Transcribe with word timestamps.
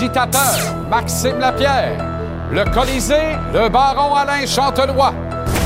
l'agitateur, 0.00 0.74
Maxime 0.90 1.38
Lapierre. 1.38 1.96
Le 2.50 2.64
Colisée, 2.64 3.36
le 3.52 3.68
baron 3.68 4.14
Alain 4.14 4.46
Chantelois. 4.46 5.12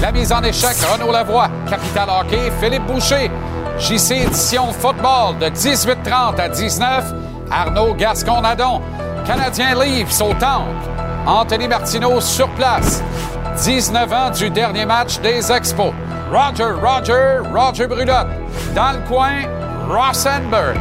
La 0.00 0.12
mise 0.12 0.32
en 0.32 0.42
échec, 0.42 0.76
Renaud 0.92 1.12
Lavoie. 1.12 1.48
Capital 1.68 2.08
Hockey, 2.08 2.50
Philippe 2.60 2.86
Boucher. 2.86 3.30
JC 3.78 4.26
Édition 4.26 4.72
Football 4.72 5.38
de 5.40 5.46
18h30 5.46 6.40
à 6.40 6.48
19 6.48 7.12
Arnaud 7.50 7.94
Gascon-Nadon. 7.94 8.80
Canadien 9.26 9.74
Leafs 9.74 10.20
au 10.20 10.32
Temple. 10.34 10.70
Anthony 11.26 11.66
Martineau 11.66 12.20
sur 12.20 12.48
place. 12.50 13.02
19 13.64 14.12
ans 14.12 14.30
du 14.30 14.48
dernier 14.50 14.86
match 14.86 15.18
des 15.20 15.50
Expos. 15.50 15.92
Roger, 16.32 16.72
Roger, 16.80 17.40
Roger 17.52 17.86
Brulotte. 17.86 18.28
Dans 18.74 18.92
le 18.92 19.08
coin, 19.08 19.42
Rosenberg. 19.88 20.78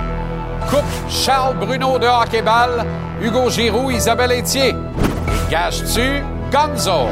Coupe 0.69 0.83
Charles 1.09 1.55
Bruno 1.57 1.97
de 1.97 2.05
hockey-ball, 2.05 2.85
Hugo 3.21 3.49
Giroux, 3.49 3.91
Isabelle 3.91 4.31
Etier. 4.31 4.69
Et 4.69 5.51
gage-tu 5.51 6.23
Gonzo? 6.51 7.09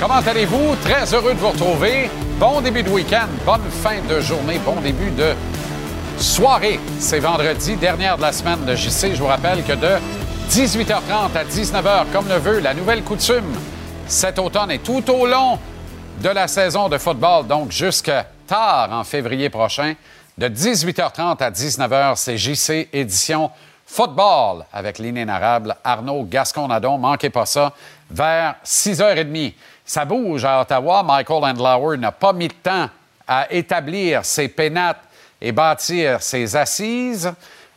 Comment 0.00 0.14
allez-vous? 0.26 0.74
Très 0.82 1.14
heureux 1.14 1.34
de 1.34 1.38
vous 1.38 1.50
retrouver. 1.50 2.10
Bon 2.40 2.60
début 2.60 2.82
de 2.82 2.90
week-end, 2.90 3.28
bonne 3.46 3.60
fin 3.70 4.00
de 4.08 4.20
journée, 4.20 4.58
bon 4.64 4.80
début 4.80 5.10
de 5.10 5.34
soirée. 6.18 6.80
C'est 6.98 7.20
vendredi, 7.20 7.76
dernière 7.76 8.16
de 8.16 8.22
la 8.22 8.32
semaine 8.32 8.64
de 8.64 8.74
JC. 8.74 9.14
Je 9.14 9.20
vous 9.20 9.26
rappelle 9.26 9.62
que 9.62 9.74
de 9.74 9.98
18h30 10.48 11.36
à 11.36 11.44
19h, 11.44 12.06
comme 12.12 12.28
le 12.28 12.38
veut 12.38 12.58
la 12.58 12.74
nouvelle 12.74 13.04
coutume, 13.04 13.54
cet 14.08 14.40
automne 14.40 14.72
et 14.72 14.78
tout 14.80 15.08
au 15.10 15.26
long 15.26 15.58
de 16.20 16.28
la 16.28 16.48
saison 16.48 16.88
de 16.88 16.98
football, 16.98 17.46
donc 17.46 17.70
jusqu'à 17.70 18.26
tard 18.46 18.88
en 18.92 19.04
février 19.04 19.48
prochain, 19.48 19.94
de 20.40 20.48
18h30 20.48 21.42
à 21.42 21.50
19h, 21.50 22.16
c'est 22.16 22.38
JC 22.38 22.88
édition 22.94 23.50
football 23.84 24.64
avec 24.72 24.98
l'inénarrable 24.98 25.76
Arnaud 25.84 26.22
Gascon-Nadon. 26.22 26.96
Manquez 26.96 27.28
pas 27.28 27.44
ça, 27.44 27.74
vers 28.10 28.54
6h30. 28.64 29.52
Ça 29.84 30.06
bouge 30.06 30.46
à 30.46 30.62
Ottawa. 30.62 31.02
Michael 31.02 31.44
Andlauer 31.44 31.98
n'a 31.98 32.10
pas 32.10 32.32
mis 32.32 32.48
de 32.48 32.54
temps 32.54 32.88
à 33.28 33.52
établir 33.52 34.24
ses 34.24 34.48
pénates 34.48 35.02
et 35.42 35.52
bâtir 35.52 36.22
ses 36.22 36.56
assises. 36.56 37.30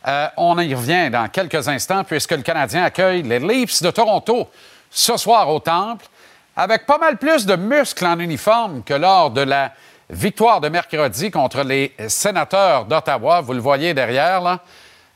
Euh, 0.08 0.28
on 0.38 0.58
y 0.58 0.74
revient 0.74 1.10
dans 1.10 1.28
quelques 1.28 1.68
instants 1.68 2.02
puisque 2.02 2.32
le 2.32 2.40
Canadien 2.40 2.84
accueille 2.84 3.24
les 3.24 3.40
Leafs 3.40 3.82
de 3.82 3.90
Toronto 3.90 4.48
ce 4.90 5.18
soir 5.18 5.50
au 5.50 5.60
Temple 5.60 6.06
avec 6.56 6.86
pas 6.86 6.96
mal 6.96 7.18
plus 7.18 7.44
de 7.44 7.56
muscles 7.56 8.06
en 8.06 8.18
uniforme 8.18 8.82
que 8.84 8.94
lors 8.94 9.30
de 9.30 9.42
la 9.42 9.72
victoire 10.10 10.60
de 10.60 10.68
mercredi 10.68 11.30
contre 11.30 11.62
les 11.62 11.94
sénateurs 12.08 12.84
d'Ottawa. 12.84 13.40
Vous 13.40 13.52
le 13.52 13.60
voyez 13.60 13.94
derrière, 13.94 14.40
là. 14.40 14.60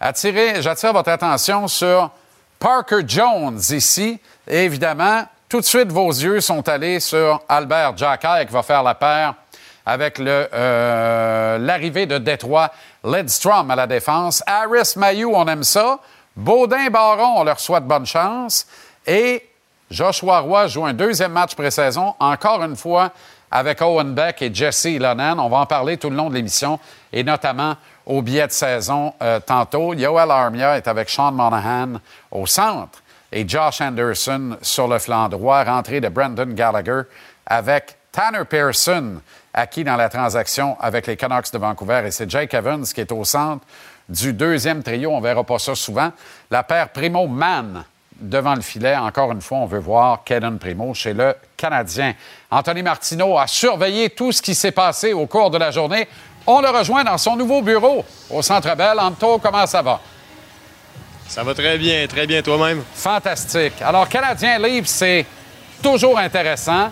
J'attire 0.01 0.93
votre 0.93 1.11
attention 1.11 1.67
sur 1.69 2.11
Parker 2.59 3.01
Jones 3.07 3.61
ici. 3.71 4.21
Évidemment, 4.47 5.25
tout 5.49 5.61
de 5.61 5.65
suite, 5.65 5.91
vos 5.91 6.11
yeux 6.11 6.41
sont 6.41 6.69
allés 6.69 7.01
sur 7.01 7.41
Albert 7.49 7.97
Jacquet 7.97 8.47
qui 8.47 8.53
va 8.53 8.63
faire 8.63 8.83
la 8.83 8.95
paire 8.95 9.35
avec 9.85 10.21
euh, 10.21 11.59
l'arrivée 11.59 12.05
de 12.05 12.19
Détroit, 12.19 12.71
Lidstrom 13.03 13.71
à 13.71 13.77
la 13.77 13.87
défense. 13.87 14.43
Harris 14.47 14.93
Mayou, 14.97 15.33
on 15.35 15.47
aime 15.47 15.65
ça. 15.65 15.99
Baudin 16.37 16.91
Baron, 16.91 17.41
on 17.41 17.45
leur 17.45 17.59
souhaite 17.59 17.85
bonne 17.85 18.05
chance. 18.05 18.67
Et 19.07 19.49
Joshua 19.91 20.41
Roy 20.41 20.67
joue 20.67 20.85
un 20.85 20.93
deuxième 20.93 21.33
match 21.33 21.55
pré-saison, 21.55 22.15
encore 22.21 22.63
une 22.63 22.77
fois 22.77 23.11
avec 23.51 23.81
Owen 23.81 24.15
Beck 24.15 24.43
et 24.43 24.55
Jesse 24.55 24.85
Ilonen. 24.85 25.39
On 25.39 25.49
va 25.49 25.59
en 25.59 25.67
parler 25.67 25.97
tout 25.97 26.11
le 26.11 26.17
long 26.17 26.29
de 26.29 26.35
l'émission 26.35 26.79
et 27.13 27.25
notamment 27.25 27.77
au 28.07 28.23
billet 28.23 28.47
de 28.47 28.53
saison 28.53 29.15
euh, 29.23 29.41
tantôt. 29.41 29.95
Yoel 29.95 30.31
Armia 30.31 30.77
est 30.77 30.89
avec 30.89 31.11
Sean 31.11 31.33
Monahan 31.33 32.01
au 32.31 32.47
centre 32.47 33.03
et 33.31 33.47
Josh 33.47 33.81
Anderson 33.81 34.57
sur 34.63 34.89
le 34.89 34.99
flanc 34.99 35.29
droit. 35.29 35.65
Rentrée 35.65 36.01
de 36.01 36.09
Brandon 36.09 36.47
Gallagher 36.47 37.03
avec 37.47 37.97
Tanner 38.13 38.45
Pearson, 38.45 39.21
acquis 39.53 39.85
dans 39.85 39.97
la 39.97 40.09
transaction 40.09 40.77
avec 40.81 41.07
les 41.07 41.17
Canucks 41.17 41.53
de 41.53 41.59
Vancouver. 41.59 42.03
Et 42.07 42.11
c'est 42.11 42.29
Jake 42.29 42.55
Evans 42.55 42.85
qui 42.85 43.01
est 43.01 43.13
au 43.13 43.25
centre 43.25 43.65
du 44.09 44.33
deuxième 44.33 44.83
trio. 44.83 45.11
On 45.11 45.21
verra 45.21 45.45
pas 45.45 45.59
ça 45.59 45.75
souvent. 45.75 46.13
La 46.51 46.63
paire 46.63 46.89
Primo-Mann 46.89 47.85
devant 48.19 48.55
le 48.55 48.61
filet. 48.61 48.97
Encore 48.97 49.33
une 49.33 49.41
fois, 49.41 49.59
on 49.59 49.67
veut 49.67 49.79
voir 49.79 50.25
Kaden 50.25 50.59
Primo 50.59 50.95
chez 50.95 51.15
le 51.15 51.35
Canadien. 51.59 52.15
Anthony 52.51 52.83
Martineau 52.83 53.37
a 53.37 53.47
surveillé 53.47 54.11
tout 54.11 54.33
ce 54.33 54.41
qui 54.41 54.55
s'est 54.55 54.73
passé 54.73 55.13
au 55.13 55.27
cours 55.27 55.51
de 55.51 55.59
la 55.59 55.71
journée. 55.71 56.09
On 56.47 56.63
le 56.63 56.69
rejoint 56.71 57.05
dans 57.05 57.19
son 57.19 57.37
nouveau 57.37 57.61
bureau 57.61 58.05
au 58.31 58.41
Centre 58.41 58.75
Bell. 58.75 58.99
Anto, 58.99 59.39
comment 59.39 59.67
ça 59.67 59.83
va? 59.83 60.01
Ça 61.27 61.43
va 61.43 61.53
très 61.53 61.77
bien, 61.77 62.07
très 62.07 62.27
bien 62.27 62.41
toi-même. 62.41 62.83
Fantastique. 62.95 63.83
Alors, 63.83 64.09
Canadien 64.09 64.59
Livre, 64.59 64.87
c'est 64.89 65.27
toujours 65.83 66.19
intéressant. 66.19 66.91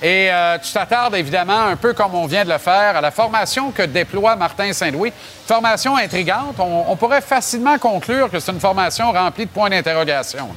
Et 0.00 0.30
euh, 0.30 0.58
tu 0.58 0.72
t'attardes 0.72 1.14
évidemment, 1.14 1.66
un 1.66 1.76
peu 1.76 1.92
comme 1.92 2.14
on 2.14 2.26
vient 2.26 2.44
de 2.44 2.50
le 2.50 2.58
faire, 2.58 2.96
à 2.96 3.00
la 3.00 3.10
formation 3.10 3.70
que 3.72 3.82
déploie 3.82 4.36
Martin 4.36 4.72
Saint-Louis. 4.72 5.12
Formation 5.46 5.96
intrigante. 5.96 6.56
On, 6.58 6.84
on, 6.88 6.96
pourrait 6.96 7.20
facilement 7.20 7.78
conclure 7.78 8.30
que 8.30 8.38
c'est 8.40 8.52
une 8.52 8.60
formation 8.60 9.12
remplie 9.12 9.46
de 9.46 9.50
points 9.50 9.70
d'interrogation. 9.70 10.48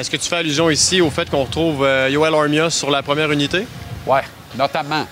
Est-ce 0.00 0.10
que 0.10 0.16
tu 0.16 0.30
fais 0.30 0.36
allusion 0.36 0.70
ici 0.70 1.02
au 1.02 1.10
fait 1.10 1.28
qu'on 1.28 1.44
retrouve 1.44 1.84
euh, 1.84 2.08
Yoel 2.08 2.34
Armia 2.34 2.70
sur 2.70 2.90
la 2.90 3.02
première 3.02 3.30
unité? 3.32 3.66
Oui, 4.06 4.20
notamment. 4.56 5.06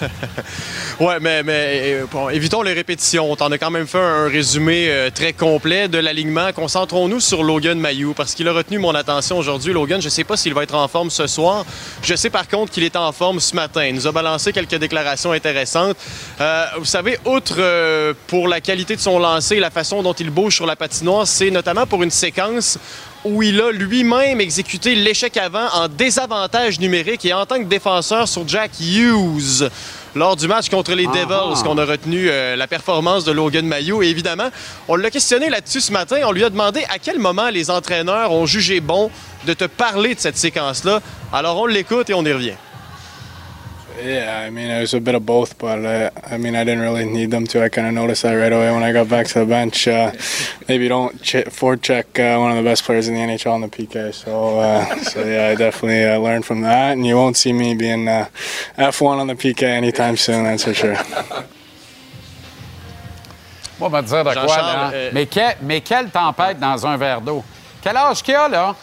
oui, 1.00 1.14
mais, 1.20 1.42
mais 1.42 2.00
bon, 2.10 2.30
évitons 2.30 2.62
les 2.62 2.72
répétitions. 2.72 3.30
On 3.30 3.36
t'en 3.36 3.52
a 3.52 3.58
quand 3.58 3.70
même 3.70 3.86
fait 3.86 3.98
un 3.98 4.26
résumé 4.26 4.86
euh, 4.88 5.10
très 5.10 5.34
complet 5.34 5.86
de 5.88 5.98
l'alignement. 5.98 6.50
Concentrons-nous 6.54 7.20
sur 7.20 7.42
Logan 7.42 7.78
Mayou 7.78 8.14
parce 8.14 8.34
qu'il 8.34 8.48
a 8.48 8.52
retenu 8.52 8.78
mon 8.78 8.94
attention 8.94 9.36
aujourd'hui. 9.36 9.74
Logan, 9.74 10.00
je 10.00 10.06
ne 10.06 10.10
sais 10.10 10.24
pas 10.24 10.38
s'il 10.38 10.54
va 10.54 10.62
être 10.62 10.74
en 10.74 10.88
forme 10.88 11.10
ce 11.10 11.26
soir. 11.26 11.66
Je 12.02 12.14
sais 12.14 12.30
par 12.30 12.48
contre 12.48 12.72
qu'il 12.72 12.84
est 12.84 12.96
en 12.96 13.12
forme 13.12 13.40
ce 13.40 13.54
matin. 13.54 13.84
Il 13.84 13.94
nous 13.94 14.06
a 14.06 14.12
balancé 14.12 14.52
quelques 14.52 14.76
déclarations 14.76 15.32
intéressantes. 15.32 15.96
Euh, 16.40 16.64
vous 16.78 16.86
savez, 16.86 17.18
outre 17.26 17.56
euh, 17.58 18.14
pour 18.28 18.48
la 18.48 18.62
qualité 18.62 18.96
de 18.96 19.00
son 19.00 19.18
lancer 19.18 19.56
et 19.56 19.60
la 19.60 19.70
façon 19.70 20.02
dont 20.02 20.14
il 20.14 20.30
bouge 20.30 20.54
sur 20.54 20.66
la 20.66 20.76
patinoire, 20.76 21.26
c'est 21.26 21.50
notamment 21.50 21.86
pour 21.86 22.02
une 22.02 22.10
séquence 22.10 22.78
où 23.24 23.42
il 23.42 23.60
a 23.60 23.70
lui-même 23.72 24.40
exécuté 24.40 24.94
l'échec 24.94 25.36
avant 25.36 25.68
en 25.74 25.88
désavantage 25.88 26.80
numérique 26.80 27.24
et 27.24 27.32
en 27.32 27.46
tant 27.46 27.58
que 27.58 27.64
défenseur 27.64 28.28
sur 28.28 28.46
Jack 28.46 28.72
Hughes 28.80 29.68
lors 30.14 30.36
du 30.36 30.48
match 30.48 30.68
contre 30.68 30.94
les 30.94 31.06
Devils 31.06 31.62
qu'on 31.62 31.78
a 31.78 31.84
retenu 31.84 32.28
euh, 32.28 32.56
la 32.56 32.66
performance 32.66 33.24
de 33.24 33.32
Logan 33.32 33.66
Mayou. 33.66 34.02
Et 34.02 34.08
évidemment, 34.08 34.48
on 34.88 34.96
l'a 34.96 35.10
questionné 35.10 35.48
là-dessus 35.48 35.80
ce 35.80 35.92
matin. 35.92 36.16
On 36.24 36.32
lui 36.32 36.44
a 36.44 36.50
demandé 36.50 36.84
à 36.88 36.98
quel 36.98 37.18
moment 37.18 37.50
les 37.50 37.70
entraîneurs 37.70 38.32
ont 38.32 38.46
jugé 38.46 38.80
bon 38.80 39.10
de 39.46 39.54
te 39.54 39.64
parler 39.64 40.14
de 40.14 40.20
cette 40.20 40.36
séquence-là. 40.36 41.00
Alors 41.32 41.58
on 41.60 41.66
l'écoute 41.66 42.10
et 42.10 42.14
on 42.14 42.24
y 42.24 42.32
revient. 42.32 42.54
Yeah, 44.00 44.44
I 44.46 44.50
mean, 44.50 44.70
it 44.70 44.80
was 44.80 44.94
a 44.94 45.00
bit 45.00 45.16
of 45.16 45.26
both, 45.26 45.58
but 45.58 45.84
uh, 45.84 46.10
I 46.24 46.36
mean, 46.36 46.54
I 46.54 46.62
didn't 46.62 46.80
really 46.80 47.04
need 47.04 47.32
them 47.32 47.46
to. 47.48 47.64
I 47.64 47.68
kind 47.68 47.88
of 47.88 47.94
noticed 47.94 48.22
that 48.22 48.32
right 48.32 48.52
away 48.52 48.70
when 48.70 48.84
I 48.84 48.92
got 48.92 49.08
back 49.08 49.26
to 49.28 49.40
the 49.40 49.46
bench. 49.46 49.88
Uh, 49.88 50.12
maybe 50.68 50.86
don't 50.86 51.20
ch- 51.20 51.46
forecheck 51.46 52.04
uh, 52.18 52.38
one 52.38 52.52
of 52.52 52.56
the 52.56 52.62
best 52.62 52.84
players 52.84 53.08
in 53.08 53.14
the 53.14 53.20
NHL 53.20 53.56
in 53.56 53.62
the 53.62 53.68
PK. 53.68 54.14
So, 54.14 54.60
uh, 54.60 54.96
so 55.02 55.24
yeah, 55.24 55.48
I 55.48 55.56
definitely 55.56 56.04
uh, 56.04 56.18
learned 56.18 56.44
from 56.44 56.60
that, 56.60 56.92
and 56.92 57.04
you 57.04 57.16
won't 57.16 57.36
see 57.36 57.52
me 57.52 57.74
being 57.74 58.06
uh, 58.06 58.28
F1 58.76 59.18
on 59.18 59.26
the 59.26 59.34
PK 59.34 59.62
anytime 59.62 60.16
soon. 60.16 60.44
That's 60.44 60.64
for 60.64 60.74
sure. 60.74 60.96
Moi, 63.80 63.86
on 63.86 63.90
va 63.90 64.02
te 64.02 64.08
dire 64.08 64.24
de 64.24 64.34
quoi, 64.34 64.56
là. 64.56 64.90
Euh... 64.92 65.10
Mais, 65.12 65.26
que, 65.26 65.54
mais 65.62 65.80
quelle 65.80 66.10
tempête 66.10 66.58
dans 66.58 66.86
un 66.86 66.96
verre 66.96 67.20
d'eau. 67.20 67.44
Quel 67.82 67.96
âge 67.96 68.22
qu'il 68.22 68.34
a, 68.34 68.48
là? 68.48 68.74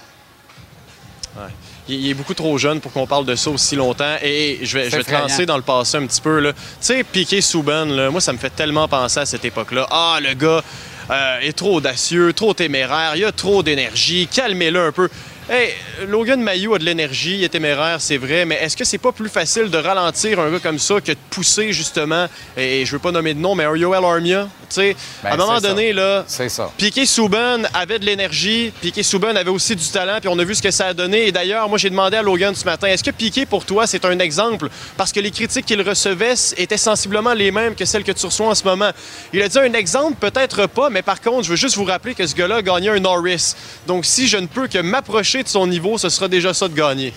Il, 1.88 2.10
est 2.10 2.14
beaucoup 2.14 2.34
trop 2.34 2.58
jeune 2.58 2.82
pour 2.82 2.92
qu'on 2.92 3.06
parle 3.06 3.26
de 3.26 3.36
ça 3.36 3.50
aussi 3.50 3.76
longtemps. 3.76 4.16
Et 4.24 4.60
je 4.64 4.78
vais, 4.78 4.90
je 4.90 4.98
vais 4.98 5.04
te 5.04 5.12
lancer 5.12 5.46
dans 5.46 5.58
le 5.58 5.64
passé 5.64 5.98
un 5.98 6.06
petit 6.06 6.22
peu. 6.22 6.42
Tu 6.42 6.54
sais, 6.80 7.04
Piqué 7.04 7.42
Souben, 7.42 8.10
moi, 8.10 8.22
ça 8.22 8.34
me 8.34 8.38
fait 8.38 8.50
tellement 8.50 8.88
penser 8.88 9.20
à 9.20 9.26
cette 9.26 9.46
époque-là. 9.46 9.88
Ah, 9.92 10.20
le 10.22 10.34
gars 10.34 10.64
euh, 11.12 11.40
est 11.42 11.54
trop 11.54 11.76
audacieux, 11.76 12.34
trop 12.34 12.54
téméraire, 12.56 13.16
il 13.16 13.24
a 13.26 13.32
trop 13.32 13.62
d'énergie, 13.62 14.28
calmez-le 14.28 14.88
un 14.88 14.92
peu. 14.92 15.10
Hey, 15.48 15.74
Logan 16.08 16.42
Mayou 16.42 16.74
a 16.74 16.80
de 16.80 16.86
l'énergie, 16.86 17.36
il 17.38 17.44
est 17.44 17.50
téméraire, 17.50 18.02
c'est 18.02 18.18
vrai, 18.18 18.46
mais 18.46 18.56
est-ce 18.56 18.76
que 18.76 18.84
c'est 18.84 18.98
pas 18.98 19.12
plus 19.12 19.30
facile 19.30 19.70
de 19.70 19.78
ralentir 19.78 20.40
un 20.40 20.50
gars 20.50 20.58
comme 20.60 20.80
ça 20.80 21.00
que 21.00 21.12
de 21.12 21.18
pousser 21.30 21.72
justement, 21.72 22.26
et 22.58 22.84
je 22.84 22.92
veux 22.92 22.98
pas 22.98 23.12
nommer 23.12 23.36
de 23.36 23.40
nom, 23.40 23.54
mais 23.54 23.66
un 23.66 23.76
Yoel 23.76 24.04
Armia? 24.04 24.48
sais, 24.70 24.96
Ben, 25.24 25.30
à 25.30 25.34
un 25.34 25.38
moment 25.38 25.56
c'est 25.58 25.68
donné, 25.68 25.90
ça. 25.90 25.94
là, 25.96 26.24
C'est 26.28 26.50
ça. 26.50 26.72
Piquet 26.78 27.06
Souban 27.06 27.62
avait 27.76 28.00
de 28.00 28.06
l'énergie, 28.06 28.74
Piquet 28.82 29.04
Souban 29.04 29.36
avait 29.36 29.52
aussi 29.52 29.76
du 29.76 29.86
talent, 29.88 30.18
puis 30.20 30.30
on 30.30 30.40
a 30.40 30.44
vu 30.44 30.56
ce 30.56 30.64
que 30.64 30.72
ça 30.72 30.88
a 30.88 30.94
donné. 30.96 31.28
Et 31.28 31.32
d'ailleurs, 31.32 31.70
moi, 31.70 31.78
j'ai 31.78 31.92
demandé 31.92 32.18
à 32.18 32.24
Logan 32.24 32.56
ce 32.56 32.66
matin, 32.66 32.88
est-ce 32.88 33.04
que 33.04 33.12
Piquet, 33.12 33.46
pour 33.46 33.66
toi, 33.66 33.86
c'est 33.86 34.04
un 34.06 34.18
exemple? 34.18 34.70
Parce 34.98 35.12
que 35.12 35.20
les 35.20 35.30
critiques 35.32 35.68
qu'il 35.68 35.82
recevait 35.82 36.34
étaient 36.58 36.78
sensiblement 36.78 37.34
les 37.34 37.52
mêmes 37.52 37.76
que 37.76 37.86
celles 37.86 38.04
que 38.04 38.12
tu 38.12 38.26
reçois 38.26 38.48
en 38.48 38.56
ce 38.56 38.64
moment. 38.64 38.90
Il 39.32 39.42
a 39.44 39.48
dit 39.48 39.60
un 39.60 39.74
exemple, 39.74 40.16
peut-être 40.20 40.66
pas, 40.68 40.90
mais 40.90 41.04
par 41.04 41.22
contre, 41.22 41.44
je 41.44 41.50
veux 41.52 41.56
juste 41.56 41.76
vous 41.76 41.86
rappeler 41.86 42.16
que 42.16 42.26
ce 42.26 42.36
gars-là 42.36 42.56
a 42.58 42.62
gagné 42.62 42.90
un 42.90 43.00
Norris. 43.00 43.54
Donc, 43.88 44.06
si 44.06 44.28
je 44.28 44.38
ne 44.38 44.48
peux 44.48 44.68
que 44.68 44.80
m'approcher 44.80 45.35
de 45.44 45.48
son 45.48 45.66
niveau, 45.68 45.98
ce 45.98 46.10
sera 46.10 46.28
déjà 46.28 46.54
ça 46.54 46.68
de 46.68 46.74
gagner. 46.74 47.14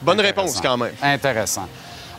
Bonne 0.00 0.20
réponse, 0.20 0.60
quand 0.60 0.76
même. 0.76 0.92
Intéressant. 1.02 1.68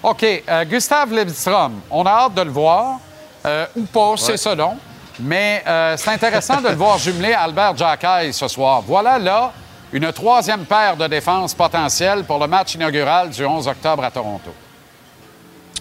OK. 0.02 0.24
euh, 0.24 0.66
Gustave 0.66 1.14
Lidstrom, 1.14 1.82
on 1.90 2.06
a 2.06 2.10
hâte 2.12 2.34
de 2.36 2.42
le 2.42 2.52
voir. 2.52 3.00
euh, 3.46 3.66
ou 3.76 3.84
pas, 3.84 4.14
c'est 4.18 4.38
selon. 4.38 4.78
Mais 5.20 5.64
euh, 5.68 5.96
c'est 5.98 6.10
intéressant 6.12 6.60
de 6.62 6.70
le 6.70 6.76
voir 6.76 6.98
jumeler 6.98 7.34
Albert 7.34 7.78
Jacquet 7.78 8.32
ce 8.32 8.48
soir. 8.48 8.82
Voilà 8.86 9.20
là 9.20 9.52
une 9.92 10.12
troisième 10.12 10.66
paire 10.66 10.98
de 10.98 11.06
défense 11.08 11.54
potentielle 11.54 12.24
pour 12.24 12.40
le 12.40 12.48
match 12.48 12.74
inaugural 12.76 13.30
du 13.30 13.46
11 13.46 13.68
octobre 13.68 14.04
à 14.04 14.10
Toronto. 14.10 14.52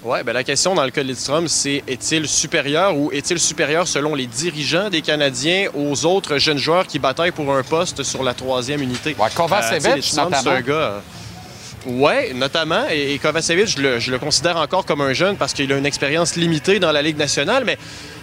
Oui, 0.05 0.19
ben 0.25 0.33
la 0.33 0.43
question 0.43 0.75
dans 0.75 0.85
le 0.85 0.91
cas 0.91 1.03
de 1.05 1.09
Lidstrom, 1.09 1.47
c'est 1.47 1.85
est-il 1.87 2.27
supérieur 2.27 2.97
ou 2.97 3.13
est-il 3.13 3.39
supérieur 3.39 3.87
selon 3.87 4.17
les 4.17 4.27
dirigeants 4.27 4.91
des 4.91 5.01
Canadiens 5.01 5.69
aux 5.75 6.05
autres 6.07 6.39
jeunes 6.39 6.59
joueurs 6.59 6.89
qui 6.89 6.99
bataillent 6.99 7.31
pour 7.31 7.55
un 7.55 7.63
poste 7.63 8.03
sur 8.03 8.25
la 8.25 8.35
troisième 8.35 8.83
unité? 8.83 9.15
Ouais, 9.17 9.29
Kovacevic, 9.33 10.13
notamment. 10.15 10.51
un 10.51 10.61
gars. 10.61 10.73
euh, 10.75 10.99
Oui, 11.87 12.35
notamment. 12.35 12.83
Et, 12.91 13.15
et 13.15 13.19
Kovacevic, 13.21 13.69
je 13.69 13.81
le, 13.81 13.99
je 14.01 14.11
le 14.11 14.19
considère 14.19 14.57
encore 14.57 14.85
comme 14.85 15.03
un 15.03 15.13
jeune 15.13 15.37
parce 15.37 15.53
qu'il 15.53 15.73
a 15.73 15.77
une 15.77 15.87
expérience 15.87 16.35
limitée 16.35 16.81
dans 16.81 16.91
la 16.91 17.01
Ligue 17.03 17.17
nationale. 17.19 17.63
Mais 17.65 17.79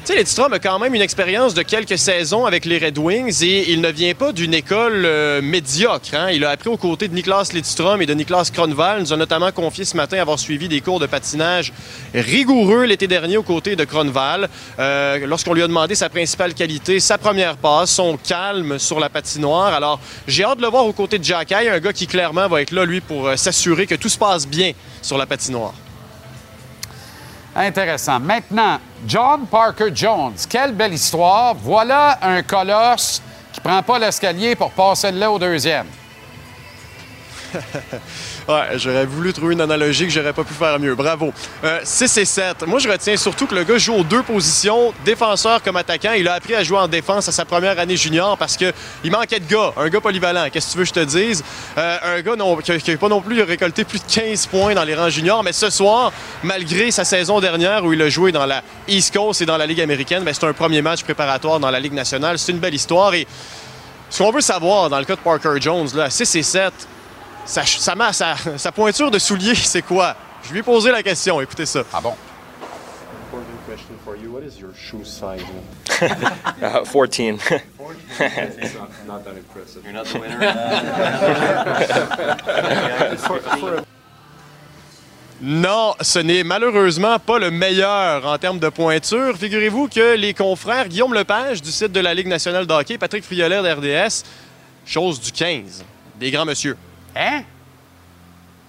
tu 0.06 0.42
a 0.42 0.60
quand 0.60 0.80
même 0.80 0.96
une 0.96 1.02
expérience 1.02 1.54
de 1.54 1.62
quelques 1.62 1.98
saisons 1.98 2.46
avec 2.46 2.66
les 2.66 2.78
Red 2.78 2.98
Wings 2.98 3.44
et 3.44 3.72
il 3.72 3.82
ne 3.82 3.90
vient 3.90 4.14
pas 4.14 4.32
d'une 4.32 4.54
école 4.54 5.04
euh, 5.06 5.42
médiocre. 5.42 6.14
hein. 6.14 6.30
Il 6.32 6.44
a 6.46 6.50
appris 6.50 6.70
aux 6.70 6.78
côtés 6.78 7.08
de 7.08 7.14
Niklas 7.14 7.50
Lidstrom 7.54 8.02
et 8.02 8.06
de 8.06 8.14
Niklas 8.14 8.50
Kronwall. 8.54 8.98
Il 9.00 9.04
nous 9.04 9.14
a 9.14 9.18
notamment 9.18 9.52
confié 9.52 9.86
ce 9.86 9.96
matin 9.96 10.20
avoir 10.20 10.40
suivi 10.40 10.68
des 10.68 10.82
cours 10.82 11.00
de 11.00 11.06
patinage 11.06 11.74
rigoureux 12.14 12.86
l'été 12.86 13.08
dernier 13.08 13.38
aux 13.38 13.44
côtés 13.44 13.76
de 13.76 13.84
Kronwall. 13.84 14.50
Euh, 14.80 15.26
Lorsqu'on 15.26 15.54
lui 15.54 15.64
a 15.64 15.68
demandé 15.68 15.96
sa 15.96 16.10
principale 16.10 16.54
qualité, 16.54 17.00
sa 17.00 17.18
première 17.18 17.58
passe, 17.58 17.92
son 17.92 18.18
calme 18.18 18.80
sur 18.80 19.00
la 19.00 19.10
patinoire. 19.10 19.74
Alors, 19.74 20.00
j'ai 20.28 20.44
hâte 20.44 20.58
de 20.58 20.64
le 20.64 20.70
voir 20.70 20.86
aux 20.86 20.94
côtés 20.94 21.20
de 21.20 21.24
Jack 21.24 21.52
Hay, 21.52 21.70
un 21.70 21.80
gars 21.80 21.94
qui 21.94 22.08
clairement 22.08 22.48
va 22.48 22.62
être 22.62 22.72
là, 22.72 22.86
lui, 22.86 23.02
pour 23.02 23.28
euh, 23.28 23.36
s'assurer 23.36 23.86
que 23.86 23.96
tout 23.96 24.10
se 24.10 24.18
passe 24.18 24.48
bien 24.48 24.72
sur 25.02 25.18
la 25.18 25.26
patinoire. 25.26 25.74
Intéressant. 27.60 28.22
Maintenant, 28.22 28.80
John 29.06 29.46
Parker 29.46 29.90
Jones. 29.94 30.36
Quelle 30.50 30.72
belle 30.72 30.94
histoire. 30.94 31.54
Voilà 31.56 32.18
un 32.22 32.42
colosse 32.42 33.22
qui 33.52 33.60
prend 33.60 33.84
pas 33.84 34.00
l'escalier 34.00 34.56
pour 34.56 34.72
passer 34.72 35.12
lait 35.12 35.26
au 35.26 35.38
deuxième. 35.38 35.88
Ouais, 38.50 38.80
j'aurais 38.80 39.06
voulu 39.06 39.32
trouver 39.32 39.54
une 39.54 39.62
analogie 39.62 40.08
que 40.08 40.12
j'aurais 40.12 40.34
pas 40.34 40.44
pu 40.44 40.56
faire 40.56 40.80
mieux. 40.80 40.96
Bravo. 40.96 41.32
Euh, 41.64 41.82
6 41.84 42.18
et 42.18 42.26
7. 42.26 42.64
Moi, 42.66 42.80
je 42.80 42.90
retiens 42.90 43.16
surtout 43.16 43.46
que 43.46 43.54
le 43.54 43.64
gars 43.64 43.78
joue 43.78 43.94
aux 43.94 44.04
deux 44.04 44.24
positions, 44.24 44.92
défenseur 45.06 45.62
comme 45.62 45.76
attaquant. 45.76 46.14
Il 46.18 46.28
a 46.28 46.34
appris 46.34 46.56
à 46.56 46.64
jouer 46.64 46.80
en 46.80 46.88
défense 46.88 47.30
à 47.30 47.32
sa 47.32 47.46
première 47.46 47.78
année 47.78 47.96
junior 47.96 48.40
parce 48.40 48.58
que 48.58 48.74
il 49.04 49.12
manquait 49.12 49.40
de 49.40 49.46
gars, 49.46 49.72
un 49.78 49.88
gars 49.90 50.02
polyvalent. 50.02 50.50
Qu'est-ce 50.52 50.66
que 50.66 50.72
tu 50.72 50.78
veux 50.80 50.84
que 50.86 50.90
je 50.90 50.94
te 50.96 51.06
dise? 51.06 51.44
Euh, 51.78 52.18
un 52.18 52.22
gars 52.22 52.36
non, 52.36 52.56
qui 52.56 52.72
n'a 52.72 52.98
pas 52.98 53.08
non 53.08 53.22
plus 53.22 53.40
récolté 53.44 53.84
plus 53.84 54.00
de 54.00 54.12
15 54.12 54.48
points 54.48 54.74
dans 54.74 54.84
les 54.84 54.96
rangs 54.96 55.10
juniors, 55.10 55.44
mais 55.44 55.54
ce 55.54 55.70
soir, 55.70 56.12
malgré 56.42 56.90
sa 56.90 57.06
saison 57.06 57.40
dernière 57.40 57.86
où 57.86 57.94
il 57.94 58.02
a 58.02 58.10
joué 58.10 58.32
dans 58.32 58.48
la 58.48 58.64
East 58.88 59.16
Coast 59.16 59.44
et 59.44 59.46
dans 59.46 59.58
la 59.58 59.68
Ligue 59.68 59.82
américaine, 59.82 60.24
ben, 60.24 60.34
c'est 60.34 60.48
un 60.48 60.54
premier 60.54 60.82
match 60.82 61.04
préparatoire 61.04 61.60
dans 61.60 61.70
la 61.70 61.80
Ligue 61.80 61.94
nationale. 61.94 62.40
C'est 62.40 62.52
une 62.52 62.58
belle 62.58 62.74
histoire 62.74 63.14
et 63.14 63.28
ce 64.10 64.24
qu'on 64.24 64.32
veut 64.32 64.42
savoir 64.42 64.90
dans 64.90 64.98
le 64.98 65.06
cas 65.06 65.16
de 65.16 65.22
Parker 65.22 65.62
Jones, 65.62 65.90
là, 65.94 66.10
6 66.10 66.36
et 66.36 66.42
7, 66.42 66.74
sa, 67.50 67.66
sa, 67.66 67.96
ma- 67.96 68.14
sa- 68.14 68.36
sa 68.58 68.72
pointure 68.72 69.10
de 69.12 69.18
soulier, 69.20 69.56
c'est 69.74 69.82
quoi? 69.82 70.16
Je 70.44 70.52
lui 70.52 70.60
ai 70.60 70.64
posé 70.64 70.92
la 70.92 71.02
question, 71.04 71.42
écoutez 71.42 71.66
ça. 71.66 71.82
Ah 71.92 72.00
bon? 72.02 72.14
Important 73.28 73.46
question 73.68 73.96
for 74.06 74.16
you. 74.16 74.32
What 74.32 74.44
is 74.44 74.60
your 74.60 74.72
shoe 74.76 75.04
size? 75.04 75.44
Uh, 76.62 76.86
14. 76.86 77.38
not 79.08 79.24
that 79.26 79.36
impressive. 79.36 79.84
You're 79.84 79.94
not 79.94 80.06
the 80.06 80.20
winner. 80.20 80.40
Non, 85.42 85.94
ce 86.02 86.20
n'est 86.20 86.44
malheureusement 86.44 87.18
pas 87.18 87.40
le 87.40 87.50
meilleur 87.50 88.26
en 88.26 88.38
termes 88.38 88.60
de 88.60 88.68
pointure. 88.68 89.38
Figurez-vous 89.38 89.88
que 89.88 90.16
les 90.18 90.34
confrères 90.34 90.90
Guillaume 90.90 91.14
Lepage 91.14 91.62
du 91.62 91.72
site 91.72 91.94
de 91.94 92.02
la 92.02 92.14
Ligue 92.14 92.28
nationale 92.28 92.68
de 92.68 92.74
hockey, 92.74 92.98
Patrick 92.98 93.24
Friolet 93.24 93.62
d'RDS, 93.62 94.24
chose 94.86 95.22
du 95.22 95.32
15, 95.32 95.86
des 96.20 96.30
grands 96.32 96.44
monsieur. 96.44 96.76
Hein? 97.20 97.44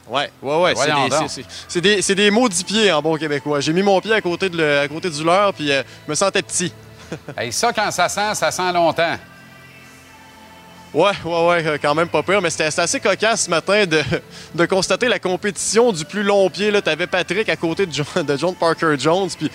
Ouais, 0.08 0.28
ouais, 0.42 0.56
ouais. 0.62 0.74
C'est 1.68 1.80
des, 1.80 2.02
des, 2.02 2.14
des 2.16 2.30
maudits 2.32 2.64
pieds 2.64 2.90
en 2.90 3.00
bon 3.00 3.16
québécois. 3.16 3.60
J'ai 3.60 3.72
mis 3.72 3.82
mon 3.82 4.00
pied 4.00 4.12
à 4.12 4.20
côté, 4.20 4.48
de 4.48 4.56
le- 4.56 4.80
à 4.80 4.88
côté 4.88 5.08
du 5.08 5.22
leur, 5.22 5.54
puis 5.54 5.70
euh, 5.70 5.82
je 6.06 6.10
me 6.10 6.14
sentais 6.16 6.42
petit. 6.42 6.72
Hey, 7.36 7.52
ça, 7.52 7.72
quand 7.72 7.90
ça 7.90 8.08
sent, 8.08 8.34
ça 8.34 8.50
sent 8.52 8.72
longtemps. 8.72 9.16
Ouais, 10.92 11.12
ouais, 11.24 11.46
ouais, 11.46 11.66
euh, 11.66 11.78
quand 11.80 11.94
même 11.94 12.08
pas 12.08 12.22
peur, 12.24 12.42
mais 12.42 12.50
c'était 12.50 12.64
assez 12.64 12.98
cocasse 12.98 13.44
ce 13.44 13.50
matin 13.50 13.86
de, 13.86 14.02
de 14.56 14.66
constater 14.66 15.06
la 15.06 15.20
compétition 15.20 15.92
du 15.92 16.04
plus 16.04 16.24
long 16.24 16.50
pied. 16.50 16.72
Tu 16.82 16.88
avais 16.90 17.06
Patrick 17.06 17.48
à 17.48 17.54
côté 17.54 17.86
de 17.86 17.92
John, 17.92 18.24
de 18.26 18.36
John 18.36 18.54
Parker 18.56 18.96
Jones. 18.98 19.28
Puis 19.38 19.48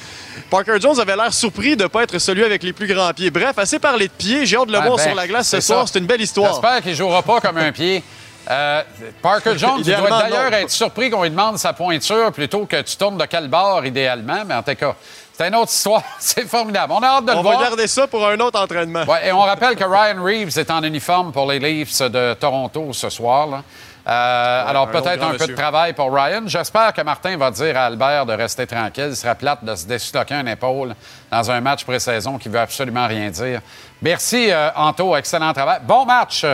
Parker 0.49 0.77
Jones 0.81 0.97
avait 0.97 1.15
l'air 1.17 1.33
surpris 1.33 1.75
de 1.75 1.83
ne 1.83 1.87
pas 1.89 2.03
être 2.03 2.19
celui 2.19 2.43
avec 2.45 2.63
les 2.63 2.71
plus 2.71 2.87
grands 2.87 3.11
pieds. 3.13 3.29
Bref, 3.31 3.57
assez 3.57 3.79
parlé 3.79 4.07
de 4.07 4.13
pieds. 4.13 4.45
J'ai 4.45 4.55
hâte 4.55 4.67
de 4.67 4.71
le 4.71 4.77
Ah 4.79 4.85
voir 4.85 4.95
ben, 4.95 5.03
sur 5.03 5.15
la 5.15 5.27
glace 5.27 5.49
ce 5.49 5.59
soir. 5.59 5.85
C'est 5.89 5.99
une 5.99 6.05
belle 6.05 6.21
histoire. 6.21 6.53
J'espère 6.53 6.81
qu'il 6.81 6.91
ne 6.91 6.95
jouera 6.97 7.21
pas 7.21 7.41
comme 7.41 7.57
un 7.57 7.71
pied. 7.73 8.01
Euh, 8.49 8.81
Parker 9.21 9.53
Jones, 9.57 9.81
il 9.85 9.95
doit 9.95 10.09
d'ailleurs 10.09 10.53
être 10.53 10.69
surpris 10.69 11.09
qu'on 11.09 11.23
lui 11.23 11.29
demande 11.29 11.57
sa 11.57 11.73
pointure 11.73 12.31
plutôt 12.31 12.65
que 12.65 12.81
tu 12.81 12.95
tournes 12.95 13.17
de 13.17 13.25
quel 13.25 13.47
bord, 13.47 13.85
idéalement. 13.85 14.43
Mais 14.45 14.53
en 14.55 14.63
tout 14.63 14.75
cas, 14.75 14.95
c'est 15.33 15.47
une 15.47 15.55
autre 15.55 15.71
histoire. 15.71 16.01
C'est 16.19 16.47
formidable. 16.47 16.93
On 16.95 17.01
a 17.03 17.07
hâte 17.07 17.25
de 17.25 17.31
le 17.31 17.37
On 17.37 17.41
voir. 17.41 17.57
va 17.59 17.65
garder 17.65 17.87
ça 17.87 18.07
pour 18.07 18.25
un 18.27 18.39
autre 18.39 18.59
entraînement. 18.61 19.03
Ouais, 19.03 19.27
et 19.27 19.31
on 19.31 19.41
rappelle 19.41 19.75
que 19.75 19.83
Ryan 19.83 20.23
Reeves 20.23 20.57
est 20.57 20.71
en 20.71 20.81
uniforme 20.83 21.31
pour 21.31 21.49
les 21.51 21.59
Leafs 21.59 22.01
de 22.01 22.33
Toronto 22.35 22.93
ce 22.93 23.09
soir. 23.09 23.47
là. 23.47 23.63
Euh, 24.07 24.69
alors, 24.69 24.87
un 24.87 24.91
peut-être 24.91 25.23
un 25.23 25.29
peu 25.29 25.33
monsieur. 25.33 25.47
de 25.55 25.59
travail 25.59 25.93
pour 25.93 26.13
Ryan. 26.13 26.43
J'espère 26.45 26.93
que 26.93 27.01
Martin 27.01 27.37
va 27.37 27.49
dire 27.49 27.75
à 27.75 27.85
Albert 27.85 28.27
de 28.27 28.33
rester 28.33 28.67
tranquille. 28.67 29.09
Ce 29.09 29.15
serait 29.23 29.33
plate 29.33 29.65
de 29.65 29.73
se 29.75 29.87
désloquer 29.87 30.35
une 30.35 30.47
épaule 30.47 30.93
dans 31.31 31.49
un 31.51 31.59
match 31.59 31.83
pré-saison 31.83 32.37
qui 32.37 32.47
veut 32.47 32.59
absolument 32.59 33.07
rien 33.07 33.29
dire. 33.31 33.61
Merci, 34.03 34.51
euh, 34.51 34.69
Anto. 34.75 35.15
Excellent 35.15 35.51
travail. 35.53 35.79
Bon 35.81 36.05
match 36.05 36.45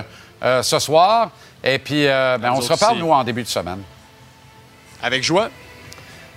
euh, 0.43 0.63
ce 0.63 0.79
soir. 0.79 1.29
Et 1.63 1.77
puis, 1.79 2.07
euh, 2.07 2.37
ben, 2.39 2.51
on 2.55 2.61
se 2.61 2.71
reparle, 2.71 2.93
aussi. 2.93 3.03
nous, 3.03 3.11
en 3.11 3.23
début 3.23 3.43
de 3.43 3.47
semaine. 3.47 3.81
Avec 5.03 5.23
joie. 5.23 5.49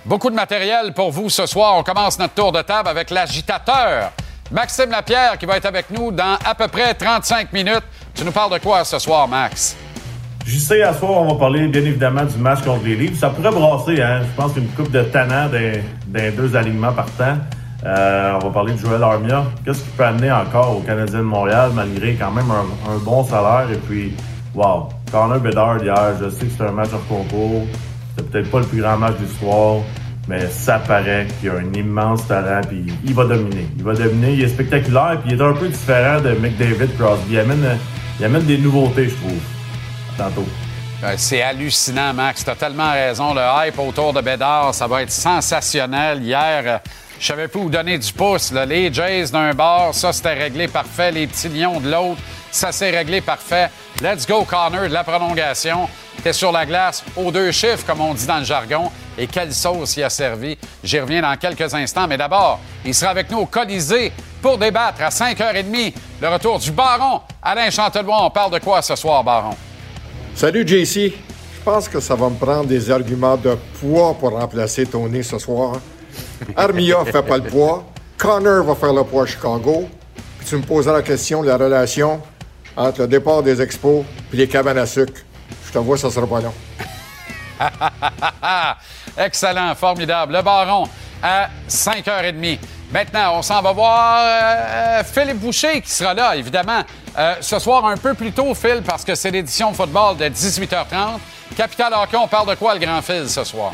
Beaucoup 0.05 0.29
de 0.29 0.35
matériel 0.35 0.93
pour 0.93 1.11
vous 1.11 1.29
ce 1.29 1.45
soir. 1.45 1.75
On 1.77 1.83
commence 1.83 2.19
notre 2.19 2.33
tour 2.35 2.51
de 2.51 2.61
table 2.61 2.89
avec 2.89 3.09
l'agitateur. 3.09 4.11
Maxime 4.51 4.91
Lapierre 4.91 5.37
qui 5.39 5.47
va 5.47 5.57
être 5.57 5.65
avec 5.65 5.89
nous 5.89 6.11
dans 6.11 6.37
à 6.45 6.53
peu 6.53 6.67
près 6.67 6.93
35 6.93 7.51
minutes. 7.51 7.83
Tu 8.13 8.23
nous 8.23 8.31
parles 8.31 8.53
de 8.53 8.59
quoi 8.59 8.85
ce 8.85 8.99
soir, 8.99 9.27
Max? 9.27 9.75
Je 10.45 10.59
sais, 10.59 10.83
à 10.83 10.93
soir, 10.93 11.13
on 11.13 11.33
va 11.33 11.39
parler 11.39 11.67
bien 11.67 11.81
évidemment 11.81 12.23
du 12.23 12.37
match 12.37 12.61
contre 12.63 12.85
les 12.85 12.95
Leafs. 12.95 13.17
Ça 13.19 13.29
pourrait 13.31 13.49
brasser, 13.49 13.99
hein. 13.99 14.21
Je 14.21 14.39
pense 14.41 14.53
qu'une 14.53 14.67
coupe 14.69 14.91
de 14.91 15.01
tannants 15.01 15.49
des, 15.49 15.81
des 16.05 16.29
deux 16.29 16.55
alignements 16.55 16.93
partant. 16.93 17.37
Euh, 17.83 18.33
on 18.35 18.45
va 18.47 18.49
parler 18.51 18.73
de 18.73 18.77
Joël 18.77 19.01
Armia. 19.01 19.43
Qu'est-ce 19.65 19.79
qui 19.79 19.89
peut 19.89 20.05
amener 20.05 20.31
encore 20.31 20.77
au 20.77 20.81
Canadien 20.81 21.19
de 21.19 21.23
Montréal 21.23 21.71
malgré 21.73 22.13
quand 22.13 22.31
même 22.31 22.49
un, 22.51 22.91
un 22.91 22.97
bon 22.97 23.23
salaire? 23.23 23.67
Et 23.71 23.77
puis, 23.77 24.13
wow, 24.53 24.89
Connor 25.11 25.39
Bedard 25.39 25.83
hier, 25.83 26.13
je 26.21 26.29
sais 26.29 26.45
que 26.45 26.51
c'est 26.57 26.63
un 26.63 26.71
match 26.71 26.89
hors 26.93 27.07
concours. 27.07 27.65
C'est 28.17 28.29
peut-être 28.29 28.49
pas 28.51 28.59
le 28.59 28.65
plus 28.65 28.81
grand 28.81 28.97
match 28.97 29.17
de 29.17 29.25
l'histoire, 29.25 29.77
mais 30.27 30.47
ça 30.47 30.79
paraît 30.79 31.27
qu'il 31.39 31.49
a 31.49 31.53
un 31.55 31.73
immense 31.73 32.27
talent 32.27 32.61
puis 32.67 32.85
il 33.03 33.13
va 33.13 33.25
dominer. 33.25 33.67
Il 33.77 33.83
va 33.83 33.93
dominer, 33.93 34.33
il 34.33 34.41
est 34.43 34.47
spectaculaire 34.49 35.19
puis 35.21 35.33
il 35.33 35.39
est 35.39 35.43
un 35.43 35.53
peu 35.53 35.67
différent 35.67 36.21
de 36.21 36.31
McDavid 36.31 36.95
Crosby. 36.97 37.33
Il 37.33 37.39
amène, 37.39 37.77
il 38.19 38.25
amène 38.25 38.43
des 38.43 38.57
nouveautés, 38.57 39.09
je 39.09 39.15
trouve. 39.15 39.39
Tantôt. 40.17 40.45
Euh, 41.03 41.13
C'est 41.17 41.41
hallucinant, 41.41 42.13
Max. 42.13 42.43
Tu 42.43 42.49
as 42.49 42.55
tellement 42.55 42.91
raison. 42.91 43.33
Le 43.33 43.41
hype 43.41 43.77
autour 43.79 44.13
de 44.13 44.21
Bédard, 44.21 44.73
ça 44.73 44.87
va 44.87 45.01
être 45.03 45.11
sensationnel. 45.11 46.23
Hier, 46.23 46.63
euh, 46.65 46.77
je 47.19 47.25
savais 47.25 47.47
plus 47.47 47.61
où 47.61 47.69
donner 47.69 47.97
du 47.97 48.11
pouce. 48.11 48.51
Les 48.67 48.93
Jays 48.93 49.27
d'un 49.31 49.53
bord, 49.53 49.93
ça, 49.93 50.11
c'était 50.13 50.33
réglé 50.33 50.67
parfait. 50.67 51.11
Les 51.11 51.27
petits 51.27 51.49
lions 51.49 51.79
de 51.79 51.89
l'autre, 51.89 52.21
ça 52.51 52.71
s'est 52.71 52.91
réglé 52.91 53.21
parfait. 53.21 53.69
Let's 54.01 54.27
go, 54.27 54.43
Connor, 54.43 54.83
de 54.83 54.93
la 54.93 55.03
prolongation. 55.03 55.87
T'es 56.23 56.33
sur 56.33 56.51
la 56.51 56.65
glace 56.65 57.03
aux 57.15 57.31
deux 57.31 57.51
chiffres, 57.51 57.85
comme 57.85 58.01
on 58.01 58.13
dit 58.13 58.25
dans 58.25 58.39
le 58.39 58.45
jargon. 58.45 58.91
Et 59.17 59.27
quelle 59.27 59.53
sauce 59.53 59.95
il 59.97 60.03
a 60.03 60.09
servi. 60.09 60.57
J'y 60.83 60.99
reviens 60.99 61.21
dans 61.21 61.35
quelques 61.37 61.73
instants. 61.73 62.07
Mais 62.07 62.17
d'abord, 62.17 62.59
il 62.83 62.93
sera 62.93 63.11
avec 63.11 63.29
nous 63.31 63.39
au 63.39 63.45
Colisée 63.45 64.11
pour 64.41 64.57
débattre 64.57 65.01
à 65.01 65.09
5h30. 65.09 65.93
Le 66.21 66.27
retour 66.27 66.59
du 66.59 66.71
Baron. 66.71 67.21
Alain 67.41 67.69
Chantelois, 67.69 68.25
on 68.25 68.29
parle 68.29 68.51
de 68.51 68.59
quoi 68.59 68.81
ce 68.81 68.95
soir, 68.95 69.23
Baron? 69.23 69.55
Salut 70.35 70.67
JC. 70.67 71.13
Je 71.13 71.63
pense 71.63 71.87
que 71.87 71.99
ça 71.99 72.15
va 72.15 72.29
me 72.29 72.35
prendre 72.35 72.65
des 72.65 72.91
arguments 72.91 73.37
de 73.37 73.57
poids 73.79 74.13
pour 74.19 74.31
remplacer 74.31 74.85
Tony 74.85 75.23
ce 75.23 75.39
soir. 75.39 75.77
Armia 76.55 77.03
fait 77.05 77.21
pas 77.21 77.37
le 77.37 77.43
poids. 77.43 77.85
Connor 78.17 78.63
va 78.63 78.75
faire 78.75 78.93
le 78.93 79.03
poids 79.03 79.23
à 79.23 79.25
Chicago. 79.25 79.89
Puis 80.39 80.47
tu 80.47 80.55
me 80.57 80.61
poseras 80.61 80.93
la 80.93 81.01
question 81.01 81.41
de 81.41 81.47
la 81.47 81.57
relation 81.57 82.21
entre 82.75 83.01
le 83.01 83.07
départ 83.07 83.43
des 83.43 83.61
expos 83.61 84.03
et 84.33 84.37
les 84.37 84.47
cabanes 84.47 84.77
à 84.77 84.85
sucre. 84.85 85.21
Je 85.67 85.71
te 85.71 85.77
vois, 85.79 85.97
ça 85.97 86.09
sera 86.09 86.27
pas 86.27 86.41
long. 86.41 86.53
Excellent, 89.17 89.73
formidable. 89.75 90.33
Le 90.33 90.41
baron 90.41 90.87
à 91.21 91.49
5h30. 91.69 92.59
Maintenant, 92.91 93.39
on 93.39 93.41
s'en 93.41 93.61
va 93.61 93.71
voir 93.71 94.19
euh, 94.21 95.03
Philippe 95.03 95.39
Boucher 95.39 95.81
qui 95.81 95.89
sera 95.89 96.13
là, 96.13 96.35
évidemment. 96.35 96.81
Euh, 97.17 97.35
ce 97.41 97.59
soir, 97.59 97.85
un 97.85 97.97
peu 97.97 98.13
plus 98.13 98.31
tôt, 98.31 98.53
Phil, 98.53 98.81
parce 98.85 99.03
que 99.03 99.15
c'est 99.15 99.31
l'édition 99.31 99.71
de 99.71 99.75
football 99.75 100.17
de 100.17 100.25
18h30. 100.25 101.19
Capital 101.57 101.93
Hockey, 101.93 102.17
on 102.17 102.27
parle 102.27 102.49
de 102.49 102.55
quoi, 102.55 102.73
le 102.73 102.79
grand 102.79 103.01
Phil, 103.01 103.27
ce 103.27 103.43
soir? 103.43 103.71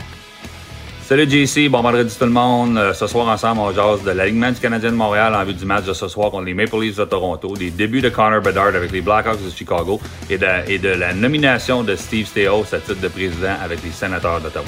Salut 1.11 1.29
JC, 1.29 1.67
bon 1.67 1.81
vendredi 1.81 2.15
tout 2.17 2.23
le 2.23 2.31
monde. 2.31 2.77
Euh, 2.77 2.93
ce 2.93 3.05
soir 3.05 3.27
ensemble, 3.27 3.59
on 3.59 3.73
jase 3.73 4.01
de 4.01 4.11
l'alignement 4.11 4.49
du 4.49 4.61
Canadien 4.61 4.91
de 4.91 4.95
Montréal 4.95 5.35
en 5.35 5.43
vue 5.43 5.53
du 5.53 5.65
match 5.65 5.83
de 5.83 5.91
ce 5.91 6.07
soir 6.07 6.31
contre 6.31 6.45
les 6.45 6.53
Maple 6.53 6.79
Leafs 6.79 6.95
de 6.95 7.03
Toronto, 7.03 7.53
des 7.57 7.69
débuts 7.69 7.99
de 7.99 8.07
Connor 8.07 8.39
Bedard 8.39 8.67
avec 8.67 8.93
les 8.93 9.01
Blackhawks 9.01 9.43
de 9.43 9.49
Chicago 9.49 9.99
et 10.29 10.37
de, 10.37 10.87
la 10.87 11.13
nomination 11.13 11.83
de 11.83 11.97
Steve 11.97 12.27
Steos 12.27 12.73
à 12.73 12.79
titre 12.79 13.01
de 13.01 13.09
président 13.09 13.57
avec 13.61 13.83
les 13.83 13.91
sénateurs 13.91 14.39
d'Ottawa. 14.39 14.63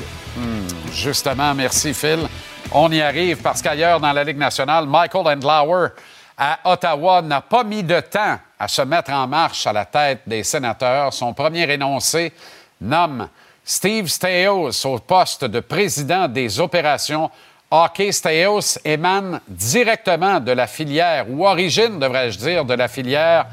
Justement, 0.92 1.56
merci 1.56 1.94
Phil. 1.94 2.28
On 2.74 2.92
y 2.92 3.00
arrive 3.00 3.38
parce 3.38 3.62
qu'ailleurs 3.62 4.02
dans 4.02 4.12
la 4.12 4.26
Ligue 4.26 4.38
nationale, 4.38 4.86
Michael 4.86 5.26
Andlauer 5.26 5.92
à 6.38 6.60
Ottawa 6.66 7.22
n'a 7.22 7.40
pas 7.40 7.64
mis 7.64 7.84
de 7.84 8.02
temps 8.02 8.38
à 8.60 8.68
se 8.68 8.82
mettre 8.82 9.14
en 9.14 9.28
marche 9.28 9.66
à 9.66 9.72
la 9.72 9.86
tête 9.86 10.24
des 10.28 10.44
sénateurs. 10.44 11.14
Son 11.14 11.34
premier 11.34 11.72
énoncé 11.72 12.34
nomme 12.82 13.30
Steve 13.66 14.08
Steos 14.08 14.86
au 14.86 15.00
poste 15.00 15.46
de 15.46 15.62
président 15.62 16.28
des 16.28 16.60
opérations. 16.60 17.30
Hockey 17.72 18.12
Steos 18.12 18.78
émane 18.84 19.40
directement 19.48 20.40
de 20.40 20.52
la 20.52 20.68
filière, 20.68 21.26
ou 21.30 21.46
origine, 21.46 21.98
devrais-je 21.98 22.38
dire, 22.38 22.66
de 22.66 22.74
la 22.74 22.88
filière 22.88 23.48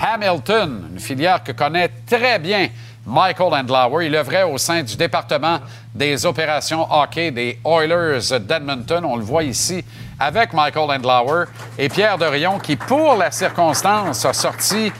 Hamilton, 0.00 0.90
une 0.92 1.00
filière 1.00 1.42
que 1.42 1.52
connaît 1.52 1.90
très 2.06 2.38
bien 2.38 2.68
Michael 3.04 3.54
Andlauer. 3.54 4.06
Il 4.06 4.14
œuvrait 4.14 4.44
au 4.44 4.58
sein 4.58 4.82
du 4.82 4.96
département 4.96 5.58
des 5.94 6.24
opérations 6.24 6.86
hockey 6.90 7.30
des 7.30 7.58
Oilers 7.64 8.38
d'Edmonton. 8.40 9.04
On 9.04 9.16
le 9.16 9.24
voit 9.24 9.42
ici 9.42 9.84
avec 10.18 10.52
Michael 10.52 10.90
Andlauer 10.90 11.44
et 11.78 11.88
Pierre 11.88 12.18
Dorion 12.18 12.58
qui, 12.58 12.76
pour 12.76 13.16
la 13.16 13.30
circonstance, 13.30 14.24
a 14.24 14.32
sorti 14.32 14.92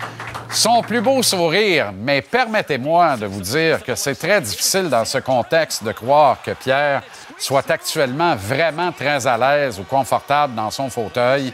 son 0.50 0.82
plus 0.82 1.00
beau 1.00 1.22
sourire. 1.22 1.92
Mais 1.92 2.22
permettez-moi 2.22 3.16
de 3.16 3.26
vous 3.26 3.40
dire 3.40 3.82
que 3.82 3.94
c'est 3.94 4.14
très 4.14 4.40
difficile 4.40 4.88
dans 4.88 5.04
ce 5.04 5.18
contexte 5.18 5.84
de 5.84 5.92
croire 5.92 6.38
que 6.42 6.52
Pierre 6.52 7.02
soit 7.38 7.70
actuellement 7.70 8.34
vraiment 8.37 8.92
très 8.92 9.26
à 9.26 9.37
l'aise 9.37 9.78
ou 9.78 9.84
confortable 9.84 10.54
dans 10.54 10.70
son 10.70 10.88
fauteuil. 10.88 11.52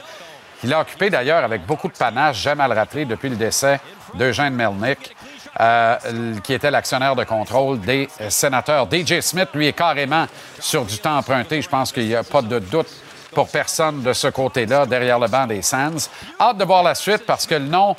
Il 0.62 0.73
a 0.73 0.80
occupé 0.80 1.11
d'ailleurs 1.11 1.44
avec 1.44 1.66
beaucoup 1.66 1.88
de 1.88 1.97
panache, 1.97 2.40
j'aime 2.40 2.61
à 2.61 2.68
le 2.68 2.75
rappeler, 2.75 3.04
depuis 3.04 3.28
le 3.28 3.37
décès 3.37 3.80
d'Eugène 4.14 4.54
Melnick. 4.54 5.14
euh, 5.61 6.35
qui 6.42 6.52
était 6.52 6.71
l'actionnaire 6.71 7.14
de 7.14 7.25
contrôle 7.25 7.80
des 7.80 8.09
sénateurs. 8.28 8.88
DJ 8.90 9.21
Smith, 9.21 9.49
lui, 9.54 9.68
est 9.68 9.73
carrément 9.73 10.26
sur 10.59 10.85
du 10.85 10.99
temps 10.99 11.16
emprunté. 11.16 11.62
Je 11.62 11.68
pense 11.68 11.92
qu'il 11.92 12.06
n'y 12.06 12.14
a 12.14 12.25
pas 12.25 12.42
de 12.42 12.59
doute 12.59 12.88
pour 13.35 13.49
personne 13.49 14.03
de 14.03 14.12
ce 14.12 14.29
côté-là, 14.29 14.87
derrière 14.87 15.19
le 15.19 15.29
banc 15.29 15.47
des 15.47 15.61
Sands. 15.61 16.09
Hâte 16.41 16.57
de 16.57 16.64
voir 16.64 16.83
la 16.83 16.95
suite 16.95 17.26
parce 17.26 17.47
que 17.47 17.57
le 17.57 17.67
nom 17.67 17.95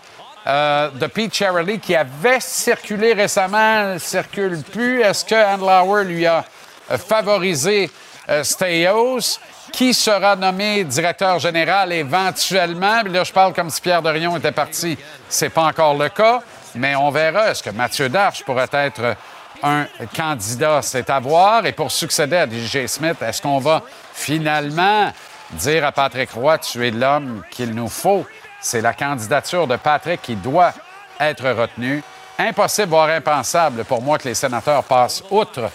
euh, 0.48 0.90
de 0.92 1.08
Pete 1.08 1.34
Cherrelly, 1.34 1.80
qui 1.80 1.96
avait 1.96 2.40
circulé 2.40 3.14
récemment, 3.14 3.94
ne 3.94 3.98
circule 3.98 4.62
plus. 4.62 5.02
Est-ce 5.02 5.26
que 5.26 5.36
Andlauer 5.36 6.04
lui 6.04 6.26
a 6.28 6.46
euh, 6.92 6.98
favorisé 6.98 7.90
euh, 8.30 8.44
Steyos? 8.44 9.40
Qui 9.72 9.94
sera 9.94 10.36
nommé 10.36 10.84
directeur 10.84 11.40
général 11.40 11.92
éventuellement? 11.92 13.02
Là, 13.04 13.24
je 13.24 13.34
parle 13.34 13.54
comme 13.54 13.72
si 13.72 13.82
Pierre 13.82 14.04
Dorion 14.04 14.38
était 14.38 14.52
parti. 14.52 14.98
C'est 15.28 15.50
pas 15.50 15.64
encore 15.64 15.96
le 15.96 16.10
cas, 16.10 16.42
mais 16.76 16.96
on 16.96 17.10
verra. 17.10 17.50
Est-ce 17.50 17.64
que 17.64 17.72
Mathieu 17.72 18.08
Darche 18.08 18.44
pourrait 18.44 18.70
être 18.72 19.16
un 19.64 19.88
candidat? 20.16 20.82
C'est 20.84 21.10
à 21.10 21.20
voir. 21.20 21.66
Et 21.66 21.72
pour 21.72 21.92
succéder 21.92 22.38
à 22.38 22.46
DJ 22.46 22.86
Smith, 22.86 23.18
est-ce 23.22 23.42
qu'on 23.42 23.60
va 23.60 23.82
finalement 24.16 25.12
dire 25.52 25.86
à 25.86 25.92
Patrick 25.92 26.32
Roy, 26.32 26.58
tu 26.58 26.88
es 26.88 26.92
l'homme 26.92 27.44
qu'il 27.52 27.76
nous 27.76 27.90
faut? 27.90 28.26
C'est 28.60 28.82
la 28.82 28.94
candidature 28.94 29.68
de 29.68 29.76
Patrick 29.76 30.22
qui 30.22 30.36
doit 30.36 30.74
être 31.20 31.48
retenue. 31.50 32.02
Impossible, 32.40 32.90
voire 32.90 33.10
impensable 33.10 33.84
pour 33.86 34.02
moi 34.02 34.18
que 34.18 34.28
les 34.28 34.34
sénateurs 34.34 34.84
passent 34.84 35.24
outre 35.30 35.70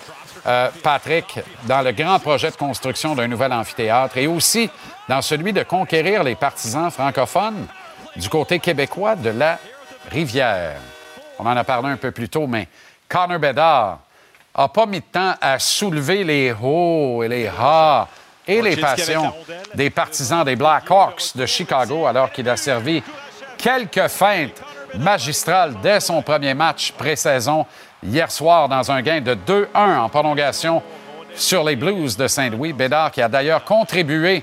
euh, 0.46 0.68
Patrick 0.82 1.38
dans 1.64 1.82
le 1.82 1.92
grand 1.92 2.18
projet 2.18 2.50
de 2.50 2.56
construction 2.56 3.14
d'un 3.14 3.28
nouvel 3.28 3.52
amphithéâtre 3.52 4.16
et 4.16 4.26
aussi 4.26 4.70
dans 5.08 5.22
celui 5.22 5.52
de 5.52 5.62
conquérir 5.62 6.22
les 6.22 6.34
partisans 6.34 6.90
francophones 6.90 7.66
du 8.16 8.28
côté 8.28 8.58
québécois 8.58 9.16
de 9.16 9.30
la 9.30 9.58
rivière. 10.10 10.76
On 11.38 11.46
en 11.46 11.56
a 11.56 11.64
parlé 11.64 11.90
un 11.90 11.96
peu 11.96 12.10
plus 12.10 12.28
tôt, 12.28 12.46
mais 12.46 12.68
Connor 13.08 13.38
Bedard 13.38 13.98
n'a 14.56 14.68
pas 14.68 14.86
mis 14.86 15.00
de 15.00 15.04
temps 15.04 15.34
à 15.40 15.58
soulever 15.58 16.24
les 16.24 16.52
hauts 16.52 17.22
et 17.22 17.28
les 17.28 17.46
ha 17.46 18.08
et 18.46 18.62
les 18.62 18.76
passions 18.76 19.32
des 19.74 19.90
partisans 19.90 20.44
des 20.44 20.56
Blackhawks 20.56 21.36
de 21.36 21.46
Chicago 21.46 22.06
alors 22.06 22.32
qu'il 22.32 22.48
a 22.48 22.56
servi 22.56 23.02
quelques 23.58 24.08
feintes 24.08 24.62
magistrales 24.98 25.74
dès 25.82 26.00
son 26.00 26.22
premier 26.22 26.54
match 26.54 26.92
pré-saison 26.92 27.66
hier 28.02 28.30
soir 28.30 28.68
dans 28.68 28.90
un 28.90 29.02
gain 29.02 29.20
de 29.20 29.34
2-1 29.34 29.98
en 29.98 30.08
prolongation 30.08 30.82
sur 31.34 31.64
les 31.64 31.76
Blues 31.76 32.16
de 32.16 32.26
Saint-Louis. 32.26 32.72
Bédard 32.72 33.10
qui 33.10 33.22
a 33.22 33.28
d'ailleurs 33.28 33.64
contribué, 33.64 34.42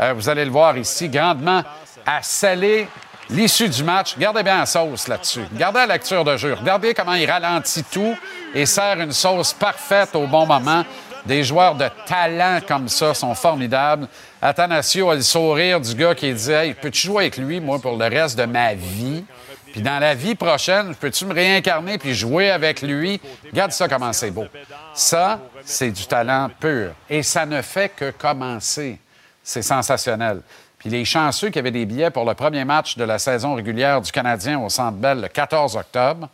euh, 0.00 0.12
vous 0.14 0.28
allez 0.28 0.44
le 0.44 0.50
voir 0.50 0.76
ici, 0.76 1.08
grandement 1.08 1.62
à 2.04 2.22
sceller 2.22 2.88
l'issue 3.30 3.68
du 3.68 3.84
match. 3.84 4.16
Gardez 4.18 4.42
bien 4.42 4.58
la 4.58 4.66
sauce 4.66 5.08
là-dessus. 5.08 5.44
Regardez 5.52 5.80
la 5.80 5.86
lecture 5.86 6.24
de 6.24 6.36
jeu. 6.36 6.54
Regardez 6.54 6.94
comment 6.94 7.14
il 7.14 7.30
ralentit 7.30 7.84
tout 7.84 8.16
et 8.54 8.66
sert 8.66 9.00
une 9.00 9.12
sauce 9.12 9.52
parfaite 9.52 10.14
au 10.14 10.26
bon 10.26 10.46
moment. 10.46 10.84
Des 11.26 11.44
joueurs 11.44 11.74
de 11.76 11.88
talent 12.06 12.58
comme 12.66 12.88
ça 12.88 13.14
sont 13.14 13.34
formidables. 13.34 14.08
Athanasio 14.40 15.10
a 15.10 15.14
le 15.14 15.22
sourire 15.22 15.80
du 15.80 15.94
gars 15.94 16.14
qui 16.14 16.32
dit 16.32 16.50
Hey, 16.50 16.74
peux-tu 16.74 17.06
jouer 17.06 17.24
avec 17.24 17.36
lui, 17.36 17.60
moi, 17.60 17.78
pour 17.78 17.96
le 17.96 18.06
reste 18.06 18.36
de 18.36 18.44
ma 18.44 18.74
vie? 18.74 19.24
Puis 19.72 19.80
dans 19.80 19.98
la 19.98 20.14
vie 20.14 20.34
prochaine, 20.34 20.94
peux-tu 20.94 21.24
me 21.24 21.32
réincarner 21.32 21.96
puis 21.96 22.14
jouer 22.14 22.50
avec 22.50 22.82
lui? 22.82 23.20
Regarde 23.50 23.72
ça 23.72 23.88
comment 23.88 24.12
c'est 24.12 24.30
beau. 24.30 24.46
Ça, 24.94 25.40
c'est 25.64 25.90
du 25.90 26.06
talent 26.06 26.50
pur. 26.60 26.92
Et 27.08 27.22
ça 27.22 27.46
ne 27.46 27.62
fait 27.62 27.88
que 27.88 28.10
commencer. 28.10 28.98
C'est 29.42 29.62
sensationnel. 29.62 30.42
Puis 30.78 30.90
les 30.90 31.04
chanceux 31.04 31.48
qui 31.50 31.58
avaient 31.58 31.70
des 31.70 31.86
billets 31.86 32.10
pour 32.10 32.24
le 32.24 32.34
premier 32.34 32.64
match 32.64 32.96
de 32.96 33.04
la 33.04 33.18
saison 33.18 33.54
régulière 33.54 34.00
du 34.00 34.12
Canadien 34.12 34.60
au 34.60 34.68
Centre 34.68 34.98
Bell 34.98 35.20
le 35.20 35.28
14 35.28 35.76
octobre, 35.76 36.28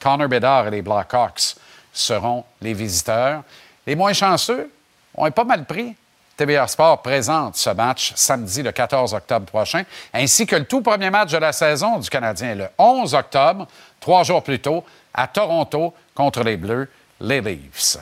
Connor 0.00 0.28
Bedard 0.28 0.66
et 0.66 0.70
les 0.72 0.82
Blackhawks 0.82 1.54
seront 1.92 2.44
les 2.60 2.74
visiteurs. 2.74 3.44
Les 3.86 3.94
moins 3.94 4.12
chanceux 4.12 4.70
ont 5.14 5.30
pas 5.30 5.44
mal 5.44 5.64
pris. 5.64 5.94
TVA 6.36 6.66
Sport 6.66 7.00
présente 7.00 7.54
ce 7.56 7.70
match 7.70 8.12
samedi 8.16 8.62
le 8.62 8.72
14 8.72 9.14
octobre 9.14 9.46
prochain, 9.46 9.84
ainsi 10.12 10.46
que 10.46 10.56
le 10.56 10.64
tout 10.64 10.80
premier 10.80 11.08
match 11.10 11.30
de 11.30 11.38
la 11.38 11.52
saison 11.52 11.98
du 11.98 12.10
Canadien 12.10 12.56
le 12.56 12.68
11 12.76 13.14
octobre, 13.14 13.68
trois 14.00 14.24
jours 14.24 14.42
plus 14.42 14.58
tôt, 14.58 14.84
à 15.12 15.28
Toronto 15.28 15.94
contre 16.12 16.42
les 16.42 16.56
Bleus, 16.56 16.90
les 17.20 17.40
Leafs. 17.40 17.98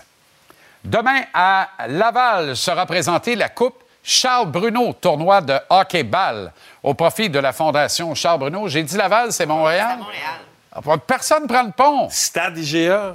Demain, 0.82 1.22
à 1.34 1.68
Laval, 1.88 2.56
sera 2.56 2.86
présentée 2.86 3.36
la 3.36 3.50
Coupe 3.50 3.84
Charles 4.02 4.50
Bruno, 4.50 4.94
tournoi 4.94 5.42
de 5.42 5.56
hockey-ball, 5.68 6.52
au 6.82 6.94
profit 6.94 7.28
de 7.28 7.38
la 7.38 7.52
Fondation 7.52 8.14
Charles 8.14 8.40
Bruno. 8.40 8.66
J'ai 8.66 8.82
dit 8.82 8.96
Laval, 8.96 9.30
c'est 9.32 9.46
Montréal? 9.46 9.98
Ah, 10.72 10.80
Personne 11.06 11.42
ne 11.42 11.48
prend 11.48 11.62
le 11.62 11.70
pont. 11.70 12.08
Stade 12.10 12.56
IGA. 12.58 13.14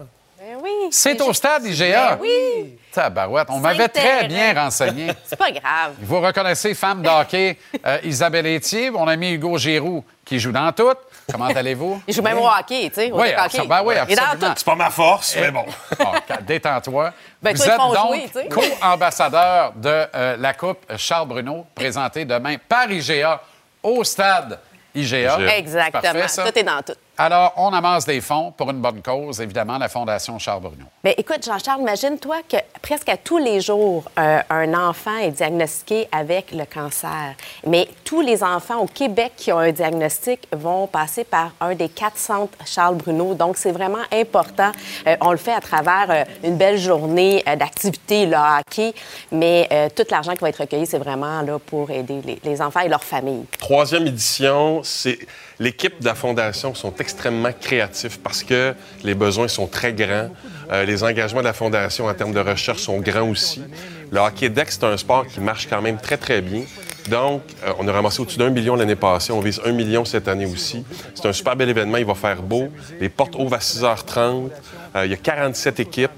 Oui. 0.67 0.87
C'est 0.91 1.21
au 1.21 1.33
stade 1.33 1.65
IGA. 1.65 2.15
Ben 2.15 2.17
oui. 2.21 2.77
Tabarouette, 2.91 3.47
on 3.51 3.59
m'avait 3.59 3.87
très 3.87 4.27
bien 4.27 4.53
renseigné. 4.53 5.11
C'est 5.25 5.35
pas 5.37 5.51
grave. 5.51 5.93
Vous 5.99 6.19
reconnaissez, 6.19 6.73
femme 6.73 7.01
d'hockey, 7.01 7.57
euh, 7.85 7.99
Isabelle 8.03 8.47
Etier, 8.47 8.89
mon 8.89 9.07
ami 9.07 9.31
Hugo 9.33 9.57
Giroux, 9.57 10.03
qui 10.25 10.39
joue 10.39 10.51
dans 10.51 10.71
tout. 10.71 10.93
Comment 11.31 11.45
allez-vous? 11.47 12.01
Il 12.07 12.13
joue 12.13 12.21
même 12.21 12.37
au 12.39 12.47
hockey, 12.47 12.89
tu 12.89 12.95
sais. 12.95 13.11
au 13.11 13.19
Oui, 13.19 13.27
hockey. 13.27 13.35
absolument. 13.35 13.69
Ben 13.75 13.81
oui, 13.85 13.95
Il 14.07 14.13
est 14.13 14.15
dans 14.15 14.23
absolument. 14.23 14.53
C'est 14.57 14.65
pas 14.65 14.75
ma 14.75 14.89
force, 14.89 15.35
mais 15.39 15.51
bon. 15.51 15.65
Bon, 15.99 16.11
détends-toi. 16.41 17.13
Ben, 17.41 17.55
Vous 17.55 17.63
êtes 17.63 17.77
donc 17.77 18.49
co-ambassadeur 18.49 19.73
de 19.75 20.05
euh, 20.15 20.35
la 20.39 20.53
Coupe 20.53 20.85
Charles 20.97 21.27
Bruno, 21.27 21.65
présentée 21.75 22.25
demain 22.25 22.55
par 22.67 22.89
IGA 22.91 23.41
au 23.83 24.03
stade 24.03 24.59
IGA. 24.95 25.55
Exactement. 25.57 26.01
Parfait, 26.01 26.27
ça. 26.27 26.49
Tout 26.51 26.57
est 26.59 26.63
dans 26.63 26.81
tout. 26.81 26.93
Alors, 27.19 27.53
on 27.57 27.73
amasse 27.73 28.05
des 28.05 28.21
fonds 28.21 28.53
pour 28.55 28.69
une 28.69 28.79
bonne 28.79 29.01
cause, 29.01 29.41
évidemment, 29.41 29.79
la 29.79 29.89
Fondation 29.89 30.37
Charles 30.37 30.61
Bruno. 30.61 30.85
Bien, 31.03 31.13
écoute, 31.17 31.43
Jean-Charles, 31.43 31.81
imagine-toi 31.81 32.37
que 32.47 32.57
presque 32.79 33.09
à 33.09 33.17
tous 33.17 33.39
les 33.39 33.59
jours, 33.59 34.03
euh, 34.19 34.39
un 34.51 34.73
enfant 34.75 35.17
est 35.17 35.31
diagnostiqué 35.31 36.07
avec 36.11 36.51
le 36.51 36.65
cancer. 36.65 37.33
Mais 37.65 37.87
tous 38.03 38.21
les 38.21 38.43
enfants 38.43 38.77
au 38.81 38.85
Québec 38.85 39.33
qui 39.35 39.51
ont 39.51 39.57
un 39.57 39.71
diagnostic 39.71 40.47
vont 40.51 40.85
passer 40.85 41.23
par 41.23 41.53
un 41.59 41.73
des 41.73 41.89
quatre 41.89 42.19
centres 42.19 42.55
Charles 42.65 42.97
Bruno. 42.97 43.33
Donc, 43.33 43.57
c'est 43.57 43.71
vraiment 43.71 44.03
important. 44.13 44.71
Euh, 45.07 45.15
on 45.21 45.31
le 45.31 45.37
fait 45.37 45.53
à 45.53 45.61
travers 45.61 46.05
euh, 46.11 46.23
une 46.43 46.57
belle 46.57 46.77
journée 46.77 47.43
euh, 47.47 47.55
d'activités, 47.55 48.27
le 48.27 48.37
hockey, 48.37 48.93
mais 49.31 49.67
euh, 49.71 49.89
tout 49.89 50.05
l'argent 50.11 50.33
qui 50.33 50.41
va 50.41 50.49
être 50.49 50.59
recueilli, 50.59 50.85
c'est 50.85 50.99
vraiment 50.99 51.41
là 51.41 51.57
pour 51.57 51.89
aider 51.89 52.21
les, 52.23 52.39
les 52.43 52.61
enfants 52.61 52.81
et 52.81 52.89
leurs 52.89 53.03
familles. 53.03 53.45
Troisième 53.57 54.05
édition, 54.05 54.81
c'est 54.83 55.17
l'équipe 55.59 55.99
de 55.99 56.05
la 56.05 56.15
Fondation 56.15 56.73
sont 56.75 56.93
extrêmement 56.99 57.51
créatifs 57.59 58.19
parce 58.19 58.43
que 58.43 58.73
les 59.03 59.15
besoins 59.15 59.47
sont 59.47 59.67
très 59.67 59.93
grands. 59.93 60.29
Euh, 60.71 60.83
les 60.85 61.03
engagements 61.03 61.39
de 61.41 61.45
la 61.45 61.53
Fondation 61.53 62.05
en 62.05 62.13
termes 62.13 62.33
de 62.33 62.39
recherche 62.39 62.79
sont 62.81 62.99
grands 62.99 63.29
aussi. 63.29 63.63
Le 64.11 64.19
hockey 64.19 64.49
deck, 64.49 64.67
c'est 64.71 64.83
un 64.83 64.97
sport 64.97 65.25
qui 65.27 65.39
marche 65.39 65.67
quand 65.69 65.81
même 65.81 65.97
très, 65.97 66.17
très 66.17 66.41
bien. 66.41 66.61
Donc, 67.09 67.41
euh, 67.65 67.71
on 67.79 67.87
a 67.87 67.91
ramassé 67.91 68.21
au-dessus 68.21 68.37
d'un 68.37 68.49
million 68.49 68.75
l'année 68.75 68.95
passée. 68.97 69.31
On 69.31 69.39
vise 69.39 69.61
un 69.65 69.71
million 69.71 70.03
cette 70.05 70.27
année 70.27 70.45
aussi. 70.45 70.85
C'est 71.15 71.25
un 71.27 71.33
super 71.33 71.55
bel 71.55 71.69
événement. 71.69 71.97
Il 71.97 72.05
va 72.05 72.15
faire 72.15 72.41
beau. 72.41 72.67
Les 72.99 73.07
portes 73.09 73.35
ouvrent 73.35 73.55
à 73.55 73.59
6h30. 73.59 74.49
Euh, 74.95 75.05
il 75.05 75.11
y 75.11 75.13
a 75.13 75.17
47 75.17 75.79
équipes. 75.79 76.11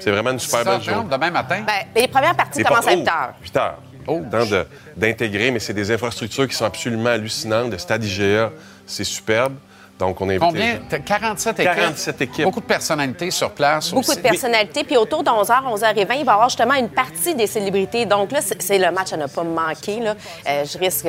C'est 0.00 0.10
vraiment 0.10 0.30
une 0.30 0.38
super 0.40 0.64
belle 0.64 0.80
6h30 0.80 0.84
journée. 0.84 1.08
demain 1.10 1.30
matin? 1.30 1.60
Bien, 1.64 1.74
les 2.02 2.08
premières 2.08 2.34
parties 2.36 2.58
Les 2.58 2.64
commencent 2.64 2.86
à 2.86 2.90
portes- 2.90 2.98
8 3.00 3.08
heures. 3.08 3.32
Oh, 3.32 3.42
8 3.44 3.56
heures. 3.56 3.78
Oh, 4.06 4.20
Temps 4.30 4.46
de- 4.46 4.66
d'intégrer, 4.96 5.50
mais 5.50 5.58
c'est 5.58 5.72
des 5.74 5.90
infrastructures 5.90 6.46
qui 6.48 6.54
sont 6.54 6.64
absolument 6.64 7.10
hallucinantes. 7.10 7.70
Le 7.70 7.78
stade 7.78 8.04
IGA, 8.04 8.50
c'est 8.86 9.04
superbe. 9.04 9.54
Donc, 9.98 10.20
on 10.20 10.24
invite 10.28 10.42
les 10.42 10.46
Combien? 10.46 10.72
gens. 10.74 10.80
T'as 10.90 10.98
47 10.98 11.60
équipes? 11.60 11.74
47 11.74 12.20
équipes. 12.20 12.44
Beaucoup 12.44 12.60
de 12.60 12.66
personnalités 12.66 13.30
sur 13.30 13.50
place 13.52 13.88
Beaucoup 13.90 14.00
aussi. 14.10 14.16
de 14.18 14.22
personnalités. 14.22 14.84
Puis 14.84 14.96
autour 14.98 15.22
de 15.22 15.30
11h, 15.30 15.62
11h20, 15.74 15.94
il 15.98 16.06
va 16.06 16.14
y 16.16 16.20
avoir 16.20 16.48
justement 16.50 16.74
une 16.74 16.90
partie 16.90 17.34
des 17.34 17.46
célébrités. 17.46 18.04
Donc 18.04 18.30
là, 18.30 18.40
c'est 18.42 18.78
le 18.78 18.90
match 18.92 19.14
à 19.14 19.16
ne 19.16 19.26
pas 19.26 19.42
manquer. 19.42 20.00
Là. 20.00 20.14
Euh, 20.48 20.64
je 20.66 20.76
risque 20.76 21.06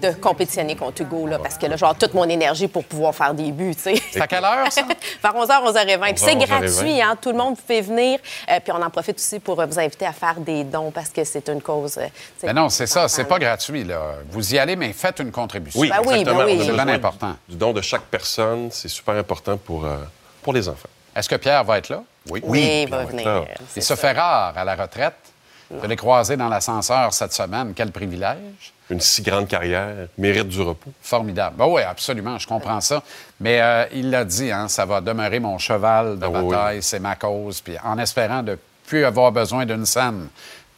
de 0.00 0.10
compétitionner 0.12 0.76
contre 0.76 1.02
Hugo 1.02 1.26
là, 1.26 1.38
parce 1.38 1.56
que 1.56 1.66
là, 1.66 1.74
avoir 1.74 1.94
toute 1.96 2.14
mon 2.14 2.28
énergie 2.28 2.68
pour 2.68 2.84
pouvoir 2.84 3.14
faire 3.14 3.32
des 3.34 3.50
buts. 3.52 3.74
tu 3.76 3.82
sais. 3.82 4.02
C'est 4.12 4.20
à 4.20 4.26
quelle 4.26 4.44
heure, 4.44 4.70
ça? 4.70 4.82
Vers 5.22 5.32
11h, 5.34 5.72
11h20. 5.72 5.98
Puis 6.00 6.12
c'est 6.16 6.34
11h20. 6.34 6.46
gratuit, 6.46 7.00
hein? 7.02 7.16
tout 7.20 7.30
le 7.30 7.38
monde 7.38 7.56
peut 7.66 7.80
venir. 7.80 8.18
Euh, 8.50 8.60
puis 8.60 8.72
on 8.72 8.82
en 8.82 8.90
profite 8.90 9.16
aussi 9.18 9.38
pour 9.40 9.60
euh, 9.60 9.66
vous 9.66 9.78
inviter 9.78 10.06
à 10.06 10.12
faire 10.12 10.36
des 10.40 10.64
dons 10.64 10.90
parce 10.90 11.10
que 11.10 11.24
c'est 11.24 11.48
une 11.48 11.60
cause. 11.62 11.98
euh, 11.98 12.06
Mais 12.42 12.52
non, 12.52 12.68
c'est 12.68 12.86
ça, 12.86 13.08
c'est 13.08 13.24
pas 13.24 13.36
importante. 13.36 13.40
gratuit. 13.40 13.84
Là. 13.84 14.00
Vous 14.30 14.54
y 14.54 14.58
allez, 14.58 14.76
mais 14.76 14.92
faites 14.92 15.20
une 15.20 15.30
contribution. 15.32 15.80
Oui, 15.80 15.88
Ben 15.90 16.00
oui, 16.06 16.14
exactement. 16.20 16.38
ben 16.44 16.58
oui. 16.58 16.62
C'est 16.66 16.72
bien 16.72 16.84
du- 16.86 16.90
important. 16.92 17.36
Du 17.48 17.56
don 17.56 17.72
de 17.72 17.80
chaque 17.80 18.02
personne, 18.02 18.68
c'est 18.70 18.88
super 18.88 19.14
important 19.14 19.56
pour, 19.56 19.84
euh, 19.84 19.96
pour 20.42 20.52
les 20.52 20.68
enfants. 20.68 20.88
Est-ce 21.16 21.28
que 21.28 21.36
Pierre 21.36 21.62
va 21.64 21.78
être 21.78 21.88
là? 21.90 22.02
Oui. 22.30 22.40
Oui, 22.44 22.82
il 22.84 22.88
va 22.90 23.04
venir. 23.04 23.44
Il 23.76 23.82
se 23.82 23.94
fait 23.94 24.12
rare 24.12 24.54
à 24.56 24.64
la 24.64 24.74
retraite. 24.74 25.14
Je 25.82 25.86
l'ai 25.86 25.96
croisé 25.96 26.36
dans 26.36 26.48
l'ascenseur 26.48 27.12
cette 27.12 27.32
semaine. 27.32 27.72
Quel 27.74 27.90
privilège. 27.90 28.72
Une 28.90 29.00
si 29.00 29.22
grande 29.22 29.48
carrière 29.48 30.08
mérite 30.18 30.48
du 30.48 30.60
repos. 30.60 30.92
Formidable. 31.00 31.56
Ben 31.56 31.66
oui, 31.66 31.82
absolument, 31.82 32.38
je 32.38 32.46
comprends 32.46 32.80
ça. 32.80 33.02
Mais 33.40 33.60
euh, 33.60 33.86
il 33.92 34.10
l'a 34.10 34.24
dit, 34.24 34.52
hein, 34.52 34.68
ça 34.68 34.84
va 34.84 35.00
demeurer 35.00 35.40
mon 35.40 35.56
cheval 35.58 36.18
de 36.18 36.24
Ah 36.24 36.30
oui, 36.30 36.50
bataille, 36.50 36.82
c'est 36.82 37.00
ma 37.00 37.14
cause. 37.16 37.60
Puis 37.60 37.76
en 37.82 37.98
espérant 37.98 38.42
de 38.42 38.58
plus 38.86 39.04
avoir 39.04 39.32
besoin 39.32 39.64
d'une 39.64 39.86
scène, 39.86 40.28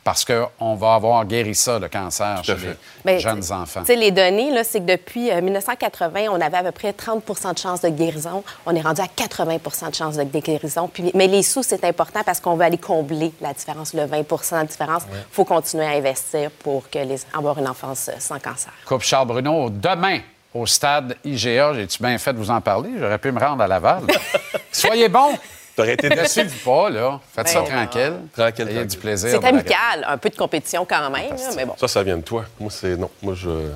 parce 0.06 0.24
qu'on 0.24 0.76
va 0.76 0.94
avoir 0.94 1.24
guéri 1.24 1.56
ça, 1.56 1.80
le 1.80 1.88
cancer, 1.88 2.40
chez 2.44 2.54
les 2.54 2.76
Ben, 3.04 3.18
jeunes 3.18 3.52
enfants. 3.52 3.82
Les 3.88 4.12
données, 4.12 4.52
c'est 4.62 4.78
que 4.78 4.92
depuis 4.92 5.32
euh, 5.32 5.40
1980, 5.40 6.26
on 6.30 6.40
avait 6.40 6.58
à 6.58 6.62
peu 6.62 6.70
près 6.70 6.92
30% 6.92 7.54
de 7.54 7.58
chances 7.58 7.80
de 7.80 7.88
guérison. 7.88 8.44
On 8.66 8.76
est 8.76 8.82
rendu 8.82 9.00
à 9.00 9.06
80% 9.06 9.90
de 9.90 9.94
chances 9.96 10.16
de 10.16 10.22
guérison. 10.22 10.86
Puis, 10.86 11.10
mais 11.12 11.26
les 11.26 11.42
sous, 11.42 11.64
c'est 11.64 11.82
important 11.82 12.20
parce 12.24 12.38
qu'on 12.38 12.54
veut 12.54 12.62
aller 12.62 12.78
combler 12.78 13.32
la 13.40 13.52
différence, 13.52 13.94
le 13.94 14.02
20% 14.02 14.62
de 14.62 14.68
différence. 14.68 15.02
Il 15.10 15.24
faut 15.32 15.44
continuer 15.44 15.86
à 15.86 15.96
investir 15.96 16.52
pour 16.52 16.88
que 16.88 17.00
les, 17.00 17.18
avoir 17.36 17.58
une 17.58 17.66
enfance 17.66 18.08
euh, 18.08 18.12
sans 18.20 18.38
cancer. 18.38 18.72
Coupe 18.84 19.02
Charles 19.02 19.26
Bruno 19.26 19.70
demain 19.70 20.20
au 20.54 20.66
stade 20.66 21.16
IGA. 21.24 21.74
J'ai-tu 21.74 22.00
bien 22.00 22.16
fait 22.18 22.32
de 22.32 22.38
vous 22.38 22.52
en 22.52 22.60
parler? 22.60 22.90
J'aurais 22.96 23.18
pu 23.18 23.32
me 23.32 23.40
rendre 23.40 23.64
à 23.64 23.66
Laval. 23.66 24.04
Soyez 24.70 25.08
bons! 25.08 25.36
T'aurais 25.76 25.92
été 25.92 26.08
Laissez-vous 26.08 26.58
pas, 26.64 26.88
là. 26.90 27.20
Faites 27.34 27.48
ça 27.48 27.60
Ben, 27.60 27.86
tranquille. 27.86 28.12
Tranquille, 28.34 28.68
Ayez 28.70 28.84
du 28.86 28.96
plaisir. 28.96 29.30
C'est 29.30 29.46
amical, 29.46 30.04
un 30.08 30.16
peu 30.16 30.30
de 30.30 30.36
compétition 30.36 30.86
quand 30.88 31.10
même, 31.10 31.30
là, 31.30 31.50
mais 31.54 31.66
bon. 31.66 31.74
Ça, 31.76 31.86
ça 31.86 32.02
vient 32.02 32.16
de 32.16 32.22
toi. 32.22 32.44
Moi, 32.58 32.70
c'est 32.70 32.96
non. 32.96 33.10
Moi, 33.22 33.34
je 33.36 33.70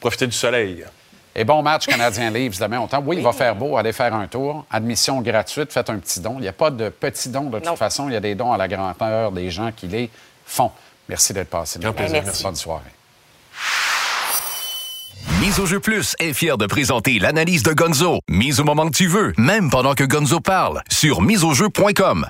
profiter 0.00 0.26
du 0.26 0.32
soleil. 0.32 0.84
Et 1.34 1.44
bon 1.44 1.62
match 1.62 1.86
Canadien 1.86 2.30
Livres 2.30 2.56
demain 2.60 2.80
au 2.80 2.86
temps. 2.86 3.02
Oui, 3.06 3.16
il 3.18 3.22
va 3.22 3.32
faire 3.32 3.54
beau. 3.54 3.76
Allez 3.76 3.92
faire 3.92 4.12
un 4.14 4.26
tour. 4.26 4.64
Admission 4.70 5.20
gratuite. 5.22 5.72
Faites 5.72 5.88
un 5.88 5.98
petit 5.98 6.20
don. 6.20 6.34
Il 6.38 6.42
n'y 6.42 6.48
a 6.48 6.52
pas 6.52 6.70
de 6.70 6.88
petits 6.88 7.28
dons 7.30 7.44
de 7.50 7.56
toute 7.58 7.66
Non. 7.66 7.76
façon. 7.76 8.08
Il 8.08 8.12
y 8.12 8.16
a 8.16 8.20
des 8.20 8.34
dons 8.34 8.52
à 8.52 8.56
la 8.58 8.68
grandeur 8.68 9.32
des 9.32 9.50
gens 9.50 9.72
qui 9.72 9.86
les 9.88 10.10
font. 10.44 10.70
Merci 11.08 11.32
d'être 11.32 11.48
passé. 11.50 11.78
Merci. 11.82 12.42
Bonne 12.42 12.56
soirée. 12.56 12.82
Mise 15.42 15.58
au 15.58 15.66
jeu 15.66 15.80
plus 15.80 16.14
est 16.20 16.34
fier 16.34 16.56
de 16.56 16.66
présenter 16.66 17.18
l'analyse 17.18 17.64
de 17.64 17.72
Gonzo. 17.72 18.20
Mise 18.30 18.60
au 18.60 18.64
moment 18.64 18.86
que 18.86 18.94
tu 18.94 19.08
veux, 19.08 19.32
même 19.36 19.70
pendant 19.70 19.94
que 19.94 20.04
Gonzo 20.04 20.38
parle, 20.38 20.82
sur 20.88 21.20
miseaujeu.com. 21.20 22.28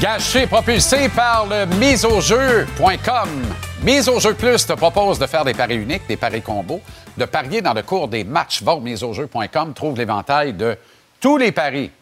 Gâché 0.00 0.48
propulsé 0.48 1.08
par 1.10 1.46
le 1.46 1.66
miseaujeu.com. 1.76 3.28
Mise 3.84 4.08
au 4.08 4.18
jeu 4.18 4.34
plus 4.34 4.66
te 4.66 4.72
propose 4.72 5.20
de 5.20 5.28
faire 5.28 5.44
des 5.44 5.54
paris 5.54 5.76
uniques, 5.76 6.08
des 6.08 6.16
paris 6.16 6.42
combos, 6.42 6.80
de 7.16 7.26
parier 7.26 7.62
dans 7.62 7.72
le 7.72 7.82
cours 7.82 8.08
des 8.08 8.24
matchs. 8.24 8.64
Va 8.64 8.74
au 8.74 8.80
miseaujeu.com, 8.80 9.74
trouve 9.74 9.96
l'éventail 9.96 10.54
de 10.54 10.76
tous 11.20 11.36
les 11.36 11.52
paris. 11.52 11.92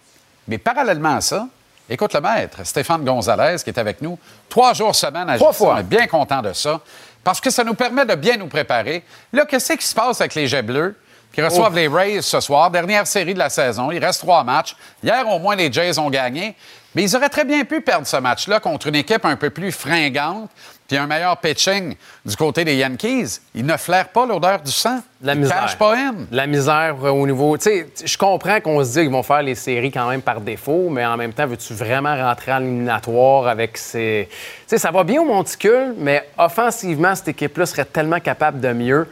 Mais 0.49 0.57
parallèlement 0.57 1.16
à 1.16 1.21
ça, 1.21 1.47
écoute 1.92 2.14
le 2.14 2.20
maître, 2.20 2.59
Stéphane 2.64 3.05
Gonzalez, 3.05 3.57
qui 3.62 3.70
est 3.70 3.78
avec 3.78 4.00
nous 4.00 4.18
trois 4.48 4.72
jours 4.72 4.94
semaine 4.94 5.28
à 5.28 5.37
Trois 5.37 5.52
fois. 5.52 5.74
On 5.74 5.78
est 5.78 5.83
bien 5.83 6.07
content 6.07 6.42
de 6.42 6.52
ça 6.52 6.81
parce 7.22 7.40
que 7.40 7.50
ça 7.50 7.64
nous 7.64 7.74
permet 7.74 8.05
de 8.05 8.14
bien 8.14 8.37
nous 8.37 8.48
préparer. 8.48 9.05
Là, 9.33 9.44
qu'est-ce 9.44 9.74
qui 9.74 9.87
se 9.87 9.94
passe 9.94 10.20
avec 10.20 10.35
les 10.35 10.48
Jets 10.48 10.62
bleus 10.62 10.96
qui 11.33 11.40
reçoivent 11.40 11.74
les 11.76 11.88
Rays 11.88 12.22
ce 12.22 12.40
soir? 12.40 12.70
Dernière 12.70 13.07
série 13.07 13.35
de 13.35 13.38
la 13.38 13.48
saison. 13.48 13.90
Il 13.90 14.05
reste 14.05 14.20
trois 14.20 14.42
matchs. 14.44 14.76
Hier, 15.02 15.26
au 15.28 15.38
moins, 15.38 15.55
les 15.55 15.72
Jays 15.72 15.98
ont 15.98 16.11
gagné. 16.11 16.57
Mais 16.94 17.05
ils 17.05 17.16
auraient 17.16 17.28
très 17.31 17.44
bien 17.44 17.64
pu 17.64 17.81
perdre 17.81 18.07
ce 18.07 18.16
match-là 18.16 18.61
contre 18.61 18.88
une 18.88 18.96
équipe 18.96 19.24
un 19.24 19.37
peu 19.37 19.50
plus 19.50 19.72
fringante 19.72 20.50
puis 20.92 20.98
un 20.98 21.07
meilleur 21.07 21.38
pitching 21.38 21.94
du 22.22 22.37
côté 22.37 22.66
des 22.66 22.74
Yankees. 22.76 23.38
Ils 23.55 23.64
ne 23.64 23.78
flairent 23.78 24.11
pas 24.11 24.26
l'odeur 24.26 24.61
du 24.61 24.70
sang. 24.70 24.98
La 25.22 25.33
Ils 25.33 25.40
misère. 25.40 25.74
pas 25.78 25.96
une. 25.96 26.26
La 26.31 26.46
misère 26.46 26.96
euh, 27.02 27.09
au 27.09 27.26
niveau. 27.26 27.57
Tu 27.57 27.62
sais, 27.64 27.87
je 28.05 28.18
comprends 28.18 28.61
qu'on 28.61 28.85
se 28.85 28.90
dit 28.92 29.00
qu'ils 29.00 29.11
vont 29.11 29.22
faire 29.22 29.40
les 29.42 29.55
séries 29.55 29.90
quand 29.90 30.07
même 30.11 30.20
par 30.20 30.42
défaut, 30.42 30.90
mais 30.90 31.07
en 31.07 31.16
même 31.16 31.33
temps, 31.33 31.46
veux-tu 31.46 31.72
vraiment 31.72 32.14
rentrer 32.14 32.52
en 32.52 32.61
éliminatoire 32.61 33.46
avec 33.48 33.78
ces. 33.78 34.28
Tu 34.31 34.37
sais, 34.66 34.76
ça 34.76 34.90
va 34.90 35.02
bien 35.02 35.22
au 35.22 35.24
monticule, 35.24 35.94
mais 35.96 36.28
offensivement, 36.37 37.14
cette 37.14 37.28
équipe-là 37.28 37.64
serait 37.64 37.87
tellement 37.87 38.20
capable 38.20 38.61
de 38.61 38.74
mieux. 38.74 39.09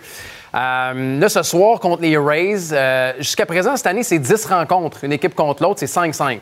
Euh, 0.54 1.18
là, 1.18 1.28
ce 1.30 1.42
soir, 1.42 1.80
contre 1.80 2.02
les 2.02 2.18
Rays, 2.18 2.72
euh, 2.72 3.14
jusqu'à 3.20 3.46
présent, 3.46 3.74
cette 3.74 3.86
année, 3.86 4.02
c'est 4.02 4.18
10 4.18 4.44
rencontres. 4.44 5.04
Une 5.04 5.12
équipe 5.12 5.34
contre 5.34 5.62
l'autre, 5.62 5.80
c'est 5.80 5.86
5-5. 5.86 6.40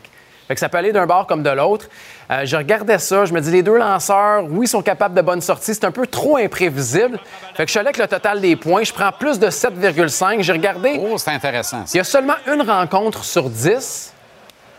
Fait 0.49 0.55
que 0.55 0.59
ça 0.61 0.67
peut 0.67 0.79
aller 0.79 0.91
d'un 0.91 1.05
bord 1.05 1.27
comme 1.27 1.43
de 1.43 1.49
l'autre. 1.51 1.85
Euh, 2.31 2.41
je 2.43 2.57
regardais 2.57 2.97
ça, 2.97 3.23
je 3.25 3.33
me 3.33 3.39
dis, 3.39 3.51
les 3.51 3.61
deux 3.61 3.77
lanceurs, 3.77 4.45
oui, 4.49 4.65
sont 4.65 4.81
capables 4.81 5.13
de 5.13 5.21
bonnes 5.21 5.41
sorties. 5.41 5.75
C'est 5.75 5.85
un 5.85 5.91
peu 5.91 6.07
trop 6.07 6.37
imprévisible. 6.37 7.19
Fait 7.53 7.65
que 7.65 7.67
je 7.67 7.71
suis 7.73 7.77
allé 7.77 7.89
avec 7.89 7.99
le 7.99 8.07
total 8.07 8.41
des 8.41 8.55
points. 8.55 8.81
Je 8.81 8.91
prends 8.91 9.11
plus 9.11 9.37
de 9.37 9.45
7,5. 9.45 10.41
J'ai 10.41 10.51
regardé. 10.51 10.99
Oh, 10.99 11.19
c'est 11.19 11.29
intéressant. 11.29 11.85
ça. 11.85 11.91
Il 11.93 11.97
y 11.97 11.99
a 11.99 12.03
seulement 12.03 12.33
une 12.51 12.63
rencontre 12.63 13.23
sur 13.23 13.47
10 13.47 14.11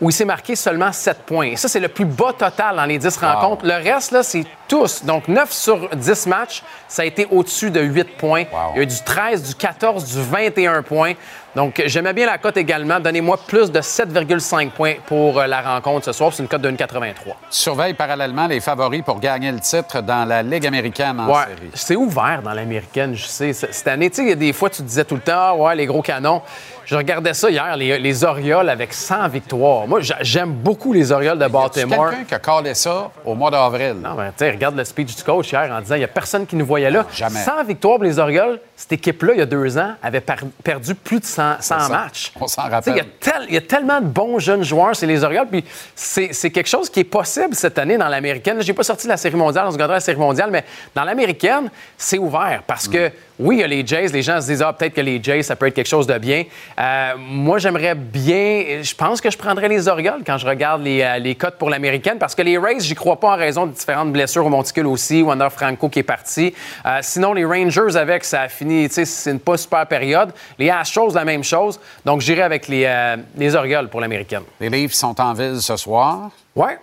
où 0.01 0.09
il 0.09 0.13
s'est 0.13 0.25
marqué 0.25 0.55
seulement 0.55 0.91
7 0.91 1.19
points. 1.19 1.45
Et 1.45 1.55
ça, 1.55 1.69
c'est 1.69 1.79
le 1.79 1.87
plus 1.87 2.05
bas 2.05 2.33
total 2.37 2.75
dans 2.75 2.85
les 2.85 2.97
10 2.97 3.15
rencontres. 3.17 3.65
Le 3.65 3.75
reste, 3.75 4.11
là, 4.11 4.23
c'est 4.23 4.43
tous. 4.67 5.05
Donc, 5.05 5.27
9 5.27 5.51
sur 5.53 5.89
10 5.95 6.27
matchs, 6.27 6.63
ça 6.87 7.03
a 7.03 7.05
été 7.05 7.27
au-dessus 7.29 7.69
de 7.69 7.79
8 7.79 8.17
points. 8.17 8.43
Il 8.73 8.77
y 8.77 8.79
a 8.79 8.83
eu 8.83 8.87
du 8.87 9.01
13, 9.05 9.43
du 9.43 9.55
14, 9.55 10.03
du 10.03 10.21
21 10.21 10.81
points. 10.81 11.13
Donc, 11.55 11.81
j'aimais 11.85 12.13
bien 12.13 12.25
la 12.25 12.37
cote 12.37 12.55
également. 12.57 12.99
Donnez-moi 12.99 13.37
plus 13.45 13.71
de 13.71 13.79
7,5 13.81 14.69
points 14.69 14.93
pour 15.05 15.39
euh, 15.39 15.47
la 15.47 15.61
rencontre 15.61 16.05
ce 16.05 16.11
soir. 16.13 16.31
C'est 16.33 16.41
une 16.43 16.47
cote 16.49 16.61
de 16.61 16.71
1,83. 16.71 17.13
Tu 17.15 17.33
surveilles 17.49 17.93
parallèlement 17.93 18.47
les 18.47 18.59
favoris 18.61 19.01
pour 19.03 19.19
gagner 19.19 19.51
le 19.51 19.59
titre 19.59 20.01
dans 20.01 20.25
la 20.25 20.43
Ligue 20.43 20.65
américaine 20.65 21.19
en 21.19 21.27
Ouais, 21.27 21.43
série. 21.47 21.69
c'est 21.73 21.95
ouvert 21.95 22.41
dans 22.43 22.53
l'américaine, 22.53 23.15
je 23.15 23.25
sais. 23.25 23.51
Cette 23.53 23.87
année, 23.87 24.09
tu 24.09 24.17
sais, 24.17 24.21
il 24.23 24.29
y 24.29 24.31
a 24.31 24.35
des 24.35 24.53
fois, 24.53 24.69
tu 24.69 24.81
disais 24.81 25.03
tout 25.05 25.15
le 25.15 25.21
temps, 25.21 25.31
Ah, 25.35 25.55
ouais, 25.55 25.75
les 25.75 25.85
gros 25.85 26.01
canons. 26.01 26.41
Je 26.85 26.95
regardais 26.95 27.33
ça 27.33 27.49
hier, 27.49 27.77
les, 27.77 27.99
les 27.99 28.23
Orioles 28.23 28.67
avec 28.69 28.91
100 28.93 29.27
victoires. 29.29 29.87
Moi, 29.87 30.01
j'a- 30.01 30.17
j'aime 30.21 30.51
beaucoup 30.51 30.91
les 30.93 31.11
Orioles 31.11 31.37
de 31.39 31.47
Baltimore. 31.47 32.09
quelqu'un 32.09 32.23
qui 32.25 32.33
a 32.33 32.39
collé 32.39 32.73
ça 32.73 33.11
au 33.23 33.33
mois 33.35 33.49
d'avril? 33.51 33.95
Non, 34.01 34.15
mais 34.17 34.29
tu 34.29 34.33
sais, 34.39 34.51
regarde 34.51 34.75
le 34.75 34.83
speech 34.83 35.15
du 35.15 35.23
coach 35.23 35.51
hier 35.53 35.71
en 35.71 35.79
disant 35.79 35.95
il 35.95 35.99
n'y 35.99 36.03
a 36.03 36.09
personne 36.09 36.45
qui 36.45 36.55
nous 36.55 36.65
voyait 36.65 36.89
là. 36.89 37.05
Jamais. 37.13 37.39
100 37.39 37.63
victoires 37.65 37.95
pour 37.95 38.03
les 38.03 38.19
Orioles. 38.19 38.59
Cette 38.75 38.93
équipe-là, 38.93 39.33
il 39.35 39.39
y 39.39 39.41
a 39.41 39.45
deux 39.45 39.77
ans, 39.77 39.93
avait 40.03 40.21
perdu 40.63 40.95
plus 40.95 41.19
de 41.19 41.25
100, 41.25 41.40
100 41.59 41.79
ça. 41.79 41.89
matchs. 41.89 42.31
On 42.39 42.47
s'en 42.47 42.63
Tu 42.63 42.69
sais, 42.69 42.81
Il 42.87 42.95
y, 42.97 42.99
a 42.99 43.03
rappelle. 43.03 43.45
il 43.49 43.53
y 43.53 43.57
a 43.57 43.61
tellement 43.61 43.99
de 44.01 44.05
bons 44.07 44.39
jeunes 44.39 44.63
joueurs, 44.63 44.95
c'est 44.95 45.05
les 45.07 45.23
Orioles. 45.23 45.47
Puis 45.49 45.63
c'est 45.95 46.51
quelque 46.51 46.67
chose 46.69 46.89
qui 46.89 47.01
est 47.01 47.05
possible 47.05 47.55
cette 47.55 47.77
année 47.77 47.97
dans 47.97 48.07
l'américaine. 48.09 48.61
Je 48.61 48.67
n'ai 48.67 48.73
pas 48.73 48.83
sorti 48.83 49.07
de 49.07 49.11
la 49.11 49.17
série 49.17 49.35
mondiale, 49.35 49.65
on 49.67 49.71
se 49.71 49.75
regardera 49.75 49.97
la 49.97 50.01
série 50.01 50.17
mondiale, 50.19 50.49
mais 50.51 50.63
dans 50.95 51.03
l'américaine, 51.03 51.69
c'est 51.97 52.17
ouvert 52.17 52.63
parce 52.65 52.87
que 52.87 53.11
Oui, 53.43 53.55
il 53.55 53.59
y 53.61 53.63
a 53.63 53.67
les 53.67 53.85
Jays. 53.85 54.09
Les 54.09 54.21
gens 54.21 54.39
se 54.39 54.45
disent, 54.45 54.61
ah, 54.61 54.71
peut-être 54.71 54.93
que 54.93 55.01
les 55.01 55.21
Jays, 55.21 55.41
ça 55.41 55.55
peut 55.55 55.65
être 55.65 55.73
quelque 55.73 55.87
chose 55.87 56.05
de 56.05 56.15
bien. 56.19 56.43
Euh, 56.79 57.13
moi, 57.17 57.57
j'aimerais 57.57 57.95
bien. 57.95 58.81
Je 58.83 58.93
pense 58.93 59.19
que 59.19 59.31
je 59.31 59.37
prendrais 59.37 59.67
les 59.67 59.87
Orioles 59.87 60.21
quand 60.23 60.37
je 60.37 60.45
regarde 60.45 60.83
les, 60.83 61.01
euh, 61.01 61.17
les 61.17 61.33
cotes 61.33 61.57
pour 61.57 61.71
l'américaine 61.71 62.19
parce 62.19 62.35
que 62.35 62.43
les 62.43 62.59
Rays, 62.59 62.79
j'y 62.81 62.93
crois 62.93 63.19
pas 63.19 63.33
en 63.33 63.35
raison 63.35 63.65
de 63.65 63.71
différentes 63.71 64.11
blessures 64.11 64.45
au 64.45 64.49
monticule 64.49 64.85
aussi. 64.85 65.23
Wander 65.23 65.47
Franco 65.49 65.89
qui 65.89 65.99
est 65.99 66.03
parti. 66.03 66.53
Euh, 66.85 66.99
sinon, 67.01 67.33
les 67.33 67.43
Rangers 67.43 67.95
avec, 67.95 68.23
ça 68.25 68.41
a 68.41 68.47
fini. 68.47 68.87
Tu 68.89 68.93
sais, 68.93 69.05
c'est 69.05 69.31
une 69.31 69.39
pas 69.39 69.57
super 69.57 69.87
période. 69.87 70.31
Les 70.59 70.69
Astros, 70.69 71.15
la 71.15 71.25
même 71.25 71.43
chose. 71.43 71.79
Donc, 72.05 72.21
j'irai 72.21 72.43
avec 72.43 72.67
les, 72.67 72.83
euh, 72.85 73.17
les 73.35 73.55
Orioles 73.55 73.89
pour 73.89 74.01
l'américaine. 74.01 74.43
Les 74.59 74.69
Leafs 74.69 74.93
sont 74.93 75.19
en 75.19 75.33
ville 75.33 75.59
ce 75.59 75.77
soir. 75.77 76.29
Ouais. 76.55 76.77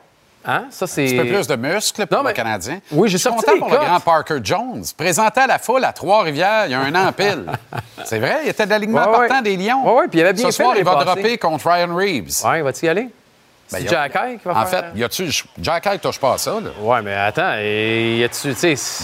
Hein? 0.45 0.65
Ça, 0.71 0.87
c'est. 0.87 1.03
Un 1.03 1.07
petit 1.07 1.17
peu 1.17 1.35
plus 1.37 1.47
de 1.47 1.57
muscles 1.57 2.07
pour 2.07 2.23
Non, 2.23 2.29
le 2.29 2.33
Canadien. 2.35 2.79
Oui, 2.93 3.09
j'ai 3.09 3.19
Je 3.19 3.19
suis 3.19 3.29
sorti 3.29 3.45
content 3.45 3.59
pour 3.59 3.69
le 3.71 3.77
grand 3.77 4.01
Parker 4.01 4.39
Jones. 4.43 4.85
Présenté 4.97 5.41
à 5.41 5.47
la 5.47 5.59
foule 5.59 5.85
à 5.85 5.93
Trois-Rivières 5.93 6.67
il 6.67 6.73
y 6.73 6.75
a 6.75 6.81
un 6.81 6.95
an 6.95 7.13
pile. 7.13 7.45
C'est 8.05 8.19
vrai, 8.19 8.41
il 8.45 8.49
était 8.51 8.65
de 8.65 8.71
l'alignement 8.71 9.01
Ouais, 9.11 9.19
ouais. 9.19 9.29
partant 9.29 9.43
des 9.43 9.57
Lions. 9.57 9.85
Ouais, 9.97 10.09
puis 10.09 10.21
il 10.21 10.23
avait 10.23 10.33
bien 10.33 10.51
Ce 10.51 10.57
fait 10.57 10.63
soir, 10.63 10.75
il 10.79 10.85
va 10.85 11.05
dropper 11.05 11.37
contre 11.39 11.69
Ryan 11.69 11.95
Reeves. 11.95 12.45
Ouais, 12.47 12.63
va-tu 12.63 12.87
y 12.87 12.89
aller? 12.89 13.09
Ben, 13.71 13.81
C'est 13.83 13.89
Jack 13.89 14.15
High 14.15 14.39
qui 14.41 14.49
va 14.49 14.59
En 14.63 14.65
faire. 14.67 14.85
fait, 14.93 14.99
y 14.99 15.05
a-tu. 15.05 15.31
Jack 15.61 16.01
touche 16.01 16.19
pas 16.19 16.35
à 16.35 16.39
ça, 16.39 16.53
là. 16.53 16.71
Ouais, 16.81 17.03
mais 17.03 17.15
attends, 17.15 17.55
y 17.59 18.25
a-tu. 18.25 18.55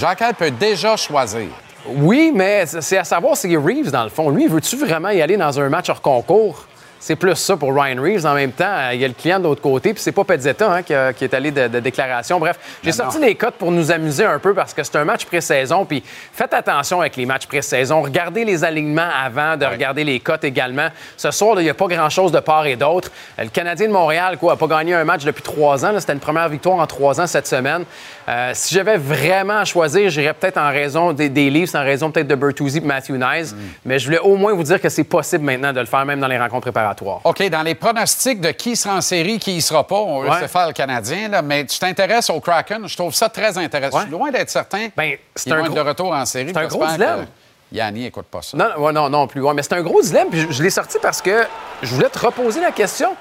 Jack 0.01 0.21
Hyde 0.23 0.37
peut 0.37 0.51
déjà 0.51 0.97
choisir. 0.97 1.49
Oui, 1.87 2.33
mais 2.35 2.65
c'est 2.65 2.97
à 2.97 3.05
savoir 3.05 3.37
si 3.37 3.55
Reeves, 3.55 3.91
dans 3.91 4.05
le 4.05 4.09
fond, 4.09 4.31
lui, 4.31 4.47
veux-tu 4.47 4.77
vraiment 4.77 5.11
y 5.11 5.21
aller 5.21 5.37
dans 5.37 5.61
un 5.61 5.69
match 5.69 5.91
hors 5.91 6.01
concours? 6.01 6.65
C'est 7.07 7.17
plus 7.17 7.35
ça 7.37 7.55
pour 7.55 7.75
Ryan 7.75 8.01
Reeves. 8.01 8.25
En 8.25 8.33
même 8.33 8.53
temps, 8.53 8.89
il 8.91 8.99
y 8.99 9.05
a 9.05 9.09
le 9.09 9.13
client 9.13 9.39
de 9.39 9.45
l'autre 9.45 9.61
côté, 9.61 9.93
puis 9.93 10.03
c'est 10.03 10.11
pas 10.11 10.25
Pezzetta 10.25 10.73
hein, 10.73 10.83
qui, 10.83 10.95
a- 10.95 11.13
qui 11.13 11.25
est 11.25 11.35
allé 11.35 11.51
de, 11.51 11.69
de 11.69 11.79
déclaration. 11.79 12.39
Bref, 12.41 12.59
j'ai 12.83 12.93
Ben 12.93 12.97
sorti 12.97 13.19
les 13.19 13.35
cotes 13.35 13.57
pour 13.57 13.71
nous 13.73 13.93
amuser 13.93 14.25
un 14.25 14.39
peu 14.39 14.55
parce 14.55 14.73
que 14.73 14.83
c'est 14.83 14.97
un 14.97 15.05
match 15.05 15.27
pré-saison. 15.27 15.85
Puis 15.85 16.03
faites 16.33 16.55
attention 16.55 17.03
avec 17.03 17.17
les 17.17 17.27
matchs 17.27 17.47
pré-saison. 17.47 18.01
Regardez 18.01 18.47
les 18.47 18.65
alignements 18.65 19.11
avant 19.23 19.59
de 19.59 19.67
regarder 19.67 20.03
les 20.03 20.19
cotes 20.19 20.45
également. 20.45 20.89
Ce 21.19 21.31
soir, 21.31 21.57
il 21.61 21.65
n'y 21.65 21.69
a 21.69 21.75
pas 21.75 21.89
grand-chose 21.89 22.33
de 22.33 22.41
part 22.41 22.65
et 22.65 22.77
d'autre. 22.77 23.11
Euh, 23.39 23.43
Le 23.45 23.51
Canadien 23.51 23.89
de 23.89 23.93
Montréal, 23.93 24.39
quoi, 24.39 24.55
n'a 24.55 24.57
pas 24.57 24.67
gagné 24.67 24.95
un 24.95 25.05
match 25.05 25.25
depuis 25.27 25.43
trois 25.43 25.85
ans. 25.85 25.93
C'était 26.01 26.15
une 26.15 26.21
première 26.21 26.49
victoire 26.49 26.79
en 26.79 26.87
trois 26.87 27.21
ans 27.21 27.27
cette 27.27 27.47
semaine. 27.47 27.85
Euh, 28.27 28.53
si 28.55 28.75
j'avais 28.75 28.97
vraiment 28.97 29.59
à 29.59 29.65
choisir, 29.67 30.09
j'irais 30.09 30.33
peut-être 30.33 30.57
en 30.57 30.71
raison 30.71 31.13
des, 31.13 31.29
des 31.29 31.51
Leafs, 31.51 31.75
en 31.75 31.83
raison 31.83 32.11
peut-être 32.11 32.27
de 32.27 32.35
Bertuzzi 32.35 32.79
et 32.79 32.81
Matthew 32.81 33.11
Nyes. 33.13 33.53
Mm. 33.53 33.57
Mais 33.85 33.99
je 33.99 34.07
voulais 34.07 34.19
au 34.19 34.37
moins 34.37 34.55
vous 34.55 34.63
dire 34.63 34.81
que 34.81 34.89
c'est 34.89 35.05
possible 35.05 35.45
maintenant 35.45 35.73
de 35.75 35.81
le 35.81 35.85
faire, 35.87 36.07
même 36.07 36.21
dans 36.21 36.27
les 36.29 36.39
rencontres 36.39 36.63
préparatoires. 36.63 37.21
OK, 37.25 37.47
dans 37.51 37.63
les 37.63 37.75
pronostics 37.75 38.41
de 38.41 38.51
qui 38.53 38.77
sera 38.77 38.97
en 38.97 39.01
série, 39.03 39.39
qui 39.39 39.55
ne 39.57 39.61
sera 39.61 39.87
pas, 39.87 39.97
on 39.97 40.23
Ouais. 40.23 40.41
se 40.41 40.47
faire 40.47 40.69
le 40.69 40.73
Canadien, 40.73 41.29
là, 41.29 41.43
mais 41.43 41.67
tu 41.67 41.79
t'intéresses 41.79 42.31
au 42.31 42.41
Kraken. 42.41 42.89
Je 42.89 42.97
trouve 42.97 43.13
ça 43.15 43.29
très 43.29 43.59
intéressant. 43.59 43.99
Je 43.99 44.03
suis 44.05 44.13
loin 44.13 44.31
d'être 44.31 44.49
certain 44.51 44.89
Ben, 44.97 45.17
c'est 45.35 45.53
un 45.53 45.63
gros- 45.63 45.75
de 45.75 45.81
retour 45.81 46.13
en 46.13 46.25
série. 46.25 46.51
c'est 46.55 46.57
un 46.61 46.67
gros 46.67 46.87
dilemme. 46.87 47.27
Yanni 47.73 48.03
n'écoute 48.05 48.27
pas 48.31 48.41
ça. 48.41 48.57
Non, 48.57 48.69
non, 48.79 48.93
non, 48.93 49.09
non 49.11 49.27
plus. 49.27 49.43
Ouais, 49.43 49.53
mais 49.53 49.63
c'est 49.63 49.75
un 49.75 49.83
gros 49.83 50.01
dilemme. 50.01 50.29
Puis 50.31 50.41
je, 50.41 50.51
je 50.53 50.63
l'ai 50.63 50.71
sorti 50.71 50.97
parce 51.03 51.21
que 51.21 51.45
je 51.83 51.95
voulais 51.95 52.09
te 52.09 52.19
reposer 52.19 52.61
la 52.61 52.71
question. 52.71 53.15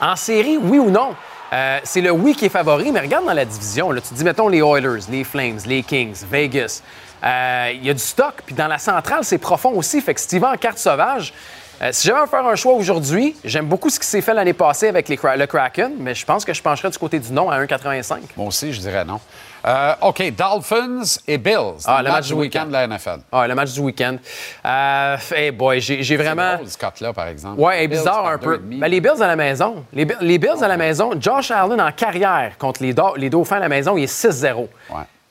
En 0.00 0.14
série, 0.16 0.56
oui 0.56 0.78
ou 0.78 0.88
non? 0.90 1.14
Euh, 1.52 1.80
c'est 1.84 2.00
le 2.00 2.10
oui 2.10 2.34
qui 2.34 2.44
est 2.46 2.50
favori, 2.50 2.92
mais 2.92 3.00
regarde 3.00 3.24
dans 3.24 3.32
la 3.32 3.44
division. 3.44 3.92
Tu 3.94 4.00
te 4.00 4.14
dis, 4.14 4.24
mettons, 4.24 4.48
les 4.48 4.58
Oilers, 4.58 5.04
les 5.10 5.24
Flames, 5.24 5.58
les 5.66 5.82
Kings, 5.82 6.24
Vegas. 6.30 6.82
Euh, 7.24 7.72
Il 7.74 7.84
y 7.84 7.90
a 7.90 7.94
du 7.94 8.00
stock. 8.00 8.34
Puis 8.44 8.54
dans 8.54 8.68
la 8.68 8.78
centrale, 8.78 9.24
c'est 9.24 9.38
profond 9.38 9.70
aussi. 9.70 10.00
Fait 10.00 10.14
que 10.14 10.20
si 10.20 10.38
en 10.38 10.56
carte 10.56 10.78
sauvage, 10.78 11.32
euh, 11.80 11.90
si 11.92 12.06
j'avais 12.08 12.20
à 12.20 12.26
faire 12.26 12.46
un 12.46 12.56
choix 12.56 12.74
aujourd'hui, 12.74 13.36
j'aime 13.44 13.66
beaucoup 13.66 13.88
ce 13.88 13.98
qui 14.00 14.06
s'est 14.06 14.20
fait 14.20 14.34
l'année 14.34 14.52
passée 14.52 14.88
avec 14.88 15.08
les 15.08 15.18
le 15.36 15.46
Kraken, 15.46 15.92
mais 15.98 16.14
je 16.14 16.24
pense 16.26 16.44
que 16.44 16.52
je 16.52 16.60
pencherais 16.60 16.90
du 16.90 16.98
côté 16.98 17.18
du 17.18 17.32
non 17.32 17.50
à 17.50 17.58
1,85. 17.60 18.18
Moi 18.36 18.46
aussi, 18.46 18.72
je 18.72 18.80
dirais 18.80 19.04
non. 19.04 19.20
Euh, 19.66 19.94
OK, 20.02 20.22
Dolphins 20.36 21.02
et 21.26 21.38
Bills. 21.38 21.82
Ah, 21.86 21.98
le 21.98 22.04
le 22.04 22.10
match 22.10 22.12
match 22.18 22.26
du 22.28 22.34
week-end 22.34 22.66
de 22.66 22.72
la 22.72 22.86
NFL. 22.86 23.18
Ah, 23.32 23.46
le 23.46 23.54
match 23.54 23.72
du 23.72 23.80
week-end. 23.80 24.16
Euh, 24.64 25.16
hey 25.34 25.50
boy, 25.50 25.80
j'ai 25.80 26.16
vraiment. 26.16 26.54
Drôle, 26.56 26.68
ce 26.68 26.78
cote-là, 26.78 27.12
par 27.12 27.26
exemple. 27.28 27.60
Ouais, 27.60 27.86
Bills 27.86 27.98
bizarre 27.98 28.26
un 28.26 28.38
peu. 28.38 28.58
Ben, 28.58 28.88
les 28.88 29.00
Bills 29.00 29.20
à 29.22 29.26
la 29.26 29.36
maison. 29.36 29.84
Les, 29.92 30.04
Bi- 30.04 30.14
les 30.20 30.38
Bills 30.38 30.62
à 30.62 30.68
la 30.68 30.76
maison. 30.76 31.10
Josh 31.18 31.50
Allen 31.50 31.80
en 31.80 31.92
carrière 31.92 32.52
contre 32.58 32.82
les, 32.82 32.92
Do- 32.92 33.16
les 33.16 33.30
Dauphins 33.30 33.56
à 33.56 33.60
la 33.60 33.68
maison, 33.68 33.96
il 33.96 34.04
est 34.04 34.06
6-0. 34.26 34.56
Ouais. 34.56 34.66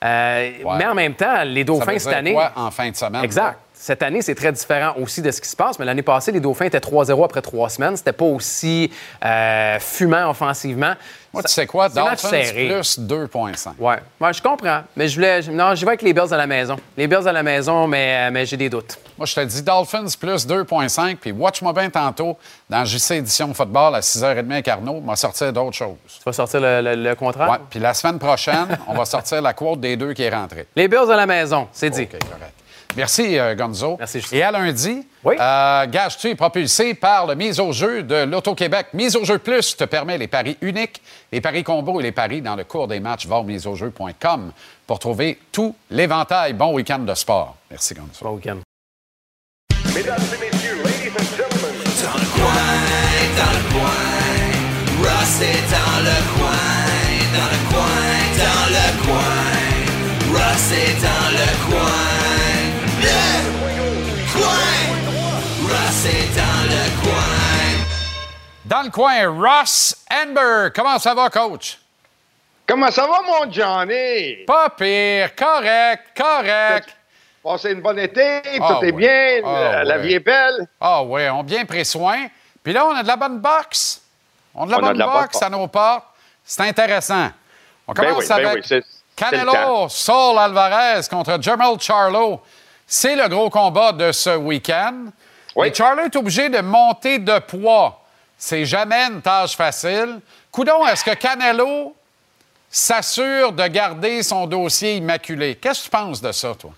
Euh, 0.04 0.50
Mais 0.78 0.86
en 0.86 0.94
même 0.94 1.14
temps, 1.14 1.42
les 1.44 1.64
Dauphins 1.64 1.98
cette 1.98 2.12
année. 2.14 2.32
quoi 2.32 2.52
en 2.54 2.70
fin 2.70 2.88
de 2.90 2.94
semaine? 2.96 3.24
Exact. 3.24 3.58
Cette 3.80 4.02
année, 4.02 4.22
c'est 4.22 4.34
très 4.34 4.50
différent 4.52 4.92
aussi 5.00 5.22
de 5.22 5.30
ce 5.30 5.40
qui 5.40 5.48
se 5.48 5.54
passe. 5.56 5.78
Mais 5.78 5.84
l'année 5.84 6.02
passée, 6.02 6.32
les 6.32 6.40
Dauphins 6.40 6.64
étaient 6.66 6.78
3-0 6.80 7.24
après 7.24 7.40
trois 7.42 7.68
semaines. 7.68 7.96
C'était 7.96 8.12
pas 8.12 8.24
aussi 8.24 8.90
euh, 9.24 9.78
fumant 9.80 10.30
offensivement. 10.30 10.94
Moi, 11.38 11.42
tu 11.44 11.52
sais 11.54 11.66
quoi? 11.66 11.88
Dolphins 11.88 12.28
plus 12.52 12.98
2,5. 12.98 13.70
Ouais. 13.78 13.96
Ouais, 14.20 14.32
je 14.32 14.42
comprends. 14.42 14.80
Mais 14.96 15.08
je 15.08 15.14
voulais. 15.14 15.40
Non, 15.42 15.74
j'y 15.74 15.84
vais 15.84 15.90
avec 15.90 16.02
les 16.02 16.12
Bills 16.12 16.32
à 16.32 16.36
la 16.36 16.46
maison. 16.46 16.76
Les 16.96 17.06
Bills 17.06 17.26
à 17.28 17.32
la 17.32 17.42
maison, 17.42 17.86
mais, 17.86 18.28
euh, 18.28 18.30
mais 18.32 18.44
j'ai 18.46 18.56
des 18.56 18.68
doutes. 18.68 18.98
Moi, 19.16 19.26
je 19.26 19.34
te 19.34 19.40
dis 19.40 19.62
Dolphins 19.62 20.06
plus 20.18 20.46
2,5. 20.46 21.16
Puis 21.16 21.32
watch-moi 21.32 21.72
bien 21.72 21.90
tantôt 21.90 22.36
dans 22.68 22.84
JC 22.84 23.12
Édition 23.16 23.52
Football 23.54 23.94
à 23.96 24.00
6h30 24.00 24.50
avec 24.52 24.68
Arnaud. 24.68 25.00
m'a 25.00 25.16
sortir 25.16 25.52
d'autres 25.52 25.76
choses. 25.76 25.96
Tu 26.06 26.22
vas 26.24 26.32
sortir 26.32 26.60
le, 26.60 26.80
le- 26.82 26.94
le 26.94 27.14
contraire? 27.14 27.50
Ouais. 27.50 27.58
Puis 27.70 27.78
la 27.80 27.94
semaine 27.94 28.18
prochaine, 28.18 28.78
on 28.88 28.94
va 28.94 29.04
sortir 29.04 29.40
la 29.42 29.52
quote 29.52 29.80
des 29.80 29.96
deux 29.96 30.12
qui 30.12 30.22
est 30.22 30.30
rentrée. 30.34 30.66
Les 30.76 30.88
Bills 30.88 31.10
à 31.10 31.16
la 31.16 31.26
maison, 31.26 31.68
c'est 31.72 31.90
dit. 31.90 32.02
OK, 32.02 32.18
correct. 32.20 32.52
Merci, 32.96 33.38
euh, 33.38 33.54
Gonzo. 33.54 33.96
Merci, 33.98 34.20
Justin. 34.20 34.36
Et 34.36 34.42
à 34.42 34.50
lundi, 34.50 35.06
Oui. 35.24 35.36
euh, 35.38 35.86
Gage-tu 35.86 36.28
est 36.30 36.34
propulsé 36.34 36.94
par 36.94 37.26
le 37.26 37.34
Mise 37.34 37.60
au 37.60 37.72
jeu 37.72 38.02
de 38.02 38.24
l'Auto-Québec. 38.24 38.88
Mise 38.94 39.14
au 39.14 39.24
jeu 39.24 39.38
plus 39.38 39.76
te 39.76 39.84
permet 39.84 40.18
les 40.18 40.26
paris 40.26 40.56
uniques, 40.62 41.00
les 41.30 41.40
paris 41.40 41.62
combos 41.62 42.00
et 42.00 42.02
les 42.02 42.12
paris 42.12 42.40
dans 42.42 42.56
le 42.56 42.64
cours 42.64 42.88
des 42.88 42.98
matchs. 42.98 43.26
Va 43.26 43.36
au 43.36 43.44
miseaujeu.com 43.44 44.52
pour 44.86 44.98
trouver 44.98 45.38
tout 45.52 45.76
l'éventail. 45.90 46.54
Bon 46.54 46.72
week-end 46.72 47.00
de 47.00 47.14
sport. 47.14 47.56
Merci, 47.70 47.94
Gonzo. 47.94 48.24
Bon 48.24 48.34
week-end. 48.36 48.56
Mesdames 49.94 50.16
et 50.18 50.50
messieurs, 50.50 50.76
ladies 50.82 51.10
and 51.10 51.36
gentlemen. 51.36 51.74
Dans 52.02 52.18
le 52.18 52.26
coin, 52.40 52.68
dans 53.36 53.52
le 53.52 53.64
coin, 53.74 55.10
Ross 55.10 55.40
est 55.42 55.64
dans 55.70 56.00
le 56.02 56.18
coin, 56.34 56.62
dans 57.34 57.50
le 57.52 57.60
coin, 57.70 58.08
dans 58.38 58.66
le 58.74 58.86
coin, 59.04 59.38
Ross 60.32 60.72
est 60.72 60.96
dans 61.02 61.28
le 61.32 61.48
coin, 61.68 62.06
coin, 65.98 66.04
Ross 66.04 66.04
est 66.06 66.36
dans 66.36 66.64
le 66.70 67.02
coin. 67.02 67.86
Dans 68.64 68.82
le 68.82 68.90
coin, 68.90 69.28
Ross 69.58 69.96
Amber. 70.10 70.68
Comment 70.74 70.98
ça 70.98 71.14
va, 71.14 71.28
coach? 71.30 71.78
Comment 72.66 72.90
ça 72.90 73.06
va, 73.06 73.20
mon 73.26 73.50
Johnny? 73.50 74.44
Pas 74.46 74.68
pire. 74.70 75.34
Correct, 75.34 76.02
correct. 76.16 76.88
Passez 77.42 77.72
une 77.72 77.80
bonne 77.80 77.98
été, 77.98 78.42
Ah 78.60 78.74
tout 78.78 78.84
est 78.84 78.92
bien, 78.92 79.40
Ah 79.44 79.82
la, 79.84 79.98
vie 79.98 80.14
est 80.14 80.20
belle? 80.20 80.66
Ah 80.80 81.02
oui, 81.02 81.22
on 81.30 81.40
a 81.40 81.42
bien 81.42 81.64
pris 81.64 81.84
soin. 81.84 82.26
Puis 82.62 82.72
là, 82.72 82.84
on 82.84 82.94
a 82.94 83.02
de 83.02 83.08
la 83.08 83.16
bonne 83.16 83.38
boxe. 83.38 84.02
On 84.54 84.64
a 84.64 84.66
de 84.66 84.70
la 84.72 84.76
On 84.76 84.80
bonne 84.80 84.92
de 84.94 84.98
la 84.98 85.06
bonne 85.06 85.20
boxe 85.22 85.42
à 85.42 85.48
nos 85.48 85.66
portes. 85.68 86.04
C'est 86.44 86.62
intéressant. 86.62 87.30
On 87.86 87.92
Ben 87.92 88.04
commence 88.06 88.28
ben 88.28 88.34
avec 88.34 88.54
oui, 88.56 88.62
c'est- 88.64 88.84
c'est 88.84 89.30
Canelo. 89.30 89.88
Saul 89.88 90.38
Alvarez 90.38 91.00
contre 91.10 91.40
Jermel 91.40 91.80
Charlo. 91.80 92.42
C'est 92.86 93.16
le 93.16 93.28
gros 93.28 93.50
combat 93.50 93.92
de 93.92 94.12
ce 94.12 94.36
week-end. 94.36 95.06
Oui. 95.58 95.68
Et 95.68 95.74
Charlo 95.74 96.02
est 96.04 96.16
obligé 96.16 96.48
de 96.48 96.60
monter 96.60 97.18
de 97.18 97.38
poids. 97.40 98.00
C'est 98.36 98.64
jamais 98.64 99.02
une 99.10 99.20
tâche 99.20 99.56
facile. 99.56 100.20
Coudon, 100.52 100.86
est-ce 100.86 101.04
que 101.04 101.14
Canelo 101.14 101.94
s'assure 102.70 103.52
de 103.52 103.66
garder 103.66 104.22
son 104.22 104.46
dossier 104.46 104.96
immaculé? 104.96 105.56
Qu'est-ce 105.56 105.80
que 105.80 105.84
tu 105.84 105.90
penses 105.90 106.20
de 106.20 106.32
ça, 106.32 106.54
toi? 106.58 106.70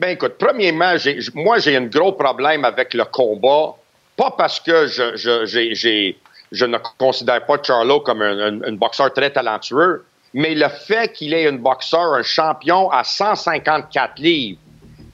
Ben 0.00 0.10
écoute, 0.10 0.34
premièrement, 0.38 0.94
moi 1.34 1.58
j'ai 1.58 1.76
un 1.76 1.86
gros 1.86 2.12
problème 2.12 2.64
avec 2.64 2.94
le 2.94 3.04
combat, 3.04 3.74
pas 4.16 4.30
parce 4.36 4.60
que 4.60 4.86
je, 4.86 6.64
ne 6.64 6.78
considère 6.98 7.44
pas 7.46 7.56
Charlo 7.62 8.00
comme 8.00 8.22
un, 8.22 8.38
un- 8.38 8.62
un 8.62 8.72
boxeur 8.72 9.12
très 9.12 9.30
talentueux, 9.30 10.04
mais 10.34 10.54
le 10.54 10.68
fait 10.68 11.12
qu'il 11.12 11.34
ait 11.34 11.48
un 11.48 11.54
boxeur, 11.56 12.14
un 12.14 12.22
champion 12.22 12.90
à 12.90 13.02
154 13.02 14.18
livres, 14.18 14.60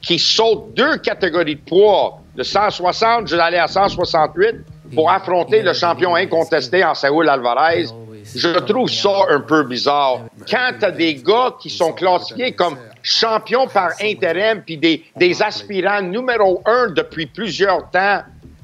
qui 0.02 0.18
saute 0.18 0.74
deux 0.74 0.98
catégories 0.98 1.56
de 1.56 1.60
poids, 1.60 2.18
de 2.36 2.42
160, 2.42 3.28
je 3.28 3.36
vais 3.36 3.42
aller 3.42 3.58
à 3.58 3.68
168, 3.68 4.56
pour 4.94 5.10
affronter 5.10 5.62
le 5.62 5.72
champion 5.72 6.14
incontesté 6.14 6.84
en 6.84 6.94
Saúl 6.94 7.28
Alvarez, 7.28 7.86
je 8.34 8.58
trouve 8.60 8.88
ça 8.88 9.26
un 9.30 9.40
peu 9.40 9.64
bizarre. 9.64 10.20
Quand 10.48 10.72
tu 10.78 10.84
as 10.84 10.90
des 10.90 11.14
gars 11.14 11.54
qui 11.60 11.70
sont 11.70 11.92
classifiés 11.92 12.52
comme 12.52 12.76
champions 13.02 13.66
par 13.66 13.90
intérim, 14.00 14.62
puis 14.64 14.76
des, 14.76 15.04
des 15.16 15.42
aspirants 15.42 16.02
numéro 16.02 16.62
un 16.64 16.90
depuis 16.90 17.26
plusieurs 17.26 17.90
temps, 17.90 18.22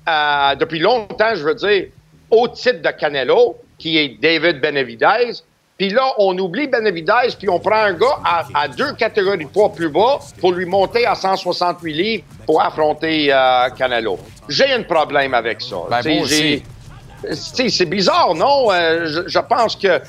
euh, 0.08 0.54
depuis 0.56 0.78
longtemps, 0.78 1.34
je 1.34 1.44
veux 1.44 1.54
dire, 1.54 1.86
au 2.30 2.48
titre 2.48 2.82
de 2.82 2.90
Canelo, 2.90 3.56
qui 3.78 3.98
est 3.98 4.20
David 4.20 4.60
Benavidez, 4.60 5.32
puis 5.80 5.88
là, 5.88 6.12
on 6.18 6.36
oublie 6.36 6.66
Benavidez, 6.66 7.34
puis 7.38 7.48
on 7.48 7.58
prend 7.58 7.84
un 7.84 7.94
gars 7.94 8.18
à, 8.22 8.44
à 8.52 8.68
deux 8.68 8.92
catégories 8.92 9.46
de 9.46 9.48
poids 9.48 9.72
plus 9.72 9.88
bas 9.88 10.18
pour 10.38 10.52
lui 10.52 10.66
monter 10.66 11.06
à 11.06 11.14
168 11.14 11.92
livres 11.94 12.24
pour 12.44 12.60
affronter 12.60 13.32
euh, 13.32 13.70
Canelo. 13.70 14.18
J'ai 14.46 14.70
un 14.74 14.82
problème 14.82 15.32
avec 15.32 15.62
ça. 15.62 15.76
Ben, 15.88 16.02
c'est 17.32 17.86
bizarre, 17.86 18.34
non? 18.34 18.70
Euh, 18.70 19.06
je, 19.06 19.20
je 19.26 19.38
pense 19.38 19.74
que 19.74 20.02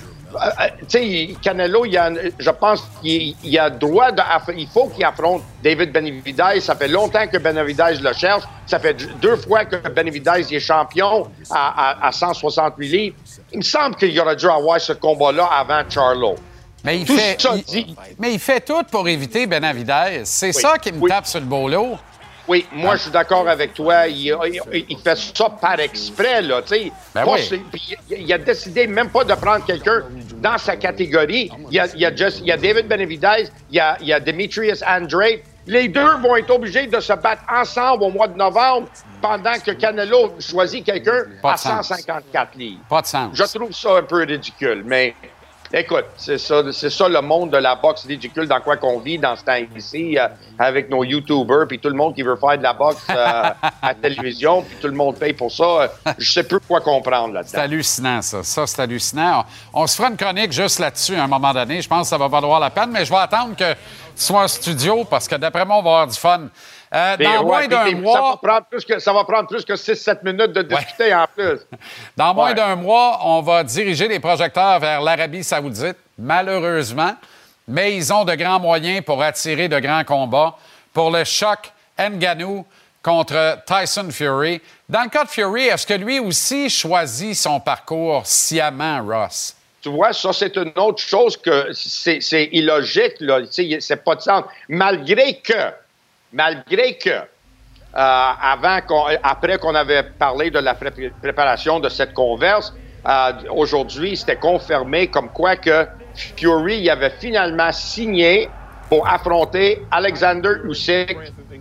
tu 0.79 0.85
sais, 0.87 1.35
Canelo, 1.41 1.85
il 1.85 1.93
y 1.93 1.97
a, 1.97 2.11
je 2.39 2.49
pense 2.49 2.81
qu'il 3.01 3.35
il 3.43 3.59
a 3.59 3.69
droit 3.69 4.11
de, 4.11 4.21
il 4.57 4.67
faut 4.67 4.87
qu'il 4.87 5.03
affronte 5.03 5.43
David 5.63 5.91
Benavidez. 5.91 6.59
Ça 6.61 6.75
fait 6.75 6.87
longtemps 6.87 7.27
que 7.27 7.37
Benavidez 7.37 7.95
le 8.01 8.13
cherche. 8.13 8.43
Ça 8.65 8.79
fait 8.79 8.93
deux 9.21 9.35
fois 9.37 9.65
que 9.65 9.75
Benavidez 9.89 10.53
est 10.55 10.59
champion 10.59 11.27
à, 11.49 11.91
à- 12.03 12.07
à 12.07 12.11
168 12.11 12.87
livres. 12.89 13.15
Il 13.51 13.57
me 13.59 13.63
semble 13.63 13.95
qu'il 13.95 14.17
aurait 14.19 14.35
dû 14.35 14.47
avoir 14.47 14.79
ce 14.79 14.93
combat-là 14.93 15.45
avant 15.45 15.81
Charlo. 15.89 16.35
Mais 16.83 16.99
il, 16.99 17.05
Tout 17.05 17.15
fait, 17.15 17.37
il- 17.73 17.95
mais 18.17 18.33
il 18.33 18.39
fait 18.39 18.61
tout 18.61 18.81
pour 18.89 19.07
éviter 19.07 19.45
Benavidez. 19.45 20.21
C'est 20.23 20.51
ça 20.51 20.77
qui 20.79 20.91
me 20.91 21.07
tape 21.07 21.27
sur 21.27 21.39
le 21.39 21.45
beau 21.45 21.67
lot. 21.69 21.97
Oui, 22.47 22.65
moi, 22.71 22.95
je 22.95 23.03
suis 23.03 23.11
d'accord 23.11 23.47
avec 23.47 23.73
toi. 23.73 24.07
Il, 24.07 24.35
il- 24.73 24.85
il 24.89 24.97
fait 24.97 25.17
ça 25.17 25.49
par 25.49 25.79
exprès, 25.79 26.41
là, 26.41 26.61
tu 26.61 26.69
sais. 26.75 26.91
Ben 27.13 27.23
oui. 27.27 27.63
il, 28.09 28.33
a 28.33 28.37
décidé 28.37 28.87
même 28.87 29.09
pas 29.09 29.23
de 29.23 29.33
prendre 29.35 29.65
quelqu'un 29.65 30.03
dans 30.37 30.57
sa 30.57 30.75
catégorie. 30.75 31.51
Il 31.69 31.75
y 31.75 31.79
a, 31.79 31.87
il 31.93 31.99
y 32.01 32.05
a 32.05 32.15
just- 32.15 32.39
il 32.39 32.47
y 32.47 32.51
a 32.51 32.57
David 32.57 32.87
Benavidez, 32.87 33.49
il 33.69 33.75
y 33.75 33.79
a, 33.79 33.97
il 34.01 34.07
y 34.07 34.13
a 34.13 34.19
Demetrius 34.19 34.83
Andrade. 34.83 35.39
Les 35.67 35.87
deux 35.87 36.15
vont 36.23 36.35
être 36.37 36.49
obligés 36.49 36.87
de 36.87 36.99
se 36.99 37.13
battre 37.13 37.43
ensemble 37.47 38.03
au 38.05 38.09
mois 38.09 38.27
de 38.27 38.35
novembre 38.35 38.87
pendant 39.21 39.53
que 39.63 39.71
Canelo 39.71 40.33
choisit 40.39 40.83
quelqu'un 40.83 41.23
à 41.43 41.55
sens. 41.55 41.87
154 41.89 42.55
livres. 42.57 42.81
Pas 42.89 43.01
de 43.03 43.07
sens. 43.07 43.29
Je 43.33 43.43
trouve 43.43 43.71
ça 43.71 43.97
un 43.97 44.03
peu 44.03 44.23
ridicule, 44.23 44.81
mais 44.83 45.13
écoute, 45.73 46.05
c'est 46.17 46.37
ça, 46.37 46.61
c'est 46.71 46.89
ça 46.89 47.07
le 47.07 47.21
monde 47.21 47.51
de 47.51 47.57
la 47.57 47.75
boxe 47.75 48.05
ridicule 48.05 48.47
dans 48.47 48.59
quoi 48.59 48.77
qu'on 48.77 48.99
vit 48.99 49.17
dans 49.17 49.35
ce 49.35 49.43
temps 49.43 49.57
ici, 49.75 50.17
euh, 50.17 50.27
avec 50.59 50.89
nos 50.89 51.03
YouTubers, 51.03 51.67
puis 51.67 51.79
tout 51.79 51.89
le 51.89 51.95
monde 51.95 52.13
qui 52.15 52.23
veut 52.23 52.35
faire 52.35 52.57
de 52.57 52.63
la 52.63 52.73
boxe 52.73 53.01
euh, 53.09 53.13
à 53.15 53.55
la 53.83 53.93
télévision, 53.95 54.61
puis 54.61 54.77
tout 54.81 54.87
le 54.87 54.93
monde 54.93 55.17
paye 55.17 55.33
pour 55.33 55.51
ça. 55.51 55.91
Je 56.17 56.31
sais 56.31 56.43
plus 56.43 56.59
quoi 56.59 56.81
comprendre 56.81 57.29
C'est 57.45 57.57
là-dedans. 57.57 57.73
hallucinant, 57.75 58.21
ça. 58.21 58.43
Ça, 58.43 58.67
c'est 58.67 58.81
hallucinant. 58.81 59.45
On, 59.73 59.83
on 59.83 59.87
se 59.87 59.95
fera 59.95 60.09
une 60.09 60.17
chronique 60.17 60.51
juste 60.51 60.79
là-dessus 60.79 61.15
à 61.15 61.23
un 61.23 61.27
moment 61.27 61.53
donné. 61.53 61.81
Je 61.81 61.87
pense 61.87 62.01
que 62.03 62.07
ça 62.09 62.17
va 62.17 62.27
valoir 62.27 62.59
la 62.59 62.69
peine, 62.69 62.91
mais 62.91 63.05
je 63.05 63.11
vais 63.11 63.17
attendre 63.19 63.55
que 63.55 63.73
tu 63.73 63.77
sois 64.15 64.43
en 64.43 64.47
studio 64.47 65.03
parce 65.05 65.27
que 65.27 65.35
d'après 65.35 65.65
moi, 65.65 65.77
on 65.77 65.83
va 65.83 65.89
avoir 65.91 66.07
du 66.07 66.17
fun. 66.17 66.47
Euh, 66.93 67.15
Mais 67.19 67.25
dans 67.25 67.31
ouais, 67.39 67.43
moins 67.45 67.67
d'un 67.67 67.85
Ça 67.89 67.95
mois. 67.95 68.31
va 68.31 68.37
prendre 68.49 68.65
plus 68.69 68.83
que, 68.83 68.99
ça 68.99 69.13
va 69.13 69.23
prendre 69.23 69.47
plus 69.47 69.63
que 69.63 69.73
6-7 69.73 70.23
minutes 70.23 70.51
de 70.51 70.61
discuter 70.61 71.13
en 71.15 71.25
plus. 71.33 71.59
Dans 72.17 72.33
moins 72.33 72.49
Ouais. 72.49 72.53
d'un 72.55 72.75
mois, 72.75 73.19
on 73.23 73.41
va 73.41 73.63
diriger 73.63 74.09
les 74.09 74.19
projecteurs 74.19 74.77
vers 74.79 75.01
l'Arabie 75.01 75.43
Saoudite, 75.43 75.95
malheureusement. 76.17 77.15
Mais 77.67 77.95
ils 77.95 78.11
ont 78.11 78.25
de 78.25 78.33
grands 78.35 78.59
moyens 78.59 79.03
pour 79.05 79.21
attirer 79.23 79.69
de 79.69 79.79
grands 79.79 80.03
combats. 80.03 80.55
Pour 80.93 81.11
le 81.11 81.23
choc 81.23 81.71
Nganou 81.97 82.65
contre 83.01 83.59
Tyson 83.65 84.09
Fury. 84.11 84.59
Dans 84.89 85.03
le 85.03 85.09
cas 85.09 85.23
de 85.23 85.29
Fury, 85.29 85.67
est-ce 85.67 85.87
que 85.87 85.93
lui 85.93 86.19
aussi 86.19 86.69
choisit 86.69 87.35
son 87.35 87.59
parcours 87.61 88.23
sciemment, 88.25 89.01
Ross? 89.07 89.55
Tu 89.81 89.89
vois, 89.89 90.11
ça, 90.13 90.33
c'est 90.33 90.55
une 90.57 90.71
autre 90.75 91.01
chose 91.01 91.37
que 91.37 91.69
c'est 91.73 92.49
illogique, 92.51 93.15
là. 93.21 93.39
C'est 93.49 94.03
pas 94.03 94.15
de 94.15 94.21
sens. 94.21 94.43
Malgré 94.69 95.39
que, 95.39 95.71
malgré 96.33 96.97
que, 96.97 97.09
euh, 97.09 97.23
avant 97.93 98.79
qu'on, 98.87 99.05
après 99.23 99.57
qu'on 99.57 99.75
avait 99.75 100.03
parlé 100.03 100.49
de 100.49 100.59
la 100.59 100.73
pré- 100.75 101.11
préparation 101.21 101.79
de 101.79 101.89
cette 101.89 102.13
converse, 102.13 102.73
euh, 103.07 103.31
aujourd'hui, 103.49 104.15
c'était 104.15 104.35
confirmé 104.37 105.07
comme 105.07 105.29
quoi 105.29 105.55
que 105.55 105.87
Fury 106.13 106.79
il 106.79 106.89
avait 106.89 107.09
finalement 107.11 107.71
signé 107.71 108.49
pour 108.89 109.07
affronter 109.07 109.81
Alexander 109.89 110.51
Usyk, 110.65 111.17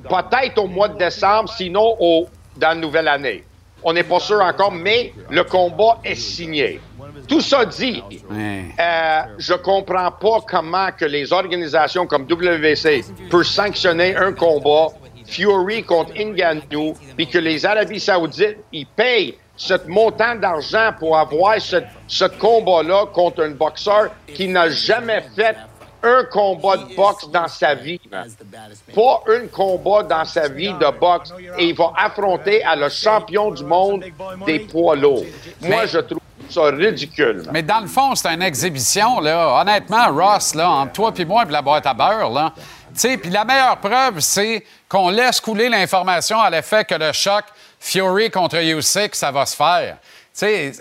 peut-être 0.08 0.58
au 0.58 0.66
mois 0.66 0.88
de 0.88 0.98
décembre, 0.98 1.48
sinon 1.48 1.96
au, 2.00 2.28
dans 2.56 2.68
la 2.70 2.74
nouvelle 2.74 3.08
année. 3.08 3.44
On 3.82 3.92
n'est 3.92 4.02
pas 4.02 4.20
sûr 4.20 4.40
encore, 4.40 4.72
mais 4.72 5.14
le 5.30 5.44
combat 5.44 5.98
est 6.04 6.14
signé. 6.16 6.80
Tout 7.30 7.40
ça 7.40 7.64
dit, 7.64 8.02
euh, 8.32 9.22
je 9.38 9.54
comprends 9.54 10.10
pas 10.10 10.40
comment 10.48 10.88
que 10.90 11.04
les 11.04 11.32
organisations 11.32 12.04
comme 12.04 12.26
WC 12.26 13.04
peuvent 13.30 13.44
sanctionner 13.44 14.16
un 14.16 14.32
combat 14.32 14.88
Fury 15.26 15.84
contre 15.84 16.12
Ngannou, 16.12 16.94
puis 17.16 17.28
que 17.28 17.38
les 17.38 17.64
Arabies 17.64 18.00
Saoudites, 18.00 18.58
ils 18.72 18.84
payent 18.84 19.36
ce 19.56 19.74
montant 19.86 20.34
d'argent 20.34 20.90
pour 20.98 21.16
avoir 21.16 21.60
ce, 21.60 21.76
ce 22.08 22.24
combat-là 22.24 23.06
contre 23.12 23.44
un 23.44 23.50
boxeur 23.50 24.10
qui 24.34 24.48
n'a 24.48 24.68
jamais 24.68 25.22
fait 25.36 25.54
un 26.02 26.24
combat 26.24 26.78
de 26.78 26.94
boxe 26.94 27.28
dans 27.30 27.48
sa 27.48 27.74
vie. 27.74 28.00
Pas 28.94 29.22
un 29.28 29.46
combat 29.48 30.02
dans 30.02 30.24
sa 30.24 30.48
vie 30.48 30.72
de 30.72 30.98
boxe. 30.98 31.32
Et 31.58 31.68
il 31.68 31.74
va 31.74 31.92
affronter 31.96 32.62
à 32.64 32.74
le 32.76 32.88
champion 32.88 33.50
du 33.50 33.64
monde 33.64 34.04
des 34.46 34.60
poids 34.60 34.96
lourds. 34.96 35.24
Moi, 35.60 35.86
je 35.86 35.98
trouve 35.98 36.19
ça 36.50 36.62
ridicule. 36.64 37.36
man. 37.44 37.50
Mais 37.52 37.62
dans 37.62 37.80
le 37.80 37.86
fond, 37.86 38.14
c'est 38.14 38.28
une 38.28 38.42
exhibition, 38.42 39.20
là. 39.20 39.60
Honnêtement, 39.60 40.08
Ross, 40.12 40.54
là, 40.54 40.68
entre 40.68 40.92
toi 40.92 41.12
puis 41.12 41.24
moi 41.24 41.44
et 41.48 41.50
la 41.52 41.62
boîte 41.62 41.86
à 41.86 41.94
beurre, 41.94 42.30
là. 42.30 42.52
Puis 42.94 43.30
la 43.30 43.44
meilleure 43.44 43.76
preuve, 43.78 44.20
c'est 44.20 44.64
qu'on 44.88 45.10
laisse 45.10 45.40
couler 45.40 45.68
l'information 45.68 46.40
à 46.40 46.50
l'effet 46.50 46.84
que 46.84 46.94
le 46.96 47.12
choc 47.12 47.44
Fury 47.78 48.30
contre 48.30 48.56
Usyk, 48.56 49.14
ça 49.14 49.30
va 49.30 49.46
se 49.46 49.56
faire. 49.56 49.96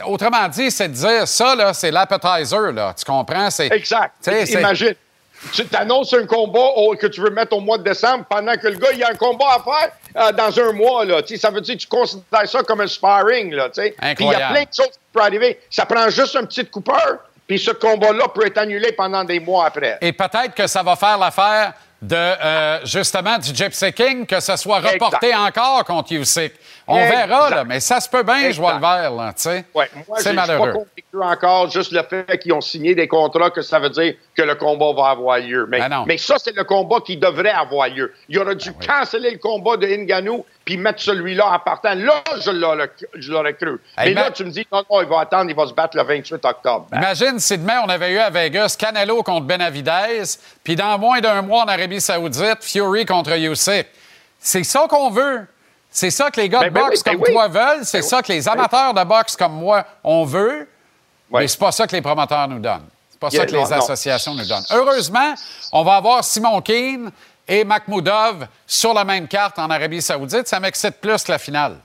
Autrement 0.05 0.47
dit, 0.47 0.71
c'est 0.71 0.87
de 0.87 0.93
dire 0.93 1.27
ça, 1.27 1.55
là, 1.55 1.73
c'est 1.73 1.91
l'appetizer, 1.91 2.71
là. 2.73 2.93
Tu 2.97 3.05
comprends? 3.05 3.49
C'est, 3.49 3.71
Exact. 3.71 4.13
Imagine. 4.59 4.95
Tu 5.53 5.65
t'annonces 5.67 6.13
un 6.13 6.25
combat 6.25 6.65
au- 6.75 6.95
que 6.95 7.07
tu 7.07 7.21
veux 7.21 7.29
mettre 7.29 7.55
au 7.55 7.61
mois 7.61 7.77
de 7.77 7.83
décembre 7.83 8.25
pendant 8.29 8.55
que 8.55 8.67
le 8.67 8.75
gars, 8.77 8.89
il 8.93 9.01
a 9.03 9.09
un 9.11 9.15
combat 9.15 9.45
à 9.55 9.63
faire 9.63 9.91
euh, 10.15 10.31
dans 10.31 10.59
un 10.59 10.71
mois. 10.73 11.05
Là. 11.05 11.21
Ça 11.37 11.49
veut 11.49 11.61
dire 11.61 11.75
que 11.75 11.81
tu 11.81 11.87
considères 11.87 12.47
ça 12.47 12.63
comme 12.63 12.81
un 12.81 12.87
sparring. 12.87 13.53
Là, 13.53 13.69
tu 13.69 13.81
sais. 13.81 13.95
Puis 14.15 14.25
il 14.25 14.31
y 14.31 14.35
a 14.35 14.49
plein 14.49 14.63
de 14.63 14.73
choses 14.75 14.91
qui 14.91 14.99
peuvent 15.13 15.23
arriver. 15.23 15.59
Ça 15.69 15.85
prend 15.85 16.09
juste 16.09 16.35
un 16.35 16.45
petit 16.45 16.65
coupeur, 16.65 17.19
puis 17.47 17.59
ce 17.59 17.71
combat-là 17.71 18.27
peut 18.33 18.45
être 18.45 18.57
annulé 18.57 18.91
pendant 18.91 19.23
des 19.23 19.39
mois 19.39 19.65
après. 19.67 19.97
Et 20.01 20.13
peut-être 20.13 20.53
que 20.53 20.67
ça 20.67 20.83
va 20.83 20.95
faire 20.95 21.17
l'affaire 21.17 21.73
de, 22.01 22.15
euh, 22.15 22.85
justement, 22.85 23.37
du 23.37 23.53
Gypsy 23.53 23.91
King, 23.91 24.25
que 24.25 24.39
ce 24.39 24.55
soit 24.55 24.79
reporté 24.79 25.35
encore 25.35 25.83
contre 25.83 26.13
Usyk. 26.13 26.53
On 26.91 26.97
Exact. 26.97 27.27
verra, 27.27 27.49
là, 27.51 27.63
mais 27.65 27.79
ça 27.79 27.99
se 27.99 28.09
peut 28.09 28.23
bien, 28.23 28.49
je 28.49 28.59
vois 28.59 28.73
le 28.73 28.79
vert, 28.79 29.11
là, 29.11 29.31
tu 29.33 29.43
sais. 29.43 29.63
Ouais, 29.75 29.87
c'est 30.17 30.29
pas 30.35 30.47
malheureux. 30.47 30.71
convaincu 30.71 31.31
encore, 31.33 31.69
juste 31.69 31.91
le 31.91 32.01
fait 32.01 32.39
qu'ils 32.39 32.51
ont 32.51 32.61
signé 32.61 32.95
des 32.95 33.07
contrats, 33.07 33.51
que 33.51 33.61
ça 33.61 33.77
veut 33.79 33.91
dire 33.91 34.15
que 34.35 34.41
le 34.41 34.55
combat 34.55 34.91
va 34.93 35.09
avoir 35.11 35.37
lieu. 35.37 35.67
Mais, 35.69 35.79
Ben 35.79 35.89
non. 35.89 36.05
mais 36.07 36.17
ça, 36.17 36.35
c'est 36.39 36.55
le 36.55 36.63
combat 36.63 36.97
qui 37.05 37.15
devrait 37.15 37.51
avoir 37.51 37.89
lieu. 37.89 38.11
Il 38.27 38.39
aurait 38.39 38.55
dû 38.55 38.73
canceller 38.73 39.31
le 39.31 39.37
combat 39.37 39.77
de 39.77 39.85
Ngannou 39.85 40.45
puis 40.65 40.77
mettre 40.77 40.99
celui-là 41.01 41.47
en 41.53 41.59
partant. 41.59 41.93
Là, 41.93 42.23
je 42.39 42.49
l'aurais, 42.51 43.53
cru. 43.53 43.79
Hey, 43.97 44.09
mais 44.09 44.13
là, 44.15 44.23
ben- 44.29 44.33
tu 44.33 44.45
me 44.45 44.49
dis, 44.49 44.65
non, 44.71 44.83
non, 44.89 45.01
il 45.03 45.07
va 45.07 45.19
attendre, 45.19 45.49
il 45.49 45.55
va 45.55 45.67
se 45.67 45.73
battre 45.73 45.95
le 45.95 46.03
28 46.03 46.43
octobre. 46.43 46.87
Imagine 46.91 47.37
si 47.39 47.57
demain, 47.57 47.81
on 47.85 47.89
avait 47.89 48.13
eu 48.13 48.17
à 48.17 48.31
Vegas 48.31 48.75
Canelo 48.79 49.21
contre 49.21 49.45
Benavidez, 49.45 50.23
puis 50.63 50.75
dans 50.75 50.97
moins 50.97 51.19
d'un 51.21 51.43
mois 51.43 51.63
en 51.63 51.67
Arabie 51.67 52.01
Saoudite, 52.01 52.63
Fury 52.63 53.05
contre 53.05 53.37
Usyk. 53.37 53.85
C'est 54.39 54.63
ça 54.63 54.85
qu'on 54.89 55.09
veut. 55.11 55.45
C'est 55.91 56.11
ça 56.11 56.29
que 56.29 56.39
les 56.39 56.49
gars 56.49 56.59
Ben, 56.59 56.69
de 56.69 56.73
ben 56.73 56.81
boxe 56.85 56.97
oui, 56.99 57.03
ben 57.05 57.11
comme 57.13 57.21
oui. 57.27 57.33
toi 57.33 57.47
veulent. 57.47 57.85
C'est 57.85 58.01
Ben 58.01 58.07
ça 58.07 58.21
que 58.21 58.31
les 58.31 58.47
amateurs 58.47 58.93
de 58.93 59.03
boxe 59.03 59.35
comme 59.35 59.53
moi, 59.53 59.85
on 60.03 60.23
veut. 60.23 60.67
Mais 61.31 61.47
c'est 61.47 61.59
pas 61.59 61.71
ça 61.71 61.87
que 61.87 61.95
les 61.95 62.01
promoteurs 62.01 62.47
nous 62.47 62.59
donnent. 62.59 62.87
C'est 63.09 63.19
pas 63.19 63.29
ça 63.29 63.45
que 63.45 63.51
les 63.51 63.57
non. 63.63 63.71
associations 63.71 64.33
nous 64.35 64.45
donnent. 64.47 64.65
Heureusement, 64.71 65.33
on 65.71 65.83
va 65.83 65.95
avoir 65.95 66.23
Simon 66.23 66.61
Keane 66.61 67.11
et 67.47 67.63
Makhmoudov 67.63 68.47
sur 68.65 68.93
la 68.93 69.03
même 69.03 69.27
carte 69.27 69.57
en 69.59 69.69
Arabie 69.69 70.01
Saoudite. 70.01 70.47
Ça 70.47 70.59
m'excite 70.59 70.95
plus 71.01 71.23
que 71.23 71.31
la 71.31 71.39
finale. 71.39 71.77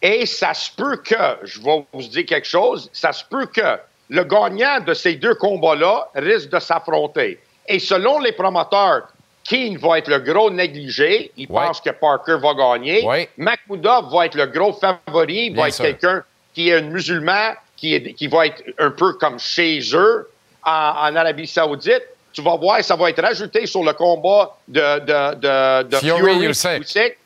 Et 0.00 0.26
ça 0.26 0.54
se 0.54 0.70
peut 0.70 0.98
que, 0.98 1.38
je 1.42 1.60
vais 1.60 1.84
vous 1.92 2.02
dire 2.02 2.24
quelque 2.26 2.46
chose, 2.46 2.88
ça 2.92 3.12
se 3.12 3.24
peut 3.24 3.46
que 3.46 3.78
le 4.10 4.22
gagnant 4.24 4.80
de 4.80 4.94
ces 4.94 5.16
deux 5.16 5.34
combats-là 5.34 6.08
risque 6.14 6.50
de 6.50 6.60
s'affronter. 6.60 7.40
Et 7.66 7.78
selon 7.80 8.20
les 8.20 8.32
promoteurs, 8.32 9.08
Keane 9.48 9.78
va 9.78 9.98
être 9.98 10.08
le 10.08 10.18
gros 10.18 10.50
négligé. 10.50 11.32
Il 11.36 11.50
Ouais. 11.50 11.66
pense 11.66 11.80
que 11.80 11.90
Parker 11.90 12.36
va 12.42 12.52
gagner. 12.54 13.02
Ouais. 13.04 13.30
Makhmoudov 13.38 14.12
va 14.12 14.26
être 14.26 14.34
le 14.34 14.46
gros 14.46 14.74
favori. 14.74 15.46
Il 15.46 15.52
Bien 15.54 15.62
va 15.62 15.68
être 15.68 15.78
quelqu'un 15.80 16.22
qui 16.54 16.68
est 16.68 16.74
un 16.76 16.82
musulman, 16.82 17.54
qui, 17.76 17.94
est, 17.94 18.12
qui 18.14 18.26
va 18.26 18.46
être 18.46 18.62
un 18.78 18.90
peu 18.90 19.14
comme 19.14 19.38
chez 19.38 19.80
eux 19.94 20.28
en, 20.64 20.70
en 20.70 21.16
Arabie 21.16 21.46
Saoudite. 21.46 22.02
Tu 22.32 22.42
vas 22.42 22.56
voir, 22.56 22.84
ça 22.84 22.94
va 22.94 23.08
être 23.08 23.22
rajouté 23.22 23.64
sur 23.66 23.82
le 23.82 23.92
combat 23.94 24.54
de, 24.68 24.98
de, 25.00 25.34
de, 25.36 25.82
de 25.84 25.96
Fury 25.96 26.18
Fury 26.18 26.46
Usyk. 26.46 26.80
Usyk. 26.82 27.18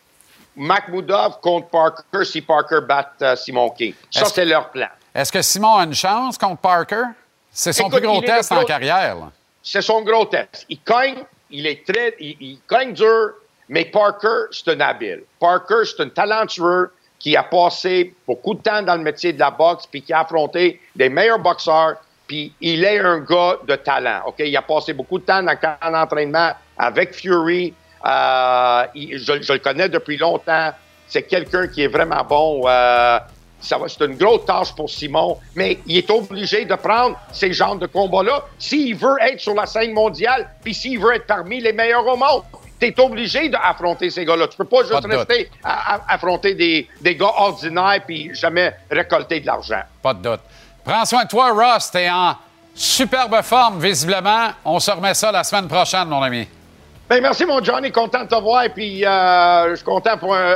Makhmoudov 0.57 1.41
contre 1.41 1.69
Parker 1.69 2.25
si 2.25 2.41
Parker 2.43 2.81
bat 2.87 3.11
euh, 3.23 3.37
Simon 3.37 3.71
King. 3.71 3.95
Ça, 4.11 4.27
c'est 4.27 4.45
leur 4.45 4.69
plan. 4.71 4.89
Est-ce 5.15 5.33
que 5.33 5.43
Simon 5.43 5.77
a 5.77 5.85
une 5.85 5.95
chance 5.95 6.39
contre 6.39 6.61
Parker? 6.61 7.05
C'est 7.51 7.73
son 7.73 7.89
Écoute, 7.89 7.99
plus 7.99 8.07
gros 8.09 8.21
test 8.23 8.53
en 8.53 8.65
carrière. 8.65 9.17
C'est 9.63 9.83
son 9.83 10.03
gros 10.03 10.25
test. 10.27 10.67
Il 10.69 10.79
cogne, 10.81 11.25
il 11.53 11.67
est 11.67 11.87
très, 11.87 12.15
il, 12.19 12.37
il 12.41 12.59
cogne 12.67 12.93
dur, 12.93 13.35
mais 13.69 13.85
Parker, 13.85 14.47
c'est 14.51 14.69
un 14.69 14.81
habile. 14.81 15.23
Parker, 15.39 15.85
c'est 15.85 16.03
un 16.03 16.09
talentueux 16.09 16.91
qui 17.19 17.37
a 17.37 17.45
passé 17.45 18.15
beaucoup 18.27 18.55
de 18.55 18.61
temps 18.61 18.83
dans 18.83 18.97
le 18.97 19.03
métier 19.03 19.33
de 19.33 19.39
la 19.39 19.51
boxe, 19.51 19.87
puis 19.87 20.03
qui 20.03 20.13
a 20.13 20.21
affronté 20.21 20.81
des 20.97 21.09
meilleurs 21.09 21.39
boxeurs, 21.39 21.95
puis 22.27 22.53
il 22.61 22.85
est 22.85 22.99
un 22.99 23.21
gars 23.21 23.59
de 23.67 23.77
talent. 23.77 24.23
Ok, 24.27 24.37
il 24.41 24.57
a 24.57 24.63
passé 24.63 24.93
beaucoup 24.93 25.19
de 25.19 25.25
temps 25.25 25.43
dans 25.43 25.53
le 25.53 25.57
camp 25.57 25.91
d'entraînement 25.91 26.51
avec 26.77 27.15
Fury. 27.15 27.73
Euh, 28.05 28.85
je, 28.95 29.53
le 29.53 29.59
connais 29.59 29.89
depuis 29.89 30.17
longtemps. 30.17 30.71
C'est 31.07 31.23
quelqu'un 31.23 31.69
qui 31.69 31.83
est 31.85 31.89
vraiment 31.89 32.25
bon. 32.25 32.63
Euh, 32.67 33.19
c'est 33.63 34.05
une 34.05 34.17
grosse 34.17 34.45
tâche 34.45 34.75
pour 34.75 34.91
Simon, 34.91 35.39
mais 35.55 35.79
il 35.87 35.97
est 35.99 36.11
obligé 36.11 36.65
de 36.65 36.75
prendre 36.75 37.17
ces 37.33 37.53
genres 37.53 37.77
de 37.77 37.87
combats-là 37.87 38.45
s'il 38.59 38.95
veut 38.97 39.17
être 39.23 39.41
sur 39.41 39.55
la 39.55 39.67
scène 39.67 39.93
mondiale, 39.93 40.49
puis 40.63 40.75
s'il 40.75 40.99
veut 40.99 41.15
être 41.15 41.27
parmi 41.27 41.61
les 41.61 41.73
meilleurs 41.73 42.07
au 42.07 42.17
monde. 42.17 42.43
Tu 42.81 42.89
es 42.89 43.01
obligé 43.01 43.49
d'affronter 43.49 44.11
ces 44.11 44.25
gars-là. 44.25 44.49
Tu 44.49 44.57
peux 44.57 44.65
pas 44.65 44.81
juste 44.81 44.91
Pas 44.93 45.01
de 45.01 45.07
doute. 45.09 45.17
rester 45.29 45.49
à, 45.63 45.95
à- 45.95 46.15
affronter 46.15 46.55
des, 46.57 46.89
des 47.01 47.15
gars 47.15 47.33
ordinaires 47.37 48.01
puis 48.05 48.35
jamais 48.35 48.75
récolter 48.91 49.39
de 49.39 49.47
l'argent. 49.47 49.83
Pas 50.03 50.13
de 50.15 50.23
doute. 50.23 50.41
Prends 50.85 51.05
soin 51.05 51.23
de 51.23 51.29
toi, 51.29 51.53
Ross. 51.53 51.93
T'es 51.93 52.11
en 52.11 52.35
superbe 52.75 53.41
forme, 53.43 53.79
visiblement. 53.81 54.49
On 54.65 54.81
se 54.81 54.91
remet 54.91 55.15
ça 55.15 55.31
la 55.31 55.45
semaine 55.45 55.69
prochaine, 55.69 56.09
mon 56.09 56.21
ami. 56.23 56.49
Ben, 57.13 57.21
merci, 57.21 57.45
mon 57.45 57.63
Johnny. 57.63 57.93
Content 57.93 58.23
de 58.25 58.29
te 58.29 58.41
voir. 58.41 58.65
Puis, 58.75 59.05
euh, 59.05 59.69
je 59.69 59.75
suis 59.75 59.85
content 59.85 60.17
pour 60.17 60.35
un, 60.35 60.55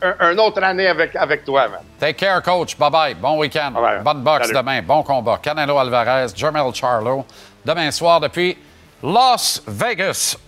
un- 0.00 0.14
un 0.18 0.38
autre 0.38 0.62
année 0.62 0.86
avec, 0.86 1.14
avec 1.14 1.44
toi, 1.44 1.68
man. 1.68 1.80
Take 2.00 2.14
care, 2.14 2.40
coach. 2.42 2.74
Bye-bye. 2.78 3.16
Bon 3.16 3.36
week-end. 3.38 3.72
Bonne 4.02 4.22
boxe 4.22 4.46
Salut. 4.46 4.56
demain. 4.60 4.80
Bon 4.80 5.02
combat. 5.02 5.38
Canelo 5.42 5.76
Alvarez, 5.76 6.28
Jermel 6.34 6.72
Charlo. 6.72 7.26
Demain 7.66 7.90
soir 7.90 8.18
depuis 8.18 8.56
Las 9.02 9.60
Vegas. 9.66 10.38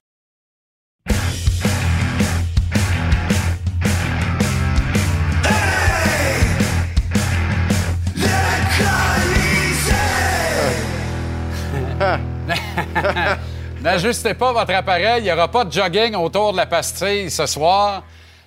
N'ajustez 13.83 14.35
pas 14.35 14.53
votre 14.53 14.73
appareil. 14.75 15.21
Il 15.21 15.25
n'y 15.25 15.33
aura 15.33 15.49
pas 15.49 15.65
de 15.65 15.73
jogging 15.73 16.15
autour 16.17 16.53
de 16.53 16.57
la 16.57 16.67
pastille 16.67 17.31
ce 17.31 17.47
soir. 17.47 18.03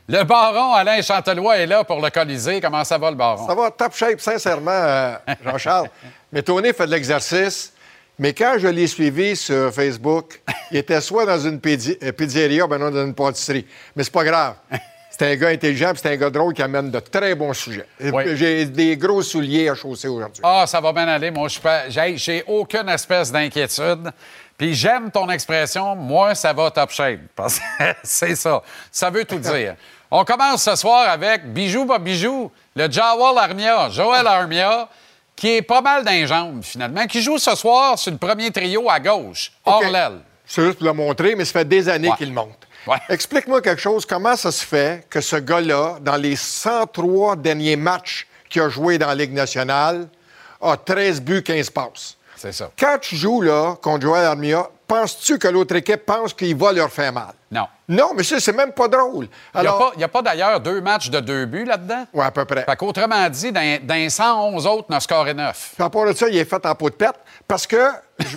Le 0.07 0.23
baron 0.23 0.73
Alain 0.73 1.01
Chantelois 1.01 1.57
est 1.57 1.67
là 1.67 1.83
pour 1.83 2.01
le 2.01 2.09
Colisée. 2.09 2.59
Comment 2.59 2.83
ça 2.83 2.97
va, 2.97 3.11
le 3.11 3.15
baron? 3.15 3.47
Ça 3.47 3.53
va 3.53 3.69
top 3.69 3.95
shape, 3.95 4.19
sincèrement, 4.19 4.71
euh, 4.71 5.15
Jean-Charles. 5.45 5.89
mais 6.31 6.41
Tony 6.41 6.73
fait 6.73 6.87
de 6.87 6.91
l'exercice. 6.91 7.73
Mais 8.17 8.33
quand 8.33 8.55
je 8.57 8.67
l'ai 8.67 8.87
suivi 8.87 9.35
sur 9.35 9.71
Facebook, 9.73 10.41
il 10.71 10.77
était 10.77 10.99
soit 10.99 11.25
dans 11.25 11.39
une 11.39 11.61
euh, 11.65 12.11
pizzeria, 12.11 12.67
ben 12.67 12.79
non, 12.79 12.89
dans 12.89 13.05
une 13.05 13.13
pâtisserie. 13.13 13.65
Mais 13.95 14.03
c'est 14.03 14.11
pas 14.11 14.25
grave. 14.25 14.55
C'est 15.09 15.31
un 15.31 15.35
gars 15.35 15.49
intelligent, 15.49 15.91
puis 15.91 15.99
c'est 16.01 16.11
un 16.13 16.15
gars 16.15 16.29
drôle 16.29 16.53
qui 16.53 16.61
amène 16.61 16.91
de 16.91 16.99
très 16.99 17.35
bons 17.35 17.53
sujets. 17.53 17.85
Oui. 18.01 18.35
J'ai 18.35 18.65
des 18.65 18.97
gros 18.97 19.21
souliers 19.21 19.69
à 19.69 19.75
chausser 19.75 20.07
aujourd'hui. 20.07 20.41
Ah, 20.43 20.65
ça 20.65 20.81
va 20.81 20.91
bien 20.91 21.07
aller. 21.07 21.29
Moi, 21.29 21.47
j'ai 22.15 22.43
aucune 22.47 22.89
espèce 22.89 23.31
d'inquiétude. 23.31 24.11
Puis 24.59 24.75
j'aime 24.75 25.09
ton 25.09 25.29
expression, 25.29 25.95
moi, 25.95 26.35
ça 26.35 26.51
va 26.51 26.69
top 26.69 26.91
shape. 26.91 27.21
Parce 27.35 27.59
que 27.59 27.65
c'est 28.03 28.35
ça. 28.35 28.61
Ça 28.91 29.09
veut 29.09 29.23
tout 29.23 29.39
dire. 29.39 29.75
On 30.11 30.25
commence 30.25 30.63
ce 30.63 30.75
soir 30.75 31.09
avec 31.09 31.51
Bijou 31.53 31.85
pas 31.85 31.97
Bijou, 31.97 32.51
le 32.75 32.91
Jawal 32.91 33.37
Armia, 33.37 33.89
Joël 33.89 34.27
Armia, 34.27 34.89
qui 35.33 35.55
est 35.55 35.61
pas 35.61 35.79
mal 35.79 36.03
d'un 36.03 36.25
jambes, 36.25 36.61
finalement, 36.61 37.07
qui 37.07 37.21
joue 37.21 37.37
ce 37.37 37.55
soir 37.55 37.97
sur 37.97 38.11
le 38.11 38.17
premier 38.17 38.51
trio 38.51 38.89
à 38.89 38.99
gauche, 38.99 39.53
hors 39.63 39.81
l'aile. 39.81 40.19
C'est 40.45 40.65
juste 40.65 40.79
pour 40.79 40.87
le 40.87 40.93
montrer, 40.93 41.35
mais 41.35 41.45
ça 41.45 41.53
fait 41.53 41.65
des 41.65 41.87
années 41.87 42.11
qu'il 42.17 42.33
monte. 42.33 42.67
Explique-moi 43.07 43.61
quelque 43.61 43.81
chose. 43.81 44.05
Comment 44.05 44.35
ça 44.35 44.51
se 44.51 44.65
fait 44.65 45.05
que 45.09 45.21
ce 45.21 45.37
gars-là, 45.37 45.99
dans 46.01 46.17
les 46.17 46.35
103 46.35 47.37
derniers 47.37 47.77
matchs 47.77 48.27
qu'il 48.49 48.61
a 48.63 48.67
joué 48.67 48.97
dans 48.97 49.07
la 49.07 49.15
Ligue 49.15 49.33
nationale, 49.33 50.09
a 50.61 50.75
13 50.75 51.21
buts, 51.21 51.43
15 51.43 51.69
passes? 51.69 52.17
C'est 52.39 52.53
ça. 52.53 52.71
Quand 52.79 52.97
tu 53.01 53.17
joues 53.17 53.41
là 53.41 53.75
contre 53.81 54.03
Joël 54.03 54.23
Armia, 54.23 54.69
penses-tu 54.87 55.37
que 55.37 55.49
l'autre 55.49 55.75
équipe 55.75 56.05
pense 56.05 56.33
qu'il 56.33 56.55
va 56.55 56.71
leur 56.71 56.89
faire 56.89 57.11
mal? 57.11 57.33
Non. 57.51 57.67
Non, 57.89 58.11
mais 58.15 58.23
ça, 58.23 58.39
c'est 58.39 58.53
même 58.53 58.71
pas 58.71 58.87
drôle. 58.87 59.25
Il 59.25 59.61
n'y 59.61 59.67
a 59.67 59.71
Alors, 59.71 59.77
pas, 59.77 59.91
il 59.95 60.01
y 60.01 60.03
a 60.05 60.07
pas 60.07 60.21
d'ailleurs 60.21 60.61
deux 60.61 60.79
matchs 60.79 61.09
de 61.09 61.19
deux 61.19 61.45
buts 61.45 61.65
là-dedans? 61.65 62.05
Oui, 62.13 62.23
à 62.23 62.31
peu 62.31 62.45
près. 62.45 62.63
Fait 62.63 62.75
qu'autrement 62.77 63.27
dit, 63.27 63.51
les 63.51 64.09
111 64.09 64.65
autres, 64.67 64.85
on 64.89 64.95
a 64.95 65.01
scoré 65.01 65.33
9. 65.33 65.71
Puis 65.75 65.83
à 65.83 65.89
part 65.89 66.05
de 66.05 66.13
ça, 66.13 66.29
il 66.29 66.37
est 66.37 66.45
fait 66.45 66.65
en 66.65 66.75
peau 66.75 66.89
de 66.89 66.95
pète. 66.95 67.15
Parce 67.45 67.67
que, 67.67 67.89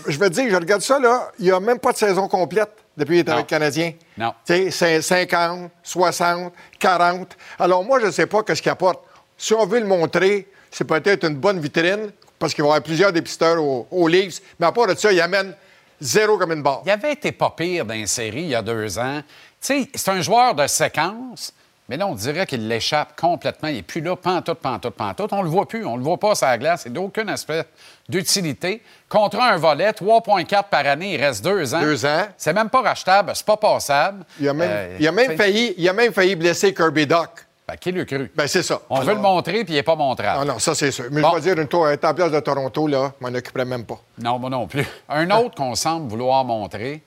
je, 0.08 0.18
veux 0.18 0.30
dire, 0.30 0.50
je 0.50 0.56
regarde 0.56 0.82
ça, 0.82 0.98
là, 0.98 1.30
il 1.38 1.44
n'y 1.44 1.52
a 1.52 1.60
même 1.60 1.78
pas 1.78 1.92
de 1.92 1.98
saison 1.98 2.26
complète 2.26 2.72
depuis 2.96 3.18
qu'il 3.18 3.28
est 3.28 3.30
avec 3.30 3.44
le 3.44 3.48
Canadien. 3.48 3.92
Non. 4.18 4.34
Tu 4.44 4.54
sais, 4.54 4.70
c'est 4.72 5.00
50, 5.00 5.70
60, 5.80 6.52
40. 6.80 7.36
Alors, 7.60 7.84
moi, 7.84 8.00
je 8.00 8.06
ne 8.06 8.10
sais 8.10 8.26
pas 8.26 8.42
ce 8.48 8.60
qu'il 8.60 8.72
apporte. 8.72 9.00
Si 9.38 9.54
on 9.54 9.64
veut 9.64 9.78
le 9.78 9.86
montrer, 9.86 10.48
c'est 10.72 10.84
peut-être 10.84 11.24
une 11.24 11.36
bonne 11.36 11.60
vitrine, 11.60 12.10
parce 12.42 12.55
qu'il 12.55 12.62
va 12.64 12.68
y 12.68 12.70
avoir 12.72 12.83
plusieurs 12.83 13.12
dépisteurs 13.12 13.62
aux, 13.62 13.87
aux 13.88 14.09
Leafs. 14.09 14.40
Mais 14.59 14.66
à 14.66 14.72
part 14.72 14.88
de 14.88 14.94
ça, 14.96 15.12
il 15.12 15.20
amène 15.20 15.55
zéro 16.00 16.37
comme 16.37 16.50
une 16.50 16.62
barre. 16.62 16.83
Il 16.85 16.90
avait 16.90 17.12
été 17.12 17.31
pas 17.31 17.50
pire 17.57 17.85
dans 17.85 17.94
les 17.94 18.09
séries 18.09 18.42
il 18.42 18.48
y 18.48 18.55
a 18.57 18.62
deux 18.62 18.98
ans. 18.98 19.20
Tu 19.61 19.85
sais, 19.85 19.88
c'est 19.94 20.11
un 20.11 20.20
joueur 20.20 20.52
de 20.57 20.66
séquence, 20.66 21.55
mais 21.88 21.96
là, 21.96 22.09
on 22.09 22.16
dirait 22.16 22.44
qu'il 22.46 22.66
l'échappe 22.66 23.14
complètement. 23.20 23.68
Il 23.68 23.76
n'est 23.76 23.83
plus 23.83 24.00
là, 24.00 24.16
pantoute, 24.16 24.59
pantoute, 24.59 24.94
pantoute. 24.94 25.33
On 25.33 25.42
le 25.42 25.48
voit 25.48 25.66
plus. 25.68 25.87
On 25.87 25.96
le 25.96 26.02
voit 26.02 26.18
pas 26.18 26.35
sur 26.35 26.48
la 26.48 26.59
glace. 26.59 26.81
C'est 26.83 26.92
d'aucune 26.92 27.28
espèce 27.28 27.64
d'utilité. 28.09 28.83
Contre 29.09 29.38
un 29.40 29.57
volet, 29.57 29.92
3,4 29.92 30.64
par 30.68 30.85
année, 30.87 31.14
il 31.14 31.20
reste 31.24 31.44
deux 31.44 31.72
ans. 31.74 31.81
Deux 31.81 32.05
ans. 32.05 32.26
C'est 32.37 32.52
même 32.52 32.70
pas 32.70 32.83
rachetable, 32.83 33.31
c'est 33.37 33.46
pas 33.46 33.57
passable. 33.57 34.24
Il 34.40 34.48
a 34.48 34.52
même, 34.52 34.70
Euh, 34.70 34.96
il 34.98 35.07
a 35.07 35.12
même 35.12 35.37
failli, 35.37 35.74
il 35.78 35.88
a 35.88 35.92
même 35.92 36.12
failli 36.12 36.35
blesser 36.35 36.74
Kirby 36.74 37.07
Doc. 37.07 37.46
Ben, 37.68 37.77
qui 37.77 37.92
l'a 37.92 38.05
cru? 38.05 38.31
Ben, 38.35 38.46
c'est 38.48 38.62
ça. 38.62 38.81
On 38.90 39.01
veut 39.01 39.14
le 39.14 39.20
montrer, 39.20 39.64
puis 39.64 39.75
il 39.75 39.77
n'est 39.77 39.83
pas 39.85 39.94
montrable. 39.94 40.40
Ah 40.42 40.44
non, 40.44 40.59
ça, 40.59 40.75
c'est 40.75 40.90
sûr. 40.90 41.05
Mais 41.11 41.20
Bon. 41.22 41.31
je 41.31 41.35
vais 41.37 41.40
dire 41.55 41.62
une 41.62 41.68
tour, 41.68 41.88
être 41.88 42.05
en 42.05 42.12
place 42.14 42.33
de 42.33 42.40
Toronto, 42.40 42.87
là, 42.88 43.12
je 43.20 43.27
m'en 43.27 43.33
occuperais 43.37 43.64
même 43.64 43.85
pas. 43.85 44.01
Non, 44.18 44.38
moi 44.38 44.51
non 44.51 44.66
plus. 44.66 44.87
Un 45.09 45.31
autre 45.31 45.55
qu'on 45.55 45.75
semble 45.77 46.09
vouloir 46.11 46.44
montrer, 46.44 47.03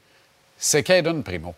c'est 0.57 0.81
Caden 0.83 1.23
Primo. 1.23 1.53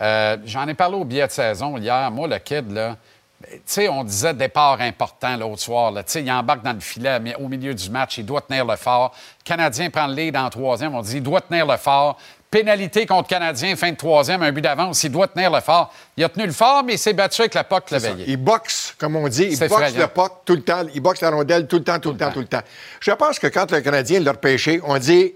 Euh, 0.00 0.36
J'en 0.44 0.66
ai 0.66 0.74
parlé 0.74 0.96
au 0.96 1.04
billet 1.04 1.26
de 1.26 1.32
saison 1.32 1.76
hier. 1.76 2.10
Moi, 2.10 2.26
le 2.26 2.38
kid, 2.38 2.70
là, 2.72 2.96
ben, 3.40 3.50
tu 3.52 3.60
sais, 3.66 3.88
on 3.88 4.02
disait 4.04 4.34
départ 4.34 4.80
important 4.80 5.36
l'autre 5.36 5.60
soir. 5.60 5.90
là. 5.92 6.02
Tu 6.02 6.12
sais, 6.12 6.22
il 6.22 6.30
embarque 6.32 6.62
dans 6.62 6.72
le 6.72 6.80
filet 6.80 7.20
mais 7.20 7.34
au 7.36 7.46
milieu 7.48 7.74
du 7.74 7.90
match. 7.90 8.18
Il 8.18 8.26
doit 8.26 8.40
tenir 8.40 8.64
le 8.64 8.76
fort. 8.76 9.12
Le 9.40 9.44
Canadien 9.44 9.90
prend 9.90 10.06
le 10.08 10.14
lead 10.14 10.36
en 10.36 10.48
troisième. 10.50 10.94
On 10.94 11.02
dit 11.02 11.16
il 11.18 11.22
doit 11.22 11.40
tenir 11.40 11.66
le 11.66 11.76
fort. 11.76 12.18
Pénalité 12.52 13.06
contre 13.06 13.30
Canadien, 13.30 13.74
fin 13.76 13.92
de 13.92 13.96
troisième, 13.96 14.42
un 14.42 14.52
but 14.52 14.60
d'avance. 14.60 15.02
Il 15.04 15.10
doit 15.10 15.26
tenir 15.26 15.50
le 15.50 15.62
fort. 15.62 15.90
Il 16.18 16.22
a 16.22 16.28
tenu 16.28 16.44
le 16.44 16.52
fort, 16.52 16.84
mais 16.84 16.92
il 16.92 16.98
s'est 16.98 17.14
battu 17.14 17.40
avec 17.40 17.54
la 17.54 17.64
POC 17.64 17.90
le 17.92 17.98
veillé. 17.98 18.24
Il 18.28 18.36
boxe, 18.36 18.94
comme 18.98 19.16
on 19.16 19.26
dit. 19.26 19.44
Il 19.44 19.58
boxe 19.58 19.72
effrayant. 19.72 19.98
le 20.00 20.06
puck 20.08 20.32
tout 20.44 20.54
le 20.54 20.60
temps. 20.60 20.82
Il 20.94 21.00
boxe 21.00 21.22
la 21.22 21.30
rondelle 21.30 21.66
tout 21.66 21.78
le 21.78 21.84
temps, 21.84 21.98
tout, 21.98 22.12
le 22.12 22.18
temps, 22.18 22.30
tout 22.30 22.40
le 22.40 22.46
temps. 22.46 22.60
Je 23.00 23.10
pense 23.12 23.38
que 23.38 23.46
quand 23.46 23.70
le 23.72 23.80
Canadien 23.80 24.20
l'a 24.20 24.32
repêché, 24.32 24.82
on 24.84 24.98
dit 24.98 25.32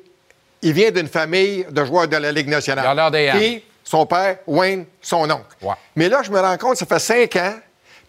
il 0.61 0.74
vient 0.74 0.90
d'une 0.90 1.09
famille 1.09 1.64
de 1.70 1.85
joueurs 1.87 2.07
de 2.07 2.18
la 2.18 2.33
Ligue 2.33 2.48
nationale. 2.48 2.85
Il 2.85 2.88
a 2.88 2.94
l'ADN. 2.94 3.38
Puis 3.38 3.64
son 3.83 4.05
père, 4.05 4.37
Wayne, 4.46 4.85
son 5.00 5.31
oncle. 5.31 5.57
Mais 5.94 6.11
là, 6.11 6.20
je 6.22 6.31
me 6.31 6.38
rends 6.38 6.59
compte, 6.59 6.76
ça 6.76 6.85
fait 6.85 6.98
cinq 6.98 7.37
ans, 7.37 7.55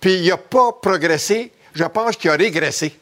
puis 0.02 0.15
il 0.15 0.28
n'a 0.28 0.36
pas 0.36 0.74
progressé. 0.82 1.54
Je 1.74 1.86
pense 1.86 2.17
qu'il 2.17 2.30
a 2.30 2.34
régressé. 2.34 2.93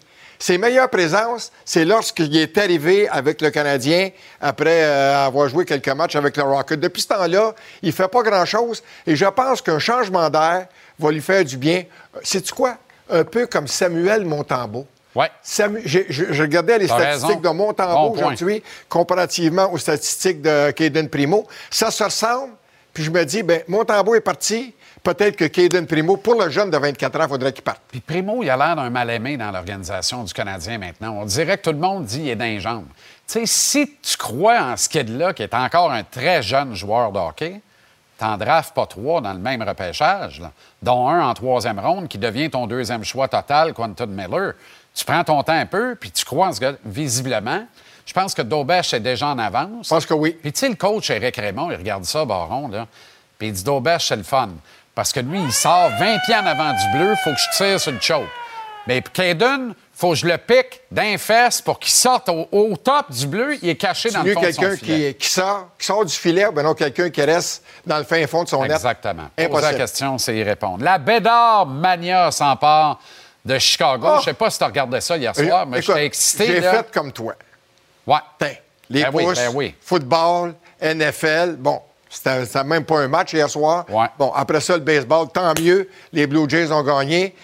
Ses 0.46 0.60
meilleures 0.60 0.92
présences, 0.92 1.52
c'est 1.66 1.86
lorsqu'il 1.86 2.38
est 2.38 2.56
arrivé 2.60 3.10
avec 3.10 3.42
le 3.42 3.50
Canadien 3.50 4.12
après 4.40 4.84
euh, 4.84 5.26
avoir 5.26 5.50
joué 5.50 5.66
quelques 5.66 5.90
matchs 5.90 6.16
avec 6.16 6.38
le 6.38 6.44
Rocket. 6.44 6.80
Depuis 6.80 7.02
ce 7.02 7.08
temps-là, 7.08 7.56
il 7.82 7.88
ne 7.88 7.92
fait 7.92 8.08
pas 8.08 8.22
grand-chose 8.22 8.84
et 9.08 9.16
je 9.16 9.26
pense 9.26 9.60
qu'un 9.64 9.80
changement 9.80 10.30
d'air 10.30 10.68
va 11.00 11.12
lui 11.12 11.22
faire 11.22 11.44
du 11.44 11.58
bien. 11.58 11.82
C'est-tu 12.22 12.54
quoi? 12.54 12.78
Un 13.10 13.24
peu 13.24 13.48
comme 13.48 13.68
Samuel 13.68 14.24
Montembeau. 14.24 14.86
Ouais. 15.16 15.32
Samu- 15.44 15.82
je, 15.84 16.02
je 16.10 16.42
regardais 16.44 16.78
les 16.78 16.86
statistiques 16.90 17.28
raison. 17.28 17.40
de 17.40 17.50
Montembeau 17.50 18.10
Bon 18.12 18.16
aujourd'hui 18.16 18.62
comparativement 18.88 19.74
aux 19.74 19.80
statistiques 19.80 20.44
de 20.44 20.70
Caden 20.70 21.10
Primo. 21.10 21.48
Ça 21.72 21.90
se 21.90 22.04
ressemble. 22.04 22.54
Puis 22.94 23.04
je 23.04 23.10
me 23.10 23.26
dis, 23.26 23.42
ben 23.42 23.64
Montembeau 23.68 24.14
est 24.14 24.22
parti. 24.22 24.76
Peut-être 25.06 25.36
que 25.36 25.46
Caden 25.46 25.86
Primo, 25.86 26.18
pour 26.18 26.34
le 26.34 26.50
jeune 26.50 26.72
de 26.72 26.78
24 26.78 27.20
ans, 27.20 27.24
il 27.26 27.30
faudrait 27.30 27.54
qu'il 27.54 27.64
parte. 27.64 27.80
Puis 27.92 28.00
Primo, 28.00 28.42
il 28.42 28.50
a 28.50 28.58
l'air 28.58 28.76
d'un 28.76 28.90
mal-aimé 28.90 29.38
dans 29.38 29.52
l'organisation 29.52 30.24
du 30.24 30.34
Canadien 30.34 30.80
maintenant. 30.80 31.20
On 31.22 31.26
dirait 31.26 31.60
que 31.60 31.70
tout 31.70 31.72
le 31.74 31.78
monde 31.78 32.06
dit 32.06 32.22
qu'il 32.22 32.30
est 32.30 32.36
d'un 32.36 32.58
jambe. 32.58 32.88
Tu 33.28 33.34
sais, 33.34 33.46
si 33.46 33.98
tu 34.02 34.18
crois 34.18 34.60
en 34.60 34.76
ce 34.76 34.90
kid-là, 34.90 35.34
qui 35.34 35.44
est 35.44 35.54
encore 35.54 35.92
un 35.92 36.02
très 36.02 36.42
jeune 36.42 36.74
joueur 36.74 37.12
de 37.12 37.20
hockey, 37.20 37.62
t'en 38.18 38.36
drafts 38.36 38.74
pas 38.74 38.88
trois 38.88 39.22
dans 39.22 39.34
le 39.34 39.38
même 39.38 39.62
repêchage, 39.62 40.40
là, 40.42 40.52
dont 40.82 41.08
un 41.08 41.30
en 41.30 41.36
troisième 41.36 41.80
ronde 41.80 42.08
qui 42.08 42.18
devient 42.18 42.50
ton 42.50 42.66
deuxième 42.66 43.04
choix 43.04 43.28
total, 43.28 43.74
Quentin 43.74 44.08
Miller. 44.08 44.54
Tu 44.96 45.06
prends 45.06 45.24
ton 45.24 45.44
temps 45.44 45.54
un 45.54 45.68
peu, 45.68 45.94
puis 45.94 46.10
tu 46.10 46.26
crois 46.26 46.48
en 46.48 46.52
ce 46.52 46.60
gars 46.60 46.74
visiblement. 46.84 47.64
Je 48.08 48.14
pense 48.14 48.34
que 48.34 48.42
Daubèche 48.42 48.96
est 48.96 49.02
déjà 49.02 49.28
en 49.28 49.38
avance. 49.38 49.86
Je 49.86 49.90
pense 49.90 50.06
que 50.08 50.16
oui. 50.16 50.36
Puis 50.42 50.52
tu 50.52 50.62
sais, 50.62 50.70
le 50.70 50.76
coach 50.76 51.12
Eric 51.12 51.36
Raymond, 51.36 51.70
il 51.70 51.78
regarde 51.78 52.06
ça, 52.06 52.26
Baron, 52.26 52.70
là, 52.70 52.88
puis 53.38 53.50
il 53.50 53.54
dit 53.54 53.64
Daubèche, 53.64 54.08
c'est 54.08 54.16
le 54.16 54.24
fun. 54.24 54.50
Parce 54.96 55.12
que 55.12 55.20
lui, 55.20 55.40
il 55.42 55.52
sort 55.52 55.90
20 56.00 56.20
pieds 56.26 56.36
en 56.36 56.46
avant 56.46 56.72
du 56.72 56.98
bleu, 56.98 57.14
faut 57.24 57.32
que 57.32 57.38
je 57.40 57.58
tire 57.58 57.80
sur 57.80 57.92
le 57.92 58.00
choke. 58.00 58.28
Mais 58.88 59.02
Caden, 59.02 59.74
faut 59.94 60.12
que 60.12 60.16
je 60.16 60.28
le 60.28 60.38
pique 60.38 60.80
d'un 60.92 61.18
fesse 61.18 61.60
pour 61.62 61.80
qu'il 61.80 61.92
sorte 61.92 62.30
au, 62.30 62.48
au 62.52 62.78
top 62.78 63.12
du 63.12 63.26
bleu. 63.28 63.58
Il 63.62 63.70
est 63.70 63.76
caché 63.76 64.12
dans 64.12 64.22
le 64.22 64.32
fond 64.34 64.42
de 64.42 64.52
son 64.52 64.62
quelqu'un 64.62 64.78
qui, 64.78 65.14
qui 65.16 65.30
sort, 65.30 65.70
qui 65.80 65.86
sort 65.86 66.06
du 66.06 66.14
filet, 66.14 66.48
ben 66.54 66.62
non, 66.64 66.74
quelqu'un 66.76 67.10
qui 67.10 67.22
reste 67.24 67.64
dans 67.86 67.98
le 67.98 68.04
fin 68.04 68.26
fond 68.28 68.44
de 68.44 68.50
son 68.50 68.62
net. 68.62 68.72
Exactement. 68.74 69.24
Poser 69.36 69.48
Impossible. 69.48 69.72
la 69.72 69.78
question, 69.78 70.18
c'est 70.20 70.36
y 70.38 70.44
répondre. 70.44 70.84
La 70.84 70.98
Bédard 71.00 71.66
Mania 71.66 72.30
s'empare 72.32 73.00
de 73.44 73.58
Chicago. 73.58 74.08
Oh! 74.08 74.18
Je 74.20 74.26
sais 74.26 74.34
pas 74.34 74.50
si 74.52 74.60
tu 74.60 74.64
regardais 74.66 75.02
ça 75.02 75.18
hier 75.18 75.34
Euh, 75.38 75.48
soir, 75.48 75.66
mais 75.66 75.82
j'étais 75.82 76.06
excité. 76.06 76.48
J'ai 76.48 76.62
fait 76.62 76.92
comme 76.94 77.12
toi. 77.12 77.34
Ouais. 78.06 78.18
Les 78.90 79.02
Ben 79.04 79.10
oui, 79.14 79.24
pouces, 79.26 79.38
ben 79.40 79.52
oui. 79.56 79.76
football, 79.82 80.54
NFL, 80.80 81.56
bon, 81.58 81.82
c'était 82.24 82.64
même 82.64 82.86
pas 82.86 83.00
un 83.00 83.08
match 83.08 83.34
hier 83.34 83.50
soir. 83.50 83.86
Bon, 84.18 84.32
après 84.34 84.62
ça, 84.62 84.74
le 84.76 84.80
baseball, 84.84 85.28
tant 85.34 85.54
mieux. 85.60 85.90
Les 86.14 86.28
Blue 86.28 86.50
Jays 86.50 86.72
ont 86.72 86.84
gagné. 86.84 87.36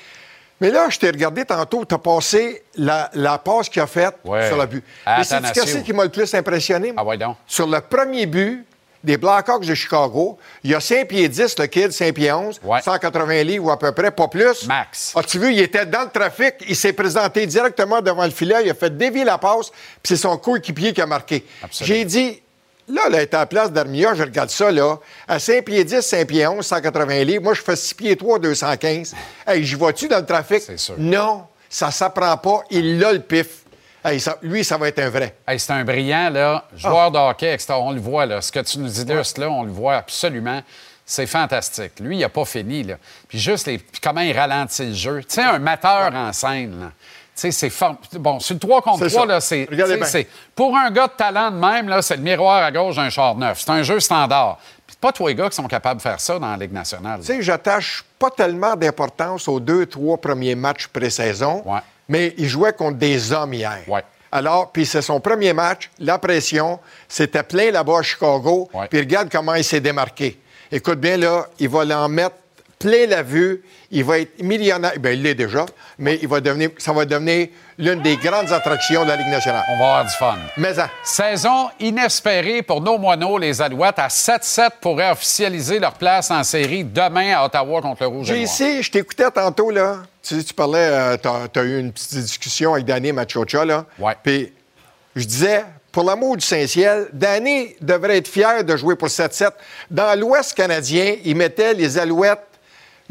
Mais 0.60 0.70
là, 0.70 0.88
je 0.90 1.00
t'ai 1.00 1.08
regardé 1.10 1.44
tantôt, 1.44 1.84
tu 1.86 1.96
as 1.96 1.98
passé 1.98 2.64
la, 2.76 3.10
la 3.16 3.40
passe 3.40 3.68
qu'il 3.68 3.82
a 3.82 3.88
faite 3.88 4.16
Ouais. 4.24 4.48
sur 4.48 4.58
le 4.58 4.66
but. 4.68 4.84
Mais 5.08 5.24
c'est 5.24 5.66
ce 5.66 5.78
qui 5.80 5.92
m'a 5.92 6.04
le 6.04 6.10
plus 6.10 6.32
impressionné? 6.36 6.94
Ah 6.96 7.04
ouais, 7.04 7.18
donc. 7.18 7.36
Sur 7.48 7.66
le 7.66 7.82
premier 7.82 8.28
but 8.28 8.64
des 9.04 9.18
Blackhawks 9.18 9.66
de 9.66 9.74
Chicago, 9.74 10.38
il 10.64 10.70
y 10.70 10.76
a 10.76 10.80
5 10.80 11.08
pieds 11.08 11.28
10, 11.28 11.58
le 11.58 11.66
kid, 11.66 11.92
5 11.92 12.14
pieds 12.14 12.32
11, 12.32 12.62
180 12.84 13.44
livres 13.44 13.66
ou 13.66 13.72
à 13.72 13.80
peu 13.80 13.92
près, 13.92 14.12
pas 14.12 14.28
plus. 14.28 14.68
Max. 14.68 15.14
As-tu 15.16 15.40
vu, 15.40 15.52
il 15.52 15.60
était 15.60 15.88
dans 15.88 16.04
le 16.04 16.10
trafic, 16.10 16.54
il 16.70 16.76
s'est 16.76 16.94
présenté 16.94 17.48
directement 17.48 18.00
devant 18.00 18.24
le 18.26 18.30
filet, 18.30 18.58
il 18.64 18.70
a 18.70 18.76
fait 18.76 18.96
dévier 18.96 19.24
la 19.24 19.40
passe, 19.40 19.72
puis 19.72 19.80
c'est 20.04 20.18
son 20.18 20.38
coéquipier 20.38 20.94
qui 20.94 21.02
a 21.02 21.08
marqué. 21.08 21.44
J'ai 21.72 22.06
dit, 22.06 22.40
là, 22.88 23.10
là, 23.10 23.22
était 23.22 23.36
à 23.36 23.42
la 23.42 23.46
place 23.46 23.72
d'Armia, 23.72 24.14
je 24.14 24.24
regarde 24.24 24.50
ça, 24.50 24.72
là, 24.72 24.98
à 25.28 25.40
5 25.40 25.64
pieds 25.66 25.84
10, 25.84 26.02
5 26.02 26.28
pieds 26.28 26.48
11, 26.48 26.66
180 26.66 27.24
livres, 27.24 27.44
moi, 27.44 27.54
je 27.54 27.62
fais 27.62 27.76
6 27.76 27.94
pieds 27.94 28.16
3, 28.16 28.40
215. 28.40 29.14
Hey, 29.48 29.64
j'y 29.64 29.76
vois-tu 29.76 30.08
dans 30.08 30.18
le 30.20 30.26
trafic? 30.26 30.62
Non, 30.98 31.46
ça 31.70 31.92
s'apprend 31.92 32.36
pas, 32.38 32.64
il 32.70 33.04
a 33.04 33.14
le 33.14 33.20
pif. 33.22 33.48
Hey, 34.04 34.20
ça- 34.20 34.38
lui, 34.42 34.64
ça 34.64 34.78
va 34.78 34.88
être 34.88 35.00
un 35.00 35.10
vrai. 35.10 35.36
Hey, 35.48 35.60
c'est 35.60 35.74
un 35.74 35.84
brillant, 35.84 36.30
là, 36.32 36.66
joueur 36.76 37.12
de 37.12 37.18
hockey, 37.20 37.56
on 37.70 37.92
le 37.92 38.00
voit, 38.02 38.26
là. 38.26 38.42
Ce 38.42 38.52
que 38.52 38.60
tu 38.60 38.80
nous 38.80 39.00
illustres, 39.00 39.40
là, 39.40 39.50
on 39.50 39.64
le 39.64 39.72
voit 39.72 39.96
absolument. 39.98 40.62
C'est 41.06 41.28
fantastique. 41.28 42.00
Lui, 42.00 42.18
il 42.18 42.20
n'a 42.22 42.30
pas 42.30 42.46
fini, 42.46 42.84
là. 42.84 42.96
Puis 43.28 43.38
juste 43.38 43.68
les- 43.68 43.78
puis 43.80 44.00
comment 44.02 44.22
il 44.22 44.32
ralentit 44.38 44.86
le 44.88 44.94
jeu. 44.94 45.20
Tu 45.20 45.36
sais, 45.36 45.42
un 45.44 45.60
mateur 45.60 46.12
en 46.16 46.32
scène, 46.32 46.80
là. 46.80 46.92
Sais, 47.42 47.52
c'est 47.52 47.70
fort. 47.72 47.96
Bon, 48.20 48.40
sur 48.40 48.54
le 48.54 48.60
3 48.60 48.82
contre 48.84 49.00
C'est 49.00 49.10
3, 49.10 49.22
ça. 49.22 49.26
là, 49.26 49.42
c'est- 49.42 49.68
Pour 50.56 50.78
un 50.78 50.92
gars 50.92 51.08
de 51.08 51.14
talent 51.14 51.50
de 51.50 51.56
même, 51.58 51.90
là, 51.90 52.02
c'est 52.04 52.16
le 52.18 52.22
miroir 52.22 52.62
à 52.64 52.72
gauche 52.72 52.96
d'un 52.98 53.10
char 53.10 53.34
neuf. 53.36 53.62
C'est 53.62 53.72
un 53.72 53.82
jeu 53.82 54.00
standard. 54.00 54.60
Puis 54.86 54.96
pas 55.02 55.12
tous 55.12 55.26
les 55.26 55.34
gars 55.34 55.50
qui 55.50 55.56
sont 55.56 55.68
capables 55.68 55.98
de 55.98 56.04
faire 56.04 56.20
ça 56.20 56.38
dans 56.38 56.52
la 56.52 56.58
Ligue 56.58 56.72
nationale. 56.74 57.20
Tu 57.22 57.26
sais, 57.28 57.42
j'attache 57.42 58.06
pas 58.20 58.30
tellement 58.30 58.76
d'importance 58.76 59.48
aux 59.48 59.60
deux, 59.60 59.88
trois 59.88 60.18
premiers 60.18 60.54
matchs 60.54 60.86
pré-saison, 60.88 61.64
mais 62.08 62.36
il 62.38 62.48
jouait 62.48 62.74
contre 62.74 62.98
des 62.98 63.32
hommes 63.34 63.56
hier. 63.56 63.80
Alors, 64.32 64.72
puis 64.72 64.86
c'est 64.86 65.02
son 65.02 65.20
premier 65.20 65.52
match, 65.54 65.90
la 65.98 66.20
pression, 66.20 66.80
c'était 67.08 67.42
plein 67.44 67.72
là-bas 67.72 68.00
à 68.00 68.02
Chicago, 68.04 68.70
puis 68.90 69.00
regarde 69.00 69.30
comment 69.32 69.56
il 69.56 69.64
s'est 69.64 69.82
démarqué. 69.82 70.40
Écoute 70.72 71.00
bien, 71.00 71.18
là, 71.18 71.48
il 71.60 71.68
va 71.70 71.84
l'en 71.86 72.08
mettre 72.08 72.36
plein 72.82 73.06
la 73.08 73.22
vue, 73.24 73.62
il 73.92 74.04
va 74.04 74.20
être 74.20 74.42
millionnaire, 74.42 74.94
bien, 75.00 75.12
il 75.12 75.22
l'est 75.22 75.36
déjà, 75.36 75.66
mais 75.98 76.18
il 76.22 76.28
va 76.28 76.42
devenir, 76.42 76.70
ça 76.78 76.92
va 76.94 77.06
devenir 77.06 77.48
l'une 77.78 78.02
des 78.02 78.18
grandes 78.18 78.52
attractions 78.52 79.04
de 79.04 79.10
la 79.10 79.16
Ligue 79.16 79.28
nationale. 79.28 79.64
On 79.70 79.78
va 79.78 79.86
avoir 79.86 80.06
du 80.06 80.12
fun. 80.12 80.38
Mais 80.58 80.74
ça. 80.74 80.90
Saison 81.04 81.70
inespérée 81.80 82.62
pour 82.62 82.82
nos 82.82 82.98
moineaux, 82.98 83.38
les 83.38 83.62
Alouettes. 83.62 84.00
À 84.00 84.08
7-7 84.08 84.70
pourraient 84.82 85.12
officialiser 85.12 85.80
leur 85.80 85.94
place 85.94 86.32
en 86.32 86.44
série 86.44 86.84
demain 86.84 87.36
à 87.36 87.46
Ottawa 87.46 87.82
contre 87.82 88.04
le 88.04 88.08
Rouge 88.08 88.32
et 88.32 88.34
J'ai 88.34 88.42
Noir. 88.42 88.54
ici, 88.54 88.84
je 88.84 88.92
t'écoutais 88.92 89.30
tantôt, 89.32 89.70
là. 89.70 89.98
Tu 90.24 90.54
parlais, 90.56 91.18
tu 91.18 91.28
as, 91.60 91.64
eu 91.64 91.80
une 91.80 91.92
petite 91.92 92.16
discussion 92.16 92.74
avec 92.74 92.86
Danny 92.86 93.12
Machocha, 93.12 93.66
là. 93.66 93.86
Ouais. 94.00 94.16
Puis 94.24 94.54
je 95.16 95.26
disais, 95.26 95.66
pour 95.92 96.04
l'amour 96.04 96.38
du 96.38 96.46
Saint-Ciel, 96.46 97.08
Danny 97.12 97.76
devrait 97.82 98.18
être 98.18 98.28
fier 98.28 98.64
de 98.64 98.78
jouer 98.78 98.96
pour 98.96 99.10
7-7. 99.10 99.52
Dans 99.90 100.18
l'Ouest 100.18 100.54
canadien, 100.56 101.16
il 101.26 101.36
mettait 101.36 101.74
les 101.74 101.98
Alouettes 101.98 102.40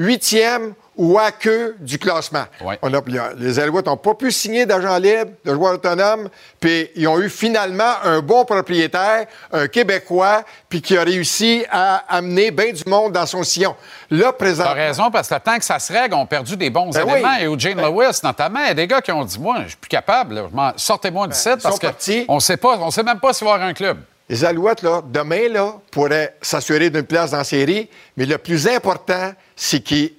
huitième 0.05 0.73
ou 0.97 1.19
à 1.19 1.31
queue 1.31 1.77
du 1.79 1.99
classement. 1.99 2.45
On 2.83 2.93
a- 2.93 3.01
les 3.39 3.59
Alouettes 3.59 3.87
n'ont 3.87 3.97
pas 3.97 4.15
pu 4.15 4.31
signer 4.33 4.67
d'agent 4.67 4.99
libre, 4.99 5.31
de 5.45 5.55
joueurs 5.55 5.75
autonomes, 5.75 6.29
puis 6.59 6.91
ils 6.95 7.07
ont 7.09 7.19
eu 7.21 7.31
finalement 7.31 7.93
un 8.05 8.21
bon 8.21 8.45
propriétaire, 8.45 9.27
un 9.53 9.67
Québécois, 9.67 10.43
puis 10.69 10.83
qui 10.83 10.99
a 10.99 11.03
réussi 11.03 11.65
à 11.71 12.05
amener 12.09 12.51
bien 12.51 12.73
du 12.73 12.83
monde 12.87 13.13
dans 13.13 13.25
son 13.25 13.43
sillon. 13.45 13.75
Là, 14.11 14.33
présentement... 14.33 14.75
T'as 14.75 14.79
raison, 14.89 15.11
parce 15.11 15.29
que 15.29 15.35
le 15.35 15.41
temps 15.41 15.57
que 15.59 15.65
ça 15.65 15.79
se 15.79 15.91
règle, 15.93 16.15
on 16.15 16.23
a 16.25 16.27
perdu 16.27 16.57
des 16.57 16.69
bons 16.71 16.91
Ben 16.91 17.09
éléments. 17.09 17.29
oui. 17.39 17.43
Et 17.43 17.47
Eugene 17.47 17.81
Lewis, 17.81 18.21
notamment, 18.23 18.61
il 18.61 18.67
y 18.67 18.71
a 18.71 18.75
des 18.75 18.87
gars 18.87 19.01
qui 19.01 19.13
ont 19.13 19.25
dit 19.25 19.39
Moi, 19.39 19.57
je 19.65 19.69
suis 19.69 19.77
plus 19.77 19.89
capable. 19.89 20.43
Sortez-moi 20.77 21.29
parce 21.29 21.45
Ben, 21.45 21.59
partis. 21.81 22.27
qu'on 22.27 22.35
ne 22.35 22.41
sait 22.41 22.57
pas, 22.59 22.77
on 22.79 22.91
sait 22.91 23.03
même 23.03 23.21
pas 23.21 23.33
s'il 23.33 23.47
va 23.47 23.53
y 23.53 23.55
avoir 23.55 23.69
un 23.69 23.75
club. 23.75 23.99
Les 24.31 24.45
Alouettes, 24.45 24.83
là, 24.83 25.03
demain, 25.05 25.81
pourraient 25.91 26.37
s'assurer 26.41 26.89
d'une 26.89 27.03
place 27.03 27.33
dans 27.33 27.39
la 27.39 27.45
série, 27.45 27.91
mais 28.17 28.27
le 28.27 28.39
plus 28.39 28.69
important, 28.69 29.33
c'est 29.57 29.81
qu'ils 29.81 30.13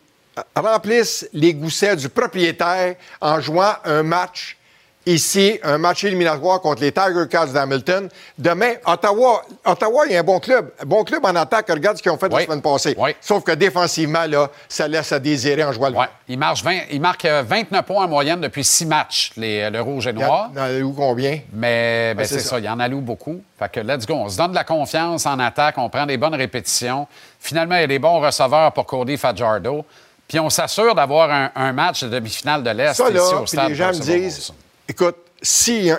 remplissent 0.54 1.30
les 1.32 1.54
goussets 1.54 1.96
du 1.96 2.10
propriétaire 2.10 2.96
en 3.22 3.40
jouant 3.40 3.74
un 3.86 4.04
match 4.04 4.58
ici, 5.06 5.60
un 5.64 5.78
match 5.78 6.04
éliminatoire 6.04 6.62
contre 6.62 6.82
les 6.82 6.92
Tiger 6.92 7.26
Cats 7.30 7.48
d'Hamilton. 7.48 8.10
Demain, 8.38 8.74
Ottawa, 8.86 9.42
Ottawa, 9.66 10.04
il 10.08 10.14
y 10.14 10.16
a 10.16 10.20
un 10.20 10.24
bon 10.24 10.40
club. 10.40 10.72
Un 10.82 10.86
bon 10.86 11.04
club 11.04 11.26
en 11.26 11.36
attaque. 11.36 11.70
Regarde 11.70 11.98
ce 11.98 12.04
qu'ils 12.04 12.12
ont 12.12 12.18
fait 12.18 12.32
la 12.32 12.44
semaine 12.44 12.62
passée. 12.62 12.96
Sauf 13.20 13.44
que 13.44 13.52
défensivement, 13.52 14.26
là, 14.28 14.50
ça 14.70 14.88
laisse 14.88 15.12
à 15.12 15.20
désirer 15.20 15.64
en 15.64 15.72
jouant 15.72 15.90
le 15.90 15.96
Ouais. 15.96 16.06
Il, 16.28 16.38
marche 16.40 16.64
20 16.64 16.80
il 16.92 17.02
marque 17.02 17.26
euh, 17.26 17.44
29 17.46 17.86
points 17.86 18.06
en 18.06 18.08
moyenne 18.08 18.42
depuis 18.42 18.64
six 18.64 18.86
matchs, 18.86 19.32
les- 19.38 19.70
le 19.70 19.82
Rouge 19.82 20.08
et 20.08 20.14
Noir. 20.14 20.50
Il 20.54 20.58
y 20.58 20.62
en 20.62 20.64
a 20.64 20.74
eu 20.74 20.94
combien? 20.96 21.40
Mais 21.54 22.14
ben, 22.16 22.26
c'est 22.26 22.40
ça. 22.40 22.50
ça. 22.52 22.60
il 22.60 22.66
y 22.66 22.70
en 22.70 22.80
alloue 22.80 23.02
beaucoup. 23.02 23.42
Fait 23.60 23.70
que 23.72 23.80
let's 23.80 24.06
go. 24.06 24.14
On 24.16 24.30
se 24.30 24.38
donne 24.38 24.52
de 24.52 24.56
la 24.56 24.64
confiance 24.64 25.26
en 25.26 25.38
attaque, 25.40 25.78
on 25.78 25.90
prend 25.90 26.06
des 26.06 26.18
bonnes 26.18 26.36
répétitions. 26.36 27.08
Finalement, 27.40 27.76
il 27.76 27.82
y 27.82 27.84
a 27.84 27.88
des 27.88 28.00
bons 28.00 28.20
receveurs 28.20 28.72
pour 28.72 28.86
Cody 28.86 29.18
Fajardo. 29.18 29.86
Puis 30.28 30.40
on 30.40 30.50
s'assure 30.50 30.96
d'avoir 30.96 31.30
un, 31.30 31.52
un 31.56 31.74
match 31.74 32.04
de 32.04 32.10
demi-finale 32.10 32.64
de 32.64 32.70
l'Est 32.70 32.94
ici 32.94 33.02
au 33.02 33.46
stade. 33.46 33.70
les 33.70 33.76
gens 33.76 33.88
me 33.90 34.00
disent. 34.00 34.54
Écoute, 34.92 35.16
si 35.42 35.90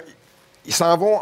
ils 0.67 0.75
s'en 0.75 0.97
vont 0.97 1.21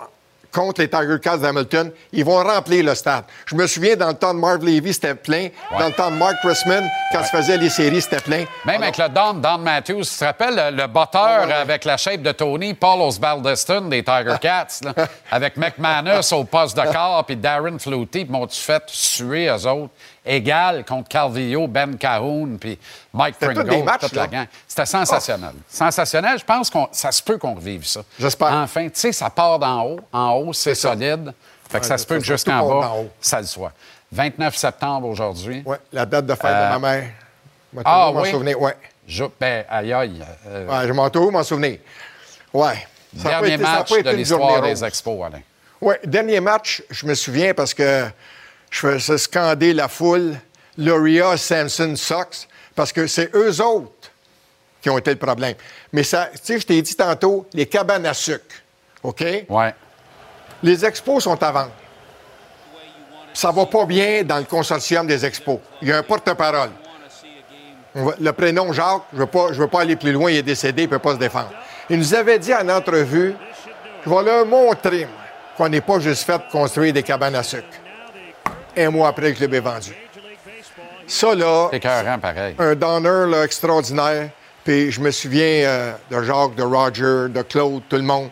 contre 0.53 0.81
les 0.81 0.91
Tiger 0.91 1.19
Cats 1.23 1.37
d'Hamilton, 1.37 1.93
ils 2.13 2.25
vont 2.25 2.43
remplir 2.43 2.85
le 2.85 2.95
stade. 2.97 3.25
Je 3.47 3.55
me 3.55 3.69
souviens, 3.69 3.95
dans 3.95 4.09
le 4.09 4.15
temps 4.15 4.35
de 4.35 4.41
Marv 4.41 4.65
Levy, 4.65 4.93
c'était 4.93 5.15
plein. 5.15 5.49
Dans 5.79 5.87
le 5.87 5.93
temps 5.93 6.11
de 6.11 6.17
Mark 6.17 6.35
Chrisman, 6.43 6.91
quand 7.13 7.23
se 7.23 7.31
faisait 7.31 7.57
les 7.57 7.71
séries, 7.71 8.03
c'était 8.03 8.21
plein. 8.21 8.45
Même 8.65 8.83
avec 8.83 8.99
le 8.99 9.09
Don, 9.09 9.35
Don 9.35 9.59
Matthews, 9.59 10.03
tu 10.03 10.19
te 10.19 10.25
rappelles 10.25 10.57
le, 10.57 10.77
le 10.77 10.87
botteur 10.89 11.49
avec 11.53 11.85
la 11.85 11.97
shape 11.97 12.23
de 12.23 12.33
Tony, 12.33 12.75
Paul 12.75 13.01
Osbaldeston 13.03 13.83
des 13.83 14.03
Tiger 14.03 14.37
Cats, 14.41 14.81
là, 14.83 15.07
avec 15.31 15.57
McManus 15.57 16.33
au 16.33 16.43
poste 16.43 16.77
de 16.77 16.83
quart, 16.93 17.25
puis 17.25 17.37
Darren 17.37 17.79
Flutie, 17.79 18.27
m'ont-tu 18.29 18.61
fait 18.61 18.83
suer 18.89 19.47
eux 19.47 19.67
autres, 19.69 19.93
égal 20.25 20.85
contre 20.85 21.09
Calvillo, 21.09 21.67
Ben 21.67 21.97
Cahoon, 21.97 22.57
puis 22.61 22.79
Mike 23.13 23.37
Pringle, 23.39 23.69
des 23.69 23.83
matchs, 23.83 24.01
toute 24.03 24.13
la 24.15 24.27
gang. 24.27 24.47
C'était 24.69 24.87
sensationnel. 24.87 25.53
Sensationnel, 25.69 26.39
je 26.39 26.45
pense 26.45 26.69
que 26.71 26.79
ça 26.93 27.11
se 27.13 27.23
peut 27.23 27.39
qu'on 27.39 27.55
revive 27.55 27.87
ça. 27.87 28.03
J'espère. 28.19 28.53
Enfin, 28.53 28.85
tu 28.85 28.93
sais, 29.01 29.13
ça 29.13 29.31
part 29.31 29.59
d'en 29.59 29.83
haut. 29.85 30.01
En 30.13 30.33
haut, 30.35 30.53
c'est 30.53 30.75
solide. 30.75 31.33
Fait 31.69 31.79
que 31.79 31.85
Ouais, 31.85 31.89
ça 31.89 31.99
se 31.99 32.07
peut 32.07 32.15
ça 32.17 32.21
que 32.21 32.27
jusqu'en 32.27 32.69
bas, 32.81 32.93
ça 33.21 33.41
le 33.41 33.47
soit. 33.47 33.73
29 34.13 34.57
septembre 34.57 35.07
aujourd'hui. 35.09 35.63
Ouais, 35.65 35.79
la 35.93 36.05
date 36.05 36.27
de 36.27 36.35
fête 36.35 36.45
Euh, 36.47 36.75
de 36.75 36.79
ma 36.79 36.91
mère. 36.91 37.11
Ah, 37.85 38.11
oui? 38.13 38.31
souvenir, 38.31 38.61
ouais. 38.61 38.77
Je, 39.07 39.25
ben, 39.41 39.65
aïe, 39.71 39.93
aïe. 39.93 40.23
euh, 40.49 40.67
Ouais, 40.67 40.89
je 40.89 40.93
m'en 40.93 41.09
m'en 41.31 41.43
souvenir. 41.45 41.79
Ouais. 42.53 42.87
Ça 43.17 43.29
Dernier 43.29 43.55
été- 43.55 43.65
ça 43.65 43.71
match 43.73 43.91
de 44.03 44.11
l'histoire 44.11 44.63
des 44.63 44.85
expos, 44.85 45.25
Alain. 45.27 45.41
Oui, 45.81 45.95
dernier 46.05 46.41
match, 46.41 46.83
je 46.91 47.07
me 47.07 47.15
souviens 47.15 47.55
parce 47.55 47.73
que 47.75 48.07
je 48.71 48.79
faisais 48.79 49.19
scander 49.19 49.73
la 49.73 49.89
foule, 49.89 50.37
Loria, 50.79 51.37
Samson, 51.37 51.95
Sox, 51.97 52.47
parce 52.75 52.93
que 52.93 53.07
c'est 53.07 53.35
eux 53.35 53.61
autres 53.63 54.11
qui 54.81 54.89
ont 54.89 54.97
été 54.99 55.11
le 55.11 55.19
problème. 55.19 55.55
Mais 55.93 56.03
ça, 56.03 56.29
tu 56.33 56.39
sais, 56.43 56.61
je 56.61 56.67
t'ai 56.67 56.81
dit 56.81 56.95
tantôt, 56.95 57.47
les 57.53 57.67
cabanes 57.67 58.07
à 58.07 58.15
sucre, 58.15 58.55
OK? 59.03 59.25
Ouais. 59.49 59.75
Les 60.63 60.85
expos 60.85 61.25
sont 61.25 61.43
à 61.43 61.51
vendre. 61.53 61.73
Ça 63.33 63.51
va 63.51 63.67
pas 63.67 63.85
bien 63.87 64.23
dans 64.25 64.39
le 64.39 64.45
consortium 64.45 65.07
des 65.07 65.25
expos. 65.25 65.59
Il 65.83 65.89
y 65.89 65.93
a 65.93 65.99
un 65.99 66.03
porte-parole. 66.03 66.71
Le 67.95 68.31
prénom 68.33 68.73
Jacques, 68.73 69.03
je 69.13 69.17
ne 69.17 69.21
veux, 69.23 69.27
pas- 69.27 69.53
je 69.53 69.61
veux 69.61 69.67
pas 69.69 69.81
aller 69.81 69.97
plus 69.97 70.13
loin, 70.13 70.31
il 70.31 70.37
est 70.39 70.43
décédé, 70.43 70.83
il 70.83 70.87
ne 70.87 70.91
peut 70.91 70.99
pas 71.01 71.15
se 71.15 71.19
défendre. 71.19 71.51
Il 71.89 71.99
nous 71.99 72.15
avait 72.15 72.39
dit 72.39 72.55
en 72.55 72.69
entrevue, 72.69 73.35
je 74.05 74.11
vais 74.11 74.23
leur 74.23 74.47
montrer 74.47 75.09
qu'on 75.57 75.69
n'est 75.69 75.81
pas 75.81 75.99
juste 75.99 76.25
fait 76.25 76.41
construire 76.53 76.93
des 76.93 77.03
cabanes 77.03 77.35
à 77.35 77.43
sucre. 77.43 77.67
Un 78.77 78.91
mois 78.91 79.09
après, 79.09 79.29
le 79.31 79.35
club 79.35 79.55
est 79.55 79.61
vendu. 79.61 79.91
Ça, 81.07 81.35
là, 81.35 81.69
C'est 81.71 81.79
écœurant, 81.79 82.19
pareil. 82.19 82.55
un 82.59 82.75
donneur 82.75 83.27
là, 83.27 83.45
extraordinaire. 83.45 84.31
Puis 84.65 84.93
je 84.93 85.01
me 85.01 85.11
souviens 85.11 85.43
euh, 85.45 85.93
de 86.11 86.23
Jacques, 86.23 86.55
de 86.55 86.63
Roger, 86.63 87.29
de 87.33 87.43
Claude, 87.43 87.83
tout 87.89 87.97
le 87.97 88.03
monde. 88.03 88.31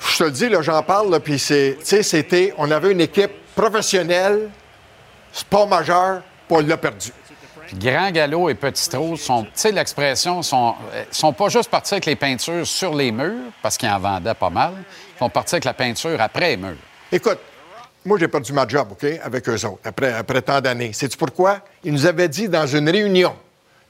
Je 0.00 0.18
te 0.18 0.24
le 0.24 0.30
dis, 0.30 0.48
là, 0.48 0.62
j'en 0.62 0.82
parle, 0.82 1.10
là, 1.10 1.20
puis 1.20 1.38
c'est, 1.38 1.76
tu 1.80 1.86
sais, 1.86 2.02
c'était, 2.02 2.54
on 2.58 2.70
avait 2.70 2.92
une 2.92 3.00
équipe 3.00 3.30
professionnelle, 3.54 4.50
sport 5.32 5.68
majeur, 5.68 6.22
puis 6.48 6.56
on 6.56 6.60
l'a 6.66 6.76
perdu. 6.76 7.10
Grand 7.74 8.10
Galop 8.10 8.48
et 8.50 8.54
Petit 8.54 8.88
Trou 8.88 9.16
sont, 9.16 9.44
tu 9.44 9.50
sais, 9.54 9.72
l'expression, 9.72 10.42
sont, 10.42 10.74
euh, 10.92 11.04
sont 11.10 11.32
pas 11.32 11.48
juste 11.48 11.70
partis 11.70 11.94
avec 11.94 12.06
les 12.06 12.16
peintures 12.16 12.66
sur 12.66 12.94
les 12.94 13.12
murs, 13.12 13.50
parce 13.62 13.76
qu'ils 13.76 13.88
en 13.88 13.98
vendaient 13.98 14.34
pas 14.34 14.50
mal. 14.50 14.72
Ils 15.16 15.18
sont 15.18 15.28
partis 15.30 15.54
avec 15.54 15.64
la 15.64 15.74
peinture 15.74 16.20
après 16.20 16.50
les 16.50 16.56
murs. 16.56 16.76
Écoute, 17.10 17.38
moi, 18.04 18.18
j'ai 18.18 18.28
perdu 18.28 18.52
ma 18.52 18.66
job, 18.66 18.88
OK, 18.92 19.06
avec 19.22 19.48
eux 19.48 19.64
autres, 19.64 19.78
après, 19.84 20.12
après 20.12 20.42
tant 20.42 20.60
d'années. 20.60 20.92
Sais-tu 20.92 21.16
pourquoi? 21.16 21.60
Ils 21.84 21.92
nous 21.92 22.04
avaient 22.04 22.28
dit 22.28 22.48
dans 22.48 22.66
une 22.66 22.88
réunion 22.88 23.34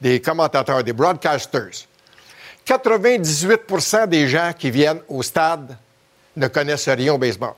des 0.01 0.21
commentateurs, 0.21 0.85
des 0.85 0.93
broadcasters, 0.93 1.87
98% 2.67 4.07
des 4.07 4.29
gens 4.29 4.53
qui 4.57 4.71
viennent 4.71 5.01
au 5.09 5.23
stade 5.23 5.77
ne 6.37 6.47
connaissent 6.49 6.89
rien 6.89 7.15
au 7.15 7.19
baseball. 7.19 7.55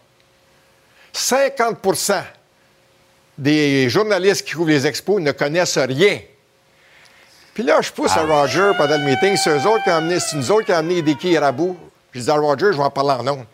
50% 1.13 2.23
des 3.37 3.89
journalistes 3.89 4.47
qui 4.47 4.55
couvrent 4.55 4.71
les 4.71 4.87
expos 4.87 5.21
ne 5.21 5.33
connaissent 5.33 5.79
rien. 5.79 6.21
Puis 7.53 7.63
là, 7.63 7.81
je 7.81 7.91
pousse 7.93 8.17
à 8.17 8.23
Roger 8.23 8.73
pendant 8.77 8.99
le 8.99 9.05
meeting. 9.05 9.37
C'est 9.37 9.51
eux 9.51 9.67
autres 9.67 9.85
qui 9.85 9.91
ont 9.91 9.97
amené, 9.97 10.19
c'est 10.19 10.37
nous 10.37 10.51
autres 10.51 10.67
qui 10.67 10.73
ont 10.73 10.77
amené 10.77 11.03
Diki 11.03 11.35
et 11.35 11.39
Rabou. 11.39 11.77
Je 12.13 12.21
dis 12.21 12.31
à 12.31 12.35
Roger, 12.35 12.73
je 12.73 12.77
vais 12.77 12.83
en 12.83 12.91
parler 12.91 13.11
en 13.11 13.27
ondes. 13.29 13.47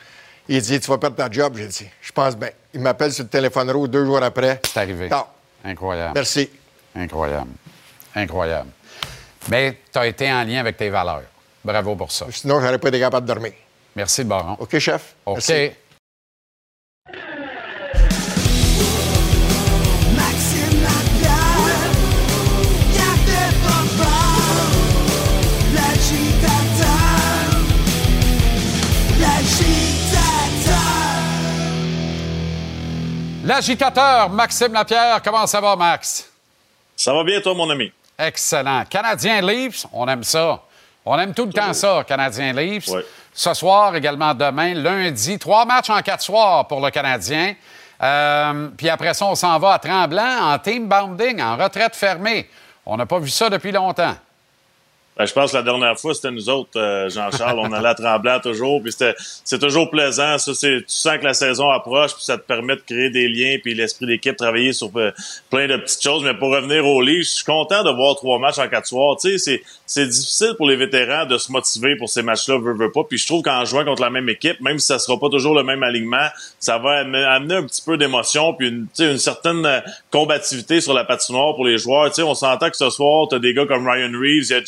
Il 0.49 0.61
dit, 0.61 0.81
tu 0.81 0.91
vas 0.91 0.99
perdre 0.99 1.17
ta 1.17 1.31
job. 1.31 1.55
J'ai 1.57 1.67
dit, 1.67 1.89
je 2.01 2.13
pense 2.13 2.37
bien. 2.37 2.51
Il 2.73 2.81
m'appelle 2.81 3.13
sur 3.13 3.25
le 3.25 3.31
téléphone 3.31 3.71
rouge 3.71 3.89
deux 3.91 4.05
jours 4.05 4.23
après. 4.23 4.61
C'est 4.65 4.79
arrivé. 4.81 5.09
Non. 5.09 5.25
Incroyable. 5.65 6.13
Merci. 6.15 6.51
Incroyable. 6.95 7.51
Incroyable. 8.15 8.71
Mais 9.49 9.79
tu 9.93 9.99
as 9.99 10.07
été 10.07 10.31
en 10.31 10.45
lien 10.45 10.61
avec 10.61 10.77
tes 10.77 10.89
valeurs. 10.91 11.23
Bravo 11.65 11.97
pour 11.97 12.13
ça. 12.13 12.27
Sinon, 12.31 12.61
j'aurais 12.61 12.79
pas 12.79 12.89
été 12.89 12.99
capable 13.01 13.27
de 13.27 13.33
dormir. 13.33 13.53
Merci, 13.97 14.23
le 14.23 14.29
baron. 14.29 14.57
OK, 14.59 14.79
chef? 14.79 15.15
OK. 15.27 15.37
Merci. 15.37 15.73
L'agitateur. 33.51 34.31
Maxime 34.31 34.73
Lapierre, 34.73 35.21
comment 35.23 35.47
ça 35.47 35.61
va, 35.61 35.75
Max? 35.75 36.31
Ça 36.97 37.13
va 37.13 37.25
bien, 37.25 37.41
toi, 37.41 37.53
mon 37.55 37.69
ami? 37.69 37.93
Excellent. 38.17 38.85
Canadien 38.89 39.41
Leafs, 39.41 39.87
on 39.93 40.07
aime 40.07 40.23
ça. 40.23 40.63
On 41.05 41.19
aime 41.19 41.35
tout 41.35 41.47
le 41.47 41.53
temps 41.53 41.73
ça, 41.73 42.05
Canadien 42.07 42.53
Leafs. 42.53 42.91
Ce 43.33 43.55
soir, 43.55 43.97
également 43.97 44.35
demain, 44.35 44.75
lundi, 44.75 45.39
trois 45.39 45.65
matchs 45.65 45.91
en 45.91 46.01
quatre 46.01 46.23
soirs 46.23 46.69
pour 46.69 46.81
le 46.81 46.91
Canadien. 46.91 47.55
Euh, 48.03 48.69
puis 48.77 48.89
après 48.89 49.15
ça, 49.15 49.27
on 49.27 49.35
s'en 49.35 49.59
va 49.59 49.73
à 49.73 49.79
Tremblant 49.79 50.53
en 50.53 50.59
team 50.59 50.89
bounding, 50.89 51.41
en 51.41 51.57
retraite 51.57 51.97
fermée. 51.97 52.49
On 52.87 52.97
n'a 52.97 53.07
pas 53.07 53.19
vu 53.19 53.31
ça 53.31 53.51
depuis 53.51 53.73
longtemps. 53.73 54.15
Ben, 55.21 55.27
je 55.27 55.35
pense 55.35 55.51
que 55.53 55.59
la 55.59 55.63
dernière 55.63 56.01
fois, 56.01 56.15
c'était 56.15 56.31
nous 56.31 56.49
autres, 56.49 56.81
euh, 56.81 57.11
Jean-Charles. 57.11 57.59
on 57.59 57.71
allait 57.75 57.89
à 57.89 57.95
Tremblant 57.95 58.41
toujours. 58.41 58.83
Puis 58.83 58.95
c'est 59.45 59.59
toujours 59.59 59.91
plaisant. 59.91 60.39
Ça, 60.39 60.53
tu 60.59 60.83
sens 60.87 61.19
que 61.19 61.25
la 61.25 61.35
saison 61.35 61.69
approche, 61.69 62.15
puis 62.15 62.25
ça 62.25 62.39
te 62.39 62.43
permet 62.43 62.75
de 62.77 62.81
créer 62.81 63.11
des 63.11 63.29
liens, 63.29 63.59
puis 63.63 63.75
l'esprit 63.75 64.07
d'équipe, 64.07 64.35
travailler 64.35 64.73
sur 64.73 64.91
euh, 64.97 65.11
plein 65.51 65.69
de 65.69 65.77
petites 65.77 66.03
choses. 66.03 66.25
Mais 66.25 66.33
pour 66.33 66.49
revenir 66.49 66.87
au 66.87 67.03
lit, 67.03 67.19
je 67.19 67.29
suis 67.29 67.45
content 67.45 67.85
de 67.85 67.91
voir 67.91 68.17
trois 68.17 68.39
matchs 68.39 68.61
en 68.61 68.69
quatre 68.69 68.87
soirs. 68.87 69.19
Tu 69.21 69.39
sais, 69.39 69.61
c'est, 69.85 70.07
difficile 70.07 70.55
pour 70.57 70.67
les 70.67 70.77
vétérans 70.77 71.27
de 71.27 71.37
se 71.37 71.53
motiver 71.53 71.97
pour 71.97 72.09
ces 72.09 72.23
matchs-là, 72.23 72.59
veut, 72.59 72.91
pas. 72.91 73.03
Puis 73.05 73.19
je 73.19 73.27
trouve 73.27 73.43
qu'en 73.43 73.67
jouant 73.67 73.85
contre 73.85 74.01
la 74.01 74.09
même 74.09 74.31
équipe, 74.31 74.59
même 74.63 74.79
si 74.79 74.87
ça 74.87 74.99
sera 74.99 75.21
pas 75.21 75.29
toujours 75.29 75.55
le 75.55 75.65
même 75.65 75.83
alignement, 75.83 76.29
ça 76.59 76.79
va 76.79 77.01
am- 77.01 77.15
amener 77.15 77.57
un 77.57 77.65
petit 77.65 77.83
peu 77.83 77.99
d'émotion, 77.99 78.55
puis 78.55 78.69
une, 78.69 78.87
une 79.01 79.19
certaine 79.19 79.67
euh, 79.67 79.81
combativité 80.11 80.81
sur 80.81 80.95
la 80.95 81.05
patinoire 81.05 81.57
pour 81.57 81.67
les 81.67 81.77
joueurs. 81.77 82.07
Tu 82.09 82.15
sais, 82.15 82.23
on 82.23 82.35
s'entend 82.35 82.71
que 82.71 82.77
ce 82.79 82.89
soir, 82.89 83.27
t'as 83.29 83.39
des 83.39 83.53
gars 83.53 83.67
comme 83.67 83.87
Ryan 83.87 84.13
Reeves, 84.19 84.47
il 84.49 84.53
y 84.53 84.55
a 84.55 84.61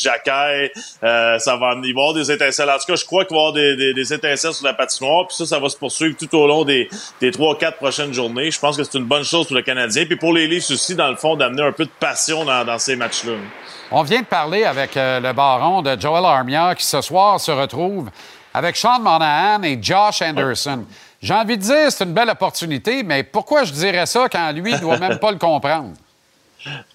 Euh, 0.50 1.38
ça 1.38 1.56
va 1.56 1.74
il 1.74 1.80
va 1.80 1.86
y 1.86 1.90
avoir 1.90 2.14
des 2.14 2.30
étincelles. 2.30 2.70
En 2.70 2.78
tout 2.78 2.86
cas, 2.86 2.96
je 2.96 3.04
crois 3.04 3.24
qu'il 3.24 3.36
va 3.36 3.42
y 3.42 3.46
avoir 3.46 3.94
des, 3.94 4.12
étincelles 4.12 4.54
sur 4.54 4.64
la 4.64 4.74
patinoire, 4.74 5.26
puis 5.26 5.36
ça, 5.36 5.46
ça 5.46 5.58
va 5.58 5.68
se 5.68 5.76
poursuivre 5.76 6.16
tout 6.16 6.34
au 6.36 6.46
long 6.46 6.64
des, 6.64 6.88
trois, 7.32 7.56
quatre 7.56 7.78
prochaines 7.78 8.12
journées. 8.12 8.50
Je 8.50 8.60
pense 8.60 8.76
que 8.76 8.84
c'est 8.84 8.98
une 8.98 9.04
bonne 9.04 9.24
chose 9.24 9.46
pour 9.46 9.56
le 9.56 9.62
Canadien, 9.62 10.04
puis 10.06 10.16
pour 10.16 10.32
les 10.32 10.46
Leafs 10.46 10.70
aussi, 10.70 10.94
dans 10.94 11.08
le 11.08 11.16
fond, 11.16 11.36
d'amener 11.36 11.62
un 11.62 11.72
peu 11.72 11.84
de 11.84 11.90
passion 11.98 12.44
dans, 12.44 12.64
dans 12.64 12.78
ces 12.78 12.96
matchs-là. 12.96 13.34
On 13.90 14.02
vient 14.02 14.20
de 14.20 14.26
parler 14.26 14.64
avec 14.64 14.96
euh, 14.96 15.20
le 15.20 15.32
baron 15.32 15.82
de 15.82 16.00
Joel 16.00 16.24
Armia 16.24 16.74
qui 16.74 16.86
ce 16.86 17.00
soir 17.02 17.38
se 17.38 17.50
retrouve 17.50 18.08
avec 18.54 18.76
Sean 18.76 19.00
Monahan 19.00 19.62
et 19.62 19.78
Josh 19.80 20.22
Anderson. 20.22 20.84
J'ai 21.20 21.34
envie 21.34 21.56
de 21.56 21.62
dire 21.62 21.90
c'est 21.90 22.04
une 22.04 22.14
belle 22.14 22.30
opportunité, 22.30 23.02
mais 23.02 23.22
pourquoi 23.22 23.64
je 23.64 23.72
dirais 23.72 24.06
ça 24.06 24.28
quand 24.30 24.50
lui 24.52 24.72
ne 24.72 24.78
doit 24.78 24.98
même 24.98 25.18
pas 25.18 25.30
le 25.30 25.38
comprendre? 25.38 25.90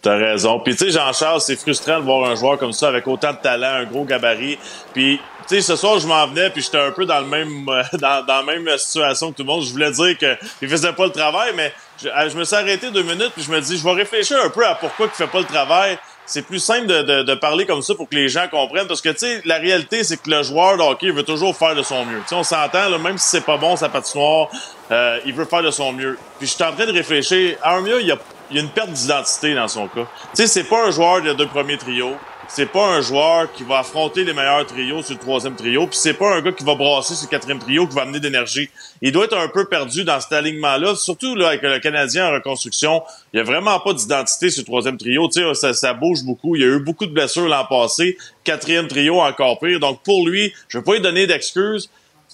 T'as 0.01 0.15
raison. 0.15 0.59
Puis 0.59 0.75
tu 0.75 0.85
sais, 0.85 0.91
Jean-Charles, 0.91 1.41
c'est 1.41 1.55
frustrant 1.55 1.99
de 1.99 2.03
voir 2.05 2.29
un 2.29 2.35
joueur 2.35 2.57
comme 2.57 2.71
ça 2.71 2.87
avec 2.87 3.07
autant 3.07 3.33
de 3.33 3.37
talent, 3.37 3.81
un 3.81 3.85
gros 3.85 4.05
gabarit. 4.05 4.57
Puis 4.93 5.19
tu 5.47 5.55
sais, 5.55 5.61
ce 5.61 5.75
soir, 5.75 5.97
je 5.99 6.07
m'en 6.07 6.27
venais, 6.27 6.49
puis 6.49 6.61
j'étais 6.61 6.79
un 6.79 6.91
peu 6.91 7.05
dans 7.05 7.19
le 7.19 7.27
même 7.27 7.67
euh, 7.69 7.83
dans, 7.93 8.25
dans 8.25 8.37
la 8.37 8.43
même 8.43 8.77
situation 8.77 9.31
que 9.31 9.37
tout 9.37 9.43
le 9.43 9.47
monde. 9.47 9.63
Je 9.63 9.71
voulais 9.71 9.91
dire 9.91 10.17
qu'il 10.17 10.69
faisait 10.69 10.93
pas 10.93 11.05
le 11.05 11.11
travail, 11.11 11.51
mais 11.55 11.73
je, 12.01 12.09
euh, 12.09 12.29
je 12.29 12.37
me 12.37 12.43
suis 12.43 12.55
arrêté 12.55 12.91
deux 12.91 13.03
minutes, 13.03 13.31
puis 13.33 13.43
je 13.43 13.51
me 13.51 13.59
dis, 13.61 13.77
je 13.77 13.83
vais 13.83 13.93
réfléchir 13.93 14.37
un 14.43 14.49
peu 14.49 14.65
à 14.65 14.75
pourquoi 14.75 15.07
il 15.07 15.11
fait 15.11 15.27
pas 15.27 15.39
le 15.39 15.45
travail. 15.45 15.97
C'est 16.25 16.41
plus 16.41 16.59
simple 16.59 16.87
de, 16.87 17.01
de, 17.03 17.23
de 17.23 17.35
parler 17.35 17.65
comme 17.65 17.81
ça 17.81 17.95
pour 17.95 18.09
que 18.09 18.15
les 18.15 18.27
gens 18.27 18.49
comprennent, 18.49 18.87
parce 18.87 18.99
que 18.99 19.09
tu 19.09 19.19
sais, 19.19 19.41
la 19.45 19.55
réalité, 19.55 20.03
c'est 20.03 20.21
que 20.21 20.29
le 20.29 20.43
joueur 20.43 20.75
de 20.75 20.81
hockey 20.81 21.11
veut 21.11 21.23
toujours 21.23 21.55
faire 21.55 21.73
de 21.73 21.83
son 21.83 22.03
mieux. 22.03 22.19
Tu 22.23 22.27
sais, 22.27 22.35
on 22.35 22.43
s'entend, 22.43 22.89
même 22.99 23.17
si 23.17 23.29
c'est 23.29 23.45
pas 23.45 23.55
bon 23.55 23.77
sa 23.77 23.87
patinoire, 23.87 24.49
euh, 24.91 25.19
il 25.25 25.33
veut 25.33 25.45
faire 25.45 25.63
de 25.63 25.71
son 25.71 25.93
mieux. 25.93 26.17
Puis 26.37 26.47
je 26.47 26.53
suis 26.53 26.63
en 26.63 26.73
train 26.73 26.85
de 26.85 26.91
réfléchir. 26.91 27.57
Armia, 27.61 28.01
il 28.01 28.07
y 28.07 28.11
a, 28.11 28.17
il 28.49 28.57
y 28.57 28.59
a 28.59 28.63
une 28.63 28.69
perte 28.69 28.91
d'identité 28.91 29.53
dans 29.53 29.67
son 29.67 29.87
cas. 29.87 30.07
Tu 30.35 30.43
sais, 30.43 30.47
c'est 30.47 30.63
pas 30.63 30.87
un 30.87 30.91
joueur 30.91 31.21
de 31.21 31.33
deux 31.33 31.47
premiers 31.47 31.77
trios. 31.77 32.15
C'est 32.49 32.65
pas 32.65 32.87
un 32.87 33.01
joueur 33.01 33.51
qui 33.51 33.63
va 33.63 33.79
affronter 33.79 34.23
les 34.23 34.31
meilleurs 34.31 34.65
trios 34.65 35.01
sur 35.01 35.15
le 35.15 35.19
troisième 35.19 35.55
trio. 35.55 35.85
Puis 35.85 35.99
c'est 36.01 36.13
pas 36.13 36.33
un 36.33 36.41
gars 36.41 36.53
qui 36.53 36.63
va 36.63 36.75
brasser 36.75 37.13
sur 37.13 37.25
le 37.25 37.29
quatrième 37.29 37.59
trio, 37.59 37.85
qui 37.87 37.93
va 37.93 38.03
amener 38.03 38.21
d'énergie. 38.21 38.69
Il 39.01 39.11
doit 39.11 39.25
être 39.25 39.37
un 39.37 39.49
peu 39.49 39.65
perdu 39.65 40.05
dans 40.05 40.19
cet 40.21 40.31
alignement-là, 40.31 40.95
surtout 40.95 41.35
là, 41.35 41.49
avec 41.49 41.61
le 41.61 41.79
Canadien 41.79 42.29
en 42.29 42.31
reconstruction. 42.31 43.03
Il 43.33 43.37
y 43.37 43.39
a 43.41 43.43
vraiment 43.43 43.77
pas 43.81 43.91
d'identité 43.93 44.49
sur 44.49 44.61
le 44.61 44.65
troisième 44.65 44.97
trio. 44.97 45.27
Tu 45.27 45.41
sais, 45.41 45.53
ça, 45.55 45.73
ça 45.73 45.93
bouge 45.93 46.23
beaucoup. 46.23 46.55
Il 46.55 46.61
y 46.61 46.65
a 46.65 46.67
eu 46.67 46.79
beaucoup 46.79 47.05
de 47.05 47.11
blessures 47.11 47.49
l'an 47.49 47.65
passé. 47.65 48.17
Quatrième 48.45 48.87
trio 48.87 49.19
encore 49.19 49.59
pire. 49.59 49.81
Donc 49.81 50.01
pour 50.03 50.25
lui, 50.25 50.53
je 50.69 50.77
vais 50.77 50.83
pas 50.85 50.93
lui 50.93 51.01
donner 51.01 51.27
d'excuses. 51.27 51.89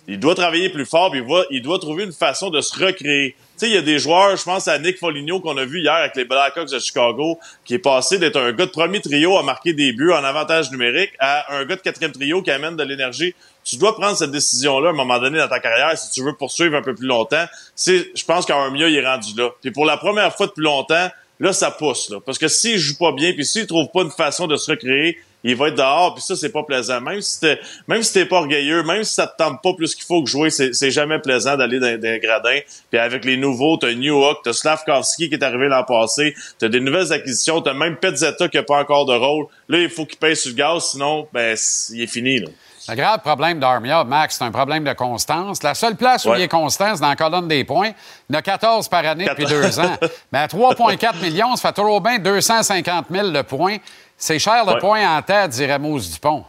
Il 0.08 0.20
doit 0.20 0.36
travailler 0.36 0.70
plus 0.70 0.86
fort, 0.86 1.12
puis 1.12 1.24
il 1.50 1.62
doit 1.62 1.80
trouver 1.80 2.04
une 2.04 2.12
façon 2.12 2.50
de 2.50 2.62
se 2.62 2.78
recréer. 2.78 3.36
Tu 3.54 3.60
sais, 3.60 3.68
il 3.68 3.76
y 3.76 3.78
a 3.78 3.84
des 3.84 4.00
joueurs, 4.00 4.36
je 4.36 4.44
pense 4.44 4.68
à 4.68 4.80
Nick 4.80 4.98
Foligno 4.98 5.40
qu'on 5.40 5.58
a 5.58 5.66
vu 5.66 5.80
hier 5.80 5.94
avec 5.94 6.16
les 6.16 6.26
Blackhawks 6.26 6.72
de 6.72 6.80
Chicago, 6.80 7.40
qui 7.66 7.76
est 7.76 7.80
passé 7.80 8.18
d'être 8.18 8.38
un 8.38 8.52
gars 8.52 8.66
de 8.66 8.72
premier 8.72 9.00
trio 9.00 9.38
à 9.38 9.44
marquer 9.44 9.74
des 9.74 9.94
buts 9.94 10.12
en 10.12 10.24
avantage 10.24 10.72
numérique 10.72 11.12
à 11.20 11.54
un 11.56 11.64
gars 11.64 11.76
de 11.76 11.82
quatrième 11.82 12.12
trio 12.12 12.42
qui 12.42 12.50
amène 12.50 12.76
de 12.76 12.84
l'énergie. 12.84 13.36
Tu 13.64 13.78
dois 13.78 13.96
prendre 13.96 14.18
cette 14.18 14.32
décision-là 14.32 14.90
à 14.90 14.92
un 14.92 14.96
moment 14.96 15.20
donné 15.20 15.38
dans 15.38 15.48
ta 15.48 15.60
carrière 15.60 15.96
si 15.96 16.10
tu 16.12 16.24
veux 16.24 16.36
poursuivre 16.36 16.76
un 16.76 16.82
peu 16.82 16.96
plus 16.96 17.06
longtemps. 17.06 17.46
C'est, 17.76 18.12
je 18.16 18.26
pense 18.26 18.48
qu'Armia, 18.48 18.90
il 18.90 18.96
est 18.96 19.06
rendu 19.06 19.36
là. 19.38 19.52
Puis 19.62 19.70
pour 19.70 19.86
la 19.86 19.98
première 19.98 20.36
fois 20.36 20.48
depuis 20.48 20.64
longtemps, 20.64 21.10
là, 21.40 21.54
ça 21.54 21.70
pousse. 21.70 22.10
Là. 22.10 22.18
Parce 22.26 22.40
que 22.40 22.48
s'il 22.48 22.80
joue 22.80 22.98
pas 22.98 23.12
bien, 23.12 23.34
puis 23.34 23.46
s'il 23.46 23.68
trouve 23.68 23.88
pas 23.94 24.02
une 24.02 24.12
façon 24.12 24.48
de 24.48 24.56
se 24.56 24.72
recréer, 24.72 25.20
il 25.44 25.56
va 25.56 25.68
être 25.68 25.76
dehors, 25.76 26.14
puis 26.14 26.24
ça, 26.24 26.36
c'est 26.36 26.52
pas 26.52 26.64
plaisant. 26.64 27.02
Même 27.02 27.22
si 27.22 27.40
t'es, 27.40 27.60
même 27.88 28.02
si 28.04 28.14
t'es 28.14 28.26
pas 28.26 28.38
orgueilleux, 28.38 28.84
même 28.84 29.04
si 29.04 29.14
ça 29.14 29.28
te 29.28 29.36
tente 29.38 29.62
pas 29.62 29.74
plus 29.74 29.94
qu'il 29.96 30.06
faut 30.06 30.24
que 30.24 30.30
jouer, 30.30 30.50
c'est, 30.50 30.74
c'est 30.74 30.92
jamais 30.92 31.20
plaisant 31.20 31.58
d'aller 31.58 31.80
dans, 31.80 32.00
dans 32.00 32.10
les 32.12 32.20
gradins. 32.20 32.60
Puis 32.90 33.00
avec 33.00 33.26
les 33.26 33.38
nouveaux, 33.38 33.78
t'as 33.78 33.94
Newhook, 33.94 34.38
t'as 34.44 34.54
Slavkovski 34.54 35.30
qui 35.30 35.36
est 35.36 35.44
arrivé 35.44 35.68
l'an 35.68 35.84
passé, 35.84 36.34
t'as 36.60 36.70
des 36.70 36.80
nouvelles 36.80 37.12
acquisitions, 37.12 37.62
t'as 37.62 37.74
même 37.74 37.98
Petzetta 37.98 38.48
qui 38.48 38.58
a 38.58 38.64
pas 38.64 38.80
encore 38.80 39.06
de 39.06 39.14
rôle. 39.16 39.48
Là, 39.68 39.80
il 39.80 39.90
faut 39.90 40.06
qu'il 40.06 40.18
paye 40.18 40.36
sur 40.36 40.50
le 40.52 40.56
gaz, 40.56 40.92
sinon, 40.92 41.28
ben, 41.34 41.58
il 41.92 42.02
est 42.02 42.08
fini, 42.08 42.40
là. 42.40 42.48
Le 42.90 42.96
grave 42.96 43.20
problème 43.22 43.62
d'Armia, 43.62 44.04
Max, 44.04 44.36
c'est 44.38 44.44
un 44.44 44.52
problème 44.52 44.84
de 44.84 44.92
constance. 44.92 45.64
La 45.64 45.74
seule 45.74 45.96
place 45.96 46.26
où 46.26 46.32
Ouais. 46.32 46.40
il 46.40 46.44
est 46.44 46.48
constant, 46.50 46.94
c'est 46.94 47.02
dans 47.02 47.08
la 47.08 47.16
colonne 47.16 47.48
des 47.48 47.64
points. 47.64 47.92
Il 48.30 48.34
y 48.34 48.36
en 48.36 48.40
a 48.40 48.42
14 48.42 48.90
par 48.90 49.06
année 49.06 49.24
depuis 49.26 49.46
deux 49.46 49.80
ans. 49.80 49.96
Mais 50.34 50.40
à 50.40 50.48
3,4 50.48 51.22
millions, 51.22 51.56
ça 51.56 51.70
fait 51.70 51.76
toujours 51.76 52.02
bien 52.02 52.20
250 52.20 53.06
000 53.10 53.30
le 53.30 53.42
point. 53.44 53.78
C'est 54.26 54.40
cher 54.40 54.64
le 54.66 54.76
Ouais. 54.76 54.80
point 54.80 55.18
en 55.18 55.22
tête, 55.22 55.52
dirait 55.52 55.78
Mousse 55.80 56.10
Dupont. 56.12 56.46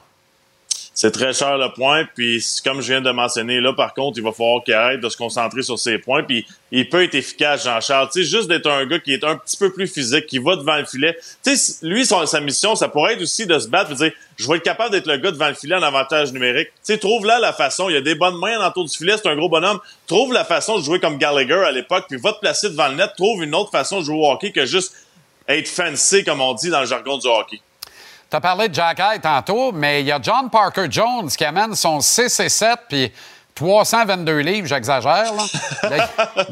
C'est 0.97 1.11
très 1.11 1.33
cher 1.33 1.59
le 1.59 1.73
point, 1.75 2.05
puis 2.15 2.41
comme 2.65 2.81
je 2.81 2.87
viens 2.93 3.01
de 3.01 3.11
mentionner, 3.11 3.61
là, 3.61 3.73
par 3.73 3.95
contre, 3.95 4.17
il 4.17 4.23
va 4.23 4.31
falloir 4.31 4.63
qu'il 4.63 4.75
arrête 4.75 5.01
de 5.01 5.09
se 5.09 5.17
concentrer 5.17 5.63
sur 5.63 5.77
ses 5.77 5.99
points, 5.99 6.23
puis 6.23 6.47
il 6.71 6.89
peut 6.89 7.03
être 7.03 7.17
efficace, 7.17 7.65
Jean-Charles. 7.65 8.11
Tu 8.13 8.23
sais, 8.23 8.31
juste 8.31 8.47
d'être 8.47 8.71
un 8.71 8.87
gars 8.87 9.01
qui 9.01 9.13
est 9.13 9.25
un 9.25 9.37
petit 9.37 9.57
peu 9.57 9.73
plus 9.73 9.89
physique, 9.89 10.27
qui 10.27 10.39
va 10.39 10.55
devant 10.55 10.77
le 10.77 10.85
filet. 10.85 11.19
Tu 11.45 11.57
sais, 11.57 11.85
lui, 11.85 12.07
son- 12.07 12.25
sa 12.27 12.41
mission, 12.41 12.77
ça 12.77 12.87
pourrait 12.87 13.15
être 13.15 13.23
aussi 13.23 13.45
de 13.45 13.59
se 13.59 13.67
battre, 13.67 13.91
et 13.91 13.95
dire, 13.97 14.13
je 14.37 14.47
vais 14.49 14.59
être 14.59 14.63
capable 14.63 14.93
d'être 14.93 15.09
le 15.09 15.17
gars 15.17 15.33
devant 15.33 15.49
le 15.49 15.55
filet 15.55 15.75
en 15.75 15.83
avantage 15.83 16.33
numérique. 16.33 16.69
Tu 16.69 16.75
sais, 16.85 16.99
trouve 16.99 17.27
là 17.27 17.41
la 17.41 17.53
façon. 17.53 17.89
Il 17.89 17.95
y 17.95 17.99
a 17.99 18.01
des 18.01 18.15
bonnes 18.15 18.39
mains 18.39 18.65
autour 18.65 18.85
du 18.85 18.97
filet, 18.97 19.17
c'est 19.21 19.29
un 19.29 19.35
gros 19.35 19.49
bonhomme. 19.49 19.81
Trouve 20.07 20.33
la 20.33 20.45
façon 20.45 20.79
de 20.79 20.85
jouer 20.85 21.01
comme 21.01 21.19
Gallagher 21.19 21.65
à 21.67 21.73
l'époque, 21.73 22.05
puis 22.09 22.19
va 22.21 22.33
te 22.35 22.39
placer 22.39 22.71
devant 22.71 22.87
le 22.87 22.95
net. 22.95 23.11
Trouve 23.17 23.43
une 23.43 23.57
autre 23.57 23.73
façon 23.73 23.99
de 23.99 24.05
jouer 24.05 24.15
au 24.17 24.31
hockey 24.31 24.53
que 24.53 24.65
juste 24.65 24.93
être 25.49 25.69
fancy, 25.69 26.25
comme 26.25 26.41
on 26.41 26.55
dit 26.55 26.71
dans 26.71 26.81
le 26.81 26.87
jargon 26.87 27.19
du 27.19 27.27
hockey. 27.27 27.61
Tu 28.31 28.37
as 28.37 28.41
parlé 28.41 28.69
de 28.69 28.75
Jack 28.75 28.99
Eye 28.99 29.21
tantôt, 29.21 29.71
mais 29.73 30.01
il 30.01 30.07
y 30.07 30.13
a 30.13 30.19
John 30.21 30.51
Parker 30.51 30.87
Jones 30.91 31.29
qui 31.29 31.45
amène 31.45 31.75
son 31.75 32.01
6 32.01 32.41
et 32.41 32.49
7 32.49 32.79
puis 32.89 33.13
322 33.55 34.39
livres, 34.39 34.67
j'exagère. 34.67 35.33
Là, 35.85 36.09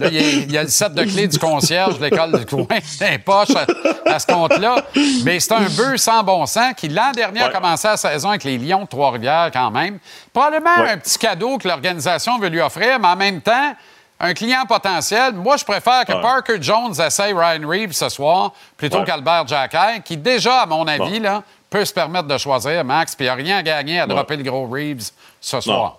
il, 0.08 0.14
y 0.14 0.18
a, 0.18 0.22
il 0.22 0.52
y 0.52 0.58
a 0.58 0.62
le 0.62 0.68
set 0.68 0.94
de 0.94 1.02
clés 1.02 1.26
du 1.26 1.36
concierge 1.38 1.98
de 1.98 2.04
l'école 2.04 2.38
du 2.38 2.46
coin, 2.46 2.64
des 3.00 3.18
poches 3.18 3.56
à, 3.56 4.12
à 4.14 4.18
ce 4.20 4.26
compte-là. 4.26 4.84
Mais 5.24 5.40
c'est 5.40 5.52
un 5.52 5.68
bœuf 5.68 5.96
sans 5.96 6.22
bon 6.22 6.46
sens 6.46 6.74
qui, 6.76 6.88
l'an 6.88 7.10
dernier, 7.10 7.42
a 7.42 7.48
commencé 7.48 7.88
la 7.88 7.96
saison 7.96 8.28
avec 8.28 8.44
les 8.44 8.56
Lions 8.56 8.82
de 8.82 8.88
Trois-Rivières 8.88 9.50
quand 9.52 9.72
même. 9.72 9.98
Probablement 10.32 10.76
Ouais. 10.78 10.90
un 10.92 10.98
petit 10.98 11.18
cadeau 11.18 11.58
que 11.58 11.66
l'organisation 11.66 12.38
veut 12.38 12.48
lui 12.48 12.60
offrir, 12.60 13.00
mais 13.00 13.08
en 13.08 13.16
même 13.16 13.40
temps, 13.40 13.74
un 14.22 14.32
client 14.34 14.64
potentiel. 14.66 15.34
Moi, 15.34 15.56
je 15.58 15.64
préfère 15.64 16.04
que 16.06 16.12
Ouais. 16.14 16.20
Parker 16.22 16.56
Jones 16.60 16.94
essaye 16.98 17.34
Ryan 17.34 17.68
Reeves 17.68 17.92
ce 17.92 18.08
soir 18.08 18.52
plutôt 18.76 18.98
Ouais. 19.00 19.04
qu'Albert 19.04 19.46
Jacquet, 19.46 20.00
qui 20.04 20.16
déjà, 20.16 20.60
à 20.62 20.66
mon 20.66 20.86
avis, 20.86 21.18
là, 21.20 21.42
peut 21.68 21.84
se 21.84 21.92
permettre 21.92 22.28
de 22.28 22.38
choisir 22.38 22.84
Max, 22.84 23.14
puis 23.16 23.24
il 23.24 23.28
n'y 23.28 23.30
a 23.30 23.34
rien 23.34 23.56
à 23.58 23.62
gagner 23.62 23.98
à 24.00 24.04
Ouais. 24.06 24.14
dropper 24.14 24.36
le 24.36 24.44
gros 24.44 24.66
Reeves 24.68 25.10
ce 25.40 25.60
soir. 25.60 25.98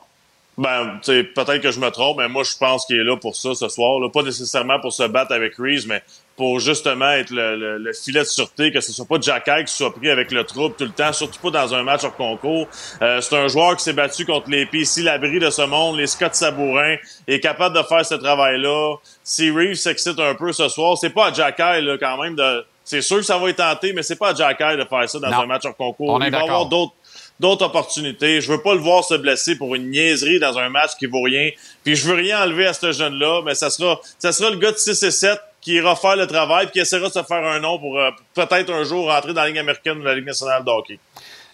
Ben, 0.58 1.00
tu 1.04 1.12
sais, 1.12 1.24
peut-être 1.24 1.62
que 1.64 1.72
je 1.72 1.80
me 1.80 1.90
trompe, 1.90 2.18
mais 2.20 2.30
moi, 2.30 2.44
je 2.44 2.56
pense 2.58 2.86
qu'il 2.86 2.96
est 2.98 3.04
là 3.04 3.18
pour 3.18 3.36
ça 3.36 3.56
ce 3.56 3.68
soir. 3.70 4.00
Là. 4.00 4.08
Pas 4.10 4.22
nécessairement 4.22 4.80
pour 4.80 4.94
se 4.94 5.04
battre 5.04 5.34
avec 5.34 5.56
Reeves, 5.58 5.88
mais 5.88 6.04
pour 6.36 6.60
justement 6.60 7.12
être 7.12 7.30
le, 7.30 7.56
le- 7.56 7.78
le 7.78 7.94
filet 7.94 8.22
de 8.22 8.26
sûreté, 8.26 8.72
que 8.72 8.82
ce 8.82 8.92
soit 8.92 9.06
pas 9.06 9.20
Jacky 9.22 9.66
qui 9.66 9.74
soit 9.74 9.94
pris 9.94 10.10
avec 10.10 10.32
le 10.32 10.44
trouble 10.44 10.76
tout 10.76 10.84
le 10.86 10.90
temps, 10.92 11.14
surtout 11.14 11.40
pas 11.40 11.52
dans 11.52 11.74
un 11.76 11.84
match 11.84 12.04
hors 12.04 12.16
concours. 12.16 12.68
Euh, 13.02 13.22
c'est 13.22 13.36
un 13.38 13.48
joueur 13.48 13.76
qui 13.78 13.84
s'est 13.84 13.94
battu 13.94 14.26
contre 14.26 14.50
les 14.50 14.66
PC 14.66 15.04
Labri 15.04 15.40
de 15.40 15.50
ce 15.52 15.62
monde, 15.62 15.98
les 15.98 16.08
Scott 16.08 16.34
Sabourin, 16.34 16.96
est 17.28 17.40
capable 17.40 17.78
de 17.78 17.84
faire 17.84 18.04
ce 18.06 18.16
travail-là. 18.16 18.96
Si 19.24 19.52
Reeves 19.52 19.76
s'excite 19.76 20.20
un 20.20 20.34
peu 20.36 20.52
ce 20.52 20.70
soir, 20.70 20.98
c'est 20.98 21.12
pas 21.12 21.28
à 21.28 21.34
Jacky 21.34 21.82
là, 21.82 21.98
quand 22.00 22.22
même 22.22 22.36
de. 22.36 22.66
C'est 22.86 23.02
sûr 23.02 23.18
que 23.18 23.24
ça 23.24 23.38
va 23.38 23.50
être 23.50 23.58
tenté, 23.58 23.94
mais 23.94 24.04
c'est 24.04 24.18
pas 24.18 24.32
à 24.32 24.34
Jacky 24.34 24.76
de 24.78 24.84
faire 24.84 25.08
ça 25.10 25.20
dans 25.20 25.30
Non. 25.30 25.42
un 25.42 25.46
match 25.46 25.64
hors 25.66 25.76
concours. 25.78 26.10
On 26.10 26.20
est 26.22 26.26
Il 26.28 26.32
va 26.32 26.42
avoir 26.42 26.66
d'autres 26.66 26.94
d'autres 27.40 27.66
opportunités. 27.66 28.42
Je 28.42 28.52
veux 28.52 28.62
pas 28.62 28.74
le 28.74 28.80
voir 28.80 29.04
se 29.04 29.16
blesser 29.16 29.56
pour 29.58 29.74
une 29.76 29.90
niaiserie 29.90 30.40
dans 30.40 30.58
un 30.58 30.70
match 30.70 30.92
qui 31.00 31.06
vaut 31.08 31.22
rien. 31.22 31.50
Puis 31.84 31.96
je 31.96 32.08
veux 32.08 32.14
rien 32.16 32.44
enlever 32.44 32.66
à 32.68 32.74
ce 32.74 32.92
jeune-là, 32.92 33.42
mais 33.46 33.56
ça 33.56 33.70
sera, 33.70 34.00
ça 34.20 34.32
sera 34.32 34.50
le 34.52 34.58
gars 34.58 34.72
de 34.72 34.78
6 34.78 35.02
et 35.04 35.12
7 35.12 35.40
qui 35.64 35.74
ira 35.74 35.96
faire 35.96 36.16
le 36.16 36.28
travail 36.28 36.66
puis 36.66 36.74
qui 36.74 36.80
essaiera 36.80 37.08
de 37.08 37.14
se 37.14 37.24
faire 37.24 37.44
un 37.44 37.60
nom 37.60 37.80
pour 37.80 37.98
euh, 37.98 38.12
peut-être 38.34 38.72
un 38.72 38.84
jour 38.84 39.10
rentrer 39.10 39.34
dans 39.34 39.42
la 39.42 39.48
Ligue 39.48 39.60
américaine 39.60 40.00
ou 40.00 40.04
la 40.04 40.14
Ligue 40.14 40.26
nationale 40.26 40.64
de 40.64 40.70
hockey. 40.70 41.00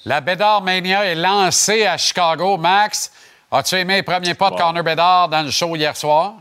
La 0.05 0.21
Bédard 0.21 0.61
Mania 0.61 1.05
est 1.05 1.15
lancée 1.15 1.85
à 1.85 1.97
Chicago. 1.97 2.57
Max, 2.57 3.11
as-tu 3.51 3.75
aimé 3.75 3.95
les 3.95 4.03
premiers 4.03 4.33
pas 4.33 4.49
de 4.49 4.55
Connor 4.55 4.83
Bédard 4.83 5.29
dans 5.29 5.43
le 5.43 5.51
show 5.51 5.75
hier 5.75 5.95
soir? 5.95 6.35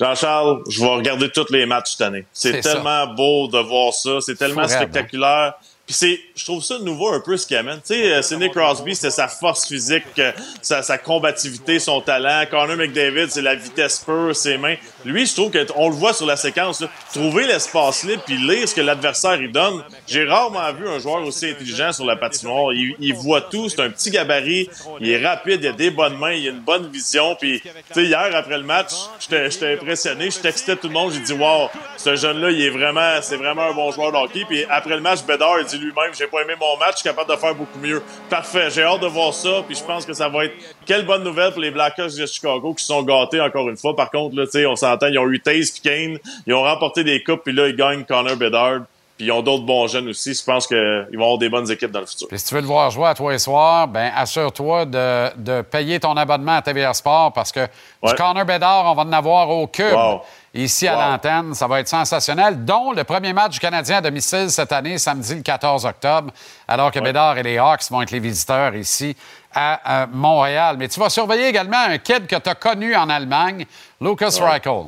Jean-Charles, 0.00 0.62
je 0.70 0.80
vais 0.80 0.88
regarder 0.88 1.30
tous 1.30 1.50
les 1.50 1.66
matchs 1.66 1.92
cette 1.92 2.02
année. 2.02 2.24
C'est 2.32 2.62
ça. 2.62 2.74
tellement 2.74 3.06
beau 3.08 3.48
de 3.48 3.58
voir 3.58 3.92
ça. 3.92 4.20
C'est 4.20 4.36
tellement 4.36 4.62
raide, 4.62 4.70
spectaculaire. 4.70 5.54
Puis 5.84 5.94
c'est, 5.94 6.20
je 6.38 6.44
trouve 6.44 6.62
ça 6.62 6.78
nouveau 6.78 7.12
un 7.12 7.20
peu 7.20 7.36
ce 7.36 7.46
qu'il 7.46 7.56
amène. 7.56 7.80
Tu 7.84 7.94
sais, 7.94 8.12
euh, 8.12 8.22
Sidney 8.22 8.50
Crosby, 8.50 8.94
c'était 8.94 9.10
sa 9.10 9.26
force 9.28 9.66
physique, 9.66 10.04
euh, 10.18 10.32
sa, 10.62 10.82
sa 10.82 10.96
combativité, 10.96 11.78
son 11.80 12.00
talent. 12.00 12.44
Connor 12.50 12.76
McDavid, 12.76 13.28
c'est 13.28 13.42
la 13.42 13.56
vitesse 13.56 13.98
pure, 13.98 14.34
ses 14.36 14.56
mains. 14.56 14.76
Lui, 15.04 15.26
je 15.26 15.34
trouve 15.34 15.50
qu'on 15.50 15.88
le 15.88 15.94
voit 15.94 16.12
sur 16.12 16.26
la 16.26 16.36
séquence. 16.36 16.80
là. 16.80 16.88
Trouver 17.12 17.46
l'espace 17.46 18.04
libre 18.04 18.22
puis 18.24 18.36
lire 18.36 18.68
ce 18.68 18.74
que 18.74 18.80
l'adversaire 18.80 19.34
il 19.40 19.50
donne. 19.50 19.82
J'ai 20.06 20.24
rarement 20.24 20.72
vu 20.72 20.88
un 20.88 20.98
joueur 20.98 21.22
aussi 21.24 21.50
intelligent 21.50 21.92
sur 21.92 22.04
la 22.04 22.16
patinoire. 22.16 22.72
Il, 22.72 22.94
il 23.00 23.14
voit 23.14 23.40
tout. 23.40 23.68
C'est 23.68 23.80
un 23.80 23.90
petit 23.90 24.10
gabarit. 24.10 24.70
Il 25.00 25.10
est 25.10 25.26
rapide. 25.26 25.60
Il 25.62 25.68
a 25.68 25.72
des 25.72 25.90
bonnes 25.90 26.18
mains. 26.18 26.32
Il 26.32 26.46
a 26.46 26.50
une 26.50 26.60
bonne 26.60 26.88
vision. 26.88 27.34
Puis, 27.34 27.60
tu 27.60 27.70
sais, 27.92 28.04
hier 28.04 28.30
après 28.32 28.58
le 28.58 28.64
match, 28.64 28.92
j'étais 29.18 29.72
impressionné. 29.74 30.30
Je 30.30 30.38
textais 30.38 30.76
tout 30.76 30.86
le 30.86 30.94
monde. 30.94 31.12
J'ai 31.12 31.20
dit, 31.20 31.32
wow, 31.32 31.68
ce 31.96 32.14
jeune-là, 32.14 32.50
il 32.50 32.62
est 32.62 32.70
vraiment, 32.70 33.20
c'est 33.22 33.36
vraiment 33.36 33.62
un 33.62 33.74
bon 33.74 33.90
joueur 33.90 34.12
de 34.12 34.16
hockey. 34.18 34.44
Puis 34.48 34.64
après 34.70 34.94
le 34.94 35.00
match, 35.00 35.24
Bédard, 35.24 35.58
il 35.60 35.66
dit 35.66 35.78
lui-même, 35.78 36.12
j'ai 36.16 36.27
pas 36.30 36.42
aimé 36.42 36.54
mon 36.58 36.76
match. 36.78 36.92
Je 36.92 36.96
suis 36.98 37.08
capable 37.08 37.30
de 37.30 37.36
faire 37.36 37.54
beaucoup 37.54 37.78
mieux. 37.78 38.02
Parfait. 38.30 38.70
J'ai 38.70 38.82
hâte 38.82 39.00
de 39.00 39.06
voir 39.06 39.34
ça. 39.34 39.62
Puis 39.66 39.76
je 39.76 39.84
pense 39.84 40.06
que 40.06 40.12
ça 40.12 40.28
va 40.28 40.46
être 40.46 40.54
quelle 40.86 41.04
bonne 41.06 41.24
nouvelle 41.24 41.52
pour 41.52 41.60
les 41.60 41.70
Blackhawks 41.70 42.16
de 42.16 42.26
Chicago 42.26 42.74
qui 42.74 42.84
sont 42.84 43.02
gâtés 43.02 43.40
encore 43.40 43.68
une 43.68 43.76
fois. 43.76 43.94
Par 43.96 44.10
contre, 44.10 44.36
là, 44.36 44.44
on 44.68 44.76
s'entend, 44.76 45.06
ils 45.06 45.18
ont 45.18 45.28
eu 45.28 45.40
Taze 45.40 45.70
puis 45.70 45.80
Kane. 45.82 46.18
Ils 46.46 46.54
ont 46.54 46.62
remporté 46.62 47.04
des 47.04 47.22
coupes. 47.22 47.42
Puis 47.44 47.52
là, 47.52 47.68
ils 47.68 47.76
gagnent 47.76 48.04
Connor 48.04 48.36
Bedard. 48.36 48.80
Puis 49.18 49.26
ils 49.26 49.32
ont 49.32 49.42
d'autres 49.42 49.64
bons 49.64 49.88
jeunes 49.88 50.08
aussi. 50.08 50.32
Je 50.32 50.44
pense 50.44 50.68
qu'ils 50.68 51.06
vont 51.14 51.24
avoir 51.24 51.38
des 51.38 51.48
bonnes 51.48 51.68
équipes 51.68 51.90
dans 51.90 52.00
le 52.00 52.06
futur. 52.06 52.28
Puis 52.28 52.38
si 52.38 52.46
tu 52.46 52.54
veux 52.54 52.60
le 52.60 52.68
voir 52.68 52.88
jouer 52.92 53.08
à 53.08 53.14
toi 53.14 53.34
et 53.34 53.38
soir, 53.40 53.88
ben 53.88 54.12
assure-toi 54.14 54.84
de, 54.84 55.36
de 55.36 55.62
payer 55.62 55.98
ton 55.98 56.16
abonnement 56.16 56.56
à 56.56 56.62
TVR 56.62 56.94
Sport 56.94 57.32
parce 57.32 57.50
que 57.50 57.66
du. 57.66 58.14
Connor 58.14 58.44
Bédard, 58.44 58.84
on 58.86 58.94
va 58.94 59.02
en 59.02 59.12
avoir 59.12 59.50
au 59.50 59.66
cube. 59.66 59.92
Wow. 59.92 60.22
Ici 60.54 60.88
à 60.88 60.94
l'antenne, 60.94 61.54
ça 61.54 61.66
va 61.66 61.80
être 61.80 61.88
sensationnel, 61.88 62.64
dont 62.64 62.92
le 62.92 63.04
premier 63.04 63.34
match 63.34 63.52
du 63.52 63.60
Canadien 63.60 63.98
à 63.98 64.00
domicile 64.00 64.50
cette 64.50 64.72
année, 64.72 64.96
samedi 64.96 65.34
le 65.34 65.42
14 65.42 65.84
octobre, 65.84 66.32
alors 66.66 66.90
que 66.90 67.00
Bédard 67.00 67.36
et 67.36 67.42
les 67.42 67.58
Hawks 67.58 67.90
vont 67.90 68.00
être 68.00 68.10
les 68.10 68.18
visiteurs 68.18 68.74
ici 68.74 69.14
à, 69.54 70.02
euh, 70.02 70.06
Montréal. 70.10 70.76
Mais 70.78 70.88
tu 70.88 70.98
vas 71.00 71.10
surveiller 71.10 71.48
également 71.48 71.78
un 71.78 71.98
kid 71.98 72.26
que 72.26 72.36
tu 72.36 72.48
as 72.48 72.54
connu 72.54 72.96
en 72.96 73.10
Allemagne, 73.10 73.66
Lucas 74.00 74.38
Ouais. 74.40 74.48
Reichel. 74.48 74.86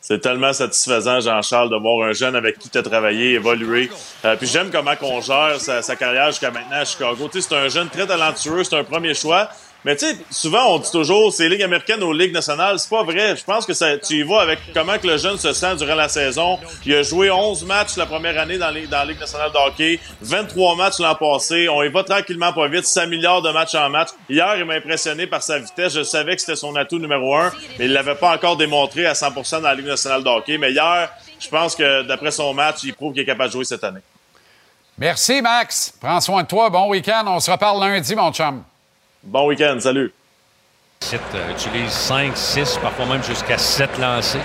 C'est 0.00 0.20
tellement 0.20 0.52
satisfaisant, 0.54 1.20
Jean-Charles, 1.20 1.68
de 1.68 1.76
voir 1.76 2.08
un 2.08 2.12
jeune 2.12 2.34
avec 2.34 2.58
qui 2.58 2.70
tu 2.70 2.78
as 2.78 2.82
travaillé, 2.82 3.34
évoluer. 3.34 3.90
Euh, 4.24 4.34
puis 4.34 4.46
j'aime 4.46 4.70
comment 4.70 4.96
qu'on 4.96 5.20
gère 5.20 5.60
sa, 5.60 5.82
sa 5.82 5.94
carrière 5.94 6.28
jusqu'à 6.28 6.50
maintenant 6.50 6.78
à 6.78 6.84
Chicago. 6.86 7.28
Tu 7.30 7.42
sais, 7.42 7.48
c'est 7.48 7.56
un 7.56 7.68
jeune 7.68 7.90
très 7.90 8.06
talentueux, 8.06 8.64
c'est 8.64 8.78
un 8.78 8.84
premier 8.84 9.12
choix. 9.12 9.50
Mais 9.84 9.96
tu 9.96 10.06
sais, 10.06 10.16
souvent 10.30 10.74
on 10.74 10.78
dit 10.78 10.90
toujours 10.90 11.32
c'est 11.32 11.48
Ligue 11.48 11.62
américaine 11.62 12.02
ou 12.02 12.12
Ligue 12.12 12.34
nationale. 12.34 12.78
C'est 12.78 12.90
pas 12.90 13.02
vrai. 13.02 13.34
Je 13.36 13.44
pense 13.44 13.64
que 13.64 13.72
ça, 13.72 13.96
tu 13.96 14.14
y 14.14 14.22
vas 14.22 14.40
avec 14.40 14.58
comment 14.74 14.98
que 14.98 15.06
le 15.06 15.16
jeune 15.16 15.38
se 15.38 15.52
sent 15.52 15.76
durant 15.76 15.94
la 15.94 16.08
saison. 16.08 16.58
Il 16.84 16.94
a 16.94 17.02
joué 17.02 17.30
11 17.30 17.64
matchs 17.64 17.96
la 17.96 18.06
première 18.06 18.38
année 18.38 18.58
dans, 18.58 18.66
la 18.66 19.04
Ligue 19.04 19.20
nationale 19.20 19.50
de 19.50 19.56
hockey, 19.56 19.98
23 20.20 20.76
matchs 20.76 20.98
l'an 20.98 21.14
passé. 21.14 21.68
On 21.68 21.82
y 21.82 21.88
va 21.88 22.04
tranquillement 22.04 22.52
pas 22.52 22.68
vite, 22.68 22.84
5 22.84 23.06
milliards 23.06 23.42
de 23.42 23.50
matchs 23.50 23.74
en 23.74 23.88
match. 23.88 24.08
Hier, 24.28 24.56
il 24.58 24.64
m'a 24.64 24.74
impressionné 24.74 25.26
par 25.26 25.42
sa 25.42 25.58
vitesse. 25.58 25.94
Je 25.94 26.02
savais 26.02 26.34
que 26.34 26.40
c'était 26.40 26.56
son 26.56 26.76
atout 26.76 26.98
numéro 26.98 27.34
un, 27.34 27.50
mais 27.78 27.86
il 27.86 27.92
l'avait 27.92 28.14
pas 28.14 28.34
encore 28.34 28.56
démontré 28.56 29.06
à 29.06 29.14
100% 29.14 29.62
dans 29.62 29.68
la 29.68 29.74
Ligue 29.74 29.86
nationale 29.86 30.22
de 30.22 30.28
hockey. 30.28 30.58
Mais 30.58 30.72
hier, 30.72 31.10
je 31.38 31.48
pense 31.48 31.74
que 31.74 32.02
d'après 32.02 32.30
son 32.30 32.52
match, 32.52 32.78
il 32.84 32.92
prouve 32.92 33.14
qu'il 33.14 33.22
est 33.22 33.26
capable 33.26 33.48
de 33.48 33.52
jouer 33.54 33.64
cette 33.64 33.84
année. 33.84 34.00
Merci, 34.98 35.40
Max. 35.40 35.94
Prends 35.98 36.20
soin 36.20 36.42
de 36.42 36.48
toi. 36.48 36.68
Bon 36.68 36.88
week-end. 36.90 37.24
On 37.26 37.40
se 37.40 37.50
reparle 37.50 37.80
lundi, 37.80 38.14
mon 38.14 38.30
chum. 38.32 38.62
Bon 39.22 39.46
week-end. 39.46 39.76
Salut. 39.80 40.12
Site 41.00 41.20
euh, 41.34 41.50
utilise 41.52 41.90
5, 41.92 42.34
6, 42.34 42.78
parfois 42.82 43.04
même 43.04 43.22
jusqu'à 43.22 43.58
7 43.58 43.98
lancés. 43.98 44.40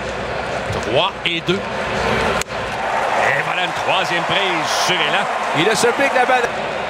3 0.92 1.12
et 1.24 1.40
2. 1.40 1.54
Et 1.54 1.58
voilà 3.46 3.64
une 3.64 3.72
troisième 3.72 4.22
prise 4.24 4.68
sur 4.86 4.94
Elan. 4.94 5.24
Il 5.58 5.68
a 5.68 5.74
se 5.74 5.86
pique 5.86 6.14
la 6.14 6.26
balle. 6.26 6.42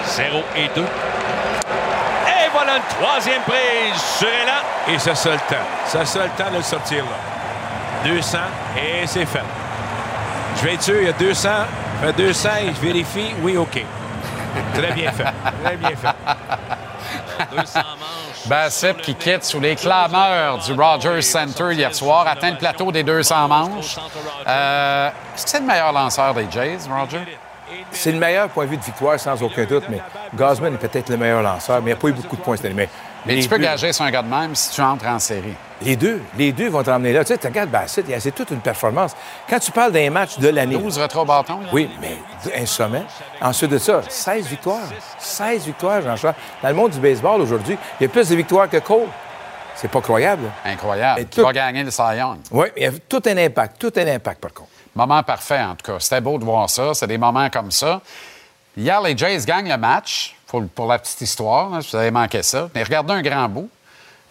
0 0.04 0.42
et 0.56 0.68
2. 0.74 0.82
Et 0.82 2.48
voilà 2.52 2.76
une 2.76 2.82
troisième 3.00 3.42
prise 3.42 4.02
sur 4.18 4.26
Elan. 4.26 4.92
Et 4.92 4.98
c'est 4.98 5.14
ça 5.14 5.30
le 5.30 5.38
temps. 5.38 5.66
C'est 5.86 6.06
ça 6.06 6.24
le 6.24 6.30
temps 6.30 6.50
de 6.50 6.56
le 6.56 6.62
sortir 6.62 7.04
là. 7.04 8.10
200 8.10 8.38
et 8.76 9.06
c'est 9.06 9.26
fait. 9.26 9.42
Je 10.56 10.62
vais 10.62 10.74
être 10.74 10.82
sûr, 10.82 10.96
il 11.00 11.06
y 11.06 11.08
a 11.08 11.12
200. 11.12 11.48
Fait 12.02 12.12
200 12.12 12.48
et 12.62 12.74
je 12.74 12.80
vérifie. 12.80 13.32
Oui, 13.42 13.56
OK. 13.56 13.80
Très 14.74 14.92
bien 14.92 15.12
fait. 15.12 15.24
Très 15.64 15.76
bien 15.76 15.90
fait. 15.90 16.08
200 17.50 17.78
manches. 17.80 18.46
Bassett 18.46 18.96
qui 18.98 19.14
quitte 19.14 19.44
sous 19.44 19.60
les 19.60 19.74
clameurs 19.76 20.58
du 20.58 20.72
Rogers 20.72 21.22
Center 21.22 21.72
hier 21.72 21.94
soir, 21.94 22.26
atteint 22.28 22.50
le 22.52 22.56
plateau 22.58 22.92
des 22.92 23.02
200 23.02 23.48
manches. 23.48 23.96
Euh, 24.46 25.08
Est-ce 25.34 25.44
que 25.44 25.50
c'est 25.50 25.60
le 25.60 25.66
meilleur 25.66 25.92
lanceur 25.92 26.34
des 26.34 26.46
Jays, 26.50 26.78
Roger? 26.90 27.20
C'est 27.90 28.12
le 28.12 28.18
meilleur 28.18 28.48
point 28.48 28.64
de 28.64 28.70
vue 28.70 28.76
de 28.76 28.82
victoire, 28.84 29.18
sans 29.18 29.42
aucun 29.42 29.64
doute, 29.64 29.84
mais 29.88 30.00
Gosman 30.34 30.74
est 30.74 30.78
peut-être 30.78 31.08
le 31.08 31.16
meilleur 31.16 31.42
lanceur, 31.42 31.76
mais 31.82 31.90
il 31.90 31.94
n'y 31.94 31.98
a 31.98 32.00
pas 32.00 32.08
eu 32.08 32.12
beaucoup 32.12 32.36
de 32.36 32.40
points 32.42 32.56
cette 32.56 32.66
année. 32.66 32.74
Mais, 32.76 32.88
Mais 33.26 33.40
tu 33.42 33.48
peux 33.48 33.58
deux- 33.58 33.64
gager 33.64 33.92
sur 33.92 34.04
un 34.04 34.10
gars 34.10 34.22
de 34.22 34.28
même 34.28 34.54
si 34.54 34.70
tu 34.70 34.80
entres 34.80 35.06
en 35.06 35.18
série. 35.18 35.54
Les 35.82 35.94
deux, 35.96 36.22
les 36.38 36.52
deux 36.52 36.68
vont 36.70 36.82
t'emmener 36.82 37.12
là. 37.12 37.24
Tu 37.24 37.34
sais, 37.34 37.40
regardes 37.48 37.68
Bassett, 37.70 38.10
a- 38.10 38.18
c'est 38.20 38.32
toute 38.32 38.50
une 38.50 38.60
performance. 38.60 39.12
Quand 39.48 39.58
tu 39.58 39.70
parles 39.72 39.92
d'un 39.92 40.08
match 40.10 40.38
de 40.38 40.48
l'année. 40.48 40.76
12 40.76 40.98
retro 40.98 41.24
bâton. 41.24 41.60
Oui, 41.72 41.90
mais 42.00 42.16
un 42.58 42.64
sommet. 42.64 43.02
Ensuite 43.42 43.70
de 43.70 43.78
ça, 43.78 44.00
16 44.08 44.46
victoires. 44.46 44.88
16 45.18 45.66
victoires, 45.66 46.00
Jean-Charles. 46.00 46.34
Dans 46.62 46.68
le 46.70 46.74
monde 46.74 46.92
du 46.92 46.98
baseball 47.00 47.40
aujourd'hui, 47.42 47.76
il 48.00 48.04
y 48.04 48.06
a 48.06 48.08
plus 48.08 48.28
de 48.28 48.34
victoires 48.36 48.70
que 48.70 48.78
Cole. 48.78 49.06
C'est 49.74 49.90
pas 49.90 50.00
croyable. 50.00 50.44
Incroyable. 50.64 51.20
Et 51.20 51.26
Tu 51.26 51.42
vas 51.42 51.52
gagner 51.52 51.84
le 51.84 51.90
Cy 51.90 52.16
Young. 52.16 52.38
Oui, 52.50 52.68
il 52.76 52.82
y 52.82 52.86
a 52.86 52.92
tout 53.06 53.22
un 53.26 53.36
impact, 53.36 53.78
tout 53.78 53.92
un 53.96 54.06
impact 54.06 54.40
par 54.40 54.54
contre. 54.54 54.70
Moment 54.94 55.22
parfait, 55.22 55.60
en 55.60 55.74
tout 55.74 55.92
cas. 55.92 56.00
C'était 56.00 56.22
beau 56.22 56.38
de 56.38 56.44
voir 56.44 56.70
ça. 56.70 56.94
C'est 56.94 57.06
des 57.06 57.18
moments 57.18 57.50
comme 57.50 57.70
ça. 57.70 58.00
Hier, 58.74 58.98
les 59.02 59.14
Jays 59.16 59.44
gagnent 59.44 59.68
le 59.70 59.76
match, 59.76 60.34
pour, 60.46 60.62
pour 60.68 60.86
la 60.86 60.98
petite 60.98 61.20
histoire. 61.20 61.74
hein, 61.74 61.80
si 61.82 61.90
vous 61.90 61.96
avez 61.96 62.10
manqué 62.10 62.42
ça. 62.42 62.70
Mais 62.74 62.82
regardez 62.82 63.12
un 63.12 63.20
grand 63.20 63.48
bout. 63.50 63.68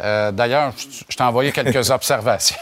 Euh, 0.01 0.31
D'ailleurs, 0.31 0.73
je 1.09 1.15
t'ai 1.15 1.23
envoyé 1.23 1.51
quelques 1.51 1.89
observations. 1.91 2.57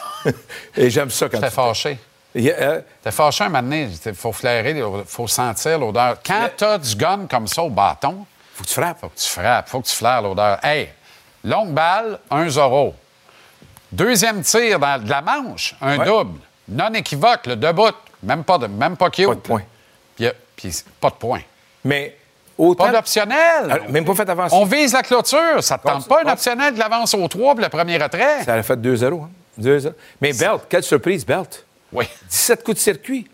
Et 0.76 0.90
j'aime 0.90 1.10
ça 1.10 1.28
quand 1.28 1.38
J'étais 1.38 1.50
tu- 1.50 1.56
fâché. 1.56 1.98
Il 2.36 2.44
y 2.46 2.52
a, 2.52 2.56
euh, 2.56 2.82
T'es 3.04 3.12
fâché 3.12 3.44
un 3.44 3.50
moment 3.50 3.62
donné. 3.64 3.90
Il 4.06 4.14
faut 4.16 4.32
flairer, 4.32 4.72
il 4.72 5.04
faut 5.06 5.28
sentir 5.28 5.78
l'odeur. 5.80 6.18
Quand 6.26 6.50
t'as 6.58 6.78
du 6.78 6.96
gun 6.96 7.28
comme 7.30 7.48
ça 7.48 7.62
au 7.64 7.70
bâton, 7.70 8.26
faut 8.56 8.64
que 8.64 8.70
tu 8.70 8.74
frappes. 8.76 9.00
Faut 9.02 9.10
que 9.10 9.20
tu 9.20 9.28
frappes, 9.30 9.70
faut 9.70 9.82
que 9.82 9.88
tu 9.88 9.96
flaires 9.96 10.22
l'odeur. 10.22 10.58
Hey, 10.64 10.90
longue 11.44 11.72
balle, 11.74 12.20
1-0. 12.32 12.94
Deuxième 13.92 14.42
tir 14.42 14.80
dans 14.80 15.04
de 15.04 15.10
la 15.10 15.22
manche, 15.22 15.76
un 15.82 15.98
Ouais. 16.00 16.06
double. 16.06 16.40
Non 16.70 16.94
équivoque, 16.94 17.46
le 17.46 17.56
debout. 17.56 17.92
Même 18.24 18.44
pas 18.44 18.58
de 18.58 18.68
même 18.68 18.96
pas 18.98 19.10
cute. 19.10 19.28
Pas 19.28 19.36
de 19.36 19.40
point. 19.42 19.62
Puis 20.56 20.84
pas 21.00 21.10
de 21.10 21.16
point. 21.16 21.42
Mais 21.84 22.16
autant. 22.58 22.86
Pas 22.86 22.92
d'optionnel. 22.92 23.70
Alors, 23.70 23.90
même 23.90 24.06
pas 24.06 24.14
fait 24.16 24.30
avancer. 24.30 24.56
On 24.58 24.66
vise 24.66 24.94
la 24.94 25.02
clôture. 25.02 25.62
Ça 25.62 25.78
te 25.78 25.88
tente 25.88 26.08
pas 26.08 26.22
un 26.26 26.32
optionnel 26.32 26.74
de 26.74 26.80
l'avance 26.80 27.14
au 27.14 27.28
3 27.28 27.54
pour 27.56 27.62
le 27.64 27.70
premier 27.70 27.98
retrait? 27.98 28.44
Ça 28.46 28.54
a 28.56 28.64
fait 28.64 28.76
2-0. 28.76 29.22
hein. 29.24 29.30
2-0. 29.60 29.94
Mais 30.22 30.34
Belt, 30.34 30.62
quelle 30.70 30.84
surprise, 30.84 31.26
Belt. 31.26 31.66
Oui. 31.92 32.06
17 32.30 32.64
coups 32.64 32.78
de 32.78 32.82
circuit. 32.82 33.28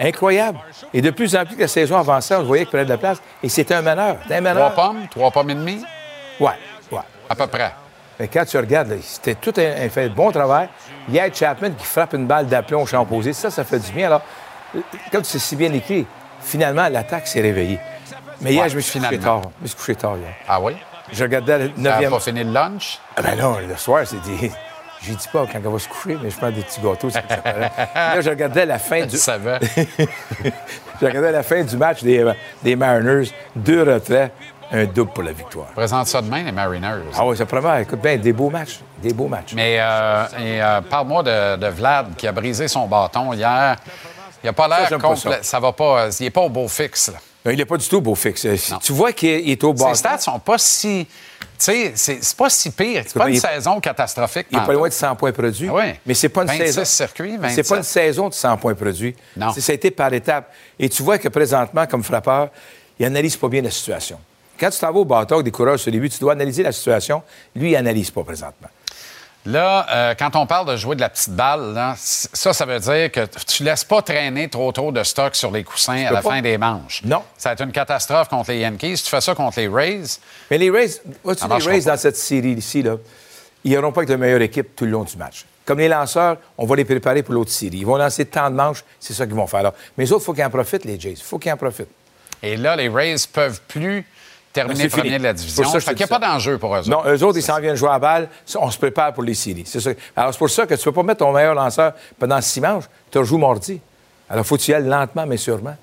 Incroyable. 0.00 0.58
Et 0.92 1.00
de 1.02 1.10
plus 1.10 1.34
en 1.36 1.44
plus 1.44 1.54
que 1.56 1.60
la 1.62 1.68
saison 1.68 1.96
avançait, 1.98 2.34
on 2.34 2.42
voyait 2.42 2.64
qu'il 2.64 2.70
prenait 2.70 2.84
de 2.84 2.90
la 2.90 2.98
place. 2.98 3.18
Et 3.42 3.48
c'était 3.48 3.74
un 3.74 3.82
meneur. 3.82 4.16
C'était 4.22 4.34
un 4.36 4.40
Trois 4.42 4.52
meneur. 4.54 4.74
pommes, 4.74 5.06
trois 5.10 5.30
pommes 5.30 5.50
et 5.50 5.54
demie, 5.54 5.82
Ouais, 6.40 6.50
ouais. 6.90 6.98
à 7.28 7.34
peu 7.34 7.46
près. 7.46 7.72
Mais 8.18 8.28
quand 8.28 8.44
tu 8.44 8.56
regardes, 8.58 8.88
là, 8.90 8.96
c'était 9.02 9.34
tout 9.34 9.52
un, 9.58 9.84
un 9.84 9.88
fait 9.88 10.08
de 10.08 10.14
bon 10.14 10.30
travail. 10.32 10.68
Il 11.08 11.14
y 11.14 11.20
a 11.20 11.32
Chapman 11.32 11.70
qui 11.70 11.84
frappe 11.84 12.14
une 12.14 12.26
balle 12.26 12.46
d'aplomb 12.46 12.82
au 12.82 12.86
champ 12.86 13.02
opposé. 13.02 13.32
Ça, 13.32 13.50
ça 13.50 13.64
fait 13.64 13.78
du 13.78 13.92
bien. 13.92 14.06
Alors, 14.06 14.22
comme 15.10 15.24
c'est 15.24 15.38
si 15.38 15.56
bien 15.56 15.72
écrit, 15.72 16.06
finalement, 16.40 16.88
l'attaque 16.88 17.26
s'est 17.26 17.40
réveillée. 17.40 17.78
Mais 18.42 18.52
hier, 18.52 18.62
Ouais, 18.64 18.68
je 18.68 18.76
me 18.76 18.80
suis 18.80 19.00
couché 19.00 19.18
tard. 19.18 19.42
Je 19.58 19.62
me 19.62 19.66
suis 19.68 19.76
couché 19.76 19.94
tard 19.94 20.16
hier. 20.16 20.34
Ah 20.48 20.60
oui? 20.60 20.74
Je 21.12 21.22
regardais 21.22 21.58
le 21.58 21.66
Ça 21.68 21.72
n'a 21.76 22.00
9e. 22.00 22.10
pas 22.10 22.20
fini 22.20 22.44
le 22.44 22.52
lunch? 22.52 22.98
Ah 23.16 23.22
ben 23.22 23.36
non, 23.38 23.56
le 23.58 23.76
soir, 23.76 24.02
c'est 24.06 24.20
dit. 24.20 24.50
J'y 25.02 25.16
dis 25.16 25.28
pas 25.32 25.46
quand 25.50 25.58
elle 25.58 25.62
va 25.68 25.78
se 25.80 25.88
coucher, 25.88 26.16
mais 26.22 26.30
je 26.30 26.36
prends 26.36 26.50
des 26.52 26.62
petits 26.62 26.80
gâteaux. 26.80 27.10
ça 27.10 27.20
là, 27.94 28.20
je 28.20 28.30
regardais 28.30 28.64
la 28.66 28.78
fin 28.78 29.04
du. 29.06 29.16
Ça 29.16 29.36
va. 29.36 29.58
je 31.00 31.06
regardais 31.06 31.32
la 31.32 31.42
fin 31.42 31.62
du 31.62 31.76
match 31.76 32.02
des, 32.02 32.24
des 32.62 32.76
Mariners. 32.76 33.28
Deux 33.56 33.82
retraits, 33.82 34.30
un 34.70 34.84
double 34.84 35.10
pour 35.12 35.24
la 35.24 35.32
victoire. 35.32 35.66
Présente 35.74 36.06
ça 36.06 36.22
demain, 36.22 36.44
les 36.44 36.52
Mariners. 36.52 37.02
Ah 37.18 37.26
oui, 37.26 37.36
ça 37.36 37.46
promet. 37.46 37.82
Écoute 37.82 38.00
bien, 38.00 38.16
des 38.16 38.32
beaux 38.32 38.48
matchs. 38.50 38.78
Des 38.98 39.12
beaux 39.12 39.26
matchs. 39.28 39.54
Mais 39.54 39.76
euh, 39.80 40.24
euh, 40.38 40.80
parle-moi 40.82 41.22
de, 41.24 41.56
de 41.56 41.66
Vlad 41.66 42.14
qui 42.16 42.28
a 42.28 42.32
brisé 42.32 42.68
son 42.68 42.86
bâton 42.86 43.32
hier. 43.32 43.76
Il 44.42 44.46
n'a 44.46 44.52
pas 44.52 44.68
l'air 44.68 44.88
complet. 44.98 45.38
ça. 45.38 45.42
Ça. 45.42 45.60
va 45.60 45.72
pas. 45.72 46.02
euh, 46.02 46.10
Il 46.20 46.24
n'est 46.24 46.30
pas 46.30 46.42
au 46.42 46.48
beau 46.48 46.68
fixe. 46.68 47.08
Là. 47.12 47.18
Non, 47.44 47.50
il 47.50 47.56
n'est 47.56 47.64
pas 47.64 47.76
du 47.76 47.88
tout 47.88 48.00
beau 48.00 48.14
fixe. 48.14 48.46
Tu 48.82 48.92
vois 48.92 49.12
qu'il 49.12 49.50
est, 49.50 49.64
au 49.64 49.72
bas. 49.72 49.88
Ses 49.88 49.94
stats 49.96 50.18
sont 50.18 50.38
pas 50.38 50.58
si. 50.58 51.06
Tu 51.40 51.46
sais, 51.58 51.92
c'est 51.94 52.36
pas 52.36 52.50
si 52.50 52.70
pire. 52.70 53.04
C'est 53.06 53.18
pas 53.18 53.28
une 53.28 53.34
il 53.34 53.40
saison 53.40 53.80
catastrophique. 53.80 54.46
Il 54.50 54.58
n'est 54.58 54.66
pas 54.66 54.72
loin 54.72 54.88
de 54.88 54.92
100 54.92 55.16
points 55.16 55.32
produits. 55.32 55.68
Ah 55.68 55.74
oui. 55.74 55.84
Mais 56.06 56.14
c'est 56.14 56.28
pas 56.28 56.42
une 56.42 56.48
26 56.48 56.58
saison. 56.58 56.84
circuits, 56.84 57.32
C'est 57.32 57.38
27. 57.38 57.68
pas 57.68 57.76
une 57.76 57.82
saison 57.82 58.28
de 58.28 58.34
100 58.34 58.56
points 58.58 58.74
produits. 58.74 59.14
Non. 59.36 59.52
Ça 59.52 59.72
a 59.72 59.74
été 59.74 59.90
par 59.90 60.12
étapes. 60.12 60.52
Et 60.78 60.88
tu 60.88 61.02
vois 61.02 61.18
que 61.18 61.28
présentement, 61.28 61.86
comme 61.86 62.02
frappeur, 62.02 62.50
il 62.98 63.06
analyse 63.06 63.36
pas 63.36 63.48
bien 63.48 63.62
la 63.62 63.70
situation. 63.70 64.18
Quand 64.58 64.70
tu 64.70 64.78
t'en 64.78 64.92
vas 64.92 65.00
au 65.00 65.04
bâton 65.04 65.36
avec 65.36 65.44
des 65.44 65.50
coureurs 65.50 65.78
sur 65.78 65.90
les 65.90 65.98
buts, 65.98 66.10
tu 66.10 66.20
dois 66.20 66.32
analyser 66.32 66.62
la 66.62 66.72
situation. 66.72 67.22
Lui, 67.56 67.70
il 67.70 67.76
analyse 67.76 68.10
pas 68.10 68.22
présentement. 68.22 68.68
Là, 69.44 69.86
euh, 69.90 70.14
quand 70.16 70.36
on 70.36 70.46
parle 70.46 70.68
de 70.68 70.76
jouer 70.76 70.94
de 70.94 71.00
la 71.00 71.08
petite 71.08 71.32
balle, 71.34 71.74
là, 71.74 71.94
ça, 71.96 72.52
ça 72.52 72.64
veut 72.64 72.78
dire 72.78 73.10
que 73.10 73.26
tu 73.46 73.64
laisses 73.64 73.82
pas 73.82 74.00
traîner 74.00 74.48
trop 74.48 74.70
trop 74.70 74.92
de 74.92 75.02
stock 75.02 75.34
sur 75.34 75.50
les 75.50 75.64
coussins 75.64 76.06
à 76.06 76.12
la 76.12 76.22
pas. 76.22 76.30
fin 76.30 76.40
des 76.42 76.56
manches. 76.58 77.02
Non. 77.04 77.22
Ça 77.36 77.48
va 77.48 77.54
être 77.54 77.62
une 77.64 77.72
catastrophe 77.72 78.28
contre 78.28 78.52
les 78.52 78.60
Yankees. 78.60 79.02
Tu 79.02 79.10
fais 79.10 79.20
ça 79.20 79.34
contre 79.34 79.58
les 79.58 79.66
Rays. 79.66 80.04
Mais 80.50 80.58
les 80.58 80.70
Rays, 80.70 80.90
vois-tu, 81.24 81.44
les 81.48 81.64
Rays 81.64 81.80
dans 81.80 81.96
cette 81.96 82.16
série 82.16 82.52
ici, 82.52 82.82
là, 82.82 82.96
ils 83.64 83.72
n'auront 83.72 83.90
pas 83.90 84.00
avec 84.00 84.10
la 84.10 84.16
meilleure 84.16 84.42
équipe 84.42 84.76
tout 84.76 84.84
le 84.84 84.92
long 84.92 85.02
du 85.02 85.16
match. 85.16 85.44
Comme 85.64 85.78
les 85.78 85.88
lanceurs, 85.88 86.36
on 86.56 86.66
va 86.66 86.76
les 86.76 86.84
préparer 86.84 87.22
pour 87.24 87.34
l'autre 87.34 87.50
série. 87.50 87.78
Ils 87.78 87.86
vont 87.86 87.96
lancer 87.96 88.24
tant 88.26 88.48
de 88.48 88.54
manches, 88.54 88.84
c'est 89.00 89.12
ça 89.12 89.26
qu'ils 89.26 89.34
vont 89.34 89.46
faire 89.48 89.62
là. 89.64 89.74
Mais 89.96 90.04
les 90.04 90.12
autres, 90.12 90.22
il 90.22 90.26
faut 90.26 90.34
qu'ils 90.34 90.44
en 90.44 90.50
profitent, 90.50 90.84
les 90.84 90.98
Jays. 90.98 91.12
Il 91.12 91.22
faut 91.22 91.38
qu'ils 91.38 91.52
en 91.52 91.56
profitent. 91.56 91.90
Et 92.44 92.56
là, 92.56 92.76
les 92.76 92.88
Rays 92.88 93.16
peuvent 93.32 93.60
plus 93.68 94.04
terminer 94.52 94.84
Ben, 94.84 94.90
premier 94.90 95.02
fini. 95.08 95.18
de 95.18 95.22
la 95.22 95.32
division. 95.32 95.62
pour 95.62 95.72
ça 95.72 95.80
fait 95.80 95.90
qu'il 95.94 95.96
n'y 96.06 96.12
a 96.12 96.18
pas 96.18 96.18
d'enjeu 96.18 96.58
pour 96.58 96.74
eux 96.74 96.78
autres. 96.80 96.90
Non, 96.90 97.02
eux 97.06 97.22
autres, 97.24 97.38
ils 97.38 97.42
s'en 97.42 97.58
viennent 97.60 97.74
jouer 97.76 97.90
à 97.90 97.98
balle. 97.98 98.28
On 98.56 98.70
se 98.70 98.78
prépare 98.78 99.12
pour 99.12 99.22
les 99.22 99.34
séries. 99.34 99.64
C'est 99.66 99.80
ça. 99.80 99.90
Alors, 100.16 100.32
c'est 100.32 100.38
pour 100.38 100.50
ça 100.50 100.66
que 100.66 100.74
tu 100.74 100.80
ne 100.80 100.84
peux 100.84 100.92
pas 100.92 101.02
mettre 101.02 101.20
ton 101.20 101.32
meilleur 101.32 101.54
lanceur 101.54 101.92
pendant 102.18 102.40
six 102.40 102.60
manches. 102.60 102.84
Tu 103.10 103.18
rejoues 103.18 103.38
mardi. 103.38 103.80
Alors, 104.28 104.44
faut 104.46 104.56
que 104.56 104.62
tu 104.62 104.70
y 104.70 104.74
ailles 104.74 104.86
lentement, 104.86 105.26
mais 105.26 105.36
sûrement. 105.36 105.76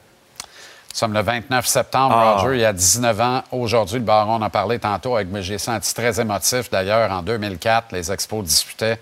Nous 0.92 0.96
sommes 0.96 1.14
le 1.14 1.22
29 1.22 1.68
septembre, 1.68 2.16
Ah. 2.18 2.36
Roger. 2.42 2.56
Il 2.58 2.62
y 2.62 2.66
a 2.66 2.74
19 2.74 3.22
ans. 3.22 3.44
Aujourd'hui, 3.52 4.00
le 4.00 4.06
Baron 4.06 4.34
en 4.34 4.42
a 4.42 4.50
parlé 4.50 4.80
tantôt 4.80 5.16
avec 5.16 5.28
j'ai 5.42 5.58
senti 5.60 5.94
très 5.94 6.20
émotif. 6.20 6.70
D'ailleurs, 6.72 7.12
en 7.12 7.22
2004, 7.22 7.92
les 7.92 8.12
Expos 8.12 8.44
disputaient 8.44 9.00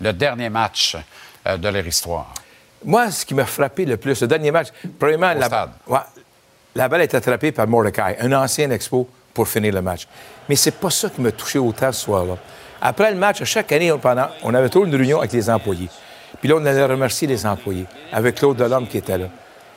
le 0.00 0.12
dernier 0.12 0.48
match 0.50 0.96
euh, 1.46 1.56
de 1.56 1.68
leur 1.68 1.86
histoire. 1.86 2.32
Moi, 2.84 3.10
ce 3.10 3.24
qui 3.24 3.34
m'a 3.34 3.44
frappé 3.46 3.84
le 3.84 3.96
plus, 3.96 4.20
le 4.20 4.26
dernier 4.26 4.50
match, 4.50 4.68
premièrement, 4.98 5.32
la, 5.32 5.46
stade. 5.46 5.70
Ouais, 5.86 5.98
la 6.74 6.88
balle 6.88 7.02
est 7.02 7.14
attrapée 7.14 7.52
par 7.52 7.66
Mordecai, 7.66 8.16
un 8.20 8.32
ancien 8.32 8.70
expo, 8.70 9.08
pour 9.34 9.46
finir 9.46 9.72
le 9.72 9.82
match. 9.82 10.08
Mais 10.48 10.56
c'est 10.56 10.72
pas 10.72 10.90
ça 10.90 11.08
qui 11.08 11.20
m'a 11.20 11.30
touché 11.30 11.58
autant 11.58 11.92
ce 11.92 12.00
soir-là. 12.00 12.36
Après 12.80 13.10
le 13.10 13.16
match, 13.16 13.42
chaque 13.44 13.70
année, 13.70 13.92
on, 13.92 13.98
pendant, 13.98 14.26
on 14.42 14.52
avait 14.52 14.68
toujours 14.68 14.86
une 14.86 14.94
réunion 14.96 15.18
avec 15.18 15.32
les 15.32 15.48
employés. 15.48 15.88
Puis 16.40 16.48
là, 16.48 16.56
on 16.56 16.64
allait 16.64 16.84
remercier 16.84 17.28
les 17.28 17.46
employés, 17.46 17.86
avec 18.12 18.36
Claude 18.36 18.56
Delhomme 18.56 18.86
qui 18.86 18.98
était 18.98 19.16
là. 19.16 19.26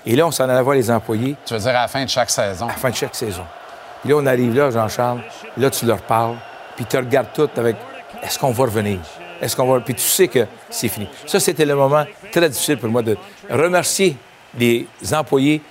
Et 0.05 0.15
là, 0.15 0.25
on 0.25 0.31
s'en 0.31 0.49
allait 0.49 0.61
voir 0.61 0.75
les 0.75 0.89
employés. 0.89 1.35
Tu 1.45 1.53
veux 1.53 1.59
dire 1.59 1.69
à 1.69 1.81
la 1.83 1.87
fin 1.87 2.03
de 2.03 2.09
chaque 2.09 2.29
saison? 2.29 2.65
À 2.65 2.69
la 2.69 2.73
fin 2.75 2.89
de 2.89 2.95
chaque 2.95 3.15
saison. 3.15 3.43
Puis 4.01 4.09
là, 4.09 4.15
on 4.17 4.25
arrive 4.25 4.55
là, 4.55 4.71
Jean-Charles, 4.71 5.21
là, 5.57 5.69
tu 5.69 5.85
leur 5.85 6.01
parles, 6.01 6.37
puis 6.75 6.85
tu 6.85 6.97
regardes 6.97 7.31
tout 7.33 7.49
avec 7.55 7.75
est-ce 8.23 8.39
qu'on 8.39 8.51
va 8.51 8.63
revenir? 8.63 8.99
Est-ce 9.41 9.55
qu'on 9.55 9.71
va. 9.71 9.79
Puis 9.79 9.95
tu 9.95 10.01
sais 10.01 10.27
que 10.27 10.45
c'est 10.69 10.87
fini. 10.87 11.07
Ça, 11.25 11.39
c'était 11.39 11.65
le 11.65 11.75
moment 11.75 12.05
très 12.31 12.49
difficile 12.49 12.77
pour 12.77 12.89
moi 12.89 13.01
de 13.01 13.17
remercier 13.49 14.15
les 14.57 14.87
employés 15.13 15.61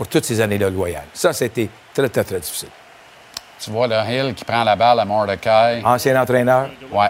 pour 0.00 0.08
toutes 0.08 0.24
ces 0.24 0.40
années-là 0.40 0.70
loyales. 0.70 1.04
Ça, 1.12 1.30
c'était 1.34 1.68
très, 1.92 2.08
très, 2.08 2.24
très 2.24 2.40
difficile. 2.40 2.70
Tu 3.60 3.70
vois 3.70 3.86
le 3.86 3.96
Hill 4.10 4.34
qui 4.34 4.46
prend 4.46 4.64
la 4.64 4.74
balle 4.74 4.98
à 4.98 5.04
Mordecai. 5.04 5.82
Ancien 5.84 6.18
entraîneur. 6.18 6.70
Ouais. 6.90 7.08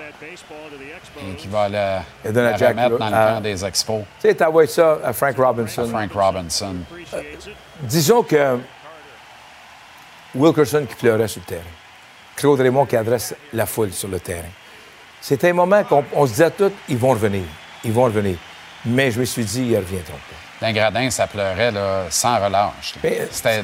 Et 1.23 1.37
qui 1.37 1.47
va 1.47 1.69
la, 1.69 1.99
à 1.99 2.57
Jack 2.57 2.71
remettre 2.71 2.99
dans 2.99 3.09
le 3.09 3.15
à- 3.15 3.33
camp 3.35 3.41
des 3.43 3.65
Expos. 3.65 4.03
Tu 4.21 4.29
sais, 4.29 4.35
t'envoies 4.35 4.67
ça 4.67 4.99
à 5.05 5.13
Frank 5.13 5.37
Robinson. 5.37 5.87
Frank 5.89 6.11
Robinson. 6.13 6.79
Disons 7.83 8.25
que 8.25 8.59
Wilkerson 10.35 10.85
qui 10.89 10.97
pleurait 10.97 11.29
sur 11.29 11.43
le 11.43 11.47
terrain. 11.47 11.63
Claude 12.35 12.59
Raymond 12.61 12.87
qui 12.87 12.97
adresse 12.97 13.37
la 13.53 13.67
foule 13.67 13.93
sur 13.93 14.09
le 14.09 14.19
terrain. 14.19 14.51
C'était 15.21 15.51
un 15.51 15.53
moment 15.53 15.85
qu'on 15.85 16.05
on 16.13 16.27
se 16.27 16.33
disait 16.33 16.51
tous, 16.51 16.73
ils 16.89 16.99
vont 16.99 17.11
revenir. 17.11 17.45
Ils 17.85 17.93
vont 17.93 18.07
revenir. 18.07 18.37
Mais 18.85 19.13
je 19.13 19.21
me 19.21 19.25
suis 19.27 19.45
dit, 19.45 19.63
ils 19.63 19.71
ne 19.75 19.77
reviendront 19.77 20.15
pas. 20.15 20.40
D'un 20.61 20.73
gradin, 20.73 21.09
ça 21.11 21.27
pleurait 21.27 21.71
là, 21.71 22.05
sans 22.11 22.37
relâche. 22.39 22.95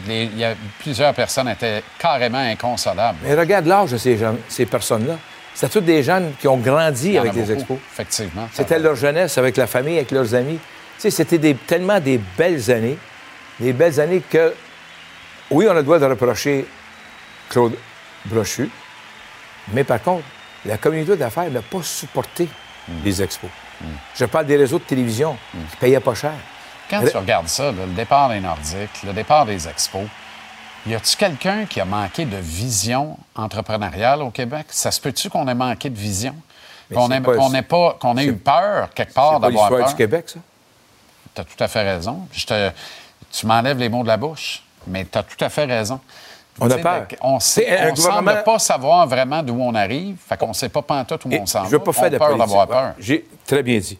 il 0.08 0.38
y 0.38 0.44
a, 0.44 0.54
plusieurs 0.78 1.12
personnes 1.12 1.48
étaient 1.48 1.82
carrément 1.98 2.38
inconsolables. 2.38 3.18
Mais 3.22 3.34
regarde 3.34 3.66
l'âge 3.66 3.90
de 3.92 3.98
ces, 3.98 4.18
ces 4.48 4.64
personnes-là. 4.66 5.14
C'était 5.54 5.72
tous 5.72 5.80
des 5.84 6.02
jeunes 6.02 6.32
qui 6.40 6.48
ont 6.48 6.56
grandi 6.56 7.18
avec 7.18 7.34
les 7.34 7.40
beaucoup, 7.42 7.52
expos. 7.52 7.78
Effectivement. 7.92 8.48
C'était 8.52 8.78
leur 8.78 8.94
jeunesse 8.94 9.36
avec 9.38 9.56
la 9.56 9.66
famille, 9.66 9.96
avec 9.96 10.10
leurs 10.10 10.34
amis. 10.34 10.58
Tu 10.96 11.02
sais, 11.02 11.10
c'était 11.10 11.38
des- 11.38 11.54
tellement 11.54 12.00
des 12.00 12.18
belles 12.38 12.70
années. 12.70 12.98
Des 13.60 13.72
belles 13.72 13.98
années 14.00 14.22
que, 14.30 14.54
oui, 15.50 15.66
on 15.68 15.72
a 15.72 15.74
le 15.74 15.82
droit 15.82 15.98
de 15.98 16.04
reprocher 16.06 16.66
Claude 17.48 17.74
Brochu, 18.26 18.68
mais 19.72 19.84
par 19.84 20.02
contre, 20.02 20.24
la 20.64 20.76
communauté 20.78 21.16
d'affaires 21.16 21.50
n'a 21.50 21.62
pas 21.62 21.82
supporté 21.82 22.48
Mm. 22.88 22.92
les 23.04 23.22
expos. 23.22 23.50
Je 24.14 24.24
parle 24.26 24.46
des 24.46 24.56
réseaux 24.56 24.78
de 24.78 24.84
télévision 24.84 25.36
qui 25.52 25.56
ne 25.58 25.80
payaient 25.80 26.00
pas 26.00 26.14
cher. 26.14 26.32
Quand 26.90 27.02
tu 27.08 27.16
regardes 27.16 27.48
ça, 27.48 27.64
là, 27.72 27.84
le 27.86 27.92
départ 27.92 28.28
des 28.28 28.40
Nordiques, 28.40 29.02
le 29.04 29.12
départ 29.12 29.44
des 29.46 29.66
Expos, 29.68 30.04
y 30.86 30.94
a-tu 30.94 31.16
quelqu'un 31.16 31.64
qui 31.66 31.80
a 31.80 31.84
manqué 31.84 32.24
de 32.24 32.36
vision 32.36 33.16
entrepreneuriale 33.34 34.22
au 34.22 34.30
Québec? 34.30 34.66
Ça 34.70 34.90
se 34.90 35.00
peut-tu 35.00 35.28
qu'on 35.30 35.48
ait 35.48 35.54
manqué 35.54 35.90
de 35.90 35.98
vision? 35.98 36.34
Qu'on 36.94 37.08
c'est 37.08 37.16
ait, 37.16 37.20
pas- 37.20 37.34
qu'on 37.36 37.54
ait 37.54 37.62
pas, 37.62 37.96
qu'on 38.00 38.16
ait 38.16 38.26
eu 38.26 38.34
peur 38.36 38.90
quelque 38.94 39.12
part 39.12 39.34
C'est 39.34 39.40
d'avoir 39.40 39.68
peur? 39.68 39.88
du 39.88 39.94
Québec, 39.96 40.28
ça? 40.28 40.38
Tu 41.34 41.40
as 41.40 41.44
tout 41.44 41.64
à 41.64 41.66
fait 41.68 41.82
raison. 41.82 42.28
Je 42.32 42.46
te- 42.46 42.70
tu 43.32 43.46
m'enlèves 43.46 43.78
les 43.78 43.88
mots 43.88 44.02
de 44.04 44.08
la 44.08 44.16
bouche, 44.16 44.62
mais 44.86 45.04
tu 45.04 45.18
as 45.18 45.24
tout 45.24 45.44
à 45.44 45.48
fait 45.48 45.64
raison. 45.64 45.98
On 46.60 46.70
a 46.70 46.78
peur. 46.78 47.06
On, 47.20 47.38
C'est 47.40 47.64
gouvernement- 47.94 48.30
semble 48.30 48.44
pas 48.44 48.58
savoir 48.60 49.06
vraiment 49.08 49.42
d'où 49.42 49.60
on 49.60 49.74
arrive, 49.74 50.16
fait 50.26 50.38
qu'on 50.38 50.52
sait 50.54 50.68
pas 50.70 50.80
pantoute 50.80 51.24
où 51.26 51.30
Et 51.32 51.40
on 51.40 51.44
s'en 51.44 51.62
va. 51.62 51.66
je 51.66 51.72
veux 51.72 51.80
pas 51.80 51.90
On 51.90 51.92
faire 51.92 52.10
de 52.10 52.16
peur 52.16 52.28
politique. 52.28 52.46
d'avoir 52.48 52.66
peur. 52.68 52.92
J'ai 52.98 53.26
très 53.44 53.62
bien 53.62 53.78
dit. 53.78 53.98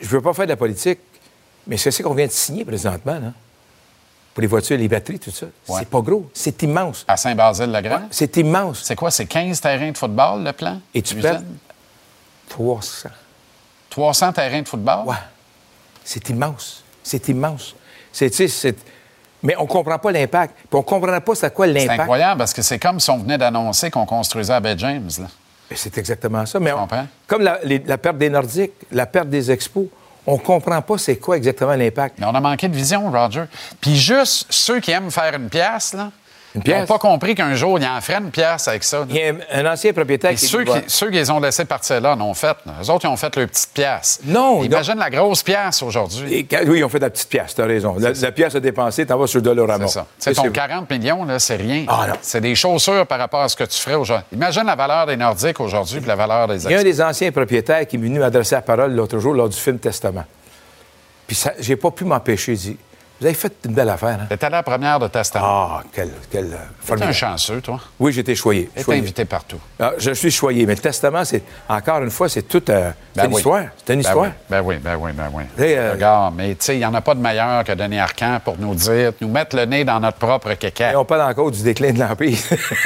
Je 0.00 0.06
veux 0.08 0.20
pas 0.20 0.32
faire 0.34 0.44
de 0.44 0.50
la 0.50 0.56
politique, 0.56 1.00
mais 1.66 1.76
c'est 1.76 1.90
ce 1.90 2.02
qu'on 2.02 2.14
vient 2.14 2.26
de 2.26 2.32
signer 2.32 2.64
présentement, 2.64 3.14
là. 3.18 3.32
Pour 4.34 4.42
les 4.42 4.46
voitures, 4.46 4.78
les 4.78 4.88
batteries, 4.88 5.18
tout 5.18 5.32
ça. 5.32 5.46
Ouais. 5.68 5.80
C'est 5.80 5.88
pas 5.88 6.00
gros. 6.00 6.30
C'est 6.32 6.62
immense. 6.62 7.04
À 7.08 7.16
Saint-Basile-le-Grand? 7.16 8.02
C'est 8.12 8.36
immense. 8.36 8.82
C'est 8.84 8.94
quoi? 8.94 9.10
C'est 9.10 9.26
15 9.26 9.60
terrains 9.60 9.90
de 9.90 9.98
football, 9.98 10.44
le 10.44 10.52
plan? 10.52 10.80
Et 10.94 11.02
tu 11.02 11.16
perds 11.16 11.42
300. 12.48 13.08
300 13.90 14.32
terrains 14.32 14.62
de 14.62 14.68
football? 14.68 15.04
Ouais. 15.06 15.16
C'est 16.04 16.28
immense. 16.30 16.84
C'est 17.02 17.28
immense. 17.28 17.74
C'est, 18.12 18.32
c'est... 18.32 18.76
Mais 19.42 19.56
on 19.58 19.66
comprend 19.66 19.98
pas 19.98 20.12
l'impact. 20.12 20.54
Puis 20.54 20.66
on 20.78 20.82
comprend 20.82 21.20
pas 21.20 21.34
c'est 21.34 21.52
quoi 21.52 21.66
C'est 21.66 21.72
l'impact. 21.72 22.00
incroyable 22.00 22.38
parce 22.38 22.52
que 22.52 22.62
c'est 22.62 22.78
comme 22.78 23.00
si 23.00 23.10
on 23.10 23.18
venait 23.18 23.38
d'annoncer 23.38 23.90
qu'on 23.90 24.06
construisait 24.06 24.52
à 24.52 24.60
Bay 24.60 24.74
James. 24.78 25.08
C'est 25.74 25.96
exactement 25.98 26.44
ça. 26.46 26.60
Mais 26.60 26.72
on- 26.72 26.86
comme 27.26 27.42
la, 27.42 27.58
les- 27.64 27.78
la 27.78 27.96
perte 27.98 28.18
des 28.18 28.28
Nordiques, 28.28 28.72
la 28.92 29.06
perte 29.06 29.28
des 29.28 29.50
expos, 29.50 29.86
on 30.26 30.38
comprend 30.38 30.82
pas 30.82 30.98
c'est 30.98 31.16
quoi 31.16 31.36
exactement 31.36 31.74
l'impact. 31.74 32.16
Mais 32.18 32.26
on 32.26 32.34
a 32.34 32.40
manqué 32.40 32.68
de 32.68 32.76
vision, 32.76 33.10
Roger. 33.10 33.44
Puis 33.80 33.96
juste 33.96 34.46
ceux 34.50 34.80
qui 34.80 34.90
aiment 34.90 35.10
faire 35.10 35.34
une 35.34 35.48
pièce, 35.48 35.94
là, 35.94 36.10
ils 36.54 36.72
n'ont 36.72 36.86
pas 36.86 36.98
compris 36.98 37.34
qu'un 37.34 37.54
jour, 37.54 37.78
il 37.78 37.86
en 37.86 38.00
ferait 38.00 38.18
une 38.18 38.30
pièce 38.30 38.66
avec 38.68 38.82
ça. 38.82 39.04
Il 39.08 39.16
y 39.16 39.22
a 39.22 39.32
un, 39.52 39.66
ancien 39.66 39.92
propriétaire 39.92 40.32
Et 40.32 40.34
qui 40.34 40.46
ceux 40.46 40.64
dit, 40.64 40.72
qui, 40.72 40.78
ceux 40.88 41.10
qui 41.10 41.16
les 41.16 41.30
ont 41.30 41.38
laissés 41.38 41.64
partir 41.64 42.00
là 42.00 42.14
en 42.14 42.20
ont 42.20 42.34
fait. 42.34 42.56
là. 42.66 42.72
Eux 42.82 42.90
autres, 42.90 43.04
ils 43.04 43.08
ont 43.08 43.16
fait 43.16 43.34
leur 43.36 43.46
petite 43.46 43.70
pièce. 43.72 44.20
Non, 44.24 44.62
Imagine 44.64 44.96
la 44.96 45.10
grosse 45.10 45.42
pièce 45.42 45.82
aujourd'hui. 45.82 46.46
Oui, 46.66 46.78
ils 46.78 46.84
ont 46.84 46.88
fait 46.88 46.98
de 46.98 47.04
la 47.04 47.10
petite 47.10 47.28
pièce, 47.28 47.54
tu 47.54 47.62
as 47.62 47.66
raison. 47.66 47.96
La, 47.98 48.12
la 48.12 48.32
pièce 48.32 48.54
à 48.54 48.60
dépenser, 48.60 49.06
t'en 49.06 49.18
vas 49.18 49.26
sur 49.26 49.40
Dolorama. 49.42 49.86
C'est 49.86 49.92
ça. 49.94 50.06
C'est 50.18 50.32
ton 50.34 50.50
40 50.50 50.90
millions, 50.90 51.24
là, 51.24 51.38
c'est 51.38 51.56
rien. 51.56 51.84
Ah, 51.88 52.06
non. 52.08 52.14
c'est 52.20 52.40
des 52.40 52.54
chaussures 52.54 53.06
par 53.06 53.18
rapport 53.18 53.42
à 53.42 53.48
ce 53.48 53.56
que 53.56 53.64
tu 53.64 53.78
ferais 53.78 53.96
aujourd'hui. 53.96 54.26
Imagine 54.32 54.64
la 54.64 54.76
valeur 54.76 55.06
des 55.06 55.16
Nordiques 55.16 55.60
aujourd'hui 55.60 55.98
et 56.02 56.06
la 56.06 56.16
valeur 56.16 56.48
des 56.48 56.64
Il 56.64 56.70
y 56.72 56.74
a 56.74 56.78
un 56.80 56.82
des 56.82 57.00
anciens 57.00 57.30
propriétaires 57.30 57.86
qui 57.86 57.96
est 57.96 57.98
venu 58.00 58.18
m'adresser 58.18 58.56
la 58.56 58.62
parole 58.62 58.92
l'autre 58.92 59.18
jour 59.18 59.34
lors 59.34 59.48
du 59.48 59.56
film 59.56 59.78
Testament. 59.78 60.24
Puis 61.26 61.36
ça- 61.36 61.54
j'ai 61.60 61.76
pas 61.76 61.90
pu 61.90 62.04
m'empêcher. 62.04 62.54
Dit 62.54 62.76
Vous 63.20 63.26
avez 63.26 63.34
fait 63.34 63.52
une 63.66 63.74
belle 63.74 63.88
affaire, 63.90 64.18
hein? 64.30 64.36
À 64.40 64.48
la 64.48 64.62
première 64.62 64.98
de 64.98 65.06
Testament. 65.08 65.44
Ah, 65.46 65.82
quel. 65.92 66.10
quel 66.30 66.46
euh, 66.46 66.56
formidable. 66.80 67.10
un 67.10 67.12
chanceux, 67.12 67.60
toi. 67.60 67.78
Oui, 67.98 68.12
j'étais 68.12 68.34
choyé. 68.34 68.70
T'es 68.74 68.92
invité 68.94 69.24
partout. 69.26 69.58
Ah, 69.78 69.92
je 69.98 70.12
suis 70.12 70.30
choyé, 70.30 70.64
mais 70.64 70.74
le 70.74 70.80
testament, 70.80 71.24
c'est 71.24 71.42
encore 71.68 72.02
une 72.02 72.10
fois, 72.10 72.28
c'est 72.30 72.42
toute 72.42 72.70
euh, 72.70 72.90
c'est 73.14 73.20
Ben 73.20 73.26
une 73.26 73.32
oui. 73.32 73.36
histoire. 73.38 73.62
C'est 73.84 73.92
une 73.94 74.00
Ben 74.02 74.08
histoire. 74.08 74.24
oui, 74.24 74.30
Ben 74.48 74.62
oui, 74.62 74.76
ben 74.78 74.96
oui, 74.98 75.10
ben 75.12 75.30
oui. 75.34 75.42
euh, 75.60 75.92
Regarde, 75.92 76.34
mais 76.36 76.50
tu 76.54 76.64
sais, 76.64 76.76
il 76.76 76.78
n'y 76.78 76.86
en 76.86 76.94
a 76.94 77.00
pas 77.02 77.14
de 77.14 77.20
meilleur 77.20 77.62
que 77.64 77.72
Denis 77.72 77.98
Arcand 77.98 78.38
pour 78.42 78.56
nous 78.58 78.74
dire, 78.74 79.12
nous 79.20 79.28
mettre 79.28 79.54
le 79.54 79.66
nez 79.66 79.84
dans 79.84 80.00
notre 80.00 80.16
propre 80.18 80.54
kékette. 80.54 80.94
Et 80.94 80.96
on 80.96 81.04
parle 81.04 81.30
encore 81.30 81.50
du 81.50 81.62
déclin 81.62 81.92
de 81.92 81.98
l'Empire. 81.98 82.38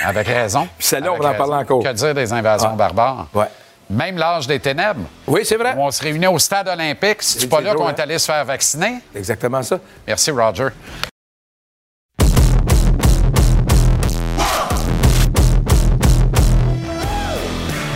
Avec 0.04 0.26
raison. 0.26 0.66
Puis 0.78 0.86
celle-là, 0.88 1.12
on 1.12 1.16
en 1.16 1.18
parler 1.20 1.38
raison. 1.38 1.52
encore. 1.54 1.82
Que 1.84 1.92
dire 1.92 2.14
des 2.14 2.32
invasions 2.32 2.70
Ah. 2.72 2.76
barbares? 2.76 3.26
Ouais. 3.34 3.46
Même 3.94 4.18
l'âge 4.18 4.48
des 4.48 4.58
ténèbres. 4.58 5.06
Oui, 5.24 5.42
c'est 5.44 5.54
vrai. 5.54 5.76
On 5.78 5.88
se 5.88 6.02
réunit 6.02 6.26
au 6.26 6.36
stade 6.40 6.66
olympique. 6.66 7.22
Si 7.22 7.38
tu 7.38 7.46
pas 7.46 7.60
là 7.60 7.74
qu'on 7.74 7.88
est 7.88 8.00
allé 8.00 8.18
se 8.18 8.26
faire 8.26 8.44
vacciner. 8.44 8.96
Exactement 9.14 9.62
ça. 9.62 9.78
Merci, 10.04 10.32
Roger. 10.32 10.70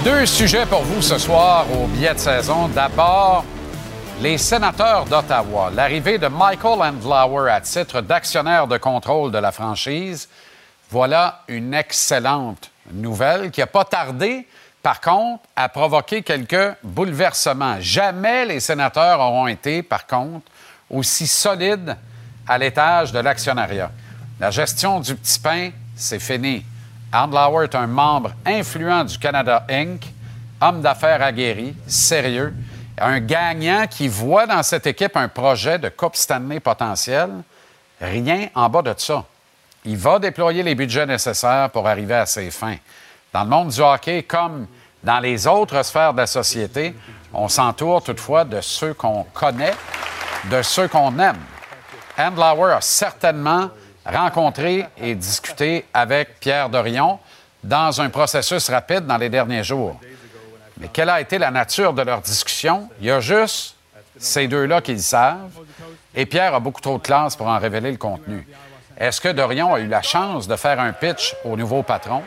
Deux 0.04 0.24
sujets 0.24 0.66
pour 0.66 0.82
vous 0.82 1.02
ce 1.02 1.18
soir 1.18 1.66
au 1.72 1.88
billet 1.88 2.14
de 2.14 2.18
saison. 2.18 2.68
D'abord, 2.68 3.44
les 4.20 4.38
sénateurs 4.38 5.04
d'Ottawa. 5.04 5.72
L'arrivée 5.74 6.18
de 6.18 6.28
Michael 6.28 6.80
Andlauer 6.80 7.50
à 7.50 7.60
titre 7.60 8.02
d'actionnaire 8.02 8.68
de 8.68 8.78
contrôle 8.78 9.32
de 9.32 9.38
la 9.38 9.50
franchise. 9.50 10.28
Voilà 10.90 11.42
une 11.48 11.74
excellente 11.74 12.70
nouvelle 12.92 13.50
qui 13.50 13.58
n'a 13.58 13.66
pas 13.66 13.84
tardé, 13.84 14.46
par 14.82 15.00
contre, 15.00 15.42
à 15.56 15.68
provoquer 15.68 16.22
quelques 16.22 16.76
bouleversements. 16.82 17.76
Jamais 17.80 18.44
les 18.46 18.60
sénateurs 18.60 19.20
auront 19.20 19.46
été, 19.46 19.82
par 19.82 20.06
contre, 20.06 20.46
aussi 20.88 21.26
solides 21.26 21.96
à 22.46 22.58
l'étage 22.58 23.12
de 23.12 23.18
l'actionnariat. 23.18 23.90
La 24.40 24.50
gestion 24.50 25.00
du 25.00 25.14
petit 25.14 25.38
pain, 25.40 25.70
c'est 25.96 26.20
fini. 26.20 26.64
Andlauer 27.12 27.64
est 27.64 27.74
un 27.74 27.86
membre 27.86 28.32
influent 28.46 29.04
du 29.04 29.18
Canada 29.18 29.66
Inc., 29.68 30.02
homme 30.60 30.80
d'affaires 30.80 31.22
aguerri, 31.22 31.74
sérieux, 31.86 32.54
un 33.00 33.20
gagnant 33.20 33.86
qui 33.86 34.08
voit 34.08 34.46
dans 34.46 34.62
cette 34.62 34.86
équipe 34.86 35.16
un 35.16 35.28
projet 35.28 35.78
de 35.78 35.88
Coupe 35.88 36.16
Stanley 36.16 36.60
potentiel. 36.60 37.30
Rien 38.00 38.48
en 38.54 38.68
bas 38.68 38.82
de 38.82 38.94
ça. 38.96 39.24
Il 39.84 39.96
va 39.96 40.18
déployer 40.18 40.62
les 40.62 40.74
budgets 40.74 41.06
nécessaires 41.06 41.70
pour 41.70 41.86
arriver 41.86 42.14
à 42.14 42.26
ses 42.26 42.50
fins. 42.50 42.76
Dans 43.32 43.44
le 43.44 43.50
monde 43.50 43.68
du 43.68 43.80
hockey, 43.80 44.22
comme 44.22 44.66
dans 45.02 45.20
les 45.20 45.46
autres 45.46 45.82
sphères 45.84 46.12
de 46.12 46.18
la 46.18 46.26
société, 46.26 46.94
on 47.32 47.48
s'entoure 47.48 48.02
toutefois 48.02 48.44
de 48.44 48.60
ceux 48.60 48.94
qu'on 48.94 49.24
connaît, 49.34 49.74
de 50.50 50.62
ceux 50.62 50.88
qu'on 50.88 51.18
aime. 51.18 51.38
Andlauer 52.18 52.72
a 52.72 52.80
certainement 52.80 53.70
rencontré 54.04 54.86
et 54.96 55.14
discuté 55.14 55.84
avec 55.92 56.40
Pierre 56.40 56.68
Dorion 56.68 57.18
dans 57.62 58.00
un 58.00 58.08
processus 58.08 58.70
rapide 58.70 59.06
dans 59.06 59.18
les 59.18 59.28
derniers 59.28 59.62
jours. 59.62 60.00
Mais 60.78 60.88
quelle 60.88 61.10
a 61.10 61.20
été 61.20 61.38
la 61.38 61.50
nature 61.50 61.92
de 61.92 62.02
leur 62.02 62.20
discussion? 62.20 62.88
Il 63.00 63.06
y 63.06 63.10
a 63.10 63.20
juste 63.20 63.76
ces 64.16 64.48
deux-là 64.48 64.80
qui 64.80 64.92
le 64.92 64.98
savent. 64.98 65.50
Et 66.14 66.24
Pierre 66.26 66.54
a 66.54 66.60
beaucoup 66.60 66.80
trop 66.80 66.98
de 66.98 67.02
classe 67.02 67.36
pour 67.36 67.46
en 67.46 67.58
révéler 67.58 67.92
le 67.92 67.98
contenu. 67.98 68.46
Est-ce 68.96 69.20
que 69.20 69.28
Dorion 69.28 69.74
a 69.74 69.80
eu 69.80 69.86
la 69.86 70.02
chance 70.02 70.48
de 70.48 70.56
faire 70.56 70.80
un 70.80 70.92
pitch 70.92 71.36
au 71.44 71.56
nouveau 71.56 71.82
patron? 71.82 72.22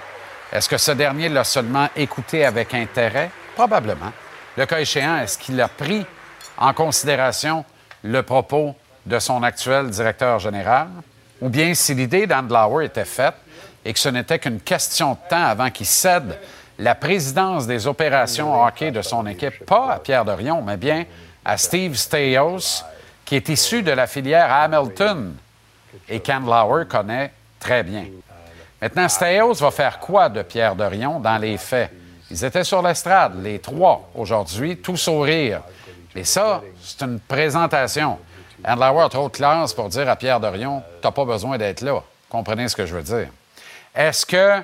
Est-ce 0.52 0.68
que 0.68 0.78
ce 0.78 0.92
dernier 0.92 1.30
l'a 1.30 1.46
seulement 1.46 1.88
écouté 1.96 2.46
avec 2.46 2.74
intérêt? 2.74 3.32
Probablement. 3.56 4.12
Le 4.58 4.66
cas 4.66 4.82
échéant, 4.82 5.18
est-ce 5.18 5.38
qu'il 5.38 5.60
a 5.62 5.70
pris 5.70 6.06
en 6.58 6.74
considération 6.74 7.64
le 8.04 8.22
propos 8.22 8.76
de 9.06 9.18
son 9.20 9.44
actuel 9.44 9.90
directeur 9.90 10.40
général? 10.40 10.90
Ou 11.40 11.48
bien 11.48 11.74
si 11.74 11.94
l'idée 11.94 12.28
d'Andlauer 12.28 12.86
était 12.86 13.06
faite 13.06 13.36
et 13.86 13.94
que 13.94 14.00
ce 14.00 14.10
n'était 14.10 14.40
qu'une 14.40 14.60
question 14.60 15.14
de 15.14 15.30
temps 15.30 15.46
avant 15.46 15.70
qu'il 15.70 15.86
cède 15.86 16.38
la 16.78 16.96
présidence 16.96 17.66
des 17.66 17.88
opérations 17.88 18.62
hockey 18.62 18.92
de 18.92 19.02
son 19.02 19.26
équipe, 19.28 19.66
pas 19.66 19.94
à 19.94 20.00
Pierre 20.00 20.26
Dorion, 20.26 20.62
mais 20.62 20.78
bien 20.78 21.06
à 21.46 21.58
Steve 21.58 21.96
Steyos, 21.96 22.84
qui 23.24 23.36
est 23.36 23.50
issu 23.50 23.84
de 23.84 23.92
la 23.92 24.06
filière 24.06 24.52
Hamilton 24.52 25.34
et 26.10 26.20
qu'Andlauer 26.20 26.86
connaît 26.88 27.32
très 27.60 27.84
bien. 27.84 28.06
Maintenant, 28.82 29.08
Steyos 29.08 29.54
va 29.54 29.70
faire 29.70 30.00
quoi 30.00 30.28
de 30.28 30.42
Pierre 30.42 30.76
Dorion 30.76 31.20
dans 31.20 31.38
les 31.38 31.58
faits? 31.58 31.92
Ils 32.32 32.44
étaient 32.44 32.64
sur 32.64 32.82
l'estrade, 32.82 33.44
les 33.44 33.60
trois, 33.60 34.10
aujourd'hui, 34.16 34.78
tout 34.78 34.98
sourire. 34.98 35.62
Mais 36.16 36.24
ça, 36.24 36.64
c'est 36.82 37.04
une 37.04 37.20
présentation. 37.20 38.18
Andlauer 38.66 39.04
a 39.04 39.10
trop 39.10 39.30
classe 39.30 39.74
pour 39.74 39.88
dire 39.90 40.10
à 40.10 40.16
Pierre 40.16 40.40
Dorion, 40.40 40.82
t'as 41.00 41.12
pas 41.12 41.26
besoin 41.26 41.60
d'être 41.60 41.82
là. 41.82 42.02
Comprenez 42.28 42.68
ce 42.70 42.76
que 42.76 42.88
je 42.88 42.96
veux 42.96 43.04
dire. 43.04 43.28
Est-ce 43.94 44.26
que 44.26 44.64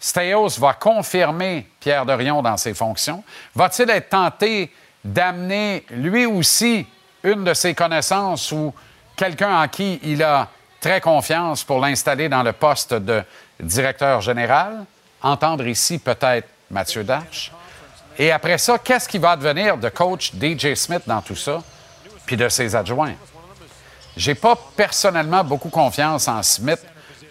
Steyos 0.00 0.58
va 0.58 0.72
confirmer 0.72 1.68
Pierre 1.78 2.04
Dorion 2.04 2.42
dans 2.42 2.56
ses 2.56 2.74
fonctions? 2.74 3.22
Va-t-il 3.54 3.88
être 3.90 4.08
tenté 4.08 4.72
d'amener 5.04 5.84
lui 5.90 6.26
aussi 6.26 6.84
une 7.22 7.44
de 7.44 7.54
ses 7.54 7.74
connaissances 7.74 8.50
ou 8.50 8.74
quelqu'un 9.14 9.62
en 9.62 9.68
qui 9.68 10.00
il 10.02 10.20
a 10.22 10.48
très 10.80 11.00
confiance 11.00 11.62
pour 11.62 11.78
l'installer 11.78 12.28
dans 12.28 12.42
le 12.42 12.52
poste 12.52 12.92
de 12.94 13.22
directeur 13.62 14.20
général? 14.20 14.84
Entendre 15.22 15.66
ici 15.66 15.98
peut-être 15.98 16.48
Mathieu 16.70 17.04
Darche. 17.04 17.52
Et 18.18 18.30
après 18.30 18.58
ça, 18.58 18.78
qu'est-ce 18.78 19.08
qui 19.08 19.18
va 19.18 19.36
devenir 19.36 19.78
de 19.78 19.88
coach 19.88 20.32
DJ 20.34 20.74
Smith 20.74 21.02
dans 21.06 21.22
tout 21.22 21.36
ça, 21.36 21.62
puis 22.26 22.36
de 22.36 22.48
ses 22.48 22.74
adjoints? 22.76 23.14
J'ai 24.16 24.34
pas 24.34 24.56
personnellement 24.76 25.42
beaucoup 25.42 25.70
confiance 25.70 26.28
en 26.28 26.42
Smith 26.42 26.80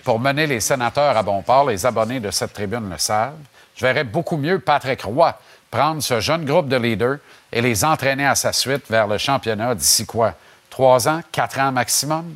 pour 0.04 0.20
mener 0.20 0.48
les 0.48 0.60
sénateurs 0.60 1.16
à 1.16 1.22
bon 1.22 1.42
port. 1.44 1.70
Les 1.70 1.86
abonnés 1.86 2.20
de 2.20 2.32
cette 2.32 2.54
tribune 2.54 2.90
le 2.90 2.98
savent. 2.98 3.38
Je 3.76 3.86
verrais 3.86 4.04
beaucoup 4.04 4.38
mieux 4.38 4.60
Patrick 4.60 5.04
Roy 5.04 5.38
prendre 5.70 6.02
ce 6.02 6.20
jeune 6.20 6.44
groupe 6.44 6.68
de 6.68 6.76
leaders 6.76 7.18
et 7.52 7.62
les 7.62 7.86
entraîner 7.86 8.26
à 8.26 8.36
sa 8.36 8.52
suite 8.52 8.90
vers 8.90 9.08
le 9.08 9.18
championnat 9.18 9.76
d'ici 9.76 10.06
quoi? 10.06 10.34
Trois 10.70 11.08
ans, 11.08 11.22
quatre 11.32 11.60
ans 11.60 11.72
maximum? 11.72 12.34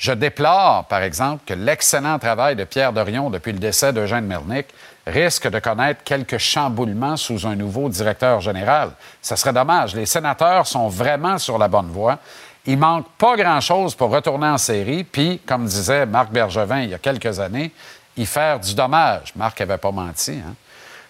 Je 0.00 0.12
déplore, 0.12 0.86
par 0.86 1.02
exemple, 1.02 1.42
que 1.44 1.52
l'excellent 1.52 2.18
travail 2.18 2.56
de 2.56 2.64
Pierre 2.64 2.94
Dorion 2.94 3.28
depuis 3.28 3.52
le 3.52 3.58
décès 3.58 3.92
d'Eugène 3.92 4.24
Melnick 4.24 4.68
risque 5.06 5.46
de 5.46 5.58
connaître 5.58 6.02
quelques 6.04 6.38
chamboulements 6.38 7.18
sous 7.18 7.46
un 7.46 7.54
nouveau 7.54 7.90
directeur 7.90 8.40
général. 8.40 8.92
Ce 9.20 9.36
serait 9.36 9.52
dommage. 9.52 9.94
Les 9.94 10.06
sénateurs 10.06 10.66
sont 10.66 10.88
vraiment 10.88 11.36
sur 11.36 11.58
la 11.58 11.68
bonne 11.68 11.90
voie. 11.90 12.18
Il 12.64 12.78
manque 12.78 13.08
pas 13.18 13.36
grand-chose 13.36 13.94
pour 13.94 14.08
retourner 14.08 14.46
en 14.46 14.56
série, 14.56 15.04
puis, 15.04 15.38
comme 15.46 15.66
disait 15.66 16.06
Marc 16.06 16.30
Bergevin 16.32 16.80
il 16.80 16.90
y 16.90 16.94
a 16.94 16.98
quelques 16.98 17.38
années, 17.38 17.70
y 18.16 18.24
faire 18.24 18.58
du 18.58 18.74
dommage. 18.74 19.34
Marc 19.36 19.60
n'avait 19.60 19.76
pas 19.76 19.92
menti. 19.92 20.32
Hein? 20.32 20.54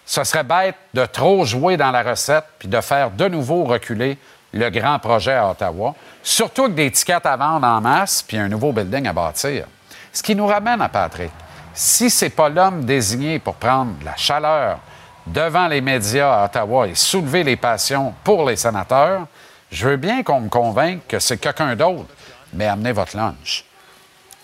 Ce 0.04 0.24
serait 0.24 0.42
bête 0.42 0.74
de 0.94 1.06
trop 1.06 1.44
jouer 1.44 1.76
dans 1.76 1.92
la 1.92 2.02
recette, 2.02 2.46
puis 2.58 2.66
de 2.66 2.80
faire 2.80 3.12
de 3.12 3.28
nouveau 3.28 3.62
reculer 3.62 4.18
le 4.52 4.70
grand 4.70 4.98
projet 4.98 5.34
à 5.34 5.50
Ottawa, 5.50 5.94
surtout 6.22 6.64
avec 6.64 6.74
des 6.74 6.90
tickets 6.90 7.26
à 7.26 7.36
vendre 7.36 7.66
en 7.66 7.80
masse, 7.80 8.22
puis 8.22 8.36
un 8.36 8.48
nouveau 8.48 8.72
building 8.72 9.06
à 9.06 9.12
bâtir. 9.12 9.66
Ce 10.12 10.22
qui 10.22 10.34
nous 10.34 10.46
ramène 10.46 10.80
à 10.80 10.88
Patrick. 10.88 11.30
Si 11.72 12.10
c'est 12.10 12.30
pas 12.30 12.48
l'homme 12.48 12.84
désigné 12.84 13.38
pour 13.38 13.54
prendre 13.54 13.94
la 14.04 14.16
chaleur 14.16 14.80
devant 15.26 15.68
les 15.68 15.80
médias 15.80 16.40
à 16.40 16.44
Ottawa 16.46 16.88
et 16.88 16.94
soulever 16.94 17.44
les 17.44 17.56
passions 17.56 18.12
pour 18.24 18.48
les 18.48 18.56
sénateurs, 18.56 19.26
je 19.70 19.88
veux 19.88 19.96
bien 19.96 20.22
qu'on 20.24 20.40
me 20.40 20.48
convainque 20.48 21.06
que 21.06 21.20
c'est 21.20 21.38
quelqu'un 21.38 21.76
d'autre, 21.76 22.08
mais 22.52 22.66
amenez 22.66 22.92
votre 22.92 23.16
lunch. 23.16 23.64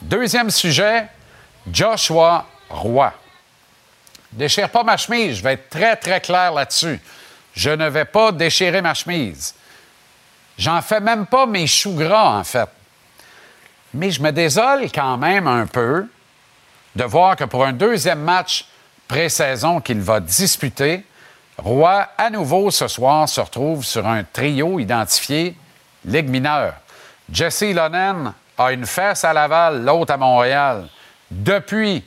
Deuxième 0.01 0.51
sujet, 0.51 1.09
Joshua 1.71 2.47
Roy. 2.71 3.13
Déchire 4.31 4.69
pas 4.69 4.85
ma 4.85 4.97
chemise, 4.97 5.39
je 5.39 5.43
vais 5.43 5.55
être 5.55 5.71
très, 5.71 5.97
très 5.97 6.21
clair 6.21 6.53
là-dessus. 6.53 7.01
Je 7.55 7.71
ne 7.71 7.89
vais 7.89 8.05
pas 8.05 8.31
déchirer 8.33 8.83
ma 8.83 8.95
chemise. 8.95 9.55
J'en 10.59 10.81
fais 10.83 11.01
même 11.01 11.27
pas 11.27 11.47
mes 11.47 11.67
choux 11.67 11.95
gras, 11.95 12.39
en 12.39 12.45
fait. 12.45 12.69
Mais 13.95 14.11
je 14.11 14.23
me 14.23 14.31
désole 14.31 14.91
quand 14.93 15.17
même 15.17 15.47
un 15.47 15.67
peu 15.67 16.07
de 16.95 17.05
voir 17.05 17.37
que 17.37 17.45
pour 17.45 17.65
un 17.65 17.73
deuxième 17.73 18.21
match 18.21 18.67
pré-saison 19.09 19.81
qu'il 19.81 20.01
va 20.01 20.21
disputer, 20.21 21.05
Roy, 21.59 22.07
à 22.19 22.31
nouveau 22.31 22.71
ce 22.71 22.89
soir, 22.89 23.29
se 23.29 23.41
retrouve 23.41 23.85
sur 23.85 24.07
un 24.07 24.25
trio 24.25 24.79
identifié 24.79 25.57
Ligue 26.05 26.29
mineure. 26.29 26.75
Jesse 27.31 27.75
Lonen 27.75 28.33
a 28.57 28.73
une 28.73 28.87
fesse 28.87 29.25
à 29.25 29.33
Laval, 29.33 29.85
l'autre 29.85 30.13
à 30.13 30.17
Montréal. 30.17 30.87
Depuis 31.31 32.05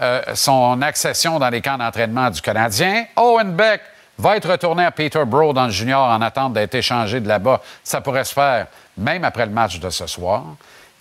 euh, 0.00 0.22
son 0.34 0.80
accession 0.80 1.38
dans 1.38 1.50
les 1.50 1.60
camps 1.60 1.76
d'entraînement 1.76 2.30
du 2.30 2.40
Canadien, 2.40 3.04
Owen 3.16 3.52
Beck 3.54 3.82
va 4.18 4.36
être 4.36 4.50
retourné 4.50 4.84
à 4.84 4.90
Peterborough 4.90 5.54
dans 5.54 5.66
le 5.66 5.70
junior 5.70 6.08
en 6.08 6.20
attente 6.20 6.52
d'être 6.52 6.74
échangé 6.74 7.20
de 7.20 7.28
là-bas. 7.28 7.60
Ça 7.82 8.00
pourrait 8.00 8.24
se 8.24 8.32
faire 8.32 8.66
même 8.96 9.24
après 9.24 9.46
le 9.46 9.52
match 9.52 9.78
de 9.80 9.90
ce 9.90 10.06
soir. 10.06 10.44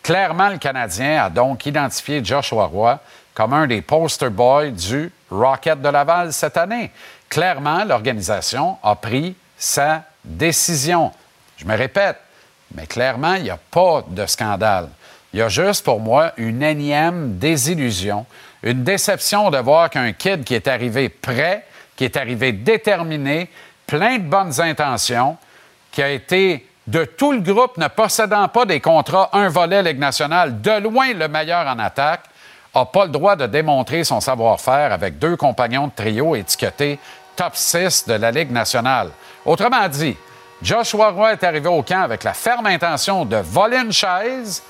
Clairement, 0.01 0.49
le 0.49 0.57
Canadien 0.57 1.23
a 1.25 1.29
donc 1.29 1.65
identifié 1.65 2.23
Joshua 2.23 2.65
Roy 2.65 2.99
comme 3.33 3.53
un 3.53 3.67
des 3.67 3.81
poster 3.81 4.29
boys 4.29 4.69
du 4.69 5.11
Rocket 5.29 5.81
de 5.81 5.89
Laval 5.89 6.33
cette 6.33 6.57
année. 6.57 6.91
Clairement, 7.29 7.83
l'organisation 7.83 8.77
a 8.83 8.95
pris 8.95 9.35
sa 9.57 10.03
décision. 10.23 11.11
Je 11.57 11.65
me 11.65 11.77
répète, 11.77 12.17
mais 12.75 12.87
clairement, 12.87 13.35
il 13.35 13.43
n'y 13.43 13.49
a 13.49 13.59
pas 13.69 14.03
de 14.07 14.25
scandale. 14.25 14.89
Il 15.33 15.39
y 15.39 15.41
a 15.41 15.49
juste 15.49 15.85
pour 15.85 15.99
moi 15.99 16.33
une 16.37 16.61
énième 16.61 17.37
désillusion, 17.37 18.25
une 18.63 18.83
déception 18.83 19.49
de 19.49 19.57
voir 19.59 19.89
qu'un 19.89 20.11
kid 20.11 20.43
qui 20.43 20.55
est 20.55 20.67
arrivé 20.67 21.07
prêt, 21.07 21.65
qui 22.01 22.05
est 22.05 22.17
arrivé 22.17 22.51
déterminé, 22.51 23.47
plein 23.85 24.17
de 24.17 24.23
bonnes 24.23 24.59
intentions, 24.59 25.37
qui 25.91 26.01
a 26.01 26.09
été 26.09 26.67
de 26.87 27.05
tout 27.05 27.31
le 27.31 27.41
groupe 27.41 27.77
ne 27.77 27.87
possédant 27.89 28.47
pas 28.47 28.65
des 28.65 28.79
contrats 28.79 29.29
un 29.33 29.49
volet 29.49 29.83
Ligue 29.83 29.99
nationale, 29.99 30.61
de 30.61 30.79
loin 30.79 31.13
le 31.13 31.27
meilleur 31.27 31.67
en 31.67 31.77
attaque, 31.77 32.23
n'a 32.73 32.85
pas 32.85 33.05
le 33.05 33.11
droit 33.11 33.35
de 33.35 33.45
démontrer 33.45 34.03
son 34.03 34.19
savoir-faire 34.19 34.91
avec 34.91 35.19
deux 35.19 35.35
compagnons 35.35 35.89
de 35.89 35.91
trio 35.95 36.35
étiquetés 36.35 36.97
top 37.35 37.55
6 37.55 38.07
de 38.07 38.13
la 38.13 38.31
Ligue 38.31 38.49
nationale. 38.49 39.11
Autrement 39.45 39.87
dit, 39.87 40.17
Joshua 40.59 41.11
Roy 41.11 41.33
est 41.33 41.43
arrivé 41.43 41.69
au 41.69 41.83
camp 41.83 42.01
avec 42.01 42.23
la 42.23 42.33
ferme 42.33 42.65
intention 42.65 43.25
de 43.25 43.35
voler 43.35 43.77
une 43.77 43.93
chaise, 43.93 44.63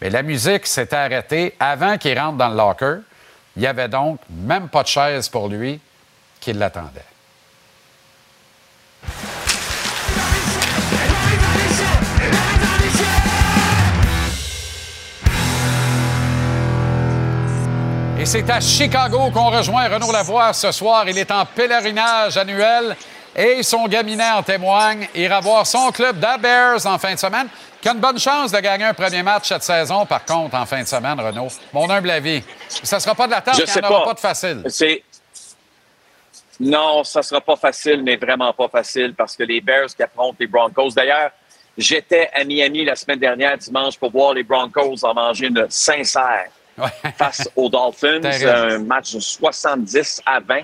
mais 0.00 0.10
la 0.10 0.22
musique 0.22 0.64
s'était 0.64 0.94
arrêtée 0.94 1.56
avant 1.58 1.98
qu'il 1.98 2.16
rentre 2.16 2.36
dans 2.36 2.50
le 2.50 2.56
locker. 2.56 2.98
Il 3.56 3.62
n'y 3.62 3.66
avait 3.66 3.88
donc 3.88 4.20
même 4.30 4.68
pas 4.68 4.84
de 4.84 4.88
chaise 4.88 5.28
pour 5.28 5.48
lui 5.48 5.80
qui 6.40 6.52
l'attendait. 6.52 7.04
Et 18.18 18.26
c'est 18.26 18.48
à 18.50 18.60
Chicago 18.60 19.30
qu'on 19.32 19.50
rejoint 19.50 19.88
Renaud 19.88 20.10
Lavoie 20.10 20.52
ce 20.52 20.72
soir. 20.72 21.08
Il 21.08 21.16
est 21.16 21.30
en 21.30 21.44
pèlerinage 21.46 22.36
annuel 22.36 22.96
et 23.36 23.62
son 23.62 23.86
gaminet 23.86 24.30
en 24.30 24.42
témoigne. 24.42 25.06
Il 25.14 25.22
ira 25.22 25.40
voir 25.40 25.64
son 25.64 25.90
club 25.92 26.18
des 26.18 26.36
Bears 26.40 26.84
en 26.86 26.98
fin 26.98 27.14
de 27.14 27.18
semaine, 27.18 27.46
qui 27.80 27.88
a 27.88 27.92
une 27.92 28.00
bonne 28.00 28.18
chance 28.18 28.50
de 28.50 28.58
gagner 28.58 28.86
un 28.86 28.94
premier 28.94 29.22
match 29.22 29.46
cette 29.48 29.62
saison, 29.62 30.04
par 30.04 30.24
contre, 30.24 30.56
en 30.56 30.66
fin 30.66 30.82
de 30.82 30.88
semaine, 30.88 31.20
Renaud. 31.20 31.46
Mon 31.72 31.88
humble 31.88 32.10
avis. 32.10 32.42
Ça 32.82 32.96
ne 32.96 33.00
sera 33.02 33.14
pas 33.14 33.26
de 33.26 33.32
la 33.32 33.40
table, 33.40 33.56
Je 33.58 33.62
il 33.72 33.80
n'y 33.80 33.86
en 33.86 33.90
aura 33.90 34.00
pas. 34.00 34.06
pas 34.06 34.14
de 34.14 34.20
facile. 34.20 34.62
C'est. 34.66 35.04
Non, 36.60 37.04
ça 37.04 37.22
sera 37.22 37.40
pas 37.40 37.56
facile, 37.56 38.02
mais 38.02 38.16
vraiment 38.16 38.52
pas 38.52 38.68
facile 38.68 39.14
parce 39.14 39.36
que 39.36 39.44
les 39.44 39.60
Bears 39.60 39.94
qui 39.94 40.02
affrontent 40.02 40.36
les 40.40 40.46
Broncos. 40.46 40.90
D'ailleurs, 40.90 41.30
j'étais 41.76 42.30
à 42.34 42.44
Miami 42.44 42.84
la 42.84 42.96
semaine 42.96 43.20
dernière, 43.20 43.56
dimanche, 43.56 43.96
pour 43.96 44.10
voir 44.10 44.34
les 44.34 44.42
Broncos 44.42 45.04
en 45.04 45.14
manger 45.14 45.46
une 45.46 45.66
sincère 45.70 46.50
face 47.16 47.48
aux 47.54 47.68
Dolphins. 47.68 48.20
Un 48.24 48.78
match 48.80 49.14
de 49.14 49.20
70 49.20 50.22
à 50.26 50.40
20. 50.40 50.62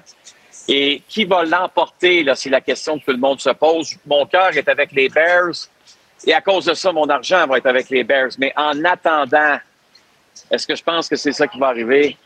Et 0.66 1.02
qui 1.08 1.24
va 1.24 1.44
l'emporter, 1.44 2.24
là, 2.24 2.34
c'est 2.34 2.50
la 2.50 2.60
question 2.60 2.98
que 2.98 3.04
tout 3.04 3.10
le 3.12 3.18
monde 3.18 3.38
se 3.38 3.50
pose. 3.50 3.96
Mon 4.06 4.24
cœur 4.26 4.56
est 4.56 4.68
avec 4.68 4.92
les 4.92 5.08
Bears. 5.08 5.68
Et 6.26 6.32
à 6.32 6.40
cause 6.40 6.64
de 6.64 6.74
ça, 6.74 6.90
mon 6.90 7.08
argent 7.08 7.46
va 7.46 7.58
être 7.58 7.66
avec 7.66 7.90
les 7.90 8.02
Bears. 8.02 8.30
Mais 8.38 8.52
en 8.56 8.82
attendant, 8.84 9.58
est-ce 10.50 10.66
que 10.66 10.74
je 10.74 10.82
pense 10.82 11.08
que 11.08 11.16
c'est 11.16 11.32
ça 11.32 11.46
qui 11.46 11.58
va 11.58 11.68
arriver? 11.68 12.16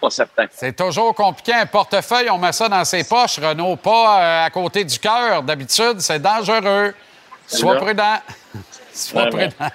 Pas 0.00 0.10
certain. 0.10 0.46
C'est 0.50 0.74
toujours 0.74 1.14
compliqué. 1.14 1.52
Un 1.52 1.66
portefeuille, 1.66 2.30
on 2.30 2.38
met 2.38 2.52
ça 2.52 2.68
dans 2.68 2.84
ses 2.84 3.04
poches, 3.04 3.38
Renaud, 3.38 3.76
pas 3.76 4.20
euh, 4.20 4.46
à 4.46 4.50
côté 4.50 4.84
du 4.84 4.98
cœur. 4.98 5.42
D'habitude, 5.42 6.00
c'est 6.00 6.20
dangereux. 6.20 6.94
Sois 7.46 7.76
prudent. 7.76 8.16
Sois 8.92 9.28
Vraiment. 9.28 9.52
prudent. 9.56 9.72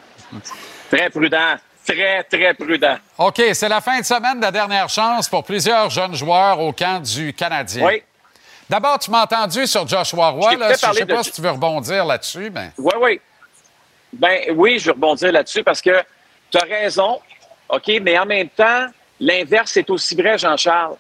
Très 0.89 1.09
prudent. 1.09 1.55
Très, 1.85 2.23
très 2.23 2.53
prudent. 2.55 2.97
OK, 3.19 3.41
c'est 3.53 3.69
la 3.69 3.79
fin 3.81 3.99
de 3.99 4.05
semaine 4.05 4.37
de 4.39 4.45
la 4.45 4.51
dernière 4.51 4.89
chance 4.89 5.29
pour 5.29 5.43
plusieurs 5.43 5.89
jeunes 5.91 6.15
joueurs 6.15 6.59
au 6.59 6.71
camp 6.71 7.01
du 7.01 7.31
Canadien. 7.33 7.85
Oui. 7.85 8.01
D'abord, 8.67 8.97
tu 8.97 9.11
m'as 9.11 9.23
entendu 9.23 9.67
sur 9.67 9.87
Joshua 9.87 10.29
Roy. 10.29 10.53
Je 10.53 10.81
parler 10.81 10.99
sais 10.99 11.05
pas 11.05 11.23
si 11.23 11.31
tu 11.31 11.41
veux 11.41 11.51
rebondir 11.51 12.03
là-dessus, 12.05 12.49
mais. 12.49 12.71
Oui, 12.79 12.93
oui. 12.99 13.21
Ben 14.11 14.39
oui, 14.55 14.79
je 14.79 14.85
vais 14.85 14.91
rebondir 14.93 15.31
là-dessus 15.31 15.63
parce 15.63 15.81
que 15.81 16.03
tu 16.49 16.57
as 16.57 16.63
raison, 16.63 17.19
OK, 17.69 17.91
mais 18.01 18.17
en 18.17 18.25
même 18.25 18.49
temps, 18.49 18.87
l'inverse 19.19 19.77
est 19.77 19.89
aussi 19.89 20.15
vrai, 20.15 20.37
Jean-Charles. 20.37 20.97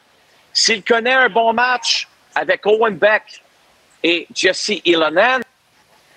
S'il 0.53 0.83
connaît 0.83 1.13
un 1.13 1.29
bon 1.29 1.53
match 1.53 2.07
avec 2.33 2.65
Owen 2.65 2.95
Beck 2.95 3.41
et 4.03 4.27
Jesse 4.33 4.81
Ilonen, 4.85 5.41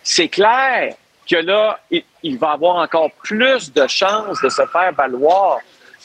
c'est 0.02 0.28
clair 0.28 0.94
que 1.28 1.36
là, 1.36 1.80
il, 1.90 2.04
il 2.22 2.38
va 2.38 2.52
avoir 2.52 2.76
encore 2.76 3.10
plus 3.22 3.72
de 3.72 3.86
chances 3.86 4.40
de 4.40 4.48
se 4.48 4.64
faire 4.66 4.92
valoir. 4.92 5.58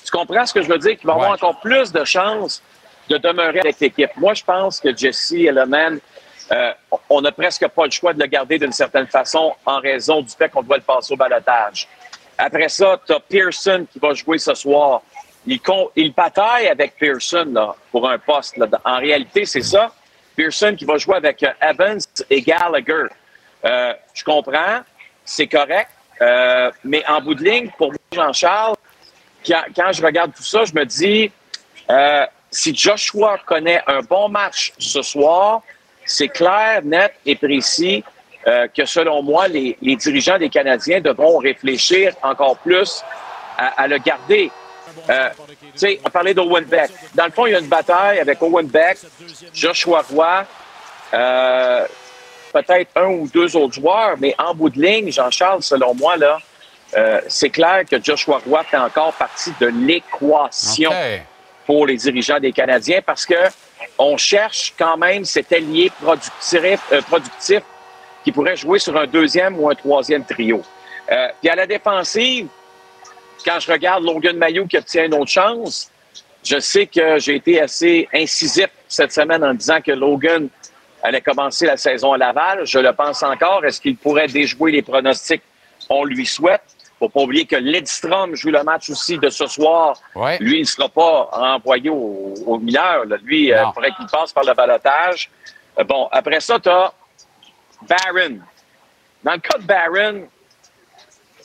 Tu 0.04 0.12
comprends 0.12 0.46
ce 0.46 0.54
que 0.54 0.62
je 0.62 0.68
veux 0.68 0.80
dire? 0.80 0.98
Qu'il 0.98 1.08
va 1.08 1.14
avoir 1.14 1.32
encore 1.32 1.60
plus 1.62 1.92
de 1.92 2.04
chances 2.04 2.62
de 3.10 3.18
demeurer 3.18 3.60
avec 3.60 3.80
l'équipe. 3.80 4.12
Moi, 4.18 4.34
je 4.34 4.44
pense 4.44 4.80
que 4.80 4.96
Jesse 4.96 5.32
Ilonen, 5.32 6.00
euh, 6.52 6.74
on 7.10 7.22
n'a 7.22 7.32
presque 7.32 7.68
pas 7.70 7.86
le 7.86 7.92
choix 7.92 8.14
de 8.14 8.20
le 8.20 8.26
garder 8.28 8.58
d'une 8.58 8.72
certaine 8.72 9.08
façon 9.08 9.56
en 9.66 9.80
raison 9.80 10.22
du 10.22 10.34
fait 10.34 10.50
qu'on 10.50 10.64
doit 10.64 10.78
le 10.78 10.84
passer 10.84 11.14
au 11.14 11.18
balotage. 11.18 11.88
Après 12.38 12.68
ça, 12.70 13.00
tu 13.06 13.14
as 13.14 13.20
Pearson 13.20 13.86
qui 13.92 14.00
va 14.00 14.14
jouer 14.14 14.38
ce 14.38 14.54
soir. 14.54 15.02
Il, 15.46 15.60
il 15.96 16.14
bataille 16.14 16.68
avec 16.68 16.96
Pearson 16.98 17.74
pour 17.92 18.10
un 18.10 18.18
poste. 18.18 18.58
En 18.86 18.98
réalité, 18.98 19.46
c'est 19.46 19.62
ça. 19.62 19.92
Pearson 20.36 20.76
qui 20.78 20.86
va 20.86 20.98
jouer 20.98 21.18
avec 21.18 21.44
euh, 21.44 21.52
Evans 21.62 22.00
et 22.30 22.42
Gallagher. 22.42 23.06
Euh, 23.66 23.94
je 24.14 24.24
comprends, 24.24 24.82
c'est 25.24 25.48
correct. 25.48 25.90
Euh, 26.22 26.72
mais 26.84 27.04
en 27.08 27.22
bout 27.22 27.36
de 27.36 27.44
ligne, 27.44 27.70
pour 27.78 27.90
moi, 27.90 27.98
Jean-Charles, 28.12 28.76
quand, 29.46 29.92
je 29.92 30.04
regarde 30.04 30.34
tout 30.36 30.44
ça, 30.44 30.64
je 30.64 30.74
me 30.74 30.86
dis, 30.86 31.32
si 32.50 32.74
Joshua 32.74 33.38
connaît 33.46 33.82
un 33.88 34.00
bon 34.02 34.30
match 34.30 34.74
ce 34.78 35.02
soir, 35.02 35.62
c'est 36.06 36.30
clair, 36.30 36.82
net 36.84 37.14
et 37.26 37.36
précis 37.36 38.04
que 38.46 38.86
selon 38.86 39.22
moi, 39.22 39.48
les, 39.50 39.78
dirigeants 39.82 40.38
des 40.38 40.50
Canadiens 40.50 41.02
devront 41.02 41.40
réfléchir 41.40 42.14
encore 42.22 42.58
plus 42.58 43.04
à 43.58 43.86
le 43.88 43.98
garder. 43.98 44.50
Euh, 45.10 45.30
tu 45.50 45.56
sais, 45.76 46.00
on 46.06 46.10
parlait 46.10 46.34
d'Owen 46.34 46.66
Beck. 46.66 46.92
Dans 47.14 47.26
le 47.26 47.32
fond, 47.32 47.46
il 47.46 47.54
y 47.54 47.56
a 47.56 47.60
une 47.60 47.68
bataille 47.68 48.20
avec 48.20 48.42
Owen 48.42 48.68
Beck, 48.68 48.98
Joshua 49.54 50.04
Roy, 50.12 50.46
euh, 51.14 51.86
peut-être 52.52 52.92
un 52.96 53.08
ou 53.08 53.28
deux 53.28 53.56
autres 53.56 53.74
joueurs, 53.74 54.16
mais 54.20 54.36
en 54.38 54.54
bout 54.54 54.70
de 54.70 54.82
ligne, 54.82 55.12
Jean-Charles, 55.12 55.64
selon 55.64 55.94
moi, 55.94 56.18
là, 56.18 56.38
euh, 56.96 57.22
c'est 57.28 57.50
clair 57.50 57.84
que 57.90 58.02
Joshua 58.02 58.40
Roy 58.48 58.64
fait 58.64 58.78
encore 58.78 59.14
partie 59.14 59.52
de 59.60 59.68
l'équation 59.68 60.92
pour 61.66 61.88
les 61.88 61.98
dirigeants 61.98 62.40
des 62.40 62.52
Canadiens 62.52 63.02
parce 63.04 63.26
que 63.26 63.36
on 63.98 64.18
cherche 64.18 64.74
quand 64.78 64.98
même 64.98 65.26
cet 65.26 65.52
allié 65.52 65.92
productif, 66.02 66.80
euh, 66.92 67.02
productif 67.02 67.62
qui 68.24 68.32
pourrait 68.32 68.56
jouer 68.56 68.80
sur 68.80 68.96
un 68.98 69.08
deuxième 69.08 69.60
ou 69.60 69.70
un 69.70 69.76
troisième 69.76 70.24
trio. 70.24 70.62
Euh, 71.12 71.28
puis 71.42 71.50
à 71.50 71.56
la 71.56 71.68
défensive, 71.68 72.48
quand 73.46 73.60
je 73.60 73.72
regarde 73.72 74.04
Logan 74.04 74.38
Mayou 74.38 74.68
qui 74.68 74.78
obtient 74.78 75.06
une 75.06 75.14
autre 75.16 75.32
chance, 75.32 75.90
je 76.44 76.60
sais 76.60 76.86
que 76.88 77.20
j'ai 77.20 77.36
été 77.36 77.62
assez 77.62 78.08
incisif 78.14 78.68
cette 78.88 79.12
semaine 79.14 79.44
en 79.44 79.54
disant 79.54 79.80
que 79.82 79.92
Logan 79.92 80.50
allait 81.02 81.22
commencer 81.22 81.66
la 81.66 81.78
saison 81.78 82.14
à 82.14 82.18
Laval. 82.18 82.66
Je 82.66 82.80
le 82.80 82.92
pense 82.94 83.24
encore. 83.24 83.64
Est-ce 83.66 83.80
qu'il 83.82 83.98
pourrait 83.98 84.28
déjouer 84.28 84.72
les 84.72 84.82
pronostics? 84.82 85.42
On 85.90 86.04
lui 86.04 86.26
souhaite. 86.26 86.62
Faut 87.00 87.10
pas 87.10 87.22
oublier 87.22 87.46
que 87.46 87.56
Lidstrom 87.58 88.36
joue 88.36 88.52
le 88.52 88.64
match 88.64 88.90
aussi 88.90 89.18
de 89.18 89.30
ce 89.30 89.46
soir. 89.48 89.98
Ouais. 90.16 90.38
Lui, 90.40 90.58
il 90.58 90.62
ne 90.62 90.66
sera 90.66 90.88
pas 90.88 91.30
envoyé 91.34 91.90
au, 91.90 92.34
au 92.46 92.58
mineur. 92.60 93.06
là. 93.06 93.18
Lui, 93.24 93.52
euh, 93.52 93.64
il 93.68 93.74
faudrait 93.74 93.92
qu'il 93.92 94.06
passe 94.08 94.32
par 94.32 94.44
le 94.46 94.54
balotage. 94.54 95.30
Euh, 95.80 95.84
bon, 95.84 96.08
après 96.12 96.40
ça, 96.40 96.60
tu 96.60 96.70
as 96.70 96.94
Barron. 97.82 98.40
Dans 99.24 99.34
le 99.34 99.40
cas 99.40 99.58
de 99.58 99.64
Barron, 99.64 100.28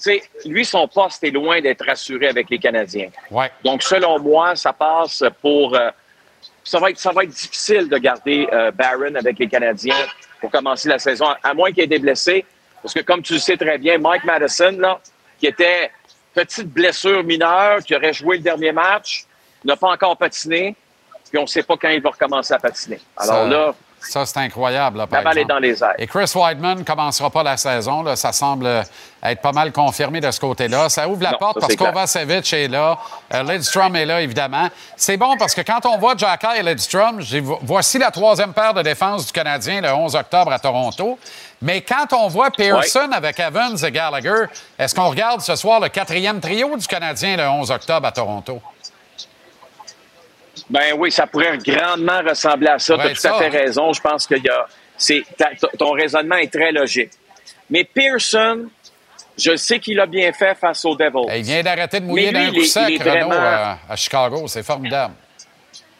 sais, 0.03 0.22
lui, 0.44 0.64
son 0.64 0.86
poste 0.88 1.22
est 1.24 1.30
loin 1.30 1.61
d'être 1.61 1.88
assuré 1.88 2.28
avec 2.28 2.49
les 2.51 2.59
Canadiens. 2.59 3.11
Ouais. 3.30 3.51
Donc, 3.64 3.82
selon 3.82 4.18
moi, 4.18 4.57
ça 4.57 4.72
passe 4.72 5.22
pour. 5.40 5.74
euh, 5.76 5.90
ça, 6.64 6.78
va 6.78 6.90
être, 6.90 6.99
ça 6.99 7.12
va 7.12 7.24
être 7.24 7.30
difficile 7.30 7.88
de 7.88 7.99
garder 7.99 8.46
euh, 8.53 8.70
Barron 8.70 9.14
avec 9.14 9.38
les 9.38 9.49
Canadiens 9.49 9.94
pour 10.40 10.51
commencer 10.51 10.88
la 10.88 10.99
saison, 10.99 11.26
à 11.42 11.55
moins 11.55 11.70
qu'il 11.70 11.80
ait 11.80 11.86
été 11.86 11.99
blessé. 11.99 12.44
Parce 12.82 12.94
que, 12.94 13.01
comme 13.01 13.22
tu 13.22 13.32
le 13.34 13.38
sais 13.38 13.57
très 13.57 13.78
bien, 13.78 13.99
Mike 13.99 14.24
Madison, 14.24 14.72
là, 14.78 15.01
qui 15.38 15.46
était 15.46 15.90
petite 16.34 16.68
blessure 16.68 17.24
mineure, 17.24 17.78
qui 17.82 17.94
aurait 17.96 18.12
joué 18.12 18.36
le 18.36 18.42
dernier 18.42 18.70
match, 18.72 19.24
n'a 19.64 19.76
pas 19.76 19.88
encore 19.90 20.16
patiné, 20.16 20.76
puis 21.28 21.38
on 21.38 21.42
ne 21.42 21.46
sait 21.46 21.62
pas 21.64 21.76
quand 21.76 21.88
il 21.88 22.01
va 22.01 22.11
recommencer 22.11 22.55
à 22.55 22.59
patiner. 22.59 23.01
Alors 23.16 23.42
Ça- 23.44 23.49
là, 23.49 23.74
Ça, 24.01 24.24
c'est 24.24 24.38
incroyable. 24.38 24.99
Là, 24.99 25.07
par 25.07 25.20
la 25.20 25.24
balle 25.24 25.38
est 25.38 25.44
dans 25.44 25.59
les 25.59 25.82
airs. 25.82 25.94
Et 25.99 26.07
Chris 26.07 26.30
Weidman 26.34 26.78
ne 26.78 26.82
commencera 26.84 27.30
pas 27.30 27.42
la 27.42 27.57
saison. 27.57 28.03
Là. 28.03 28.16
Ça 28.16 28.32
semble 28.32 28.66
euh, 28.66 28.82
être 29.22 29.40
pas 29.40 29.53
mal 29.53 29.72
confirmé 29.72 30.20
de 30.20 30.30
ce 30.30 30.40
côté-là. 30.40 30.88
Ça 30.88 31.09
ouvre 31.09 31.22
la 31.22 31.32
Non, 31.32 31.38
porte 31.38 31.61
parce 31.61 31.74
qu'Ovacevic 31.74 32.53
est 32.53 32.68
là. 32.68 32.99
Euh, 33.34 33.42
Lidstrom 33.42 33.96
est 33.96 34.07
là, 34.07 34.20
évidemment. 34.20 34.68
C'est 34.96 35.16
bon 35.16 35.36
parce 35.36 35.55
que 35.55 35.62
quand 35.62 35.84
on 35.86 35.99
voit 35.99 36.16
Jacka 36.16 36.57
et 36.57 36.62
Lidstrom, 36.62 37.20
voici 37.62 37.99
la 37.99 38.11
troisième 38.11 38.53
paire 38.53 38.74
de 38.74 38.82
défense 38.82 39.26
du 39.26 39.32
Canadien 39.32 39.80
le 39.80 39.92
11 39.92 40.14
octobre 40.14 40.53
à 40.53 40.59
Toronto. 40.59 41.18
Mais 41.61 41.80
quand 41.80 42.12
on 42.12 42.28
voit 42.28 42.51
Pearson 42.51 43.11
avec 43.12 43.40
Evans 43.40 43.76
et 43.84 43.90
Gallagher, 43.90 44.44
est-ce 44.78 44.94
qu'on 44.94 45.09
regarde 45.09 45.40
ce 45.40 45.57
soir 45.57 45.80
le 45.80 45.88
quatrième 45.88 46.40
trio 46.40 46.76
du 46.76 46.86
Canadien 46.86 47.36
le 47.36 47.49
11 47.49 47.70
octobre 47.72 48.07
à 48.07 48.12
Toronto? 48.12 48.61
Ben 50.71 50.95
oui, 50.99 51.11
ça 51.11 51.27
pourrait 51.27 51.59
grandement 51.59 52.21
ressembler 52.21 52.69
à 52.69 52.79
ça. 52.79 52.95
tu 52.97 53.01
as 53.01 53.09
tout 53.11 53.14
ça, 53.16 53.37
à 53.37 53.39
fait 53.39 53.47
hein. 53.47 53.61
raison. 53.64 53.93
Je 53.93 54.01
pense 54.01 54.27
que 54.27 54.35
y 54.35 54.49
a, 54.49 54.66
c'est, 54.97 55.23
ton 55.79 55.93
raisonnement 55.93 56.37
est 56.37 56.53
très 56.53 56.73
logique. 56.73 57.11
Mais 57.71 57.85
Pearson, 57.85 58.66
je 59.37 59.57
sais 59.57 59.79
qu'il 59.79 59.99
a 60.01 60.07
bien 60.07 60.33
fait 60.33 60.55
face 60.55 60.85
aux 60.85 60.97
Devils. 60.97 61.33
Il 61.37 61.43
vient 61.43 61.62
d'arrêter 61.62 62.01
de 62.01 62.07
mouiller 62.07 62.33
d'un 62.33 62.51
coup 62.53 62.64
sec, 62.64 63.01
vraiment- 63.01 63.33
euh, 63.33 63.75
à 63.89 63.97
Chicago. 63.97 64.47
C'est 64.47 64.62
formidable. 64.62 65.14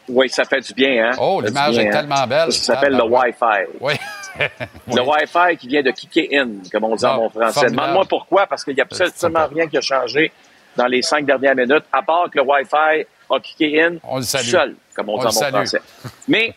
Oui, 0.09 0.27
ça 0.29 0.43
fait 0.43 0.61
du 0.61 0.73
bien. 0.73 1.09
Hein? 1.09 1.17
Oh, 1.19 1.39
l'image 1.39 1.77
est 1.77 1.87
hein? 1.87 1.91
tellement 1.91 2.25
belle. 2.25 2.51
Ça 2.51 2.73
s'appelle 2.73 2.93
le. 2.93 3.03
Wi-Fi. 3.03 3.77
Oui. 3.79 3.93
Le 4.87 5.01
Wi-Fi 5.01 5.57
qui 5.57 5.67
vient 5.67 5.81
de 5.81 5.91
kicker 5.91 6.29
in, 6.31 6.49
comme 6.71 6.83
on 6.85 6.95
dit 6.95 7.03
en 7.03 7.13
Ah, 7.13 7.17
bon 7.17 7.29
français. 7.29 7.69
Demande-moi 7.69 8.05
pourquoi, 8.07 8.47
parce 8.47 8.63
qu'il 8.63 8.73
n'y 8.73 8.79
a 8.79 8.85
absolument 8.89 9.47
rien 9.47 9.67
qui 9.67 9.77
a 9.77 9.81
changé 9.81 10.31
dans 10.75 10.87
les 10.87 11.01
cinq 11.01 11.25
dernières 11.25 11.55
minutes, 11.55 11.85
à 11.91 12.01
part 12.01 12.29
que 12.31 12.37
le 12.37 12.43
Wi-Fi 12.43 13.05
a 13.29 13.39
kické 13.39 13.83
in 13.83 13.95
On 14.03 14.17
le 14.17 14.23
seul, 14.23 14.75
comme 14.95 15.09
on, 15.09 15.13
On 15.13 15.17
dit 15.17 15.25
en 15.25 15.29
bon 15.29 15.49
français. 15.49 15.81
Mais 16.27 16.53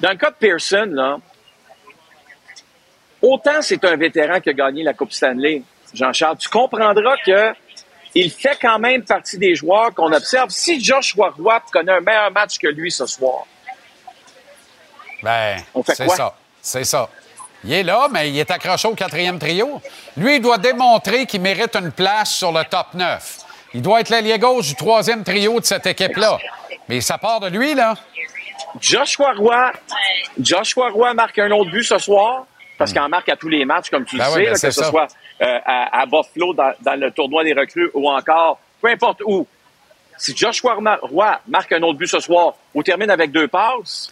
dans 0.00 0.10
le 0.10 0.16
cas 0.16 0.30
de 0.30 0.36
Pearson, 0.36 0.88
là, 0.90 1.18
autant 3.22 3.60
c'est 3.62 3.84
un 3.84 3.96
vétéran 3.96 4.40
qui 4.40 4.50
a 4.50 4.52
gagné 4.52 4.82
la 4.82 4.94
Coupe 4.94 5.12
Stanley, 5.12 5.62
Jean-Charles, 5.94 6.38
tu 6.38 6.48
comprendras 6.48 7.16
que 7.24 7.54
il 8.14 8.30
fait 8.30 8.56
quand 8.60 8.78
même 8.78 9.02
partie 9.02 9.36
des 9.36 9.54
joueurs 9.54 9.92
qu'on 9.94 10.10
observe. 10.10 10.48
Si 10.48 10.82
Joshua 10.82 11.34
Roy 11.38 11.62
connaît 11.70 11.92
un 11.92 12.00
meilleur 12.00 12.32
match 12.32 12.58
que 12.58 12.68
lui 12.68 12.90
ce 12.90 13.04
soir, 13.04 13.44
Ben, 15.22 15.58
On 15.74 15.82
fait 15.82 15.94
c'est 15.94 16.08
ça. 16.08 16.34
C'est 16.62 16.84
ça. 16.84 17.08
Il 17.64 17.72
est 17.72 17.82
là, 17.82 18.08
mais 18.10 18.30
il 18.30 18.38
est 18.38 18.50
accroché 18.50 18.88
au 18.88 18.94
quatrième 18.94 19.38
trio. 19.38 19.80
Lui, 20.16 20.36
il 20.36 20.42
doit 20.42 20.58
démontrer 20.58 21.26
qu'il 21.26 21.40
mérite 21.40 21.74
une 21.76 21.92
place 21.92 22.30
sur 22.30 22.52
le 22.52 22.64
top 22.64 22.94
9. 22.94 23.38
Il 23.76 23.82
doit 23.82 24.00
être 24.00 24.08
l'allié 24.08 24.38
gauche 24.38 24.68
du 24.68 24.74
troisième 24.74 25.22
trio 25.22 25.60
de 25.60 25.64
cette 25.66 25.84
équipe-là. 25.84 26.38
Mais 26.88 27.02
ça 27.02 27.18
part 27.18 27.40
de 27.40 27.48
lui, 27.48 27.74
là. 27.74 27.94
Joshua 28.80 29.34
Roy, 29.34 29.70
Joshua 30.40 30.88
Roy 30.88 31.12
marque 31.12 31.38
un 31.38 31.50
autre 31.50 31.70
but 31.70 31.82
ce 31.82 31.98
soir, 31.98 32.46
parce 32.78 32.90
qu'il 32.90 33.02
en 33.02 33.10
marque 33.10 33.28
à 33.28 33.36
tous 33.36 33.50
les 33.50 33.66
matchs, 33.66 33.90
comme 33.90 34.06
tu 34.06 34.16
Ben 34.16 34.24
le 34.24 34.30
sais, 34.30 34.36
ben 34.38 34.44
là, 34.46 34.52
que 34.52 34.70
ce 34.70 34.82
soit 34.82 35.08
euh, 35.42 35.58
à, 35.66 36.00
à 36.00 36.06
Buffalo 36.06 36.54
dans, 36.54 36.72
dans 36.80 36.98
le 36.98 37.10
tournoi 37.10 37.44
des 37.44 37.52
recrues 37.52 37.90
ou 37.92 38.08
encore 38.08 38.58
peu 38.80 38.88
importe 38.88 39.20
où. 39.26 39.46
Si 40.16 40.34
Joshua 40.34 40.78
Roy 41.02 41.38
marque 41.46 41.72
un 41.72 41.82
autre 41.82 41.98
but 41.98 42.06
ce 42.06 42.20
soir 42.20 42.54
ou 42.72 42.82
termine 42.82 43.10
avec 43.10 43.30
deux 43.30 43.46
passes, 43.46 44.10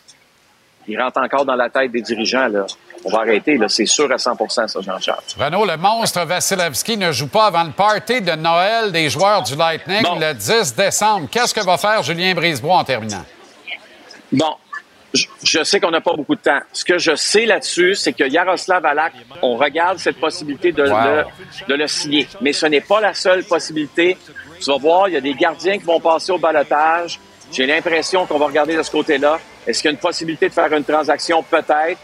il 0.86 1.00
rentre 1.00 1.22
encore 1.22 1.46
dans 1.46 1.56
la 1.56 1.70
tête 1.70 1.90
des 1.90 2.02
dirigeants. 2.02 2.48
Là. 2.48 2.66
On 3.04 3.10
va 3.10 3.20
arrêter, 3.20 3.56
là. 3.58 3.68
c'est 3.68 3.84
sûr 3.86 4.10
à 4.10 4.16
100% 4.16 4.66
ça, 4.68 4.80
Jean-Charles. 4.80 5.20
Renaud, 5.38 5.66
le 5.66 5.76
monstre 5.76 6.24
Vasilevski 6.24 6.96
ne 6.96 7.12
joue 7.12 7.28
pas 7.28 7.46
avant 7.46 7.64
le 7.64 7.72
party 7.72 8.20
de 8.22 8.32
Noël 8.32 8.92
des 8.92 9.10
joueurs 9.10 9.42
du 9.42 9.54
Lightning 9.56 10.02
le 10.18 10.32
10 10.32 10.74
décembre. 10.74 11.28
Qu'est-ce 11.30 11.52
que 11.54 11.60
va 11.64 11.76
faire 11.76 12.02
Julien 12.02 12.32
Brisebois 12.34 12.76
en 12.76 12.84
terminant? 12.84 13.24
Bon, 14.32 14.54
je, 15.12 15.26
je 15.42 15.62
sais 15.62 15.78
qu'on 15.80 15.90
n'a 15.90 16.00
pas 16.00 16.14
beaucoup 16.14 16.34
de 16.34 16.40
temps. 16.40 16.60
Ce 16.72 16.84
que 16.84 16.98
je 16.98 17.14
sais 17.14 17.44
là-dessus, 17.46 17.94
c'est 17.94 18.12
que 18.12 18.24
Yaroslav 18.24 18.84
Alak, 18.84 19.12
on 19.42 19.56
regarde 19.56 19.98
cette 19.98 20.18
possibilité 20.18 20.72
de, 20.72 20.82
Wow. 20.88 20.98
le, 21.04 21.24
de 21.68 21.74
le 21.74 21.86
signer. 21.86 22.26
Mais 22.40 22.52
ce 22.52 22.66
n'est 22.66 22.80
pas 22.80 23.00
la 23.00 23.14
seule 23.14 23.44
possibilité. 23.44 24.16
Tu 24.60 24.70
vas 24.70 24.78
voir, 24.78 25.08
il 25.08 25.14
y 25.14 25.16
a 25.16 25.20
des 25.20 25.34
gardiens 25.34 25.78
qui 25.78 25.84
vont 25.84 26.00
passer 26.00 26.32
au 26.32 26.38
balotage. 26.38 27.20
J'ai 27.52 27.66
l'impression 27.66 28.24
qu'on 28.26 28.38
va 28.38 28.46
regarder 28.46 28.76
de 28.76 28.82
ce 28.82 28.90
côté-là. 28.90 29.38
Est-ce 29.66 29.82
qu'il 29.82 29.88
y 29.90 29.92
a 29.92 29.92
une 29.92 30.00
possibilité 30.00 30.48
de 30.48 30.54
faire 30.54 30.72
une 30.72 30.84
transaction? 30.84 31.42
Peut-être. 31.42 31.98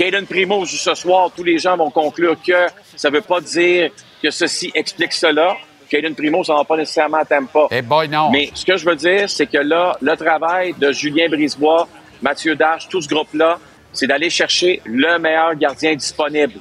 Caden 0.00 0.24
Primo 0.24 0.64
joue 0.64 0.78
ce 0.78 0.94
soir. 0.94 1.30
Tous 1.36 1.44
les 1.44 1.58
gens 1.58 1.76
vont 1.76 1.90
conclure 1.90 2.34
que 2.42 2.68
ça 2.96 3.10
ne 3.10 3.16
veut 3.16 3.20
pas 3.20 3.38
dire 3.42 3.90
que 4.22 4.30
ceci 4.30 4.72
explique 4.74 5.12
cela. 5.12 5.58
Caden 5.90 6.14
Primo, 6.14 6.42
ça 6.42 6.54
ne 6.54 6.58
va 6.58 6.64
pas 6.64 6.78
nécessairement 6.78 7.18
à 7.18 7.26
Tampa. 7.26 7.66
Eh 7.70 7.82
boy, 7.82 8.08
non. 8.08 8.30
Mais 8.30 8.50
ce 8.54 8.64
que 8.64 8.78
je 8.78 8.86
veux 8.86 8.96
dire, 8.96 9.28
c'est 9.28 9.46
que 9.46 9.58
là, 9.58 9.98
le 10.00 10.16
travail 10.16 10.72
de 10.78 10.90
Julien 10.90 11.28
Brisebois, 11.28 11.86
Mathieu 12.22 12.56
Darche, 12.56 12.88
tout 12.88 13.02
ce 13.02 13.08
groupe-là, 13.10 13.58
c'est 13.92 14.06
d'aller 14.06 14.30
chercher 14.30 14.80
le 14.86 15.18
meilleur 15.18 15.54
gardien 15.54 15.94
disponible. 15.94 16.60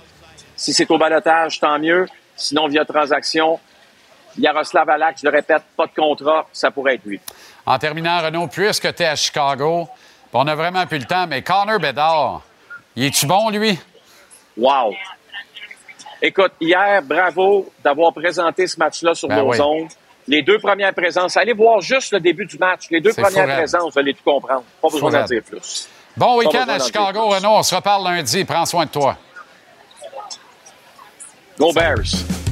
Si 0.57 0.73
c'est 0.73 0.91
au 0.91 0.97
balotage, 0.97 1.61
tant 1.61 1.79
mieux. 1.79 2.07
Sinon, 2.35 2.67
via 2.67 2.83
transaction, 2.83 3.57
Yaroslav 4.37 4.89
Alak, 4.89 5.15
je 5.17 5.25
le 5.25 5.31
répète, 5.31 5.63
pas 5.77 5.85
de 5.85 5.93
contrat, 5.93 6.45
ça 6.51 6.71
pourrait 6.71 6.95
être 6.95 7.05
lui. 7.05 7.21
En 7.65 7.79
terminant, 7.79 8.21
Renaud, 8.21 8.47
puisque 8.47 8.93
tu 8.93 9.03
es 9.03 9.05
à 9.05 9.15
Chicago, 9.15 9.87
on 10.33 10.45
a 10.45 10.55
vraiment 10.55 10.85
plus 10.85 10.99
le 10.99 11.05
temps, 11.05 11.25
mais 11.25 11.41
Connor 11.41 11.79
Bedard, 11.79 12.41
il 12.99 13.05
est-tu 13.05 13.25
bon, 13.25 13.49
lui? 13.49 13.79
Wow! 14.57 14.93
Écoute, 16.21 16.51
hier, 16.59 17.01
bravo 17.01 17.71
d'avoir 17.81 18.11
présenté 18.11 18.67
ce 18.67 18.77
match-là 18.77 19.15
sur 19.15 19.29
Ben 19.29 19.37
nos 19.37 19.51
oui. 19.51 19.61
ondes. 19.61 19.87
Les 20.27 20.41
deux 20.41 20.59
premières 20.59 20.93
présences, 20.93 21.37
allez 21.37 21.53
voir 21.53 21.79
juste 21.79 22.11
le 22.11 22.19
début 22.19 22.45
du 22.45 22.57
match. 22.57 22.87
Les 22.91 22.99
deux 22.99 23.13
premières 23.13 23.55
présences, 23.55 23.93
vous 23.93 23.99
allez 23.99 24.13
tout 24.13 24.23
comprendre. 24.23 24.63
Pas 24.81 24.89
besoin 24.89 25.11
d'en 25.11 25.23
dire 25.23 25.41
plus. 25.43 25.87
Bon 26.17 26.39
week-end 26.39 26.65
à 26.67 26.77
Chicago. 26.77 27.27
Renaud. 27.27 27.51
On 27.51 27.63
se 27.63 27.73
reparle 27.73 28.03
lundi. 28.03 28.43
Prends 28.43 28.65
soin 28.65 28.85
de 28.85 28.91
toi. 28.91 29.17
Go 31.57 31.71
Bears! 31.71 32.48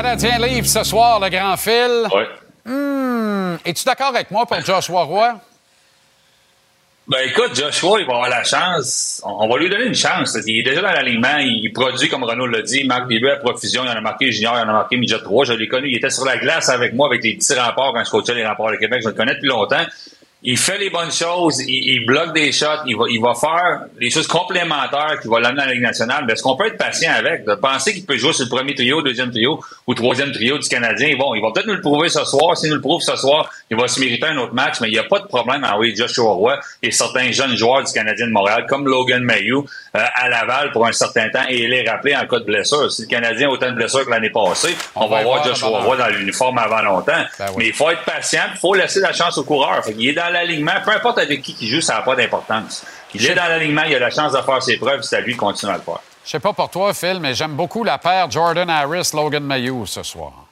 Canadien 0.00 0.38
livre 0.38 0.68
ce 0.68 0.84
soir, 0.84 1.18
le 1.18 1.28
grand 1.28 1.56
fil. 1.56 2.06
Oui. 2.14 2.22
Hmm, 2.64 3.56
Es-tu 3.64 3.82
d'accord 3.84 4.14
avec 4.14 4.30
moi 4.30 4.46
pour 4.46 4.60
Joshua 4.60 5.02
Roy? 5.02 5.40
Ben 7.08 7.18
écoute, 7.26 7.56
Joshua, 7.56 7.98
il 7.98 8.06
va 8.06 8.12
avoir 8.12 8.28
la 8.28 8.44
chance. 8.44 9.20
On 9.24 9.44
on 9.44 9.48
va 9.48 9.58
lui 9.58 9.68
donner 9.68 9.86
une 9.86 9.96
chance. 9.96 10.38
Il 10.46 10.60
est 10.60 10.62
déjà 10.62 10.82
dans 10.82 10.92
l'alignement. 10.92 11.38
Il 11.40 11.72
produit, 11.72 12.08
comme 12.08 12.22
Renaud 12.22 12.46
l'a 12.46 12.62
dit, 12.62 12.78
il 12.82 12.86
marque 12.86 13.08
des 13.08 13.18
buts 13.18 13.28
à 13.28 13.38
profusion. 13.38 13.82
Il 13.84 13.88
en 13.88 13.96
a 13.96 14.00
marqué 14.00 14.30
junior, 14.30 14.54
il 14.56 14.60
en 14.66 14.68
a 14.68 14.72
marqué 14.72 14.96
midget 14.96 15.18
3. 15.18 15.46
Je 15.46 15.54
l'ai 15.54 15.66
connu. 15.66 15.88
Il 15.88 15.96
était 15.96 16.10
sur 16.10 16.24
la 16.24 16.36
glace 16.36 16.68
avec 16.68 16.92
moi 16.94 17.08
avec 17.08 17.24
les 17.24 17.34
petits 17.34 17.54
remparts 17.54 17.92
quand 17.92 18.04
je 18.04 18.10
coachais 18.10 18.34
les 18.34 18.46
remparts 18.46 18.70
de 18.70 18.76
Québec. 18.76 19.00
Je 19.02 19.08
le 19.08 19.14
connais 19.14 19.34
depuis 19.34 19.48
longtemps. 19.48 19.84
Il 20.42 20.56
fait 20.56 20.78
les 20.78 20.88
bonnes 20.88 21.10
choses, 21.10 21.60
il, 21.60 21.68
il 21.68 22.06
bloque 22.06 22.32
des 22.32 22.52
shots, 22.52 22.66
il 22.86 22.96
va, 22.96 23.04
il 23.10 23.20
va 23.20 23.34
faire 23.34 23.80
les 23.98 24.08
choses 24.08 24.28
complémentaires 24.28 25.18
qui 25.20 25.26
vont 25.26 25.38
l'amener 25.38 25.62
à 25.62 25.66
la 25.66 25.72
Ligue 25.72 25.82
nationale. 25.82 26.24
Mais 26.26 26.34
est-ce 26.34 26.44
qu'on 26.44 26.56
peut 26.56 26.66
être 26.66 26.78
patient 26.78 27.12
avec? 27.12 27.44
De 27.44 27.54
penser 27.56 27.92
qu'il 27.92 28.06
peut 28.06 28.16
jouer 28.16 28.32
sur 28.32 28.44
le 28.44 28.50
premier 28.50 28.74
trio, 28.76 29.02
deuxième 29.02 29.32
trio 29.32 29.58
ou 29.88 29.94
troisième 29.94 30.30
trio 30.30 30.56
du 30.58 30.68
Canadien? 30.68 31.16
Bon, 31.18 31.34
il 31.34 31.42
va 31.42 31.50
peut-être 31.52 31.66
nous 31.66 31.74
le 31.74 31.80
prouver 31.80 32.08
ce 32.08 32.24
soir. 32.24 32.56
S'il 32.56 32.70
nous 32.70 32.76
le 32.76 32.80
prouve 32.80 33.02
ce 33.02 33.16
soir, 33.16 33.50
il 33.68 33.76
va 33.76 33.88
se 33.88 33.98
mériter 33.98 34.26
un 34.26 34.36
autre 34.36 34.54
match, 34.54 34.76
mais 34.80 34.86
il 34.86 34.92
n'y 34.92 34.98
a 34.98 35.04
pas 35.04 35.18
de 35.18 35.26
problème 35.26 35.64
à 35.64 35.74
envoyer 35.74 35.96
Joshua 35.96 36.30
Roy 36.30 36.60
et 36.84 36.92
certains 36.92 37.32
jeunes 37.32 37.56
joueurs 37.56 37.82
du 37.82 37.92
Canadien 37.92 38.28
de 38.28 38.32
Montréal, 38.32 38.64
comme 38.68 38.86
Logan 38.86 39.22
Mayou, 39.24 39.66
euh, 39.96 40.04
à 40.14 40.28
Laval 40.28 40.70
pour 40.70 40.86
un 40.86 40.92
certain 40.92 41.28
temps 41.30 41.46
et 41.48 41.66
les 41.66 41.88
rappeler 41.88 42.14
en 42.14 42.26
cas 42.26 42.38
de 42.38 42.44
blessure. 42.44 42.92
Si 42.92 43.02
le 43.02 43.08
Canadien 43.08 43.48
a 43.48 43.50
autant 43.50 43.70
de 43.70 43.74
blessures 43.76 44.04
que 44.04 44.10
l'année 44.10 44.30
passée, 44.30 44.76
on, 44.94 45.08
va 45.08 45.18
va 45.18 45.22
voir 45.24 45.44
Joshua. 45.44 45.80
Roy 45.80 45.96
dans 45.96 46.08
l'uniforme 46.08 46.58
avant 46.58 46.82
longtemps. 46.82 47.24
Ben 47.38 47.46
oui. 47.48 47.54
Mais 47.56 47.66
il 47.66 47.72
faut 47.72 47.90
être 47.90 48.04
patient, 48.04 48.42
il 48.54 48.58
faut 48.58 48.74
laisser 48.74 49.00
la 49.00 49.12
chance 49.12 49.36
au 49.36 49.42
coureur. 49.44 49.82
Il 49.98 50.08
est 50.08 50.12
dans 50.12 50.27
l'alignement, 50.30 50.72
peu 50.84 50.90
importe 50.92 51.18
avec 51.18 51.42
qui 51.42 51.56
il 51.60 51.68
joue, 51.68 51.80
ça 51.80 51.94
n'a 51.94 52.02
pas 52.02 52.16
d'importance. 52.16 52.84
Il 53.14 53.24
est 53.24 53.34
dans 53.34 53.46
l'alignement, 53.46 53.82
il 53.82 53.94
a 53.94 53.98
la 53.98 54.10
chance 54.10 54.32
de 54.32 54.40
faire 54.40 54.62
ses 54.62 54.76
preuves, 54.76 55.02
c'est 55.02 55.16
à 55.16 55.20
lui 55.20 55.34
de 55.34 55.38
continuer 55.38 55.72
à 55.72 55.76
le 55.76 55.82
faire. 55.82 56.00
Je 56.24 56.30
sais 56.30 56.40
pas 56.40 56.52
pour 56.52 56.70
toi, 56.70 56.92
Phil, 56.92 57.18
mais 57.20 57.34
j'aime 57.34 57.54
beaucoup 57.54 57.84
la 57.84 57.98
paire 57.98 58.30
Jordan 58.30 58.68
Harris-Logan 58.68 59.42
Mayou 59.42 59.86
ce 59.86 60.02
soir. 60.02 60.48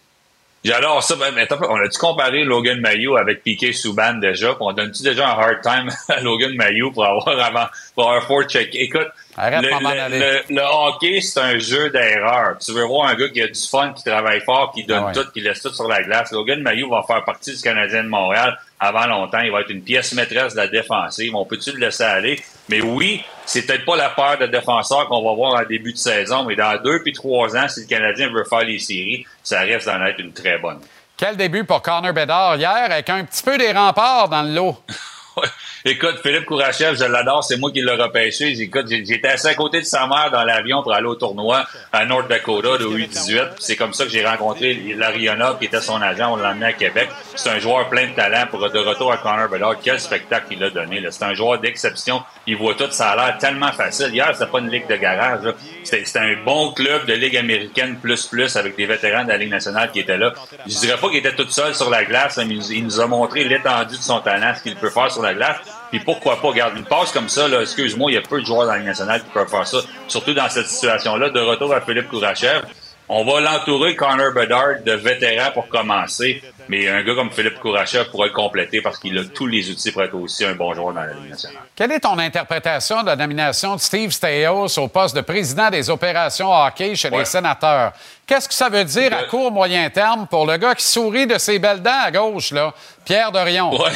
J'adore 0.67 1.01
ça. 1.01 1.15
Ben, 1.15 1.33
on 1.69 1.77
a-tu 1.77 1.99
comparé 1.99 2.43
Logan 2.43 2.81
Mayou 2.81 3.17
avec 3.17 3.45
Piquet 3.45 3.73
Souban 3.73 4.15
déjà? 4.15 4.49
Puis 4.49 4.59
on 4.63 4.73
donne-tu 4.73 5.05
déjà 5.05 5.29
un 5.29 5.39
hard 5.39 5.61
time 5.63 5.89
à 6.09 6.21
Logan 6.21 6.55
Mayou 6.57 6.91
pour 6.91 7.05
avoir 7.07 7.29
avant, 7.29 7.67
pour 7.95 8.09
avoir 8.09 8.25
four 8.25 8.43
check? 8.45 8.71
Écoute, 8.75 9.07
Arrête 9.37 9.63
le, 9.63 9.69
de 9.69 9.83
m'en 9.83 9.91
le- 9.93 10.01
aller. 10.01 10.19
le- 10.19 10.55
le 10.57 10.63
hockey, 10.63 11.21
c'est 11.21 11.41
un 11.41 11.59
jeu 11.59 11.91
d'erreur. 11.91 12.57
Tu 12.59 12.73
veux 12.73 12.85
voir 12.85 13.09
un 13.09 13.15
gars 13.15 13.29
qui 13.29 13.43
a 13.43 13.47
du 13.49 13.61
fun, 13.71 13.93
qui 13.93 14.03
travaille 14.05 14.41
fort, 14.41 14.73
qui 14.75 14.85
donne 14.85 15.03
Ah 15.03 15.07
ouais. 15.09 15.13
tout, 15.13 15.31
qui 15.33 15.41
laisse 15.41 15.61
tout 15.63 15.73
sur 15.75 15.87
la 15.89 16.03
glace. 16.03 16.33
Logan 16.33 16.61
Mayou 16.63 16.89
va 16.91 17.03
faire 17.07 17.25
partie 17.25 17.55
du 17.55 17.63
Canadien 17.63 18.05
de 18.05 18.09
Montréal 18.09 18.59
avant 18.81 19.07
longtemps. 19.07 19.41
Il 19.41 19.51
va 19.53 19.61
être 19.61 19.71
une 19.71 19.83
pièce 19.83 20.13
maîtresse 20.15 20.53
de 20.55 20.59
la 20.59 20.69
défensive. 20.69 21.35
On 21.35 21.45
peut-tu 21.45 21.73
le 21.73 21.79
laisser 21.79 22.05
aller? 22.05 22.41
Mais 22.69 22.81
oui, 22.81 23.23
c'est 23.45 23.63
peut-être 23.67 23.85
pas 23.85 23.97
la 23.97 24.09
paire 24.11 24.39
de 24.39 24.47
défenseurs 24.47 25.07
qu'on 25.09 25.23
va 25.25 25.35
voir 25.35 25.55
en 25.61 25.65
début 25.65 25.93
de 25.93 25.99
saison, 25.99 26.45
mais 26.45 26.57
dans 26.57 26.81
deux 26.83 27.03
puis 27.03 27.13
trois 27.13 27.57
ans, 27.57 27.69
si 27.69 27.81
le 27.83 27.87
Canadien 27.87 28.31
veut 28.33 28.45
faire 28.45 28.65
les 28.65 28.79
séries, 28.79 29.25
ça 29.43 29.61
reste 29.61 29.87
d'en 29.87 30.05
être 30.05 30.19
une 30.19 30.33
très 30.33 30.59
bonne. 30.59 30.81
Quel 31.17 31.37
début 31.37 31.65
pour 31.65 31.81
Connor 31.81 32.13
Bedard 32.13 32.57
hier 32.57 32.71
avec 32.91 33.09
un 33.09 33.25
petit 33.25 33.43
peu 33.43 33.57
des 33.57 33.73
remparts 33.73 34.29
dans 34.29 34.43
le 34.43 34.53
lot. 34.55 34.77
Écoute, 35.85 36.21
Philippe 36.23 36.47
Kourachev, 36.47 36.97
je 36.97 37.05
l'adore, 37.05 37.45
c'est 37.45 37.59
moi 37.59 37.71
qui 37.71 37.81
l'ai 37.83 37.93
repêché. 37.93 38.59
Écoute, 38.61 38.87
j'étais 38.89 39.29
assis 39.29 39.49
à 39.49 39.55
côté 39.55 39.81
de 39.81 39.85
sa 39.85 40.07
mère 40.07 40.31
dans 40.33 40.43
l'avion 40.43 40.83
pour 40.83 40.93
aller 40.95 41.07
au 41.07 41.15
tournoi 41.15 41.65
à 41.93 42.05
North 42.07 42.29
Dakota 42.29 42.79
de 42.79 42.87
U18. 42.87 43.51
Puis 43.51 43.55
C'est 43.59 43.77
comme 43.77 43.93
ça 43.93 44.05
que 44.05 44.11
j'ai 44.11 44.25
rencontré 44.25 44.75
Lariona, 44.97 45.57
qui 45.59 45.67
était 45.67 45.81
son 45.81 46.01
agent. 46.01 46.33
On 46.33 46.37
l'a 46.37 46.51
emmené 46.51 46.67
à 46.67 46.73
Québec. 46.73 47.09
C'est 47.35 47.51
un 47.51 47.59
joueur 47.59 47.89
plein 47.89 48.09
de 48.09 48.15
talent 48.15 48.47
pour 48.51 48.69
de 48.69 48.79
retour 48.79 49.13
à 49.13 49.19
Connor 49.19 49.49
Bedard. 49.49 49.77
Quel 49.83 50.01
spectacle 50.01 50.47
il 50.51 50.65
a 50.65 50.71
donné. 50.71 51.05
C'est 51.11 51.25
un 51.25 51.35
joueur 51.35 51.61
d'exception. 51.61 52.23
Il 52.47 52.57
voit 52.57 52.75
tout. 52.75 52.91
Ça 52.91 53.11
a 53.11 53.17
l'air 53.17 53.39
tellement 53.39 53.73
facile. 53.73 54.09
Hier, 54.13 54.31
c'était 54.33 54.51
pas 54.51 54.59
une 54.59 54.71
ligue 54.71 54.89
de 54.89 54.97
garage. 54.97 55.55
C'était 55.85 56.19
un 56.19 56.43
bon 56.45 56.73
club 56.73 57.07
de 57.07 57.13
ligue 57.13 57.37
américaine 57.37 57.99
plus 58.01 58.27
plus 58.27 58.57
avec 58.57 58.77
des 58.77 58.87
vétérans 58.87 59.25
de 59.25 59.29
la 59.29 59.37
Ligue 59.37 59.51
nationale 59.51 59.91
qui 59.93 60.01
étaient 60.01 60.19
là. 60.19 60.33
Je 60.67 60.79
dirais 60.79 60.97
pas 60.99 61.09
qu'il 61.09 61.19
était 61.19 61.35
tout 61.35 61.49
seul 61.49 61.75
sur 61.75 61.91
la 61.91 62.05
glace, 62.05 62.39
mais 62.39 62.57
il 62.57 62.85
nous 62.85 63.01
a 63.01 63.07
montré 63.07 63.45
l'étendue 63.45 63.97
de 63.97 64.03
son 64.03 64.21
talent, 64.21 64.53
ce 64.57 64.63
qu'il 64.63 64.75
peut 64.77 64.91
faire 64.91 65.11
sur 65.11 65.23
la 65.23 65.26
glace. 65.35 65.59
Puis 65.91 66.01
pourquoi 66.01 66.41
pas, 66.41 66.49
regarde, 66.49 66.77
une 66.77 66.85
passe 66.85 67.13
comme 67.13 67.29
ça, 67.29 67.47
là, 67.49 67.61
excuse-moi, 67.63 68.11
il 68.11 68.15
y 68.15 68.19
a 68.19 68.23
peu 68.23 68.41
de 68.41 68.47
joueurs 68.47 68.67
dans 68.67 68.73
la 68.73 68.79
Ligue 68.79 68.89
nationale 68.89 69.23
qui 69.23 69.31
peuvent 69.31 69.49
faire 69.49 69.67
ça, 69.67 69.79
surtout 70.09 70.35
dans 70.35 70.49
cette 70.49 70.67
situation-là. 70.67 71.31
De 71.31 71.41
retour 71.41 71.73
à 71.73 71.81
Philippe 71.81 72.09
Kourachev, 72.09 72.63
On 73.09 73.25
va 73.25 73.41
l'entourer, 73.41 73.95
Connor 73.95 74.33
Bedard, 74.35 74.83
de 74.85 74.93
vétéran 74.93 75.53
pour 75.55 75.69
commencer, 75.69 76.43
mais 76.69 76.89
un 76.89 77.05
gars 77.05 77.15
comme 77.15 77.31
Philippe 77.31 77.61
Kourachev 77.61 78.11
pourra 78.11 78.27
le 78.27 78.33
compléter 78.33 78.83
parce 78.83 78.99
qu'il 78.99 79.17
a 79.17 79.23
tous 79.25 79.47
les 79.47 79.71
outils 79.71 79.93
pour 79.93 80.03
être 80.03 80.15
aussi 80.15 80.45
un 80.45 80.57
bon 80.57 80.75
joueur 80.75 80.93
dans 80.93 81.03
la 81.03 81.13
Ligue 81.13 81.31
nationale. 81.31 81.63
Quelle 81.77 81.93
est 81.93 82.01
ton 82.01 82.19
interprétation 82.19 83.03
de 83.03 83.07
la 83.07 83.15
nomination 83.15 83.77
de 83.77 83.81
Steve 83.81 84.11
Staios 84.11 84.77
au 84.79 84.89
poste 84.89 85.15
de 85.15 85.21
président 85.21 85.71
des 85.71 85.89
opérations 85.89 86.53
hockey 86.53 86.97
chez 86.97 87.11
les 87.11 87.25
sénateurs? 87.25 87.93
Qu'est-ce 88.27 88.49
que 88.49 88.55
ça 88.55 88.69
veut 88.69 88.85
dire 88.85 89.17
à 89.17 89.23
court 89.23 89.53
moyen 89.53 89.89
terme 89.89 90.27
pour 90.27 90.45
le 90.45 90.57
gars 90.57 90.75
qui 90.75 90.85
sourit 90.85 91.29
de 91.29 91.39
ses 91.39 91.61
belles 91.61 91.83
dents 91.83 92.03
à 92.05 92.11
gauche, 92.11 92.51
là, 92.51 92.75
Pierre 93.05 93.31
Dorion? 93.31 93.71
Ouais. 93.71 93.93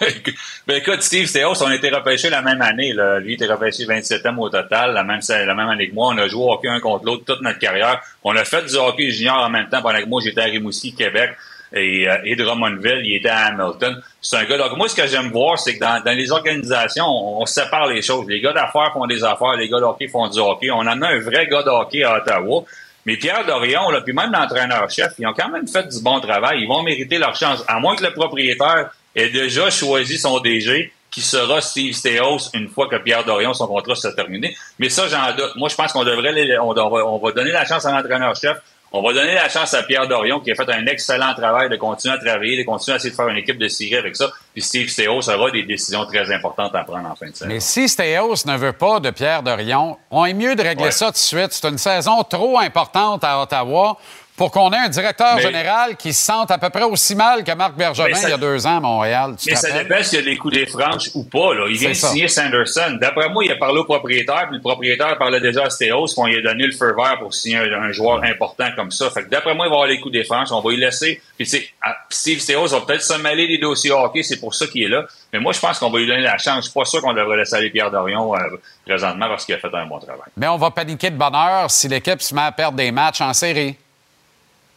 ben 0.66 0.76
écoute, 0.76 1.02
Steve 1.02 1.26
Stéos, 1.26 1.62
on 1.62 1.66
a 1.66 1.74
été 1.74 1.90
repêché 1.90 2.30
la 2.30 2.40
même 2.40 2.62
année. 2.62 2.92
Là. 2.92 3.18
Lui 3.18 3.34
était 3.34 3.46
repêché 3.46 3.84
27e 3.84 4.38
au 4.38 4.48
total, 4.48 4.94
la 4.94 5.04
même, 5.04 5.20
la 5.28 5.54
même 5.54 5.68
année 5.68 5.90
que 5.90 5.94
moi. 5.94 6.12
On 6.14 6.18
a 6.18 6.26
joué 6.26 6.42
au 6.42 6.52
hockey 6.52 6.68
un 6.68 6.80
contre 6.80 7.04
l'autre 7.04 7.24
toute 7.26 7.42
notre 7.42 7.58
carrière. 7.58 8.00
On 8.24 8.34
a 8.34 8.44
fait 8.44 8.64
du 8.64 8.76
hockey 8.76 9.10
junior 9.10 9.36
en 9.38 9.50
même 9.50 9.68
temps 9.68 9.82
pendant 9.82 10.00
que 10.00 10.06
moi 10.06 10.22
j'étais 10.24 10.40
à 10.40 10.44
Rimouski, 10.44 10.94
Québec. 10.94 11.32
Et, 11.72 12.08
euh, 12.08 12.16
et 12.24 12.34
Drummondville, 12.34 13.02
il 13.04 13.16
était 13.16 13.28
à 13.28 13.46
Hamilton. 13.46 14.02
C'est 14.20 14.36
un 14.38 14.44
gars. 14.44 14.58
Donc 14.58 14.76
moi, 14.76 14.88
ce 14.88 14.96
que 14.96 15.06
j'aime 15.06 15.30
voir, 15.30 15.58
c'est 15.58 15.74
que 15.74 15.80
dans, 15.80 16.02
dans 16.02 16.16
les 16.16 16.32
organisations, 16.32 17.06
on, 17.06 17.46
sépare 17.46 17.86
les 17.86 18.02
choses. 18.02 18.26
Les 18.28 18.40
gars 18.40 18.52
d'affaires 18.52 18.92
font 18.92 19.06
des 19.06 19.22
affaires, 19.22 19.54
les 19.56 19.68
gars 19.68 19.78
de 19.78 19.84
hockey 19.84 20.08
font 20.08 20.28
du 20.28 20.40
hockey. 20.40 20.70
On 20.70 20.78
en 20.78 21.02
a 21.02 21.08
un 21.08 21.20
vrai 21.20 21.46
gars 21.46 21.62
de 21.62 21.68
hockey 21.68 22.02
à 22.02 22.16
Ottawa. 22.16 22.64
Mais 23.06 23.16
Pierre 23.16 23.46
Dorion, 23.46 23.90
là, 23.90 24.00
puis 24.02 24.12
même 24.12 24.32
l'entraîneur-chef, 24.32 25.12
ils 25.18 25.26
ont 25.26 25.32
quand 25.32 25.48
même 25.48 25.66
fait 25.66 25.86
du 25.88 26.02
bon 26.02 26.20
travail. 26.20 26.60
Ils 26.62 26.68
vont 26.68 26.82
mériter 26.82 27.18
leur 27.18 27.34
chance. 27.34 27.64
À 27.68 27.78
moins 27.78 27.96
que 27.96 28.04
le 28.04 28.12
propriétaire 28.12 28.90
ait 29.14 29.30
déjà 29.30 29.70
choisi 29.70 30.18
son 30.18 30.38
DG, 30.40 30.92
qui 31.10 31.20
sera 31.22 31.60
Steve 31.60 31.92
Stéos 31.94 32.50
une 32.54 32.68
fois 32.68 32.88
que 32.88 32.96
Pierre 32.96 33.24
Dorion, 33.24 33.52
son 33.52 33.66
contrat 33.66 33.96
sera 33.96 34.12
terminé. 34.14 34.56
Mais 34.78 34.88
ça, 34.88 35.08
j'en 35.08 35.34
doute. 35.36 35.56
Moi, 35.56 35.68
je 35.68 35.74
pense 35.74 35.92
qu'on 35.92 36.04
devrait, 36.04 36.32
les- 36.32 36.56
on, 36.58 36.68
on 36.70 36.74
va, 36.74 37.04
on 37.06 37.18
va 37.18 37.32
donner 37.32 37.50
la 37.50 37.64
chance 37.64 37.84
à 37.84 37.90
l'entraîneur-chef. 37.92 38.58
On 38.92 39.02
va 39.02 39.12
donner 39.12 39.34
la 39.34 39.48
chance 39.48 39.72
à 39.74 39.84
Pierre 39.84 40.08
Dorion, 40.08 40.40
qui 40.40 40.50
a 40.50 40.54
fait 40.56 40.68
un 40.68 40.84
excellent 40.86 41.32
travail 41.34 41.68
de 41.68 41.76
continuer 41.76 42.14
à 42.14 42.18
travailler, 42.18 42.56
de 42.58 42.64
continuer 42.64 42.94
à 42.94 42.96
essayer 42.96 43.10
de 43.10 43.14
faire 43.16 43.28
une 43.28 43.36
équipe 43.36 43.56
de 43.58 43.68
série 43.68 43.94
avec 43.96 44.16
ça. 44.16 44.32
Puis 44.52 44.62
Steve 44.62 44.88
Stéos 44.88 45.28
aura 45.30 45.50
des 45.52 45.62
décisions 45.62 46.04
très 46.06 46.32
importantes 46.32 46.74
à 46.74 46.82
prendre 46.82 47.08
en 47.08 47.14
fin 47.14 47.26
de 47.28 47.34
saison. 47.36 47.46
Mais 47.48 47.60
si 47.60 47.88
Stéos 47.88 48.44
ne 48.46 48.56
veut 48.56 48.72
pas 48.72 48.98
de 48.98 49.10
Pierre 49.10 49.44
Dorion, 49.44 49.96
on 50.10 50.24
est 50.24 50.34
mieux 50.34 50.56
de 50.56 50.62
régler 50.62 50.86
Ouais. 50.86 50.90
ça 50.90 51.06
tout 51.06 51.12
de 51.12 51.16
suite. 51.18 51.52
C'est 51.52 51.68
une 51.68 51.78
saison 51.78 52.22
trop 52.24 52.58
importante 52.58 53.22
à 53.22 53.40
Ottawa 53.40 53.96
pour 54.40 54.50
qu'on 54.50 54.72
ait 54.72 54.78
un 54.78 54.88
directeur 54.88 55.36
Mais- 55.36 55.42
général 55.42 55.96
qui 55.98 56.14
se 56.14 56.22
sente 56.24 56.50
à 56.50 56.56
peu 56.56 56.70
près 56.70 56.84
aussi 56.84 57.14
mal 57.14 57.44
que 57.44 57.52
Marc 57.52 57.74
Bergevin 57.74 58.14
ça- 58.14 58.28
il 58.28 58.30
y 58.30 58.32
a 58.32 58.38
deux 58.38 58.66
ans 58.66 58.78
à 58.78 58.80
Montréal. 58.80 59.34
Tu 59.38 59.50
Mais 59.50 59.54
ça 59.54 59.70
dépend 59.70 60.02
s'il 60.02 60.18
y 60.18 60.22
a 60.22 60.24
des 60.24 60.38
coups 60.38 60.54
des 60.54 60.64
franches 60.64 61.10
ou 61.12 61.24
pas. 61.24 61.52
Là. 61.52 61.66
Il 61.68 61.76
vient 61.76 61.90
de 61.90 61.94
C'est 61.94 62.06
signer 62.06 62.26
Sanderson. 62.26 62.96
D'après 62.98 63.28
moi, 63.28 63.44
il 63.44 63.52
a 63.52 63.56
parlé 63.56 63.80
au 63.80 63.84
propriétaire, 63.84 64.46
puis 64.48 64.56
le 64.56 64.62
propriétaire 64.62 65.18
parlait 65.18 65.42
déjà 65.42 65.64
à 65.64 65.68
Stéos, 65.68 66.06
puis 66.06 66.14
on 66.16 66.24
lui 66.24 66.38
a 66.38 66.40
donné 66.40 66.64
le 66.64 66.72
feu 66.72 66.94
vert 66.96 67.18
pour 67.18 67.34
signer 67.34 67.58
un, 67.58 67.82
un 67.82 67.92
joueur 67.92 68.24
important 68.24 68.68
comme 68.74 68.90
ça. 68.90 69.10
Fait 69.10 69.24
que 69.24 69.28
d'après 69.28 69.54
moi, 69.54 69.66
il 69.66 69.68
va 69.68 69.74
avoir 69.74 69.88
les 69.88 70.00
coups 70.00 70.14
des 70.14 70.24
franches. 70.24 70.48
On 70.52 70.62
va 70.62 70.72
y 70.72 70.76
laisser. 70.78 71.20
Puis 71.36 71.44
tu 71.46 71.58
sais, 71.58 71.68
à- 71.82 71.98
Steve 72.08 72.38
Stéos 72.38 72.68
va 72.68 72.80
peut-être 72.80 73.02
se 73.02 73.12
mêler 73.20 73.46
des 73.46 73.58
dossiers 73.58 73.90
hockey, 73.90 74.22
c'est 74.22 74.40
pour 74.40 74.54
ça 74.54 74.66
qu'il 74.68 74.84
est 74.84 74.88
là. 74.88 75.04
Mais 75.34 75.38
moi, 75.38 75.52
je 75.52 75.60
pense 75.60 75.78
qu'on 75.78 75.90
va 75.90 75.98
lui 75.98 76.06
donner 76.06 76.22
la 76.22 76.38
chance. 76.38 76.64
Je 76.64 76.70
suis 76.70 76.72
pas 76.72 76.86
sûr 76.86 77.02
qu'on 77.02 77.12
devrait 77.12 77.36
laisser 77.36 77.56
aller 77.56 77.68
Pierre 77.68 77.90
Dorion 77.90 78.34
euh, 78.34 78.38
présentement 78.86 79.28
parce 79.28 79.44
qu'il 79.44 79.54
a 79.54 79.58
fait 79.58 79.68
un 79.74 79.84
bon 79.84 79.98
travail. 79.98 80.22
Mais 80.38 80.48
on 80.48 80.56
va 80.56 80.70
paniquer 80.70 81.10
de 81.10 81.16
bonheur 81.18 81.70
si 81.70 81.88
l'équipe 81.88 82.22
se 82.22 82.34
met 82.34 82.40
à 82.40 82.52
perdre 82.52 82.78
des 82.78 82.90
matchs 82.90 83.20
en 83.20 83.34
série. 83.34 83.76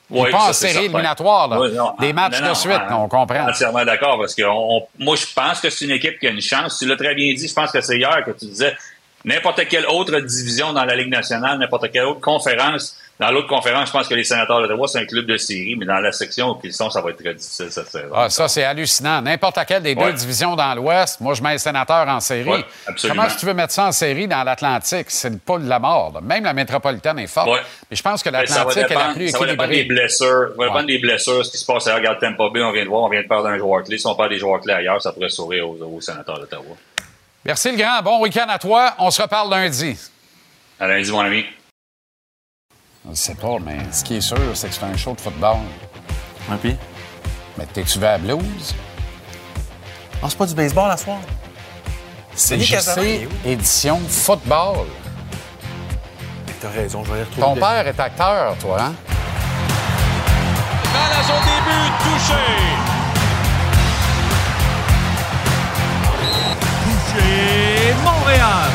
Oui, 0.10 0.30
pas 0.30 0.50
en 0.50 0.54
série 0.54 0.86
éliminatoire, 0.86 1.48
là. 1.48 1.60
Oui, 1.60 1.72
non, 1.74 1.94
des 2.00 2.14
matchs 2.14 2.40
non, 2.42 2.50
de 2.50 2.54
suite, 2.54 2.74
hein, 2.74 2.98
on 3.00 3.08
comprend. 3.08 3.48
Entièrement 3.50 3.84
d'accord, 3.86 4.20
parce 4.20 4.36
que 4.36 4.44
on- 4.44 4.86
moi, 5.00 5.16
je 5.16 5.26
pense 5.34 5.60
que 5.60 5.70
c'est 5.70 5.86
une 5.86 5.92
équipe 5.92 6.20
qui 6.20 6.28
a 6.28 6.32
une 6.32 6.42
chance. 6.42 6.78
Tu 6.80 6.86
l'as 6.86 6.96
très 6.98 7.16
bien 7.16 7.34
dit, 7.34 7.48
je 7.48 7.54
pense 7.54 7.72
que 7.72 7.82
c'est 7.82 7.98
hier 7.98 8.24
que 8.26 8.32
tu 8.32 8.46
disais 8.46 8.76
n'importe 9.26 9.66
quelle 9.70 9.86
autre 9.88 10.20
division 10.20 10.74
dans 10.74 10.86
la 10.86 10.96
Ligue 10.96 11.10
nationale, 11.10 11.58
n'importe 11.58 11.90
quelle 11.92 12.04
autre 12.06 12.20
conférence. 12.22 12.98
Dans 13.20 13.30
l'autre 13.30 13.48
conférence, 13.48 13.88
je 13.90 13.94
pense 13.94 14.08
que 14.08 14.16
les 14.16 14.24
sénateurs 14.24 14.60
d'Ottawa, 14.60 14.88
c'est 14.88 15.00
un 15.00 15.06
club 15.06 15.28
de 15.28 15.38
série, 15.38 15.76
mais 15.78 15.86
dans 15.86 16.00
la 16.00 16.12
section 16.12 16.50
où 16.50 16.60
ils 16.64 16.74
sont, 16.74 16.90
ça 16.90 17.00
va 17.00 17.12
être 17.12 17.24
très 17.24 17.34
difficile 17.36 17.68
cette 17.70 17.88
saison. 17.88 18.08
Ah, 18.14 18.28
ça, 18.30 18.48
c'est 18.48 18.64
hallucinant. 18.64 19.22
N'importe 19.22 19.56
laquelle 19.56 19.84
des 19.84 19.94
Ouais. 19.94 20.06
deux 20.06 20.14
divisions 20.14 20.56
dans 20.56 20.74
l'Ouest, 20.74 21.22
moi, 21.22 21.36
je 21.36 21.44
mets 21.44 21.54
les 21.54 21.58
sénateurs 21.60 22.08
en 22.08 22.20
série. 22.20 22.50
Ouais. 22.50 22.66
Comment 23.04 23.26
est-ce 23.26 23.36
que 23.36 23.40
tu 23.42 23.46
veux 23.46 23.54
mettre 23.54 23.72
ça 23.72 23.86
en 23.86 23.92
série 23.92 24.28
dans 24.28 24.44
l'Atlantique? 24.44 25.06
C'est 25.10 25.30
le 25.30 25.38
pas 25.38 25.60
de 25.60 25.70
la 25.70 25.78
mort. 25.78 26.12
là. 26.16 26.22
Même 26.22 26.44
la 26.44 26.54
métropolitaine 26.54 27.20
est 27.20 27.28
forte. 27.28 27.50
Ouais. 27.50 27.62
Mais 27.90 27.96
je 27.96 28.02
pense 28.02 28.24
que 28.24 28.30
va 28.32 28.42
l'Atlantique 28.42 28.78
est 28.90 28.94
la 28.96 29.14
plus 29.14 29.30
ça 29.30 29.38
va 29.40 29.46
dépendre 29.46 29.70
des 29.70 29.76
équilibrée. 29.76 29.96
blessures. 30.02 30.48
Ça 30.50 30.56
va 30.58 30.66
dépendre 30.66 30.88
des 30.88 30.98
blessures, 31.00 31.46
ce 31.46 31.52
qui 31.52 31.58
se 31.60 31.66
passe 31.66 31.86
ailleurs. 31.88 32.00
Regarde 32.00 32.20
Tampa 32.20 32.50
Bay, 32.52 32.64
on 32.64 32.72
vient 32.72 32.84
de 32.84 32.90
voir, 32.90 33.04
on 33.04 33.10
vient 33.10 33.22
de 33.22 33.28
perdre 33.28 33.48
un 33.48 33.58
joueur 33.60 33.84
clé. 33.84 34.00
Si 34.00 34.08
on 34.08 34.16
perd 34.16 34.30
des 34.32 34.40
joueurs 34.40 34.60
clés 34.60 34.74
ailleurs, 34.74 35.00
ça 35.02 35.14
pourrait 35.14 35.30
sourire 35.30 35.70
aux, 35.70 35.78
aux 35.98 36.02
sénateurs 36.02 36.40
d'Ottawa. 36.40 36.64
Merci, 37.46 37.72
le 37.72 37.78
grand. 37.78 38.02
Bon 38.04 38.20
week-end 38.22 38.48
à 38.50 38.58
toi. 38.58 38.96
On 38.98 39.12
se 39.12 39.22
reparle 39.22 39.52
lundi. 39.52 39.98
À 40.80 40.88
lundi, 40.88 41.12
mon 41.12 41.20
ami. 41.20 41.46
Je 43.06 43.10
ne 43.10 43.16
sais 43.16 43.36
pas, 43.36 43.58
mais 43.60 43.80
ce 43.92 44.02
qui 44.02 44.16
est 44.16 44.22
sûr, 44.22 44.38
c'est 44.54 44.70
que 44.70 44.74
c'est 44.76 44.86
un 44.86 44.96
show 44.96 45.14
de 45.14 45.20
football. 45.20 45.58
Un 46.50 46.56
puis? 46.56 46.78
Mais 47.58 47.66
t'es-tu 47.66 48.00
vers 48.00 48.14
la 48.14 48.18
blues? 48.18 48.74
Ah, 50.22 50.28
c'est 50.30 50.38
pas 50.38 50.46
du 50.46 50.56
baseball 50.56 50.90
à 50.90 50.96
soir? 50.96 51.18
C'est 52.34 52.58
JC 52.60 53.28
édition 53.46 54.00
football. 54.08 54.88
T'as 56.62 56.70
raison, 56.70 57.04
je 57.04 57.12
vais 57.12 57.20
y 57.20 57.24
retrouver. 57.24 57.42
Ton 57.42 57.56
père 57.56 57.86
est 57.86 58.00
acteur, 58.00 58.56
toi, 58.60 58.78
hein? 58.80 58.94
Balle 60.94 61.20
à 61.20 61.24
son 61.24 61.40
début, 61.44 61.92
touché. 62.00 62.44
Touché, 66.86 67.94
Montréal. 68.02 68.72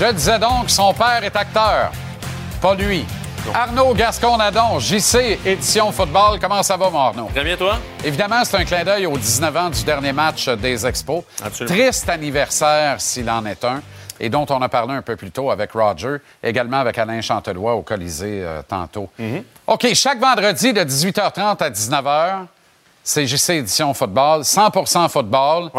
Je 0.00 0.12
disais 0.12 0.38
donc 0.38 0.70
son 0.70 0.94
père 0.94 1.22
est 1.22 1.36
acteur. 1.36 1.92
Pas 2.62 2.74
lui. 2.74 3.04
Arnaud 3.52 3.92
Gascon-Nadon, 3.92 4.78
JC, 4.78 5.38
édition 5.44 5.92
football. 5.92 6.38
Comment 6.40 6.62
ça 6.62 6.78
va, 6.78 6.88
mon 6.88 7.00
Arnaud? 7.00 7.28
Très 7.34 7.44
bien, 7.44 7.54
toi? 7.54 7.76
Évidemment, 8.02 8.42
c'est 8.42 8.56
un 8.56 8.64
clin 8.64 8.82
d'œil 8.82 9.04
aux 9.04 9.18
19 9.18 9.56
ans 9.58 9.68
du 9.68 9.84
dernier 9.84 10.14
match 10.14 10.48
des 10.48 10.86
Expos. 10.86 11.22
Absolument. 11.44 11.76
Triste 11.76 12.08
anniversaire, 12.08 12.98
s'il 12.98 13.28
en 13.28 13.44
est 13.44 13.62
un, 13.62 13.82
et 14.18 14.30
dont 14.30 14.46
on 14.48 14.62
a 14.62 14.70
parlé 14.70 14.94
un 14.94 15.02
peu 15.02 15.16
plus 15.16 15.30
tôt 15.30 15.50
avec 15.50 15.72
Roger, 15.72 16.16
également 16.42 16.78
avec 16.78 16.96
Alain 16.96 17.20
Chantelois 17.20 17.74
au 17.74 17.82
Colisée 17.82 18.40
euh, 18.42 18.62
tantôt. 18.66 19.10
Mm-hmm. 19.20 19.42
OK, 19.66 19.86
chaque 19.92 20.18
vendredi 20.18 20.72
de 20.72 20.80
18h30 20.80 21.62
à 21.62 21.68
19h, 21.68 22.46
c'est 23.04 23.26
JC 23.26 23.50
Édition 23.50 23.92
Football, 23.92 24.44
100% 24.44 25.10
football. 25.10 25.70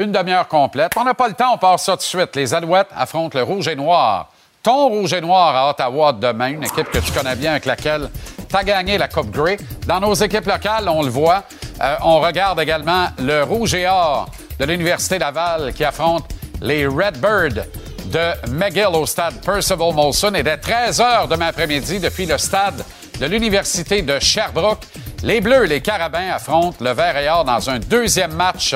Une 0.00 0.12
demi-heure 0.12 0.48
complète. 0.48 0.92
On 0.96 1.04
n'a 1.04 1.12
pas 1.12 1.28
le 1.28 1.34
temps, 1.34 1.52
on 1.52 1.58
part 1.58 1.78
ça 1.78 1.92
tout 1.92 1.98
de 1.98 2.02
suite. 2.02 2.34
Les 2.34 2.54
Alouettes 2.54 2.88
affrontent 2.96 3.38
le 3.38 3.44
Rouge 3.44 3.68
et 3.68 3.76
Noir. 3.76 4.30
Ton 4.62 4.88
Rouge 4.88 5.12
et 5.12 5.20
Noir 5.20 5.54
à 5.54 5.68
Ottawa 5.68 6.14
demain, 6.14 6.52
une 6.52 6.64
équipe 6.64 6.90
que 6.90 7.00
tu 7.00 7.12
connais 7.12 7.36
bien 7.36 7.50
avec 7.50 7.66
laquelle 7.66 8.08
tu 8.48 8.56
as 8.56 8.64
gagné 8.64 8.96
la 8.96 9.08
Coupe 9.08 9.30
Grey. 9.30 9.58
Dans 9.86 10.00
nos 10.00 10.14
équipes 10.14 10.46
locales, 10.46 10.88
on 10.88 11.02
le 11.02 11.10
voit. 11.10 11.42
Euh, 11.82 11.96
on 12.02 12.18
regarde 12.18 12.58
également 12.60 13.08
le 13.18 13.42
Rouge 13.42 13.74
et 13.74 13.86
Or 13.86 14.30
de 14.58 14.64
l'Université 14.64 15.18
Laval 15.18 15.74
qui 15.74 15.84
affronte 15.84 16.24
les 16.62 16.86
Redbirds 16.86 17.66
de 18.06 18.50
McGill 18.52 18.94
au 18.94 19.04
stade 19.04 19.34
Percival 19.44 19.92
Molson. 19.92 20.32
Et 20.32 20.42
dès 20.42 20.56
13 20.56 20.98
h 20.98 21.28
demain 21.28 21.48
après-midi, 21.48 22.00
depuis 22.00 22.24
le 22.24 22.38
stade 22.38 22.82
de 23.20 23.26
l'Université 23.26 24.00
de 24.00 24.18
Sherbrooke, 24.18 24.86
les 25.22 25.42
Bleus, 25.42 25.64
les 25.64 25.82
Carabins 25.82 26.30
affrontent 26.32 26.78
le 26.80 26.92
Vert 26.92 27.18
et 27.18 27.28
Or 27.28 27.44
dans 27.44 27.68
un 27.68 27.78
deuxième 27.78 28.32
match 28.32 28.74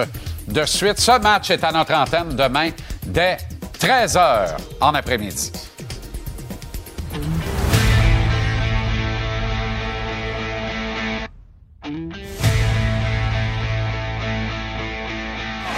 de 0.48 0.64
suite. 0.64 0.98
Ce 0.98 1.18
match 1.20 1.50
est 1.50 1.64
à 1.64 1.72
notre 1.72 1.94
antenne 1.94 2.36
demain 2.36 2.70
dès 3.06 3.36
13 3.78 4.16
h 4.16 4.56
en 4.80 4.94
après-midi. 4.94 5.52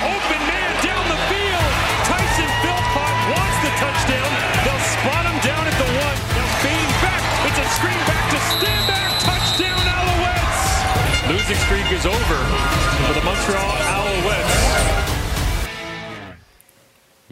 Open 0.07 0.41
man 0.47 0.71
down 0.87 1.05
the 1.11 1.19
field. 1.27 1.67
Tyson 2.07 2.51
Philpott 2.63 3.17
wants 3.27 3.59
the 3.65 3.73
touchdown. 3.81 4.31
They'll 4.63 4.87
spot 4.95 5.25
him 5.27 5.39
down 5.43 5.67
at 5.67 5.77
the 5.79 5.89
one. 5.99 6.19
Now 6.39 6.49
fading 6.63 6.95
back. 7.03 7.23
It's 7.49 7.59
a 7.59 7.67
screen 7.75 8.01
back 8.07 8.25
to 8.31 8.39
stand 8.55 8.87
back. 8.87 9.11
Touchdown 9.19 9.83
Alouettes. 9.83 10.63
Losing 11.29 11.59
streak 11.67 11.91
is 11.93 12.07
over 12.07 12.39
for 13.07 13.15
the 13.15 13.25
Montreal 13.25 13.77
Alouettes. 13.99 14.56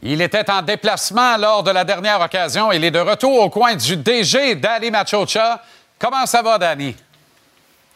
Il 0.06 0.20
était 0.20 0.50
en 0.50 0.60
déplacement 0.60 1.38
lors 1.38 1.62
de 1.62 1.70
la 1.70 1.82
dernière 1.82 2.20
occasion. 2.20 2.70
Il 2.72 2.84
est 2.84 2.90
de 2.90 2.98
retour 2.98 3.40
au 3.40 3.48
coin 3.48 3.74
du 3.74 3.96
DG, 3.96 4.54
Danny 4.54 4.90
Machocha. 4.90 5.62
Comment 5.98 6.26
ça 6.26 6.42
va, 6.42 6.58
Danny? 6.58 6.94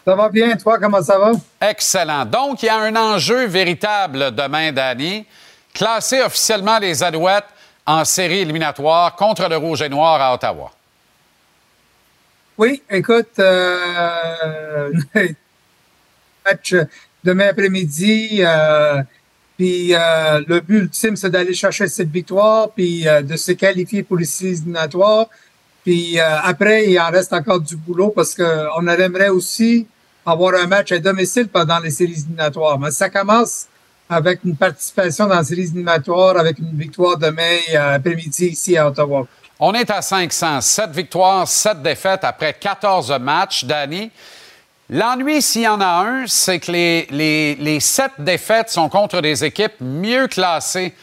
Ça 0.06 0.14
va 0.14 0.30
bien, 0.30 0.56
toi, 0.56 0.78
comment 0.78 1.02
ça 1.02 1.18
va? 1.18 1.32
Excellent. 1.60 2.24
Donc, 2.24 2.62
il 2.62 2.66
y 2.66 2.70
a 2.70 2.78
un 2.78 2.96
enjeu 2.96 3.44
véritable 3.44 4.34
demain, 4.34 4.72
Danny. 4.72 5.26
Classer 5.74 6.22
officiellement 6.22 6.78
les 6.78 7.02
Alouettes 7.02 7.44
en 7.84 8.06
série 8.06 8.38
éliminatoire 8.38 9.14
contre 9.14 9.46
le 9.46 9.58
Rouge 9.58 9.82
et 9.82 9.90
Noir 9.90 10.18
à 10.18 10.32
Ottawa. 10.32 10.72
Oui, 12.56 12.82
écoute, 12.88 13.38
euh, 13.38 14.90
match 16.46 16.74
demain 17.22 17.48
après-midi, 17.48 18.40
euh, 18.40 19.02
Puis 19.58 19.92
euh, 19.92 20.40
le 20.46 20.60
but 20.60 20.82
ultime, 20.82 21.16
c'est 21.16 21.30
d'aller 21.30 21.52
chercher 21.52 21.88
cette 21.88 22.10
victoire, 22.10 22.70
puis 22.70 23.06
euh, 23.06 23.22
de 23.22 23.36
se 23.36 23.52
qualifier 23.52 24.04
pour 24.04 24.16
les 24.16 24.24
séries 24.24 24.52
éliminatoires. 24.52 25.26
Puis 25.84 26.18
euh, 26.18 26.22
après, 26.42 26.86
il 26.90 27.00
en 27.00 27.10
reste 27.10 27.32
encore 27.32 27.60
du 27.60 27.74
boulot 27.76 28.10
parce 28.10 28.34
qu'on 28.34 28.86
aimerait 28.86 29.30
aussi 29.30 29.86
avoir 30.24 30.54
un 30.54 30.66
match 30.66 30.92
à 30.92 30.98
domicile 30.98 31.48
pendant 31.48 31.80
les 31.80 31.90
séries 31.90 32.12
éliminatoires. 32.12 32.78
Mais 32.78 32.92
ça 32.92 33.10
commence 33.10 33.66
avec 34.08 34.40
une 34.44 34.56
participation 34.56 35.26
dans 35.26 35.38
les 35.38 35.44
séries 35.44 35.62
éliminatoires, 35.62 36.36
avec 36.36 36.58
une 36.58 36.76
victoire 36.76 37.16
demain 37.16 37.56
euh, 37.74 37.96
après-midi 37.96 38.46
ici 38.46 38.76
à 38.76 38.88
Ottawa. 38.88 39.26
On 39.58 39.72
est 39.74 39.90
à 39.90 40.00
500. 40.02 40.60
7 40.60 40.90
victoires, 40.90 41.48
7 41.48 41.82
défaites 41.82 42.22
après 42.22 42.54
14 42.54 43.18
matchs. 43.20 43.64
Danny, 43.64 44.10
l'ennui, 44.90 45.42
s'il 45.42 45.62
y 45.62 45.68
en 45.68 45.80
a 45.80 45.86
un, 45.86 46.26
c'est 46.26 46.60
que 46.60 46.72
les, 46.72 47.06
les, 47.10 47.54
les 47.56 47.80
7 47.80 48.12
défaites 48.18 48.70
sont 48.70 48.88
contre 48.88 49.20
des 49.20 49.44
équipes 49.44 49.80
mieux 49.80 50.26
classées 50.28 50.94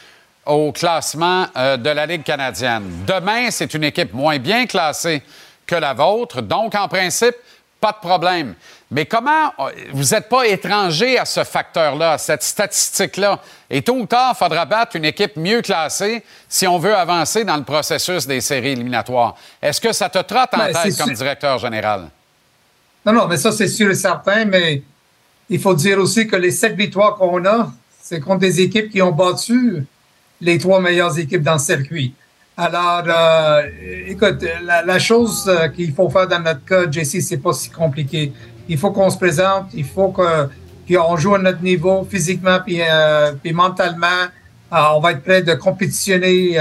au 0.46 0.72
classement 0.72 1.46
euh, 1.56 1.76
de 1.76 1.90
la 1.90 2.06
Ligue 2.06 2.22
canadienne. 2.22 3.04
Demain, 3.06 3.50
c'est 3.50 3.74
une 3.74 3.84
équipe 3.84 4.12
moins 4.14 4.38
bien 4.38 4.66
classée 4.66 5.22
que 5.66 5.74
la 5.74 5.92
vôtre. 5.92 6.40
Donc, 6.40 6.74
en 6.74 6.88
principe, 6.88 7.34
pas 7.80 7.92
de 7.92 7.98
problème. 8.06 8.54
Mais 8.90 9.04
comment 9.04 9.52
euh, 9.58 9.70
vous 9.92 10.14
n'êtes 10.14 10.28
pas 10.28 10.46
étranger 10.46 11.18
à 11.18 11.24
ce 11.24 11.42
facteur-là, 11.42 12.12
à 12.12 12.18
cette 12.18 12.42
statistique-là? 12.42 13.40
Et 13.68 13.82
tôt 13.82 13.96
ou 13.96 14.06
tard, 14.06 14.34
il 14.34 14.38
faudra 14.44 14.64
battre 14.64 14.96
une 14.96 15.04
équipe 15.04 15.36
mieux 15.36 15.62
classée 15.62 16.24
si 16.48 16.66
on 16.66 16.78
veut 16.78 16.96
avancer 16.96 17.44
dans 17.44 17.56
le 17.56 17.64
processus 17.64 18.26
des 18.26 18.40
séries 18.40 18.70
éliminatoires. 18.72 19.34
Est-ce 19.60 19.80
que 19.80 19.92
ça 19.92 20.08
te 20.08 20.18
trotte 20.18 20.54
en 20.54 20.58
Ben, 20.58 20.72
tête 20.72 20.96
comme 20.96 21.12
directeur 21.12 21.58
général? 21.58 22.08
Non, 23.06 23.12
non, 23.12 23.28
mais 23.28 23.36
ça, 23.36 23.52
c'est 23.52 23.68
sûr 23.68 23.88
et 23.88 23.94
certain, 23.94 24.44
mais 24.44 24.82
il 25.48 25.60
faut 25.60 25.74
dire 25.74 25.98
aussi 26.00 26.26
que 26.26 26.34
les 26.34 26.50
sept 26.50 26.74
victoires 26.74 27.14
qu'on 27.14 27.44
a, 27.44 27.72
c'est 28.02 28.18
contre 28.18 28.40
des 28.40 28.60
équipes 28.60 28.90
qui 28.90 29.00
ont 29.00 29.12
battu 29.12 29.84
les 30.40 30.58
trois 30.58 30.80
meilleures 30.80 31.16
équipes 31.16 31.42
dans 31.42 31.52
le 31.52 31.60
circuit. 31.60 32.12
Alors, 32.56 33.04
euh, 33.06 33.62
écoute, 34.08 34.44
la, 34.64 34.98
chose 34.98 35.44
euh, 35.46 35.68
qu'il 35.68 35.92
faut 35.94 36.10
faire 36.10 36.26
dans 36.26 36.40
notre 36.40 36.64
cas, 36.64 36.90
JC, 36.90 37.20
c'est 37.20 37.36
pas 37.36 37.52
si 37.52 37.70
compliqué. 37.70 38.32
Il 38.68 38.76
faut 38.76 38.90
qu'on 38.90 39.10
se 39.10 39.18
présente, 39.18 39.66
il 39.74 39.84
faut 39.84 40.08
qu'on 40.08 41.16
joue 41.16 41.36
à 41.36 41.38
notre 41.38 41.62
niveau 41.62 42.04
physiquement 42.10 42.58
puis, 42.64 42.80
euh, 42.80 43.32
puis 43.40 43.52
mentalement. 43.52 44.26
On 44.72 44.98
va 44.98 45.12
être 45.12 45.22
prêt 45.22 45.42
de 45.42 45.54
compétitionner 45.54 46.58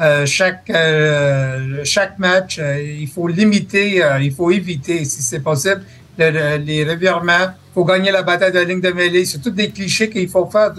euh, 0.00 0.24
chaque 0.26 0.68
euh, 0.70 1.80
chaque 1.84 2.18
match. 2.18 2.58
Euh, 2.58 2.80
il 2.80 3.08
faut 3.08 3.28
limiter, 3.28 4.02
il 4.20 4.32
faut 4.34 4.50
éviter, 4.50 5.04
si 5.04 5.22
c'est 5.22 5.40
possible, 5.40 5.82
le- 6.18 6.30
le- 6.30 6.56
les 6.56 6.84
revirements. 6.84 7.48
Il 7.70 7.74
faut 7.74 7.84
gagner 7.84 8.10
la 8.10 8.22
bataille 8.22 8.52
de 8.52 8.58
la 8.58 8.64
ligne 8.64 8.80
de 8.80 8.90
mêlée. 8.90 9.24
C'est 9.24 9.38
tous 9.38 9.50
des 9.50 9.70
clichés 9.70 10.08
qu'il 10.10 10.28
faut 10.28 10.46
faire. 10.46 10.72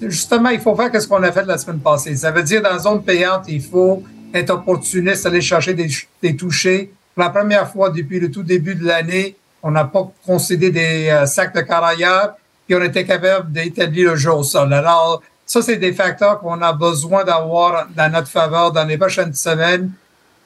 Justement, 0.00 0.50
il 0.50 0.60
faut 0.60 0.76
faire 0.76 0.90
ce 1.02 1.06
qu'on 1.08 1.22
a 1.22 1.32
fait 1.32 1.44
la 1.44 1.58
semaine 1.58 1.80
passée. 1.80 2.14
Ça 2.14 2.30
veut 2.30 2.42
dire, 2.44 2.62
dans 2.62 2.70
la 2.70 2.78
zone 2.78 3.02
payante, 3.02 3.46
il 3.48 3.60
faut 3.62 4.04
être 4.32 4.50
opportuniste, 4.50 5.26
aller 5.26 5.40
chercher 5.40 5.74
des, 5.74 5.88
des 6.22 6.36
touchés. 6.36 6.92
Pour 7.14 7.24
la 7.24 7.30
première 7.30 7.68
fois 7.72 7.90
depuis 7.90 8.20
le 8.20 8.30
tout 8.30 8.44
début 8.44 8.76
de 8.76 8.86
l'année, 8.86 9.34
on 9.62 9.72
n'a 9.72 9.84
pas 9.84 10.08
concédé 10.24 10.70
des 10.70 11.24
sacs 11.26 11.52
de 11.54 11.62
carrière, 11.62 12.34
puis 12.66 12.76
on 12.76 12.82
était 12.82 13.04
capable 13.04 13.50
d'établir 13.50 14.10
le 14.10 14.16
jeu 14.16 14.30
au 14.32 14.44
sol. 14.44 14.72
Alors, 14.72 15.20
ça, 15.48 15.62
c'est 15.62 15.76
des 15.76 15.94
facteurs 15.94 16.38
qu'on 16.40 16.60
a 16.60 16.74
besoin 16.74 17.24
d'avoir 17.24 17.86
dans 17.96 18.12
notre 18.12 18.28
faveur 18.28 18.70
dans 18.70 18.84
les 18.84 18.98
prochaines 18.98 19.32
semaines. 19.32 19.90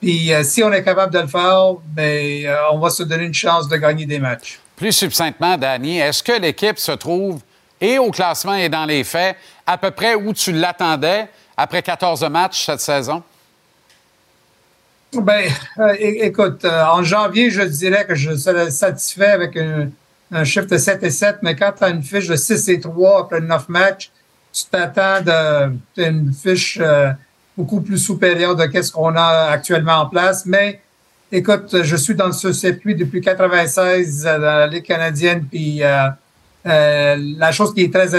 Puis, 0.01 0.33
euh, 0.33 0.45
si 0.45 0.63
on 0.63 0.73
est 0.73 0.85
capable 0.85 1.13
de 1.13 1.19
le 1.19 1.27
faire, 1.27 1.75
ben, 1.87 2.47
euh, 2.47 2.57
on 2.71 2.79
va 2.79 2.89
se 2.89 3.03
donner 3.03 3.25
une 3.25 3.35
chance 3.35 3.69
de 3.69 3.77
gagner 3.77 4.07
des 4.07 4.21
matchs. 4.21 4.61
Plus 4.77 4.93
succinctement, 4.93 5.59
Danny, 5.59 5.99
est-ce 5.99 6.23
que 6.23 6.41
l'équipe 6.41 6.79
se 6.79 6.93
trouve, 6.93 7.41
et 7.81 7.99
au 7.99 8.13
classement 8.13 8.55
et 8.55 8.69
dans 8.69 8.85
les 8.85 9.03
faits, 9.03 9.37
à 9.67 9.77
peu 9.77 9.91
près 9.91 10.15
où 10.15 10.33
tu 10.33 10.53
l'attendais 10.53 11.29
après 11.57 11.83
14 11.83 12.23
matchs 12.31 12.65
cette 12.65 12.81
saison? 12.81 13.25
Ben, 15.13 15.51
euh, 15.79 15.97
écoute, 15.99 16.65
euh, 16.65 16.85
en 16.85 17.03
janvier, 17.03 17.51
je 17.51 17.63
dirais 17.63 18.07
que 18.07 18.15
je 18.15 18.37
serais 18.37 18.71
satisfait 18.71 19.33
avec 19.33 19.57
un, 19.57 19.91
un 20.31 20.45
chiffre 20.45 20.67
de 20.67 20.79
7 20.79 21.03
et 21.03 21.11
7, 21.11 21.39
mais 21.43 21.57
quand 21.57 21.73
tu 21.77 21.83
as 21.83 21.89
une 21.89 22.05
fiche 22.05 22.29
de 22.29 22.37
6 22.37 22.69
et 22.69 22.79
3 22.79 23.23
après 23.23 23.41
9 23.41 23.69
matchs, 23.69 24.13
tu 24.53 24.65
t'attends 24.71 25.21
de 25.21 25.77
t'as 25.95 26.11
une 26.11 26.33
fiche 26.33 26.79
euh, 26.81 27.13
beaucoup 27.57 27.81
plus 27.81 27.99
supérieure 27.99 28.57
de 28.57 28.83
ce 28.83 28.93
qu'on 28.93 29.15
a 29.15 29.49
actuellement 29.51 30.01
en 30.01 30.07
place. 30.07 30.47
Mais 30.47 30.81
écoute, 31.31 31.83
je 31.83 31.97
suis 31.97 32.15
dans 32.15 32.33
ce 32.33 32.53
circuit 32.53 32.95
depuis 32.95 33.21
96 33.21 34.27
euh, 34.27 34.39
dans 34.39 34.41
la 34.41 34.67
Ligue 34.67 34.85
canadienne, 34.85 35.47
puis 35.51 35.83
euh, 35.83 36.09
euh, 36.67 37.17
la 37.39 37.53
chose 37.53 37.75
qui 37.75 37.83
est 37.83 37.93
très 37.93 38.15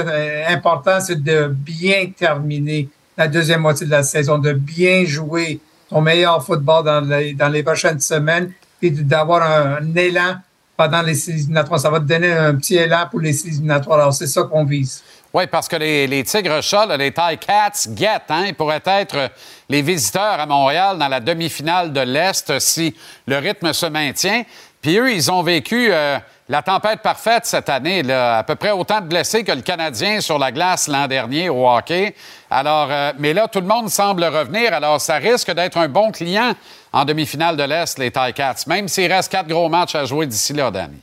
importante, 0.51 1.01
c'est 1.01 1.21
de 1.21 1.47
bien 1.47 2.11
terminer 2.17 2.89
la 3.17 3.27
deuxième 3.27 3.61
moitié 3.61 3.85
de 3.85 3.91
la 3.91 4.03
saison, 4.03 4.37
de 4.37 4.53
bien 4.53 5.05
jouer 5.05 5.59
ton 5.89 6.01
meilleur 6.01 6.43
football 6.43 6.83
dans 6.83 7.01
les, 7.01 7.33
dans 7.33 7.49
les 7.49 7.63
prochaines 7.63 7.99
semaines, 7.99 8.51
puis 8.79 8.91
d'avoir 8.91 9.43
un, 9.43 9.77
un 9.83 9.95
élan 9.95 10.35
pendant 10.75 11.03
les 11.03 11.13
séries 11.13 11.39
éliminatoires. 11.39 11.79
Ça 11.79 11.89
va 11.89 11.99
te 11.99 12.05
donner 12.05 12.31
un 12.31 12.55
petit 12.55 12.75
élan 12.75 13.07
pour 13.09 13.19
les 13.19 13.31
séries 13.31 13.53
éliminatoires. 13.53 13.99
Alors, 13.99 14.13
c'est 14.13 14.27
ça 14.27 14.43
qu'on 14.43 14.65
vise. 14.65 15.03
Oui, 15.35 15.47
parce 15.47 15.67
que 15.67 15.77
les, 15.77 16.23
Tigres 16.23 16.61
chats, 16.61 16.95
les 16.95 17.11
Tie 17.11 17.37
Cats 17.39 17.87
guettent. 17.87 18.29
Hein? 18.29 18.45
Ils 18.49 18.53
pourraient 18.53 18.83
être 18.85 19.17
euh, 19.17 19.27
les 19.67 19.81
visiteurs 19.81 20.39
à 20.39 20.45
Montréal 20.45 20.99
dans 20.99 21.07
la 21.07 21.19
demi-finale 21.19 21.91
de 21.91 22.01
l'Est 22.01 22.59
si 22.59 22.95
le 23.25 23.39
rythme 23.39 23.73
se 23.73 23.87
maintient. 23.87 24.43
Puis 24.79 24.99
eux, 24.99 25.11
ils 25.11 25.31
ont 25.31 25.41
vécu 25.41 25.87
euh, 25.89 26.19
la 26.49 26.61
tempête 26.61 27.01
parfaite 27.01 27.47
cette 27.47 27.69
année. 27.69 28.03
Là, 28.03 28.37
à 28.37 28.43
peu 28.43 28.53
près 28.53 28.69
autant 28.69 29.01
de 29.01 29.07
blessés 29.07 29.43
que 29.43 29.51
le 29.51 29.61
Canadien 29.61 30.21
sur 30.21 30.37
la 30.37 30.51
glace 30.51 30.87
l'an 30.87 31.07
dernier 31.07 31.49
au 31.49 31.67
hockey. 31.67 32.13
Alors, 32.51 32.89
euh, 32.91 33.13
mais 33.17 33.33
là, 33.33 33.47
tout 33.47 33.61
le 33.61 33.65
monde 33.65 33.89
semble 33.89 34.25
revenir. 34.25 34.71
Alors, 34.71 35.01
ça 35.01 35.15
risque 35.15 35.51
d'être 35.51 35.77
un 35.77 35.87
bon 35.87 36.11
client 36.11 36.53
en 36.91 37.05
demi-finale 37.05 37.57
de 37.57 37.63
l'Est, 37.63 37.97
les 37.97 38.11
Tie 38.11 38.33
Cats, 38.35 38.65
même 38.67 38.87
s'il 38.87 39.11
reste 39.11 39.31
quatre 39.31 39.47
gros 39.47 39.67
matchs 39.67 39.95
à 39.95 40.05
jouer 40.05 40.27
d'ici 40.27 40.53
là, 40.53 40.69
Danny. 40.69 41.01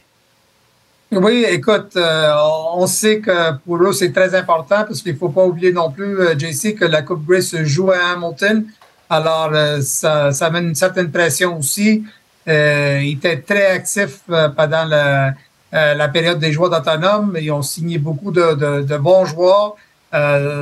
Oui, 1.13 1.45
écoute, 1.49 1.97
euh, 1.97 2.33
on 2.75 2.87
sait 2.87 3.19
que 3.19 3.53
pour 3.67 3.83
eux, 3.83 3.93
c'est 3.93 4.13
très 4.13 4.33
important 4.37 4.85
parce 4.85 5.03
qu'il 5.03 5.17
faut 5.17 5.29
pas 5.31 5.45
oublier 5.45 5.73
non 5.73 5.91
plus, 5.91 6.21
euh, 6.21 6.39
JC, 6.39 6.77
que 6.77 6.85
la 6.85 7.03
Coupe 7.03 7.27
Grey 7.27 7.41
se 7.43 7.65
joue 7.65 7.91
à 7.91 8.13
Hamilton. 8.13 8.65
Alors, 9.09 9.51
euh, 9.53 9.81
ça, 9.81 10.31
ça 10.31 10.51
met 10.51 10.61
une 10.61 10.77
certaine 10.77 11.11
pression 11.11 11.59
aussi. 11.59 12.05
Euh, 12.47 13.01
ils 13.03 13.15
étaient 13.15 13.39
très 13.41 13.67
actifs 13.73 14.21
euh, 14.31 14.49
pendant 14.51 14.85
la, 14.85 15.35
euh, 15.75 15.95
la 15.95 16.09
période 16.09 16.39
des 16.39 16.53
joueurs 16.53 16.73
autonomes. 16.73 17.37
Ils 17.41 17.51
ont 17.51 17.63
signé 17.63 17.99
beaucoup 17.99 18.31
de, 18.31 18.55
de, 18.55 18.83
de 18.83 18.97
bons 18.97 19.25
joueurs. 19.25 19.75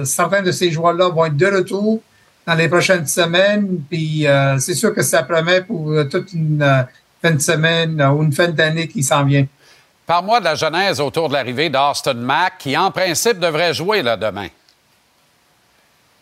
Certains 0.05 0.43
de 0.43 0.53
ces 0.53 0.71
joueurs-là 0.71 1.09
vont 1.09 1.27
être 1.27 1.37
de 1.37 1.47
retour 1.47 2.01
dans 2.47 2.55
les 2.55 2.69
prochaines 2.69 3.07
semaines. 3.07 3.81
Puis, 3.91 4.27
c'est 4.59 4.75
sûr 4.75 4.95
que 4.95 5.03
ça 5.03 5.23
promet 5.23 5.63
pour 5.63 5.95
toute 6.11 6.33
une 6.35 6.87
fin 7.23 7.31
de 7.31 7.41
semaine 7.41 8.03
ou 8.03 8.23
une 8.23 8.33
fin 8.33 8.49
d'année 8.49 8.89
qui 8.89 9.03
s'en 9.03 9.25
vient. 9.25 9.47
Parle-moi 10.09 10.41
de 10.41 10.45
la 10.47 10.55
genèse 10.55 11.01
autour 11.03 11.29
de 11.29 11.35
l'arrivée 11.35 11.69
d'Austin 11.69 12.15
Mack, 12.15 12.55
qui 12.61 12.75
en 12.79 12.91
principe 12.91 13.39
devrait 13.39 13.75
jouer 13.75 14.01
là, 14.01 14.17
demain. 14.17 14.49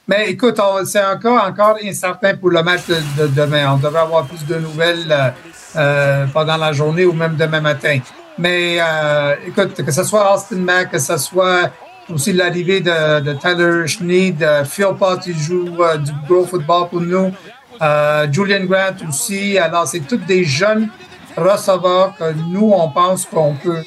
Mais 0.09 0.31
écoute, 0.31 0.61
c'est 0.87 1.05
encore, 1.05 1.45
encore 1.45 1.79
incertain 1.81 2.37
pour 2.37 2.51
le 2.51 2.65
match 2.65 2.81
de, 2.89 2.97
de 3.17 3.29
demain. 3.29 3.73
On 3.73 3.77
devrait 3.77 4.01
avoir 4.01 4.27
plus 4.27 4.45
de 4.45 4.57
nouvelles 4.57 5.07
euh, 5.09 5.31
euh, 5.77 6.27
pendant 6.35 6.57
la 6.57 6.73
journée 6.73 7.05
ou 7.07 7.13
même 7.13 7.37
demain 7.37 7.61
matin. 7.61 8.01
Mais 8.37 8.79
euh, 8.81 9.37
écoute, 9.47 9.81
que 9.81 9.93
ce 9.93 10.03
soit 10.03 10.35
Austin 10.35 10.57
Mack, 10.57 10.91
que 10.91 10.99
ce 10.99 11.17
soit 11.17 11.71
aussi 12.13 12.33
l'arrivée 12.33 12.81
de, 12.81 13.33
Tyler 13.35 13.87
Schneid, 13.87 14.39
de 14.39 14.65
Phil 14.65 14.95
Pott, 14.99 15.21
qui 15.21 15.33
joue 15.33 15.77
euh, 15.81 15.97
du 15.97 16.11
gros 16.29 16.45
football 16.45 16.89
pour 16.89 17.03
nous, 17.03 17.33
euh, 17.81 18.27
Julian 18.33 18.65
Grant 18.65 19.09
aussi. 19.09 19.57
Alors, 19.59 19.87
c'est 19.87 20.01
tous 20.01 20.17
des 20.17 20.43
jeunes 20.43 20.89
receveurs 21.37 22.17
que 22.17 22.33
nous, 22.33 22.73
on 22.75 22.89
pense 22.91 23.27
qu'on 23.27 23.55
peut 23.55 23.83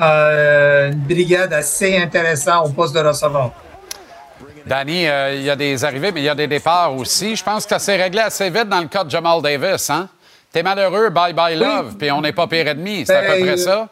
euh, 0.00 0.90
une 0.90 0.98
brigade 1.00 1.52
assez 1.52 1.96
intéressante 1.98 2.68
au 2.68 2.70
poste 2.70 2.94
de 2.94 3.00
receveur. 3.00 3.52
Danny, 4.66 5.06
euh, 5.08 5.34
il 5.34 5.42
y 5.42 5.50
a 5.50 5.56
des 5.56 5.84
arrivées, 5.84 6.12
mais 6.12 6.20
il 6.20 6.24
y 6.24 6.28
a 6.28 6.34
des 6.34 6.46
départs 6.46 6.94
aussi. 6.96 7.36
Je 7.36 7.42
pense 7.42 7.64
que 7.64 7.70
ça 7.70 7.78
s'est 7.78 8.00
réglé 8.00 8.20
assez 8.20 8.48
vite 8.48 8.68
dans 8.68 8.80
le 8.80 8.86
cas 8.86 9.04
de 9.04 9.10
Jamal 9.10 9.42
Davis. 9.42 9.90
Hein? 9.90 10.08
T'es 10.52 10.62
malheureux, 10.62 11.10
bye 11.10 11.32
bye 11.32 11.56
love, 11.56 11.96
puis 11.98 12.10
on 12.10 12.20
n'est 12.20 12.32
pas 12.32 12.46
pire 12.46 12.68
ennemi. 12.68 13.04
C'est 13.06 13.16
à 13.16 13.22
peu 13.22 13.28
Ben, 13.28 13.46
près 13.46 13.56
ça? 13.56 13.88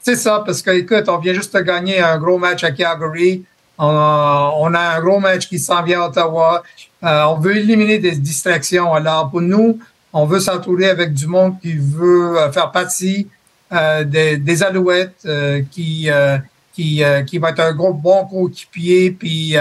C'est 0.00 0.16
ça, 0.16 0.42
parce 0.44 0.62
que, 0.62 0.70
écoute, 0.70 1.08
on 1.08 1.18
vient 1.18 1.32
juste 1.32 1.54
de 1.54 1.60
gagner 1.60 2.00
un 2.00 2.18
gros 2.18 2.38
match 2.38 2.64
à 2.64 2.70
Calgary. 2.70 3.44
On 3.78 3.88
a, 3.88 4.52
on 4.58 4.74
a 4.74 4.80
un 4.80 5.00
gros 5.00 5.18
match 5.18 5.48
qui 5.48 5.58
s'en 5.58 5.82
vient 5.82 6.02
à 6.02 6.08
Ottawa. 6.08 6.62
Euh, 7.02 7.24
on 7.24 7.34
veut 7.34 7.56
éliminer 7.56 7.98
des 7.98 8.12
distractions. 8.12 8.92
Alors, 8.92 9.30
pour 9.30 9.40
nous, 9.40 9.78
on 10.12 10.26
veut 10.26 10.40
s'entourer 10.40 10.90
avec 10.90 11.14
du 11.14 11.26
monde 11.26 11.60
qui 11.60 11.74
veut 11.74 12.38
euh, 12.38 12.52
faire 12.52 12.70
partie 12.70 13.28
euh, 13.72 14.04
des, 14.04 14.36
des 14.36 14.62
Alouettes, 14.62 15.22
euh, 15.24 15.62
qui, 15.70 16.10
euh, 16.10 16.38
qui, 16.74 17.02
qui 17.26 17.38
va 17.38 17.50
être 17.50 17.60
un 17.60 17.72
gros 17.72 17.94
bon 17.94 18.26
coéquipier. 18.26 19.10
Puis, 19.10 19.56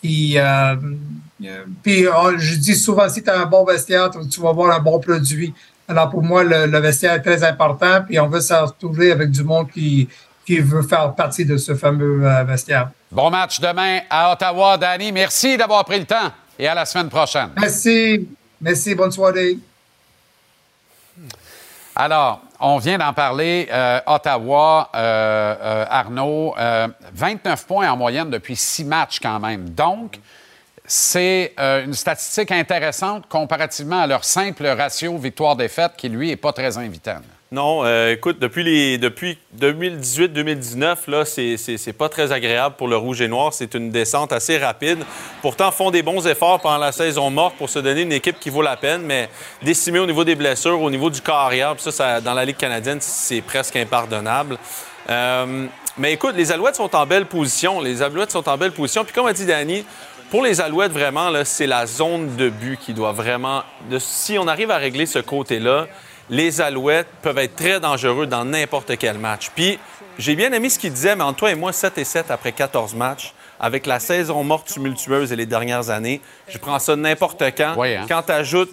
puis, 0.00 0.36
puis 1.82 2.06
euh, 2.06 2.38
je 2.38 2.54
dis 2.56 2.74
souvent, 2.74 3.08
si 3.08 3.22
tu 3.22 3.30
as 3.30 3.40
un 3.40 3.46
bon 3.46 3.64
vestiaire, 3.64 4.10
tu 4.30 4.40
vas 4.40 4.50
avoir 4.50 4.76
un 4.76 4.80
bon 4.80 4.98
produit. 4.98 5.54
Alors, 5.88 6.10
pour 6.10 6.22
moi, 6.22 6.42
le, 6.44 6.66
le 6.66 6.78
vestiaire 6.78 7.14
est 7.14 7.22
très 7.22 7.42
important. 7.44 8.02
Puis, 8.06 8.18
on 8.18 8.28
veut 8.28 8.40
s'entourer 8.40 9.12
avec 9.12 9.30
du 9.30 9.44
monde 9.44 9.70
qui, 9.70 10.08
qui 10.46 10.58
veut 10.58 10.82
faire 10.82 11.12
partie 11.14 11.44
de 11.44 11.56
ce 11.56 11.74
fameux 11.74 12.22
vestiaire. 12.46 12.90
Bon 13.10 13.30
match 13.30 13.60
demain 13.60 14.00
à 14.08 14.32
Ottawa, 14.32 14.76
Danny. 14.78 15.12
Merci 15.12 15.56
d'avoir 15.56 15.84
pris 15.84 15.98
le 15.98 16.06
temps 16.06 16.32
et 16.58 16.66
à 16.66 16.74
la 16.74 16.84
semaine 16.84 17.08
prochaine. 17.08 17.50
Merci. 17.60 18.26
Merci. 18.62 18.94
Bonne 18.94 19.10
soirée. 19.10 19.58
Alors, 21.94 22.40
on 22.58 22.78
vient 22.78 22.96
d'en 22.96 23.12
parler. 23.12 23.68
euh, 23.70 24.00
Ottawa, 24.06 24.88
euh, 24.94 25.54
euh, 25.60 25.84
Arnaud, 25.90 26.54
euh, 26.56 26.88
29 27.12 27.66
points 27.66 27.90
en 27.90 27.96
moyenne 27.96 28.30
depuis 28.30 28.56
six 28.56 28.84
matchs 28.84 29.18
quand 29.20 29.38
même. 29.40 29.68
Donc, 29.70 30.18
c'est 30.86 31.54
une 31.58 31.94
statistique 31.94 32.50
intéressante 32.50 33.28
comparativement 33.28 34.00
à 34.00 34.06
leur 34.06 34.24
simple 34.24 34.66
ratio 34.66 35.16
victoire-défaite 35.16 35.92
qui, 35.96 36.08
lui, 36.08 36.28
n'est 36.28 36.36
pas 36.36 36.52
très 36.52 36.76
invitant. 36.76 37.20
Non, 37.52 37.84
euh, 37.84 38.12
écoute, 38.12 38.38
depuis, 38.38 38.64
les, 38.64 38.96
depuis 38.96 39.36
2018-2019, 39.60 40.96
là, 41.08 41.26
c'est, 41.26 41.92
pas 41.92 42.08
très 42.08 42.32
agréable 42.32 42.76
pour 42.78 42.88
le 42.88 42.96
Rouge 42.96 43.20
et 43.20 43.28
Noir. 43.28 43.52
C'est 43.52 43.74
une 43.74 43.90
descente 43.90 44.32
assez 44.32 44.56
rapide. 44.56 45.00
Pourtant, 45.42 45.70
font 45.70 45.90
des 45.90 46.02
bons 46.02 46.26
efforts 46.26 46.60
pendant 46.62 46.78
la 46.78 46.92
saison 46.92 47.28
morte 47.28 47.56
pour 47.58 47.68
se 47.68 47.78
donner 47.78 48.00
une 48.00 48.12
équipe 48.12 48.40
qui 48.40 48.48
vaut 48.48 48.62
la 48.62 48.78
peine, 48.78 49.02
mais 49.02 49.28
décimée 49.60 49.98
au 49.98 50.06
niveau 50.06 50.24
des 50.24 50.34
blessures, 50.34 50.80
au 50.80 50.90
niveau 50.90 51.10
du 51.10 51.20
corps 51.20 51.40
arrière, 51.40 51.74
puis 51.74 51.82
ça, 51.82 51.92
ça, 51.92 52.20
dans 52.22 52.32
la 52.32 52.46
Ligue 52.46 52.56
canadienne, 52.56 53.02
c'est 53.02 53.42
presque 53.42 53.76
impardonnable. 53.76 54.56
Euh, 55.10 55.66
mais 55.98 56.14
écoute, 56.14 56.34
les 56.34 56.52
Alouettes 56.52 56.76
sont 56.76 56.96
en 56.96 57.04
belle 57.04 57.26
position. 57.26 57.82
Les 57.82 58.00
Alouettes 58.00 58.32
sont 58.32 58.48
en 58.48 58.56
belle 58.56 58.72
position. 58.72 59.04
Puis 59.04 59.12
comme 59.12 59.26
a 59.26 59.34
dit 59.34 59.44
Danny, 59.44 59.84
pour 60.30 60.42
les 60.42 60.62
Alouettes, 60.62 60.92
vraiment, 60.92 61.30
c'est 61.44 61.66
la 61.66 61.86
zone 61.86 62.34
de 62.36 62.48
but 62.48 62.78
qui 62.80 62.94
doit 62.94 63.12
vraiment... 63.12 63.62
si 63.98 64.38
on 64.38 64.48
arrive 64.48 64.70
à 64.70 64.78
régler 64.78 65.04
ce 65.04 65.18
côté-là, 65.18 65.86
les 66.32 66.62
Alouettes 66.62 67.08
peuvent 67.20 67.36
être 67.36 67.56
très 67.56 67.78
dangereux 67.78 68.26
dans 68.26 68.42
n'importe 68.46 68.96
quel 68.96 69.18
match. 69.18 69.50
Puis, 69.54 69.78
j'ai 70.18 70.34
bien 70.34 70.50
aimé 70.52 70.70
ce 70.70 70.78
qu'il 70.78 70.90
disait, 70.90 71.14
mais 71.14 71.24
entre 71.24 71.40
toi 71.40 71.50
et 71.50 71.54
moi, 71.54 71.74
7 71.74 71.98
et 71.98 72.04
7 72.04 72.30
après 72.30 72.52
14 72.52 72.94
matchs, 72.94 73.34
avec 73.60 73.84
la 73.84 74.00
saison 74.00 74.42
morte 74.42 74.66
tumultueuse 74.72 75.30
et 75.30 75.36
les 75.36 75.44
dernières 75.44 75.90
années, 75.90 76.22
je 76.48 76.56
prends 76.56 76.78
ça 76.78 76.96
n'importe 76.96 77.42
quand. 77.56 77.74
hein? 77.96 78.06
Quand 78.08 78.22
tu 78.22 78.32
ajoutes, 78.32 78.72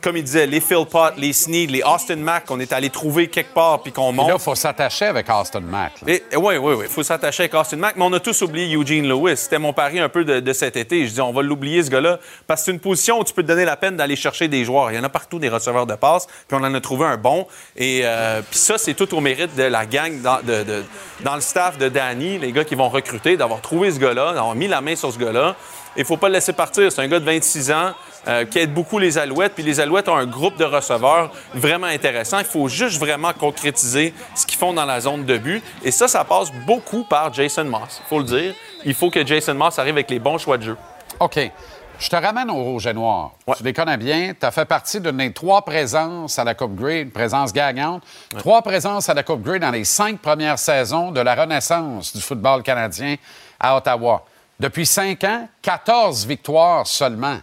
comme 0.00 0.16
il 0.16 0.22
disait, 0.24 0.46
les 0.46 0.60
Phil 0.60 0.84
Pott, 0.90 1.14
les 1.16 1.32
Sneed, 1.32 1.70
les 1.70 1.82
Austin 1.82 2.16
Mack 2.16 2.46
qu'on 2.46 2.60
est 2.60 2.72
allé 2.72 2.90
trouver 2.90 3.28
quelque 3.28 3.52
part 3.54 3.82
puis 3.82 3.92
qu'on 3.92 4.12
monte. 4.12 4.28
là, 4.28 4.34
il 4.38 4.40
faut 4.42 4.54
s'attacher 4.54 5.06
avec 5.06 5.28
Austin 5.28 5.60
Mack. 5.60 5.92
Oui, 6.06 6.20
oui, 6.36 6.56
oui. 6.58 6.76
Il 6.82 6.88
faut 6.92 7.02
s'attacher 7.02 7.44
avec 7.44 7.54
Austin 7.54 7.76
Mack. 7.78 7.96
Mais 7.96 8.04
on 8.04 8.12
a 8.12 8.20
tous 8.20 8.42
oublié 8.42 8.74
Eugene 8.76 9.08
Lewis. 9.08 9.36
C'était 9.36 9.58
mon 9.58 9.72
pari 9.72 9.98
un 10.00 10.08
peu 10.08 10.24
de, 10.24 10.40
de 10.40 10.52
cet 10.52 10.76
été. 10.76 11.06
Je 11.06 11.12
dis, 11.12 11.20
on 11.20 11.32
va 11.32 11.42
l'oublier, 11.42 11.82
ce 11.82 11.90
gars-là. 11.90 12.18
Parce 12.46 12.60
que 12.60 12.66
c'est 12.66 12.72
une 12.72 12.80
position 12.80 13.18
où 13.20 13.24
tu 13.24 13.32
peux 13.34 13.42
te 13.42 13.48
donner 13.48 13.64
la 13.64 13.76
peine 13.76 13.96
d'aller 13.96 14.16
chercher 14.16 14.48
des 14.48 14.64
joueurs. 14.64 14.90
Il 14.92 14.96
y 14.96 14.98
en 14.98 15.04
a 15.04 15.08
partout 15.08 15.38
des 15.38 15.48
receveurs 15.48 15.86
de 15.86 15.94
passe. 15.94 16.26
Puis 16.26 16.56
on 16.60 16.64
en 16.64 16.74
a 16.74 16.80
trouvé 16.80 17.06
un 17.06 17.16
bon. 17.16 17.46
Et 17.76 18.00
euh, 18.04 18.40
puis 18.48 18.58
ça, 18.58 18.78
c'est 18.78 18.94
tout 18.94 19.14
au 19.14 19.20
mérite 19.20 19.54
de 19.56 19.64
la 19.64 19.86
gang 19.86 20.20
dans, 20.22 20.38
de- 20.42 20.62
de- 20.62 20.84
dans 21.24 21.34
le 21.34 21.40
staff 21.40 21.78
de 21.78 21.88
Danny, 21.88 22.38
les 22.38 22.52
gars 22.52 22.64
qui 22.64 22.74
vont 22.74 22.88
recruter, 22.88 23.36
d'avoir 23.36 23.60
trouvé 23.60 23.90
ce 23.90 23.98
gars-là, 23.98 24.32
d'avoir 24.34 24.54
mis 24.54 24.68
la 24.68 24.80
main 24.80 24.94
sur 24.96 25.12
ce 25.12 25.18
gars-là. 25.18 25.56
Il 25.98 26.04
faut 26.04 26.16
pas 26.16 26.28
le 26.28 26.34
laisser 26.34 26.52
partir. 26.52 26.92
C'est 26.92 27.02
un 27.02 27.08
gars 27.08 27.18
de 27.18 27.24
26 27.24 27.72
ans 27.72 27.92
euh, 28.28 28.44
qui 28.44 28.60
aide 28.60 28.72
beaucoup 28.72 29.00
les 29.00 29.18
Alouettes. 29.18 29.54
Puis 29.54 29.64
les 29.64 29.80
Alouettes 29.80 30.08
ont 30.08 30.16
un 30.16 30.26
groupe 30.26 30.56
de 30.56 30.64
receveurs 30.64 31.32
vraiment 31.54 31.88
intéressant. 31.88 32.38
Il 32.38 32.44
faut 32.44 32.68
juste 32.68 32.98
vraiment 32.98 33.32
concrétiser 33.32 34.14
ce 34.36 34.46
qu'ils 34.46 34.58
font 34.58 34.72
dans 34.72 34.84
la 34.84 35.00
zone 35.00 35.24
de 35.24 35.36
but. 35.38 35.62
Et 35.82 35.90
ça, 35.90 36.06
ça 36.06 36.24
passe 36.24 36.52
beaucoup 36.64 37.02
par 37.02 37.34
Jason 37.34 37.64
Moss. 37.64 38.00
Il 38.04 38.08
faut 38.08 38.18
le 38.18 38.24
dire. 38.24 38.54
Il 38.84 38.94
faut 38.94 39.10
que 39.10 39.26
Jason 39.26 39.54
Moss 39.54 39.78
arrive 39.80 39.94
avec 39.94 40.08
les 40.08 40.20
bons 40.20 40.38
choix 40.38 40.56
de 40.56 40.62
jeu. 40.62 40.76
OK. 41.18 41.50
Je 41.98 42.08
te 42.08 42.14
ramène 42.14 42.48
au 42.48 42.62
Rouge 42.62 42.86
et 42.86 42.92
Noir. 42.92 43.32
Tu 43.56 43.64
les 43.64 43.72
connais 43.72 43.96
bien. 43.96 44.32
Tu 44.38 44.46
as 44.46 44.52
fait 44.52 44.66
partie 44.66 45.00
d'une 45.00 45.16
des 45.16 45.32
trois 45.32 45.62
présences 45.62 46.38
à 46.38 46.44
la 46.44 46.54
Coupe 46.54 46.76
Grey, 46.76 47.00
une 47.00 47.10
présence 47.10 47.52
gagnante. 47.52 48.04
Trois 48.36 48.62
présences 48.62 49.08
à 49.08 49.14
la 49.14 49.24
Coupe 49.24 49.42
Grey 49.42 49.58
dans 49.58 49.72
les 49.72 49.82
cinq 49.82 50.20
premières 50.20 50.60
saisons 50.60 51.10
de 51.10 51.20
la 51.20 51.34
renaissance 51.34 52.14
du 52.14 52.22
football 52.22 52.62
canadien 52.62 53.16
à 53.58 53.76
Ottawa. 53.76 54.24
Depuis 54.60 54.86
cinq 54.86 55.22
ans, 55.24 55.48
14 55.62 56.26
victoires 56.26 56.86
seulement. 56.86 57.38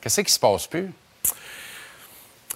Qu'est-ce 0.00 0.20
qui 0.20 0.32
se 0.32 0.38
passe 0.38 0.66
plus? 0.66 0.90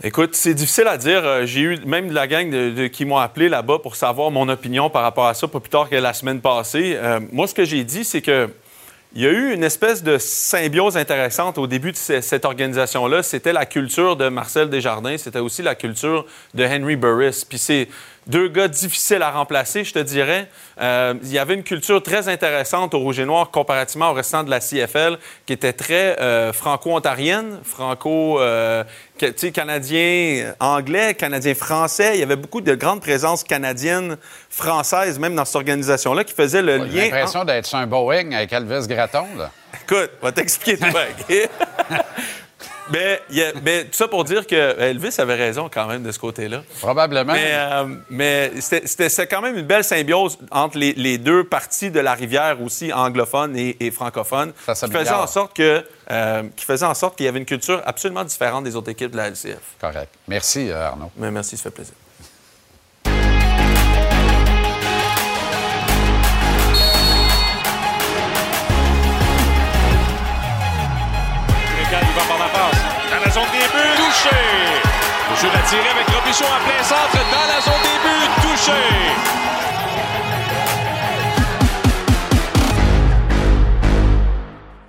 Écoute, 0.02 0.34
c'est 0.34 0.54
difficile 0.54 0.88
à 0.88 0.96
dire. 0.98 1.24
Euh, 1.24 1.46
J'ai 1.46 1.60
eu 1.60 1.78
même 1.86 2.08
de 2.08 2.14
la 2.14 2.26
gang 2.26 2.50
de- 2.50 2.70
de- 2.70 2.86
qui 2.88 3.04
m'ont 3.04 3.16
appelé 3.18 3.48
là-bas 3.48 3.78
pour 3.78 3.94
savoir 3.94 4.30
mon 4.32 4.48
opinion 4.48 4.90
par 4.90 5.02
rapport 5.02 5.26
à 5.26 5.34
ça, 5.34 5.46
pas 5.46 5.60
plus 5.60 5.70
tard 5.70 5.88
que 5.88 5.94
la 5.94 6.12
semaine 6.12 6.40
passée. 6.40 6.96
Euh, 6.96 7.20
moi, 7.32 7.46
ce 7.46 7.54
que 7.54 7.64
j'ai 7.64 7.84
dit, 7.84 8.04
c'est 8.04 8.20
que 8.20 8.50
il 9.16 9.22
y 9.22 9.26
a 9.26 9.30
eu 9.30 9.54
une 9.54 9.62
espèce 9.62 10.02
de 10.02 10.18
symbiose 10.18 10.96
intéressante 10.96 11.56
au 11.58 11.68
début 11.68 11.92
de 11.92 11.96
ce- 11.96 12.20
cette 12.20 12.44
organisation-là. 12.44 13.22
C'était 13.22 13.52
la 13.52 13.64
culture 13.64 14.16
de 14.16 14.28
Marcel 14.28 14.68
Desjardins, 14.68 15.16
c'était 15.16 15.38
aussi 15.38 15.62
la 15.62 15.76
culture 15.76 16.26
de 16.54 16.64
Henry 16.64 16.96
Burris. 16.96 17.44
Puis 17.48 17.58
c'est 17.58 17.88
deux 18.26 18.48
gars 18.48 18.68
difficiles 18.68 19.22
à 19.22 19.30
remplacer, 19.30 19.84
je 19.84 19.92
te 19.92 19.98
dirais. 19.98 20.48
Euh, 20.80 21.14
il 21.22 21.30
y 21.30 21.38
avait 21.38 21.54
une 21.54 21.62
culture 21.62 22.02
très 22.02 22.28
intéressante 22.28 22.94
au 22.94 22.98
Rouge 22.98 23.18
et 23.20 23.24
Noir 23.24 23.50
comparativement 23.50 24.10
au 24.10 24.14
restant 24.14 24.42
de 24.42 24.50
la 24.50 24.60
CFL, 24.60 25.18
qui 25.46 25.52
était 25.52 25.72
très 25.72 26.18
euh, 26.20 26.52
franco-ontarienne, 26.52 27.60
franco, 27.62 28.40
euh, 28.40 28.82
canadien, 29.52 30.54
anglais, 30.60 31.14
canadien, 31.14 31.54
français. 31.54 32.12
Il 32.14 32.20
y 32.20 32.22
avait 32.22 32.36
beaucoup 32.36 32.60
de 32.60 32.74
grandes 32.74 33.00
présences 33.00 33.44
canadiennes, 33.44 34.16
françaises, 34.48 35.18
même 35.18 35.34
dans 35.34 35.44
cette 35.44 35.56
organisation-là, 35.56 36.24
qui 36.24 36.34
faisaient 36.34 36.62
le 36.62 36.78
J'ai 36.78 36.96
lien. 36.96 37.04
l'impression 37.04 37.44
d'être 37.44 37.66
sur 37.66 37.78
un 37.78 37.86
Boeing 37.86 38.32
avec 38.32 38.52
Elvis 38.52 38.86
Gratton. 38.88 39.26
Là. 39.36 39.50
Écoute, 39.82 40.10
on 40.22 40.26
va 40.26 40.32
t'expliquer 40.32 40.78
tout? 40.78 40.86
mais, 42.90 43.20
a- 43.42 43.84
tout 43.84 43.88
ça 43.92 44.08
pour 44.08 44.24
dire 44.24 44.46
que 44.46 44.78
Elvis 44.80 45.14
avait 45.18 45.34
raison 45.34 45.70
quand 45.72 45.86
même 45.86 46.02
de 46.02 46.12
ce 46.12 46.18
côté-là. 46.18 46.62
Probablement. 46.80 47.32
Mais, 47.32 47.50
euh, 47.52 47.84
mais 48.10 48.52
c'était- 48.60 49.26
quand 49.26 49.40
même 49.40 49.56
une 49.56 49.66
belle 49.66 49.84
symbiose 49.84 50.38
entre 50.50 50.78
les, 50.78 50.92
les 50.94 51.18
deux 51.18 51.44
parties 51.44 51.90
de 51.90 52.00
la 52.00 52.14
rivière 52.14 52.60
aussi, 52.62 52.92
anglophone 52.92 53.56
et, 53.56 53.76
et 53.80 53.90
francophone, 53.90 54.52
qui 54.52 54.92
faisait 54.92 55.10
en 55.22 55.26
sorte 55.26 55.56
que 55.56 55.84
euh, 56.10 56.42
qui 56.54 56.66
faisait 56.66 56.84
en 56.84 56.92
sorte 56.94 57.16
qu'il 57.16 57.24
y 57.24 57.28
avait 57.30 57.38
une 57.38 57.46
culture 57.46 57.80
absolument 57.86 58.24
différente 58.24 58.64
des 58.64 58.76
autres 58.76 58.90
équipes 58.90 59.10
de 59.12 59.16
la 59.16 59.28
LCF. 59.30 59.56
Correct. 59.80 60.10
Merci, 60.28 60.70
euh, 60.70 60.88
Arnaud. 60.88 61.10
Mais 61.16 61.30
merci, 61.30 61.56
ça 61.56 61.64
fait 61.64 61.70
plaisir. 61.70 61.94
Touché. 74.14 74.36
Le 75.30 75.36
jeu 75.36 75.48
attiré 75.48 75.88
avec 75.88 76.06
Robichon 76.08 76.44
en 76.44 76.64
plein 76.64 76.82
centre. 76.82 77.18
Dans 77.30 77.46
la 77.52 77.60
zone 77.60 77.82
des 77.82 77.98
buts, 78.02 78.30
touché. 78.42 78.72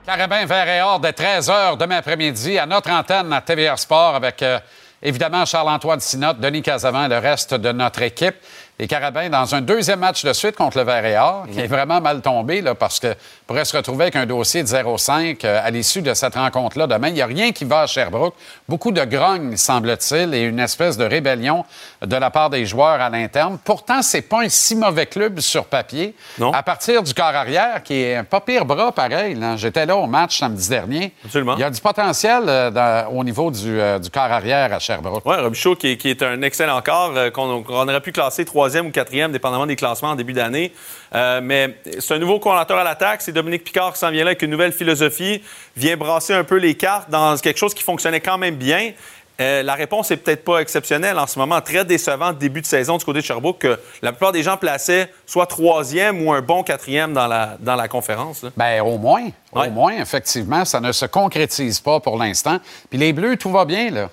Carabin 0.05 0.45
vert 0.45 0.69
et 0.69 0.81
or 0.81 0.99
de 0.99 1.09
13 1.09 1.49
h 1.49 1.77
demain 1.77 1.97
après-midi 1.97 2.59
à 2.59 2.67
notre 2.67 2.91
antenne 2.91 3.33
à 3.33 3.41
TVR 3.41 3.79
Sport 3.79 4.15
avec 4.15 4.41
euh, 4.43 4.59
évidemment 5.01 5.45
Charles-Antoine 5.45 5.99
Sinotte, 5.99 6.39
Denis 6.39 6.61
Casavant 6.61 7.05
et 7.05 7.09
le 7.09 7.17
reste 7.17 7.55
de 7.55 7.71
notre 7.71 8.03
équipe. 8.03 8.35
Les 8.77 8.87
Carabins 8.87 9.29
dans 9.29 9.55
un 9.55 9.61
deuxième 9.61 9.99
match 9.99 10.23
de 10.23 10.31
suite 10.33 10.55
contre 10.55 10.77
le 10.77 10.83
vert 10.83 11.05
et 11.05 11.17
or, 11.17 11.47
qui 11.51 11.59
est 11.59 11.67
vraiment 11.67 12.01
mal 12.01 12.21
tombé 12.21 12.61
là, 12.61 12.75
parce 12.75 12.99
que 12.99 13.15
pourrait 13.47 13.65
se 13.65 13.77
retrouver 13.77 14.05
avec 14.05 14.15
un 14.15 14.25
dossier 14.25 14.63
de 14.63 14.67
0-5 14.67 15.37
euh, 15.45 15.59
à 15.63 15.69
l'issue 15.69 16.01
de 16.01 16.13
cette 16.13 16.33
rencontre-là 16.35 16.87
demain. 16.87 17.09
Il 17.09 17.13
n'y 17.13 17.21
a 17.21 17.25
rien 17.27 17.51
qui 17.51 17.63
va 17.63 17.81
à 17.81 17.87
Sherbrooke. 17.87 18.33
Beaucoup 18.67 18.91
de 18.91 19.03
grogne, 19.05 19.55
semble-t-il, 19.55 20.33
et 20.33 20.41
une 20.43 20.59
espèce 20.59 20.97
de 20.97 21.05
rébellion 21.05 21.63
de 22.01 22.15
la 22.15 22.31
part 22.31 22.49
des 22.49 22.65
joueurs 22.65 22.99
à 23.01 23.09
l'interne. 23.09 23.59
Pourtant, 23.63 24.01
c'est 24.01 24.23
pas 24.23 24.41
un 24.41 24.49
si 24.49 24.75
mauvais 24.75 25.05
club 25.05 25.39
sur 25.41 25.65
papier. 25.65 26.15
À 26.53 26.63
partir 26.63 27.03
du 27.03 27.13
corps 27.13 27.25
arrière, 27.27 27.83
qui 27.83 27.93
est 28.01 28.15
un 28.15 28.23
pas 28.23 28.41
pire 28.41 28.65
bras 28.65 28.91
pareil. 28.91 29.37
J'étais 29.57 29.85
là 29.85 29.95
au 29.95 30.07
match 30.07 30.39
samedi 30.39 30.67
dernier. 30.69 31.13
Il 31.57 31.61
y 31.61 31.63
a 31.63 31.69
du 31.69 31.81
potentiel 31.81 32.43
euh, 32.47 32.71
dans- 32.71 33.09
au 33.15 33.23
niveau 33.23 33.51
du, 33.51 33.79
euh, 33.79 33.99
du 33.99 34.09
corps 34.09 34.23
arrière 34.23 34.73
à 34.73 34.79
Sherbrooke. 34.79 35.23
Oui, 35.25 35.35
Robichaud, 35.35 35.75
qui, 35.75 35.89
est- 35.91 35.97
qui 35.97 36.09
est 36.09 36.23
un 36.23 36.41
excellent 36.41 36.81
corps, 36.81 37.13
euh, 37.15 37.29
qu'on 37.29 37.63
aurait 37.69 38.01
pu 38.01 38.11
classer 38.11 38.43
troisième 38.45 38.87
ou 38.87 38.91
quatrième, 38.91 39.31
dépendamment 39.31 39.65
des 39.67 39.75
classements 39.75 40.09
en 40.09 40.15
début 40.15 40.33
d'année. 40.33 40.73
Mais 41.13 41.77
c'est 41.99 42.15
un 42.15 42.19
nouveau 42.19 42.39
coordinateur 42.39 42.77
à 42.79 42.83
l'attaque. 42.83 43.21
C'est 43.21 43.31
Dominique 43.35 43.63
Picard 43.63 43.93
qui 43.93 43.99
s'en 43.99 44.09
vient 44.09 44.23
là 44.23 44.29
avec 44.29 44.41
une 44.41 44.49
nouvelle 44.49 44.71
philosophie, 44.71 45.43
vient 45.77 45.95
brasser 45.97 46.33
un 46.33 46.43
peu 46.43 46.55
les 46.55 46.75
cartes 46.75 47.09
dans 47.09 47.37
quelque 47.37 47.57
chose 47.57 47.73
qui 47.73 47.83
fonctionnait 47.83 48.21
quand 48.21 48.37
même 48.37 48.55
bien. 48.55 48.93
Euh, 49.41 49.63
la 49.63 49.73
réponse 49.73 50.11
est 50.11 50.17
peut-être 50.17 50.45
pas 50.45 50.59
exceptionnelle 50.59 51.19
en 51.19 51.27
ce 51.27 51.37
moment. 51.37 51.59
Très 51.59 51.83
décevant 51.83 52.31
début 52.31 52.61
de 52.61 52.65
saison 52.65 52.97
du 52.97 53.03
côté 53.03 53.19
de 53.19 53.25
Sherbrooke 53.25 53.59
que 53.59 53.79
la 54.01 54.13
plupart 54.13 54.31
des 54.31 54.43
gens 54.43 54.55
plaçaient 54.55 55.11
soit 55.25 55.45
troisième 55.45 56.25
ou 56.25 56.31
un 56.31 56.41
bon 56.41 56.63
quatrième 56.63 57.13
dans 57.13 57.27
la, 57.27 57.57
dans 57.59 57.75
la 57.75 57.87
conférence. 57.87 58.45
Ben, 58.55 58.81
au 58.81 58.97
moins. 58.97 59.27
Au 59.51 59.69
moins, 59.69 59.93
effectivement, 59.99 60.63
ça 60.63 60.79
ne 60.79 60.91
se 60.91 61.05
concrétise 61.05 61.81
pas 61.81 61.99
pour 61.99 62.17
l'instant. 62.17 62.59
Puis 62.89 62.97
les 62.97 63.11
Bleus, 63.11 63.35
tout 63.35 63.51
va 63.51 63.65
bien, 63.65 63.91
là. 63.91 64.09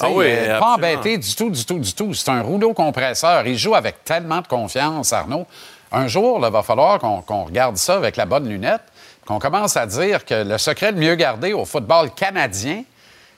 Ah 0.00 0.08
oui, 0.10 0.26
euh, 0.28 0.58
pas 0.58 0.74
embêté 0.74 1.18
du 1.18 1.34
tout, 1.34 1.50
du 1.50 1.64
tout, 1.64 1.78
du 1.78 1.92
tout. 1.92 2.14
C'est 2.14 2.30
un 2.30 2.42
rouleau 2.42 2.72
compresseur. 2.72 3.46
Il 3.46 3.56
joue 3.56 3.74
avec 3.74 4.02
tellement 4.04 4.40
de 4.40 4.48
confiance, 4.48 5.12
Arnaud. 5.12 5.46
Un 5.92 6.08
jour, 6.08 6.40
il 6.42 6.50
va 6.50 6.62
falloir 6.62 6.98
qu'on 6.98 7.44
regarde 7.44 7.76
ça 7.76 7.96
avec 7.96 8.16
la 8.16 8.24
bonne 8.24 8.48
lunette, 8.48 8.80
qu'on 9.26 9.38
commence 9.38 9.76
à 9.76 9.86
dire 9.86 10.24
que 10.24 10.42
le 10.42 10.56
secret 10.58 10.92
le 10.92 10.98
mieux 10.98 11.14
gardé 11.14 11.52
au 11.52 11.64
football 11.64 12.10
canadien, 12.14 12.82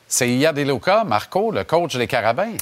c'est 0.06 0.28
Ia 0.28 0.52
Deluca, 0.52 1.02
Marco, 1.05 1.51
le 1.51 1.64
coach 1.64 1.97
des 1.97 2.06
Carabins. 2.06 2.52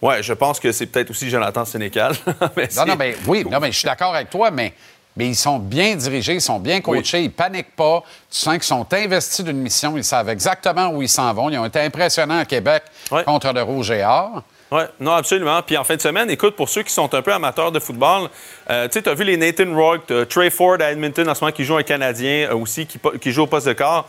Ouais, 0.00 0.22
je 0.22 0.32
pense 0.32 0.58
que 0.58 0.72
c'est 0.72 0.86
peut-être 0.86 1.10
aussi 1.10 1.28
Jonathan 1.28 1.64
Sénécal. 1.64 2.14
Mais 2.56 2.68
Non, 2.76 2.86
non, 2.86 2.96
mais 2.98 3.16
oui, 3.26 3.44
non, 3.48 3.60
mais 3.60 3.70
je 3.72 3.78
suis 3.78 3.86
d'accord 3.86 4.14
avec 4.14 4.28
toi, 4.28 4.50
mais, 4.50 4.72
mais 5.16 5.28
ils 5.28 5.36
sont 5.36 5.58
bien 5.58 5.94
dirigés, 5.94 6.34
ils 6.34 6.40
sont 6.40 6.58
bien 6.58 6.80
coachés, 6.80 7.22
ils 7.22 7.30
paniquent 7.32 7.74
pas. 7.74 8.02
Tu 8.30 8.38
sens 8.38 8.54
qu'ils 8.54 8.62
sont 8.64 8.86
investis 8.92 9.44
d'une 9.44 9.58
mission, 9.58 9.96
ils 9.96 10.04
savent 10.04 10.28
exactement 10.28 10.88
où 10.88 11.00
ils 11.00 11.08
s'en 11.08 11.32
vont. 11.32 11.48
Ils 11.48 11.58
ont 11.58 11.64
été 11.64 11.80
impressionnants 11.80 12.38
à 12.38 12.44
Québec 12.44 12.82
contre 13.24 13.52
le 13.52 13.62
Rouge 13.62 13.90
et 13.92 14.04
Or. 14.04 14.42
Oui, 14.70 14.82
non, 14.98 15.12
absolument. 15.12 15.62
Puis 15.62 15.76
en 15.76 15.84
fin 15.84 15.96
de 15.96 16.00
semaine, 16.00 16.30
écoute, 16.30 16.56
pour 16.56 16.68
ceux 16.68 16.82
qui 16.82 16.92
sont 16.92 17.12
un 17.14 17.22
peu 17.22 17.32
amateurs 17.32 17.70
de 17.70 17.78
football, 17.78 18.28
euh, 18.70 18.86
tu 18.88 18.94
sais, 18.94 19.02
tu 19.02 19.08
as 19.08 19.14
vu 19.14 19.24
les 19.24 19.36
Nathan 19.36 19.72
Rourke, 19.72 20.28
Trey 20.28 20.50
Ford 20.50 20.78
à 20.80 20.90
Edmonton 20.90 21.28
en 21.28 21.34
ce 21.34 21.44
moment 21.44 21.52
qui 21.52 21.64
joue 21.64 21.76
un 21.76 21.82
Canadien 21.82 22.48
euh, 22.50 22.56
aussi, 22.56 22.86
qui, 22.86 23.32
joue 23.32 23.42
au 23.42 23.46
poste 23.46 23.68
de 23.68 23.72
quart. 23.72 24.06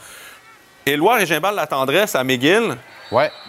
Éloi 0.86 1.16
Régimbal 1.16 1.56
La 1.56 1.68
Tendresse 1.68 2.16
à 2.16 2.24
McGill 2.24 2.76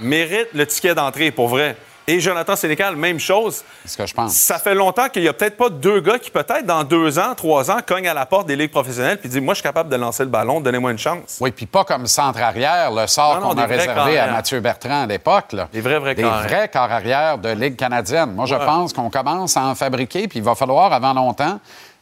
mérite 0.00 0.48
le 0.52 0.66
ticket 0.66 0.94
d'entrée, 0.94 1.30
pour 1.30 1.48
vrai. 1.48 1.76
Et 2.08 2.20
Jonathan 2.20 2.54
Sénécal, 2.54 2.94
même 2.94 3.18
chose. 3.18 3.64
C'est 3.84 3.90
ce 3.92 3.96
que 3.96 4.06
je 4.06 4.14
pense. 4.14 4.32
Ça 4.34 4.58
fait 4.60 4.76
longtemps 4.76 5.08
qu'il 5.08 5.22
n'y 5.22 5.28
a 5.28 5.32
peut-être 5.32 5.56
pas 5.56 5.68
deux 5.68 5.98
gars 6.00 6.20
qui, 6.20 6.30
peut-être, 6.30 6.64
dans 6.64 6.84
deux 6.84 7.18
ans, 7.18 7.34
trois 7.34 7.68
ans, 7.68 7.78
cognent 7.84 8.06
à 8.06 8.14
la 8.14 8.26
porte 8.26 8.46
des 8.46 8.54
ligues 8.54 8.70
professionnelles 8.70 9.18
puis 9.18 9.28
disent 9.28 9.40
Moi, 9.40 9.54
je 9.54 9.58
suis 9.58 9.62
capable 9.64 9.90
de 9.90 9.96
lancer 9.96 10.22
le 10.22 10.28
ballon, 10.30 10.60
donnez-moi 10.60 10.92
une 10.92 10.98
chance. 10.98 11.38
Oui, 11.40 11.50
puis 11.50 11.66
pas 11.66 11.82
comme 11.82 12.06
centre 12.06 12.40
arrière, 12.40 12.92
le 12.92 13.08
sort 13.08 13.40
qu'on 13.40 13.58
a 13.58 13.66
réservé 13.66 14.18
à 14.18 14.28
Mathieu 14.30 14.60
Bertrand 14.60 15.02
à 15.02 15.06
l'époque. 15.06 15.56
Des 15.72 15.80
vrais, 15.80 15.98
vrais 15.98 16.14
Des 16.14 16.22
vrais 16.22 16.68
corps 16.72 16.82
arrière 16.92 17.38
de 17.38 17.48
Ligue 17.48 17.74
canadienne. 17.76 18.32
Moi, 18.34 18.46
je 18.46 18.54
Ouais. 18.54 18.64
pense 18.64 18.92
qu'on 18.92 19.10
commence 19.10 19.56
à 19.56 19.62
en 19.64 19.74
fabriquer, 19.74 20.28
puis 20.28 20.38
il 20.38 20.44
va 20.44 20.54
falloir, 20.54 20.92
avant 20.92 21.12
longtemps, 21.12 21.58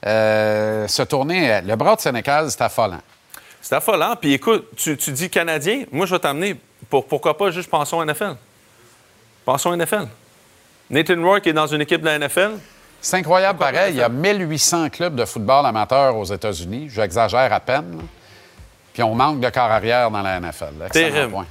euh, 0.07 0.87
se 0.87 1.03
tourner. 1.03 1.61
Le 1.65 1.77
bras 1.77 1.97
de 1.97 2.01
Sénécal, 2.03 2.51
c'est 2.51 2.61
affolant. 2.61 3.01
C'est 3.63 3.75
affolant. 3.75 4.15
Puis 4.21 4.35
écoute, 4.35 4.67
tu, 4.77 4.97
tu 4.99 5.13
dis 5.13 5.31
Canadien, 5.31 5.85
moi, 5.91 6.05
je 6.05 6.15
vais 6.15 6.19
t'amener. 6.21 6.57
Pour, 6.91 7.07
pourquoi 7.07 7.37
pas 7.39 7.51
juste 7.51 7.71
pensons 7.71 8.03
NFL? 8.05 8.35
Pensons 9.45 9.73
à 9.73 9.77
NFL. 9.77 10.07
Nathan 10.91 11.23
Rourke 11.23 11.47
est 11.47 11.53
dans 11.53 11.67
une 11.67 11.81
équipe 11.83 12.01
de 12.01 12.07
la 12.07 12.19
NFL. 12.19 12.53
C'est 13.01 13.19
incroyable, 13.19 13.59
pareil. 13.59 13.93
Il 13.95 13.99
y 13.99 14.03
a 14.03 14.09
1800 14.09 14.89
clubs 14.91 15.15
de 15.15 15.25
football 15.25 15.67
amateur 15.67 16.17
aux 16.17 16.25
États-Unis. 16.25 16.89
J'exagère 16.91 17.53
à 17.53 17.61
peine. 17.61 18.01
Puis 18.95 19.03
on 19.03 19.15
manque 19.15 19.41
de 19.41 19.51
corps 19.51 19.71
arrière 19.71 20.11
dans 20.11 20.23
la 20.23 20.41
NFL. 20.41 20.75
Excellent 20.87 21.13
Terrible. 21.13 21.33
point. 21.33 21.47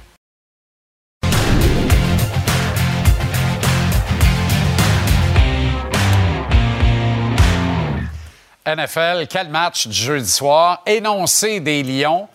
NFL, 8.66 9.26
quel 9.28 9.48
match 9.50 9.86
du 9.86 9.94
jeudi 9.94 10.28
soir? 10.28 10.82
Énoncé 10.86 11.60
des 11.60 11.82
Lions. 11.82 12.28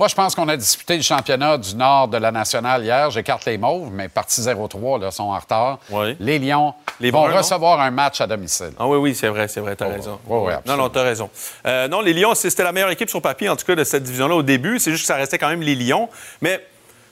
Moi, 0.00 0.08
je 0.08 0.14
pense 0.14 0.34
qu'on 0.34 0.48
a 0.48 0.56
disputé 0.56 0.96
le 0.96 1.02
championnat 1.02 1.58
du 1.58 1.74
Nord 1.76 2.08
de 2.08 2.16
la 2.16 2.32
nationale 2.32 2.82
hier. 2.82 3.10
J'écarte 3.10 3.44
les 3.44 3.58
mauves, 3.58 3.90
mais 3.92 4.08
partie 4.08 4.40
0-3, 4.40 4.98
là, 4.98 5.10
sont 5.10 5.24
en 5.24 5.38
retard. 5.38 5.78
Les 6.18 6.38
Lions 6.38 6.72
Les 7.00 7.10
vont 7.10 7.20
Bruns, 7.20 7.32
non? 7.32 7.36
recevoir 7.36 7.80
un 7.80 7.90
match 7.90 8.18
à 8.22 8.26
domicile. 8.26 8.70
Ah 8.78 8.86
oui, 8.86 8.96
oui, 8.96 9.14
c'est 9.14 9.28
vrai, 9.28 9.46
c'est 9.46 9.60
vrai, 9.60 9.76
t'as 9.76 9.88
raison. 9.88 10.18
oui, 10.26 10.38
oui, 10.46 10.52
non, 10.64 10.78
non, 10.78 10.88
t'as 10.88 11.02
raison. 11.02 11.28
Euh, 11.66 11.86
non, 11.86 12.00
les 12.00 12.14
Lions, 12.14 12.34
c'était 12.34 12.62
la 12.62 12.72
meilleure 12.72 12.88
équipe 12.88 13.10
sur 13.10 13.20
papier, 13.20 13.50
en 13.50 13.56
tout 13.56 13.66
cas, 13.66 13.74
de 13.74 13.84
cette 13.84 14.02
division-là 14.02 14.36
au 14.36 14.42
début. 14.42 14.78
C'est 14.78 14.90
juste 14.90 15.02
que 15.02 15.06
ça 15.08 15.16
restait 15.16 15.36
quand 15.36 15.50
même 15.50 15.60
les 15.60 15.74
Lions. 15.74 16.08
Mais 16.40 16.66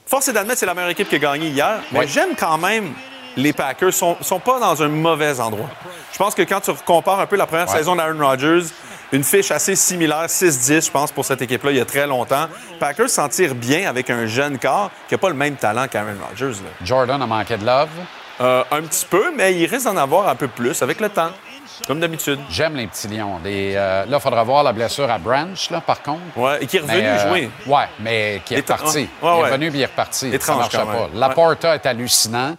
force 0.07 0.27
est 0.29 0.33
d'admettre 0.33 0.59
c'est 0.61 0.65
la 0.65 0.73
meilleure 0.73 0.89
équipe 0.89 1.11
qui 1.11 1.17
a 1.17 1.19
gagné 1.19 1.49
hier. 1.49 1.81
Mais 1.93 2.07
j'aime 2.09 2.31
quand 2.39 2.57
même 2.57 2.95
les 3.37 3.53
Packers. 3.53 3.93
sont, 3.93 4.17
sont 4.23 4.41
pas 4.41 4.59
dans 4.61 4.83
un 4.83 4.89
mauvais 4.89 5.39
endroit. 5.41 5.69
Je 6.11 6.17
pense 6.17 6.35
que 6.35 6.41
quand 6.41 6.61
tu 6.63 6.71
compares 6.87 7.21
un 7.21 7.27
peu 7.27 7.37
la 7.37 7.45
première 7.47 7.69
Ouais. 7.69 7.77
saison 7.77 7.95
d'Aaron 7.97 8.19
Rodgers, 8.27 8.65
une 9.13 9.25
fiche 9.25 9.51
assez 9.51 9.75
similaire, 9.75 10.27
6-10, 10.27 10.87
je 10.87 10.91
pense, 10.91 11.11
pour 11.13 11.25
cette 11.25 11.41
équipe-là, 11.43 11.71
il 11.71 11.77
y 11.79 11.81
a 11.81 11.85
très 11.85 12.07
longtemps. 12.07 12.47
Packers 12.79 13.09
s'en 13.11 13.29
tirent 13.29 13.55
bien 13.55 13.89
avec 13.89 14.11
un 14.11 14.27
jeune 14.27 14.59
corps 14.59 14.91
qui 15.09 15.15
n'a 15.15 15.19
pas 15.19 15.29
le 15.31 15.35
même 15.35 15.57
talent 15.57 15.87
qu'Aaron 15.89 16.15
Rodgers. 16.29 16.61
là. 16.63 16.71
Jordan 16.85 17.23
a 17.23 17.27
manqué 17.27 17.57
de 17.57 17.65
love. 17.65 17.89
Euh, 18.41 18.63
un 18.71 18.83
petit 18.83 19.05
peu, 19.09 19.33
mais 19.37 19.55
il 19.55 19.67
risque 19.67 19.87
d'en 19.87 19.97
avoir 19.97 20.29
un 20.29 20.37
peu 20.37 20.47
plus 20.47 20.81
avec 20.83 21.01
le 21.01 21.09
temps, 21.09 21.31
comme 21.89 21.99
d'habitude. 21.99 22.39
J'aime 22.51 22.77
les 22.77 22.87
petits 22.87 23.09
lions. 23.09 23.41
Euh, 23.45 24.05
là, 24.07 24.17
il 24.17 24.21
faudra 24.21 24.45
voir 24.45 24.63
la 24.63 24.73
blessure 24.73 25.11
à 25.11 25.19
Branch, 25.19 25.71
là, 25.71 25.81
par 25.81 26.03
contre. 26.03 26.21
Ouais, 26.37 26.63
et 26.63 26.67
qui 26.67 26.77
est 26.77 26.81
revenu 26.81 26.99
Mais, 26.99 27.09
euh, 27.09 27.29
jouer. 27.29 27.51
Ouais, 27.67 27.85
mais 27.99 28.41
qui 28.45 28.55
est 28.55 28.59
reparti. 28.59 28.99
ouais, 28.99 29.09
il 29.23 29.27
est 29.27 29.43
revenu 29.43 29.71
puis 29.71 29.79
il 29.81 29.83
est 29.83 29.87
reparti. 29.87 30.29
Étrange 30.33 30.57
ça 30.57 30.79
marchait 30.79 30.79
quand 30.79 30.87
pas. 30.87 31.09
Laporta 31.15 31.75
est 31.75 31.87
hallucinant. 31.87 32.57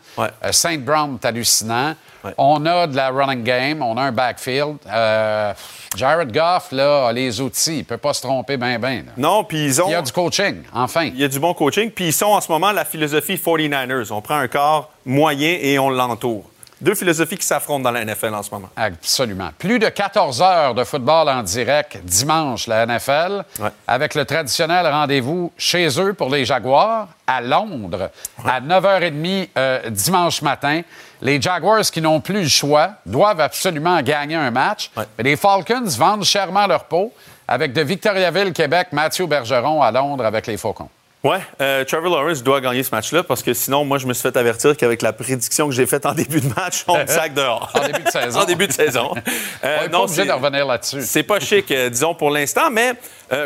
Saint 0.52 0.78
Brown 0.80 1.18
est 1.22 1.26
hallucinant. 1.28 1.96
On 2.38 2.66
a 2.66 2.88
de 2.88 2.96
la 2.96 3.10
running 3.10 3.44
game, 3.44 3.82
on 3.82 3.98
a 3.98 4.02
un 4.04 4.12
backfield. 4.12 4.78
Euh, 4.88 5.54
Jared 5.96 6.32
Goff, 6.32 6.72
là, 6.72 7.08
a 7.08 7.14
les 7.14 7.40
outils. 7.41 7.80
Il 7.80 7.86
peut 7.86 7.98
pas 7.98 8.14
se 8.14 8.22
tromper 8.22 8.58
bien, 8.58 8.78
bien. 8.78 9.04
Non, 9.18 9.44
puis 9.44 9.66
ils 9.66 9.82
ont. 9.82 9.88
Il 9.88 9.91
y 9.91 9.96
a 9.96 10.02
du 10.02 10.12
coaching, 10.12 10.64
enfin. 10.74 11.06
Il 11.06 11.20
y 11.20 11.24
a 11.24 11.28
du 11.28 11.40
bon 11.40 11.54
coaching. 11.54 11.91
Puis 11.91 12.08
ils 12.08 12.14
sont 12.14 12.28
en 12.28 12.41
ce 12.41 12.52
moment 12.52 12.72
la 12.72 12.86
philosophie 12.86 13.36
49ers. 13.36 14.12
On 14.12 14.22
prend 14.22 14.38
un 14.38 14.48
corps 14.48 14.91
moyen 15.06 15.58
et 15.62 15.80
on 15.80 15.90
l'entoure. 15.90 16.44
Deux 16.81 16.95
philosophies 16.95 17.38
qui 17.38 17.45
s'affrontent 17.45 17.84
dans 17.84 17.91
la 17.91 18.06
NFL 18.06 18.34
en 18.34 18.43
ce 18.43 18.51
moment. 18.51 18.69
Absolument. 18.76 19.49
Plus 19.57 19.80
de 19.80 19.89
14 19.89 20.41
heures 20.41 20.73
de 20.73 20.84
football 20.85 21.27
en 21.27 21.43
direct 21.43 21.97
dimanche, 22.03 22.68
la 22.68 22.85
NFL, 22.85 23.43
avec 23.85 24.15
le 24.15 24.23
traditionnel 24.23 24.88
rendez-vous 24.88 25.51
chez 25.57 25.88
eux 25.99 26.14
pour 26.14 26.30
les 26.30 26.45
Jaguars, 26.45 27.10
à 27.27 27.41
Londres, 27.41 28.10
à 28.45 28.61
9h30 28.61 29.49
euh, 29.57 29.89
dimanche 29.89 30.41
matin. 30.41 30.81
Les 31.22 31.41
Jaguars 31.41 31.81
qui 31.81 32.01
n'ont 32.01 32.22
plus 32.22 32.43
le 32.43 32.47
choix 32.47 32.91
doivent 33.06 33.41
absolument 33.41 34.01
gagner 34.01 34.35
un 34.35 34.51
match. 34.51 34.89
Mais 34.95 35.23
les 35.23 35.35
Falcons 35.35 35.84
vendent 35.85 36.23
chèrement 36.23 36.65
leur 36.65 36.85
peau 36.85 37.14
avec 37.47 37.73
de 37.73 37.81
Victoriaville, 37.81 38.53
Québec, 38.53 38.89
Mathieu 38.93 39.26
Bergeron 39.26 39.81
à 39.81 39.91
Londres 39.91 40.23
avec 40.23 40.47
les 40.47 40.56
Faucons. 40.56 40.89
Ouais, 41.22 41.40
euh, 41.60 41.84
Trevor 41.84 42.10
Lawrence 42.16 42.41
doit 42.41 42.62
gagner 42.62 42.82
ce 42.82 42.96
match-là 42.96 43.24
parce 43.24 43.44
que 43.44 43.54
sinon, 43.54 43.84
moi, 43.84 43.98
je 43.98 44.08
me 44.08 44.14
suis 44.14 44.22
fait 44.22 44.38
avertir 44.38 44.78
qu'avec 44.78 45.02
la 45.02 45.12
prédiction 45.12 45.68
que 45.68 45.76
j'ai 45.76 45.86
faite 45.86 46.06
en 46.06 46.14
début 46.16 46.40
de 46.40 46.48
match, 46.56 46.86
on 46.88 46.98
me 46.98 47.06
sac 47.08 47.34
dehors. 47.34 47.70
En 47.74 47.86
début 47.86 48.04
de 48.04 48.10
saison. 48.10 48.40
en 48.41 48.46
début 48.46 48.68
de 48.68 48.72
saison. 48.72 49.14
Euh, 49.66 49.78
On 49.82 49.86
est 49.86 49.90
pas 49.90 50.00
obligé 50.00 50.26
de 50.26 50.32
revenir 50.32 50.66
là-dessus. 50.66 51.02
C'est 51.02 51.24
pas 51.24 51.41
chic, 51.41 51.72
euh, 51.72 51.90
disons, 51.90 52.16
pour 52.16 52.32
l'instant, 52.32 52.70
mais 52.72 52.94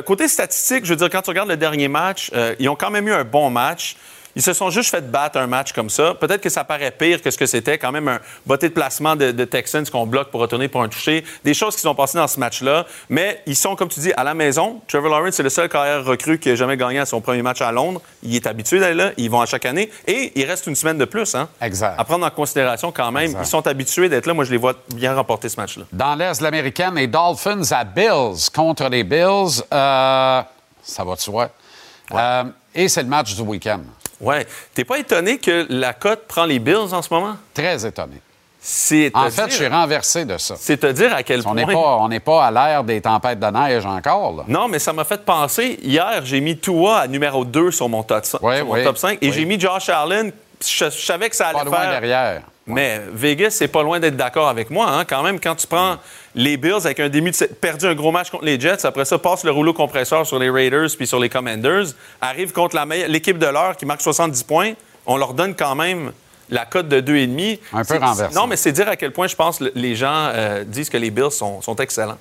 côté 0.05 0.27
statistique, 0.27 0.85
je 0.85 0.91
veux 0.91 0.95
dire, 0.95 1.09
quand 1.09 1.23
tu 1.23 1.31
regardes 1.31 1.49
le 1.49 1.57
dernier 1.57 1.87
match, 1.87 2.31
ils 2.59 2.69
ont 2.69 2.75
quand 2.75 2.89
même 2.91 3.07
eu 3.07 3.13
un 3.13 3.25
bon 3.25 3.49
match. 3.49 3.97
Ils 4.35 4.41
se 4.41 4.53
sont 4.53 4.69
juste 4.69 4.89
fait 4.89 5.09
battre 5.09 5.37
un 5.37 5.47
match 5.47 5.73
comme 5.73 5.89
ça. 5.89 6.15
Peut-être 6.15 6.41
que 6.41 6.49
ça 6.49 6.63
paraît 6.63 6.91
pire 6.91 7.21
que 7.21 7.29
ce 7.29 7.37
que 7.37 7.45
c'était. 7.45 7.77
Quand 7.77 7.91
même 7.91 8.07
un 8.07 8.19
botté 8.45 8.69
de 8.69 8.73
placement 8.73 9.15
de, 9.15 9.31
de 9.31 9.45
Texans 9.45 9.85
qu'on 9.85 10.07
bloque 10.07 10.29
pour 10.29 10.41
retourner 10.41 10.67
pour 10.67 10.81
un 10.81 10.89
toucher. 10.89 11.23
Des 11.43 11.53
choses 11.53 11.75
qui 11.75 11.81
sont 11.81 11.95
passées 11.95 12.17
dans 12.17 12.27
ce 12.27 12.39
match-là. 12.39 12.85
Mais 13.09 13.41
ils 13.45 13.55
sont, 13.55 13.75
comme 13.75 13.89
tu 13.89 13.99
dis, 13.99 14.13
à 14.13 14.23
la 14.23 14.33
maison. 14.33 14.81
Trevor 14.87 15.09
Lawrence, 15.09 15.35
c'est 15.35 15.43
le 15.43 15.49
seul 15.49 15.69
carrière 15.69 16.03
recru 16.03 16.39
qui 16.39 16.49
a 16.49 16.55
jamais 16.55 16.77
gagné 16.77 16.99
à 16.99 17.05
son 17.05 17.21
premier 17.21 17.41
match 17.41 17.61
à 17.61 17.71
Londres. 17.71 18.01
Il 18.23 18.35
est 18.35 18.47
habitué 18.47 18.79
d'aller 18.79 18.95
là. 18.95 19.11
Ils 19.17 19.29
vont 19.29 19.41
à 19.41 19.45
chaque 19.45 19.65
année. 19.65 19.89
Et 20.07 20.31
il 20.35 20.45
reste 20.45 20.67
une 20.67 20.75
semaine 20.75 20.97
de 20.97 21.05
plus. 21.05 21.35
Hein, 21.35 21.47
exact. 21.61 21.99
À 21.99 22.03
prendre 22.03 22.25
en 22.25 22.31
considération 22.31 22.91
quand 22.91 23.11
même. 23.11 23.25
Exact. 23.25 23.41
Ils 23.43 23.47
sont 23.47 23.67
habitués 23.67 24.09
d'être 24.09 24.25
là. 24.25 24.33
Moi, 24.33 24.45
je 24.45 24.51
les 24.51 24.57
vois 24.57 24.73
bien 24.95 25.13
remporter 25.13 25.49
ce 25.49 25.57
match-là. 25.57 25.85
Dans 25.91 26.15
l'Est 26.15 26.39
de 26.39 26.43
l'Américaine, 26.43 26.95
les 26.95 27.07
Dolphins 27.07 27.71
à 27.71 27.83
Bills 27.83 28.49
contre 28.53 28.89
les 28.89 29.03
Bills. 29.03 29.61
Euh, 29.71 30.41
ça 30.81 31.03
va 31.03 31.15
de 31.15 31.19
soi. 31.19 31.49
Euh, 32.11 32.43
et 32.75 32.87
c'est 32.87 33.03
le 33.03 33.09
match 33.09 33.35
du 33.35 33.41
week-end. 33.41 33.81
Ouais. 34.21 34.45
T'es 34.73 34.83
pas 34.85 34.97
étonné 34.99 35.37
que 35.37 35.65
la 35.69 35.93
cote 35.93 36.25
prend 36.27 36.45
les 36.45 36.59
Bills 36.59 36.93
en 36.93 37.01
ce 37.01 37.13
moment? 37.13 37.35
Très 37.53 37.85
étonné. 37.85 38.21
C'est 38.65 39.11
En 39.13 39.23
fait, 39.29 39.41
dire- 39.41 39.49
je 39.49 39.55
suis 39.55 39.67
renversé 39.67 40.23
de 40.23 40.37
ça. 40.37 40.55
C'est 40.57 40.77
te 40.77 40.87
dire 40.87 41.13
à 41.13 41.21
quel 41.23 41.41
On 41.41 41.43
point. 41.43 41.53
n'est 41.55 41.65
pas, 41.65 41.97
on 41.97 42.07
n'est 42.07 42.21
pas 42.21 42.45
à 42.45 42.51
l'ère 42.51 42.83
des 42.85 43.01
tempêtes 43.01 43.39
de 43.39 43.47
neige 43.47 43.85
encore. 43.85 44.37
là. 44.37 44.43
Non, 44.47 44.69
mais 44.69 44.79
ça 44.79 44.93
m'a 44.93 45.03
fait 45.03 45.21
penser. 45.25 45.79
Hier, 45.83 46.21
j'ai 46.23 46.39
mis 46.39 46.57
Tua 46.57 46.99
à 46.99 47.07
numéro 47.07 47.43
2 47.43 47.71
sur 47.71 47.89
mon 47.89 48.03
top, 48.03 48.23
sur 48.25 48.41
mon 48.41 48.71
oui. 48.71 48.83
top 48.85 48.97
5 48.97 49.17
et 49.21 49.27
Oui. 49.27 49.33
j'ai 49.33 49.43
mis 49.43 49.59
Josh 49.59 49.89
Allen. 49.89 50.31
Je, 50.65 50.85
je 50.85 50.89
savais 50.91 51.29
que 51.29 51.35
ça 51.35 51.47
allait 51.47 51.59
Pas 51.59 51.65
loin 51.65 51.77
faire. 51.77 51.89
derrière. 51.91 52.41
Mais 52.65 53.01
Vegas, 53.11 53.51
c'est 53.51 53.67
pas 53.67 53.83
loin 53.83 53.99
d'être 53.99 54.15
d'accord 54.15 54.47
avec 54.47 54.69
moi. 54.69 54.89
Hein. 54.89 55.03
Quand 55.05 55.21
même, 55.21 55.39
quand 55.39 55.55
tu 55.55 55.67
prends 55.67 55.97
les 56.33 56.55
Bills 56.55 56.85
avec 56.85 56.99
un 57.01 57.09
début 57.09 57.31
de 57.31 57.45
perdu 57.45 57.85
un 57.85 57.93
gros 57.93 58.11
match 58.11 58.29
contre 58.29 58.45
les 58.45 58.59
Jets, 58.59 58.85
après 58.85 59.03
ça, 59.03 59.17
passe 59.17 59.43
le 59.43 59.51
rouleau 59.51 59.73
compresseur 59.73 60.25
sur 60.25 60.39
les 60.39 60.49
Raiders 60.49 60.89
puis 60.95 61.05
sur 61.05 61.19
les 61.19 61.29
Commanders, 61.29 61.87
arrive 62.21 62.53
contre 62.53 62.77
l'équipe 63.07 63.37
de 63.37 63.47
l'heure 63.47 63.75
qui 63.75 63.85
marque 63.85 64.01
70 64.01 64.43
points, 64.43 64.73
on 65.05 65.17
leur 65.17 65.33
donne 65.33 65.55
quand 65.55 65.75
même 65.75 66.13
la 66.49 66.65
cote 66.65 66.87
de 66.87 67.01
2,5. 67.01 67.59
Un 67.73 67.83
peu 67.83 67.97
renversé. 67.97 68.35
Non, 68.35 68.47
mais 68.47 68.55
c'est 68.55 68.71
dire 68.71 68.87
à 68.87 68.95
quel 68.95 69.11
point 69.11 69.27
je 69.27 69.35
pense 69.35 69.57
que 69.59 69.71
les 69.75 69.95
gens 69.95 70.29
euh, 70.33 70.63
disent 70.63 70.89
que 70.89 70.97
les 70.97 71.11
Bills 71.11 71.31
sont, 71.31 71.61
sont 71.61 71.75
excellents. 71.75 72.17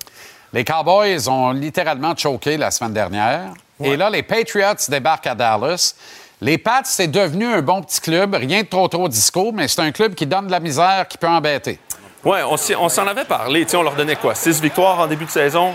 Les 0.51 0.65
Cowboys 0.65 1.29
ont 1.29 1.51
littéralement 1.51 2.15
choqué 2.15 2.57
la 2.57 2.69
semaine 2.69 2.93
dernière. 2.93 3.53
Et 3.83 3.97
là, 3.97 4.09
les 4.09 4.23
Patriots 4.23 4.75
débarquent 4.87 5.27
à 5.27 5.35
Dallas. 5.35 5.95
Les 6.43 6.57
Pats, 6.57 6.81
c'est 6.83 7.07
devenu 7.07 7.45
un 7.45 7.61
bon 7.61 7.81
petit 7.81 8.01
club. 8.01 8.35
Rien 8.35 8.63
de 8.63 8.67
trop 8.67 8.89
trop 8.89 9.07
disco, 9.07 9.53
mais 9.53 9.69
c'est 9.69 9.79
un 9.79 9.93
club 9.93 10.13
qui 10.13 10.27
donne 10.27 10.47
de 10.47 10.51
la 10.51 10.59
misère, 10.59 11.07
qui 11.07 11.17
peut 11.17 11.29
embêter. 11.29 11.79
Oui, 12.25 12.39
on, 12.45 12.89
s'en 12.89 13.07
avait 13.07 13.23
parlé. 13.23 13.63
Tu 13.63 13.69
sais, 13.69 13.77
on 13.77 13.81
leur 13.81 13.95
donnait 13.95 14.17
quoi? 14.17 14.35
Six 14.35 14.59
victoires 14.59 14.99
en 14.99 15.07
début 15.07 15.23
de 15.23 15.29
saison? 15.29 15.73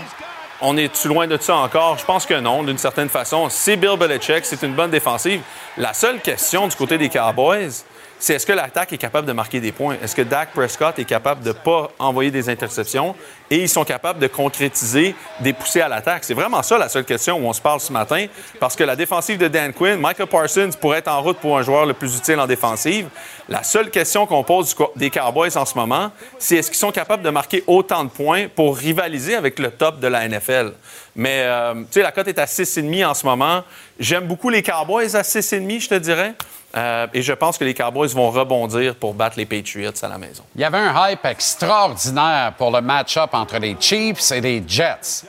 On 0.61 0.77
est-tu 0.77 1.07
loin 1.07 1.25
de 1.25 1.39
ça 1.41 1.55
encore? 1.55 1.97
Je 1.97 2.05
pense 2.05 2.27
que 2.27 2.35
non, 2.35 2.61
d'une 2.61 2.77
certaine 2.77 3.09
façon. 3.09 3.47
C'est 3.49 3.77
Bill 3.77 3.97
Belichick, 3.97 4.45
c'est 4.45 4.61
une 4.61 4.75
bonne 4.75 4.91
défensive. 4.91 5.41
La 5.75 5.95
seule 5.95 6.21
question 6.21 6.67
du 6.67 6.75
côté 6.75 6.99
des 6.99 7.09
Cowboys, 7.09 7.71
c'est 8.19 8.33
est-ce 8.33 8.45
que 8.45 8.51
l'attaque 8.51 8.91
est 8.91 8.97
capable 8.97 9.25
de 9.25 9.31
marquer 9.31 9.61
des 9.61 9.71
points? 9.71 9.95
Est-ce 10.03 10.13
que 10.13 10.21
Dak 10.21 10.51
Prescott 10.51 10.99
est 10.99 11.05
capable 11.05 11.41
de 11.41 11.49
ne 11.49 11.53
pas 11.53 11.89
envoyer 11.97 12.31
des 12.31 12.49
interceptions 12.49 13.15
et 13.49 13.61
ils 13.61 13.69
sont 13.69 13.85
capables 13.85 14.19
de 14.19 14.27
concrétiser 14.27 15.15
des 15.39 15.53
poussées 15.53 15.79
à 15.79 15.87
l'attaque? 15.87 16.25
C'est 16.25 16.33
vraiment 16.33 16.61
ça 16.61 16.77
la 16.77 16.89
seule 16.89 17.05
question 17.05 17.37
où 17.37 17.47
on 17.47 17.53
se 17.53 17.61
parle 17.61 17.79
ce 17.79 17.93
matin 17.93 18.25
parce 18.59 18.75
que 18.75 18.83
la 18.83 18.97
défensive 18.97 19.37
de 19.37 19.47
Dan 19.47 19.71
Quinn, 19.71 19.97
Michael 19.99 20.27
Parsons 20.27 20.71
pourrait 20.81 20.99
être 20.99 21.07
en 21.07 21.21
route 21.21 21.37
pour 21.37 21.57
un 21.57 21.63
joueur 21.63 21.85
le 21.85 21.93
plus 21.93 22.17
utile 22.17 22.39
en 22.41 22.45
défensive. 22.45 23.07
La 23.47 23.63
seule 23.63 23.89
question 23.89 24.25
qu'on 24.25 24.43
pose 24.43 24.75
des 24.97 25.09
Cowboys 25.09 25.57
en 25.57 25.65
ce 25.65 25.75
moment, 25.75 26.11
c'est 26.37 26.57
est-ce 26.57 26.69
qu'ils 26.69 26.77
sont 26.77 26.91
capables 26.91 27.23
de 27.23 27.29
marquer 27.29 27.63
autant 27.67 28.03
de 28.03 28.09
points 28.09 28.47
pour 28.53 28.77
rivaliser 28.77 29.35
avec 29.35 29.59
le 29.59 29.71
top 29.71 30.01
de 30.01 30.07
la 30.07 30.27
NFL? 30.27 30.73
Mais, 31.15 31.43
euh, 31.43 31.73
tu 31.73 31.93
sais, 31.93 32.01
la 32.01 32.11
cote 32.11 32.27
est 32.27 32.37
à 32.37 32.45
6,5 32.45 33.05
en 33.05 33.13
ce 33.13 33.25
moment. 33.25 33.63
J'aime 33.97 34.27
beaucoup 34.27 34.49
les 34.49 34.61
Cowboys 34.61 35.15
à 35.15 35.23
6,5, 35.23 35.79
je 35.79 35.89
te 35.89 35.95
dirais. 35.95 36.33
Euh, 36.75 37.07
et 37.13 37.21
je 37.21 37.33
pense 37.33 37.57
que 37.57 37.63
les 37.63 37.73
Cowboys 37.73 38.09
vont 38.09 38.29
rebondir 38.29 38.95
pour 38.95 39.13
battre 39.13 39.37
les 39.37 39.45
Patriots 39.45 39.91
à 40.01 40.07
la 40.07 40.17
maison. 40.17 40.43
Il 40.55 40.61
y 40.61 40.63
avait 40.63 40.77
un 40.77 41.09
hype 41.09 41.25
extraordinaire 41.25 42.53
pour 42.57 42.71
le 42.71 42.81
match-up 42.81 43.29
entre 43.33 43.57
les 43.57 43.75
Chiefs 43.79 44.31
et 44.31 44.41
les 44.41 44.63
Jets. 44.67 45.25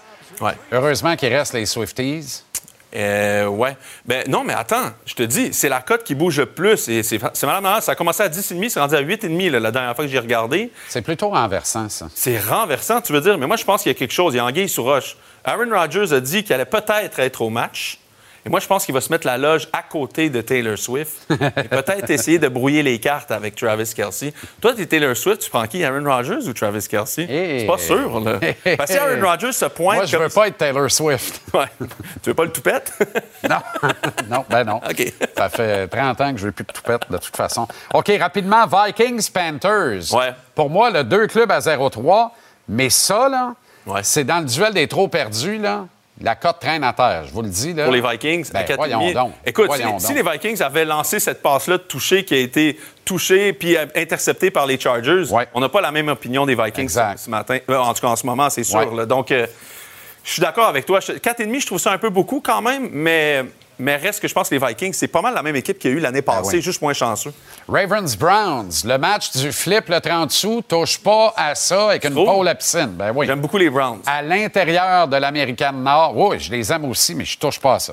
Heureusement 0.73 1.17
qu'il 1.17 1.35
reste 1.35 1.55
les 1.55 1.67
Swifties. 1.67 2.45
Euh, 2.95 3.47
ouais. 3.47 3.77
Ben, 4.05 4.25
non, 4.29 4.43
mais 4.43 4.53
attends, 4.53 4.91
je 5.07 5.15
te 5.15 5.23
dis, 5.23 5.53
c'est 5.53 5.69
la 5.69 5.81
cote 5.81 6.03
qui 6.03 6.15
bouge 6.15 6.39
le 6.39 6.47
plus. 6.47 6.89
Et 6.89 7.03
c'est 7.03 7.21
malade. 7.45 7.83
Ça 7.83 7.93
a 7.93 7.95
commencé 7.95 8.23
à 8.23 8.29
10,5, 8.29 8.69
c'est 8.69 8.81
rendu 8.81 8.95
à 8.97 9.03
8,5 9.03 9.51
là, 9.51 9.61
la 9.61 9.71
dernière 9.71 9.95
fois 9.95 10.05
que 10.05 10.11
j'ai 10.11 10.19
regardé. 10.19 10.73
C'est 10.89 11.03
plutôt 11.03 11.29
renversant, 11.29 11.89
ça. 11.89 12.09
C'est 12.15 12.39
renversant, 12.39 13.01
tu 13.01 13.13
veux 13.13 13.21
dire. 13.21 13.39
Mais 13.39 13.47
moi, 13.47 13.57
je 13.57 13.65
pense 13.65 13.83
qu'il 13.83 13.93
y 13.93 13.95
a 13.95 13.99
quelque 13.99 14.13
chose. 14.13 14.35
Il 14.35 14.39
y 14.39 14.41
a 14.41 14.45
anguille 14.45 14.69
sous 14.69 14.83
roche. 14.83 15.17
Aaron 15.45 15.71
Rodgers 15.71 16.13
a 16.13 16.21
dit 16.21 16.43
qu'il 16.43 16.53
allait 16.53 16.65
peut-être 16.65 17.19
être 17.21 17.41
au 17.43 17.51
match. 17.51 17.99
Et 18.47 18.49
moi, 18.49 18.59
je 18.61 18.67
pense 18.67 18.87
qu'il 18.87 18.95
va 18.95 19.01
se 19.03 19.11
mettre 19.13 19.27
la 19.27 19.37
loge 19.37 19.69
à 19.73 19.83
côté 19.83 20.31
de 20.31 20.41
Taylor 20.41 20.79
Swift 20.79 21.27
et 21.31 21.69
peut-être 21.69 22.09
essayer 22.09 22.39
de 22.39 22.49
brouiller 22.49 22.83
les 22.83 22.99
cartes 22.99 23.31
avec 23.31 23.55
Travis 23.55 23.93
Kelsey. 23.95 24.33
Toi, 24.63 24.73
tu 24.75 24.81
es 24.83 24.87
Taylor 24.87 25.15
Swift, 25.17 25.43
tu 25.43 25.51
prends 25.51 25.67
qui, 25.67 25.85
Aaron 25.85 26.05
Rodgers 26.05 26.49
ou 26.49 26.53
Travis 26.55 26.87
Kelsey? 26.89 27.27
C'est 27.29 27.67
pas 27.67 27.77
sûr, 27.79 28.21
là. 28.21 28.39
Parce 28.79 28.91
que 28.93 28.97
Aaron 28.99 29.29
Rodgers 29.29 29.53
se 29.53 29.67
pointe 29.67 29.97
Moi, 29.97 30.05
je 30.07 30.17
comme- 30.17 30.23
veux 30.25 30.31
pas 30.33 30.49
être 30.49 30.57
Taylor 30.57 30.91
Swift. 30.91 31.41
Ouais. 31.55 31.67
Tu 32.23 32.31
veux 32.31 32.35
pas 32.35 32.45
le 32.45 32.53
toupette? 32.53 32.93
non. 33.49 33.57
non, 34.31 34.45
ben 34.49 34.65
non. 34.65 34.81
Ça 35.37 35.49
fait 35.49 35.89
30 35.89 36.21
ans 36.21 36.33
que 36.33 36.39
je 36.39 36.47
veux 36.47 36.53
plus 36.53 36.65
de 36.65 36.73
toupette, 36.73 37.03
de 37.11 37.19
toute 37.19 37.37
façon. 37.37 37.67
OK, 37.93 38.11
rapidement, 38.21 38.65
Vikings-Panthers. 38.67 40.17
Pour 40.55 40.71
moi, 40.71 40.91
le 40.91 41.05
deux 41.05 41.27
clubs 41.27 41.51
à 41.51 41.59
0-3, 41.59 42.31
mais 42.69 42.89
ça, 42.91 43.29
là, 43.29 43.55
c'est 44.03 44.25
dans 44.25 44.39
le 44.39 44.45
duel 44.47 44.73
des 44.75 44.87
trop 44.89 45.09
perdus, 45.09 45.59
là. 45.59 45.87
La 46.23 46.35
cote 46.35 46.59
traîne 46.61 46.85
à 46.85 46.93
terre, 46.93 47.25
je 47.27 47.33
vous 47.33 47.41
le 47.43 47.49
dis. 47.49 47.73
Là. 47.73 47.85
Pour 47.85 47.93
les 47.95 48.03
Vikings, 48.03 48.47
Ben, 48.53 48.61
à 48.61 48.65
4,5. 48.65 48.77
voyons 48.77 49.13
donc. 49.13 49.33
Écoute, 49.47 49.67
Voyons 49.67 49.99
si, 49.99 50.07
si 50.09 50.15
les 50.15 50.23
Vikings 50.23 50.61
avaient 50.63 50.85
lancé 50.85 51.19
cette 51.19 51.41
passe-là 51.43 51.79
de 51.79 51.83
toucher 51.83 52.25
qui 52.25 52.35
a 52.35 52.39
été 52.39 52.79
touchée 53.05 53.53
puis 53.55 53.77
euh, 53.77 53.87
interceptée 53.97 54.51
par 54.51 54.67
les 54.67 54.79
Chargers, 54.79 55.25
on 55.55 55.61
n'a 55.61 55.69
pas 55.71 55.81
la 55.81 55.91
même 55.91 56.09
opinion 56.09 56.45
des 56.45 56.55
Vikings 56.55 56.89
ce, 56.91 57.01
ce 57.17 57.31
matin. 57.31 57.59
Euh, 57.71 57.77
en 57.79 57.95
tout 57.95 58.03
cas, 58.03 58.09
en 58.09 58.17
ce 58.17 58.27
moment, 58.27 58.51
c'est 58.51 58.65
sûr. 58.65 58.79
Ouais. 58.91 58.97
là. 58.97 59.07
Donc, 59.07 59.31
euh, 59.31 59.47
je 60.23 60.33
suis 60.33 60.43
d'accord 60.43 60.69
avec 60.69 60.85
toi. 60.85 61.01
Je- 61.01 61.13
4,5, 61.13 61.61
je 61.61 61.67
trouve 61.67 61.79
ça 61.79 61.93
un 61.93 61.99
peu 61.99 62.11
beaucoup 62.11 62.41
quand 62.45 62.61
même, 62.61 62.91
mais, 62.93 63.43
mais 63.81 63.97
reste 63.97 64.21
que 64.21 64.29
je 64.29 64.35
pense 64.35 64.49
que 64.49 64.55
les 64.55 64.65
Vikings, 64.67 64.93
c'est 64.93 65.09
pas 65.09 65.23
mal 65.23 65.35
la 65.35 65.43
même 65.43 65.57
équipe 65.57 65.79
qu'il 65.79 65.91
y 65.91 65.95
a 65.95 65.97
eu 65.97 66.01
l'année 66.01 66.23
passée, 66.23 66.51
Ben 66.53 66.57
oui. 66.59 66.63
juste 66.63 66.81
moins 66.83 66.93
chanceux. 66.93 67.33
Ravens-Browns, 67.69 68.71
le 68.85 68.99
match 68.99 69.33
du 69.37 69.53
flip 69.53 69.89
le 69.89 70.01
30 70.01 70.31
sous, 70.31 70.63
touche 70.63 70.99
pas 70.99 71.33
à 71.37 71.55
ça 71.55 71.91
avec 71.91 72.05
une 72.05 72.15
pole 72.15 72.47
à 72.49 72.55
piscine. 72.55 72.91
Ben 72.95 73.13
oui. 73.15 73.27
J'aime 73.27 73.41
beaucoup 73.41 73.59
les 73.59 73.71
Browns. 73.71 74.01
À 74.07 74.23
l'intérieur 74.23 75.09
de 75.09 75.17
l'Américaine 75.17 75.83
Nord, 75.83 76.17
oui, 76.17 76.39
je 76.39 76.51
les 76.51 76.73
aime 76.73 76.85
aussi, 76.85 77.15
mais 77.15 77.25
je 77.25 77.39
touche 77.39 77.59
pas 77.61 77.75
à 77.75 77.79
ça. 77.79 77.93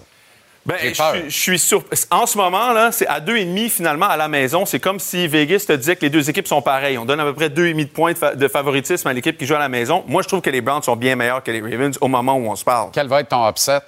Ben, 0.66 0.76
je 0.84 0.94
suis- 0.94 1.30
je 1.30 1.30
suis 1.40 1.60
sûr. 1.60 1.82
En 2.12 2.26
ce 2.26 2.38
moment, 2.38 2.74
là, 2.74 2.92
c'est 2.92 3.08
à 3.08 3.22
2,5 3.22 3.70
finalement 3.70 4.08
à 4.10 4.18
la 4.18 4.28
maison. 4.28 4.66
C'est 4.66 4.82
comme 4.82 5.00
si 5.00 5.26
Vegas 5.26 5.64
te 5.66 5.72
disait 5.72 5.96
que 5.96 6.02
les 6.02 6.10
deux 6.10 6.30
équipes 6.30 6.46
sont 6.48 6.62
pareilles. 6.62 6.98
On 6.98 7.06
donne 7.06 7.22
à 7.22 7.24
peu 7.24 7.34
près 7.34 7.48
2,5 7.50 7.86
de 7.86 7.90
points 7.90 8.12
de, 8.12 8.18
fa- 8.18 8.36
de 8.36 8.48
favoritisme 8.50 9.08
à 9.08 9.14
l'équipe 9.14 9.38
qui 9.38 9.46
joue 9.46 9.56
à 9.56 9.60
la 9.60 9.70
maison. 9.70 10.04
Moi, 10.08 10.24
je 10.24 10.28
trouve 10.28 10.42
que 10.42 10.50
les 10.50 10.60
Browns 10.60 10.84
sont 10.84 10.98
bien 10.98 11.16
meilleurs 11.16 11.42
que 11.42 11.52
les 11.52 11.62
Ravens 11.62 11.98
au 12.02 12.10
moment 12.10 12.34
où 12.36 12.50
on 12.50 12.56
se 12.58 12.66
parle. 12.66 12.90
Quel 12.92 13.08
va 13.08 13.22
être 13.22 13.30
ton 13.30 13.48
upset 13.50 13.80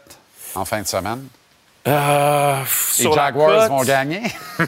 en 0.55 0.63
fin 0.63 0.81
de 0.81 0.87
semaine? 0.87 1.27
Euh, 1.87 2.55
Les 2.99 3.11
Jaguars 3.11 3.67
vont 3.69 3.83
gagner? 3.83 4.21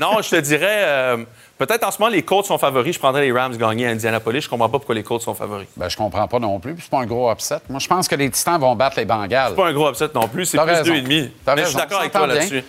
non, 0.00 0.20
je 0.22 0.30
te 0.30 0.40
dirais. 0.40 0.82
euh, 0.84 1.16
Peut-être 1.58 1.84
en 1.86 1.90
ce 1.90 1.98
moment, 2.00 2.10
les 2.12 2.22
Colts 2.22 2.44
sont 2.46 2.58
favoris. 2.58 2.94
Je 2.94 2.98
prendrais 2.98 3.22
les 3.22 3.32
Rams 3.32 3.56
gagner 3.56 3.86
à 3.86 3.90
Indianapolis. 3.90 4.42
Je 4.42 4.48
comprends 4.48 4.68
pas 4.68 4.78
pourquoi 4.78 4.94
les 4.94 5.02
Colts 5.02 5.22
sont 5.22 5.32
favoris. 5.34 5.68
Ben, 5.76 5.88
je 5.88 5.96
comprends 5.96 6.28
pas 6.28 6.38
non 6.38 6.58
plus. 6.60 6.76
C'est 6.80 6.90
pas 6.90 6.98
un 6.98 7.06
gros 7.06 7.30
upset. 7.32 7.56
Moi, 7.70 7.78
je 7.78 7.86
pense 7.88 8.08
que 8.08 8.14
les 8.14 8.30
Titans 8.30 8.60
vont 8.60 8.74
battre 8.74 8.98
les 8.98 9.06
Bengals. 9.06 9.50
C'est 9.50 9.56
pas 9.56 9.68
un 9.68 9.72
gros 9.72 9.88
upset 9.88 10.08
non 10.14 10.28
plus. 10.28 10.44
C'est 10.44 10.58
plus 10.58 10.66
raison. 10.70 10.92
2,5. 10.92 11.30
T'as 11.44 11.54
Mais 11.54 11.62
je 11.62 11.68
suis 11.68 11.76
d'accord 11.76 12.00
avec 12.00 12.12
toi 12.12 12.26
là-dessus. 12.26 12.62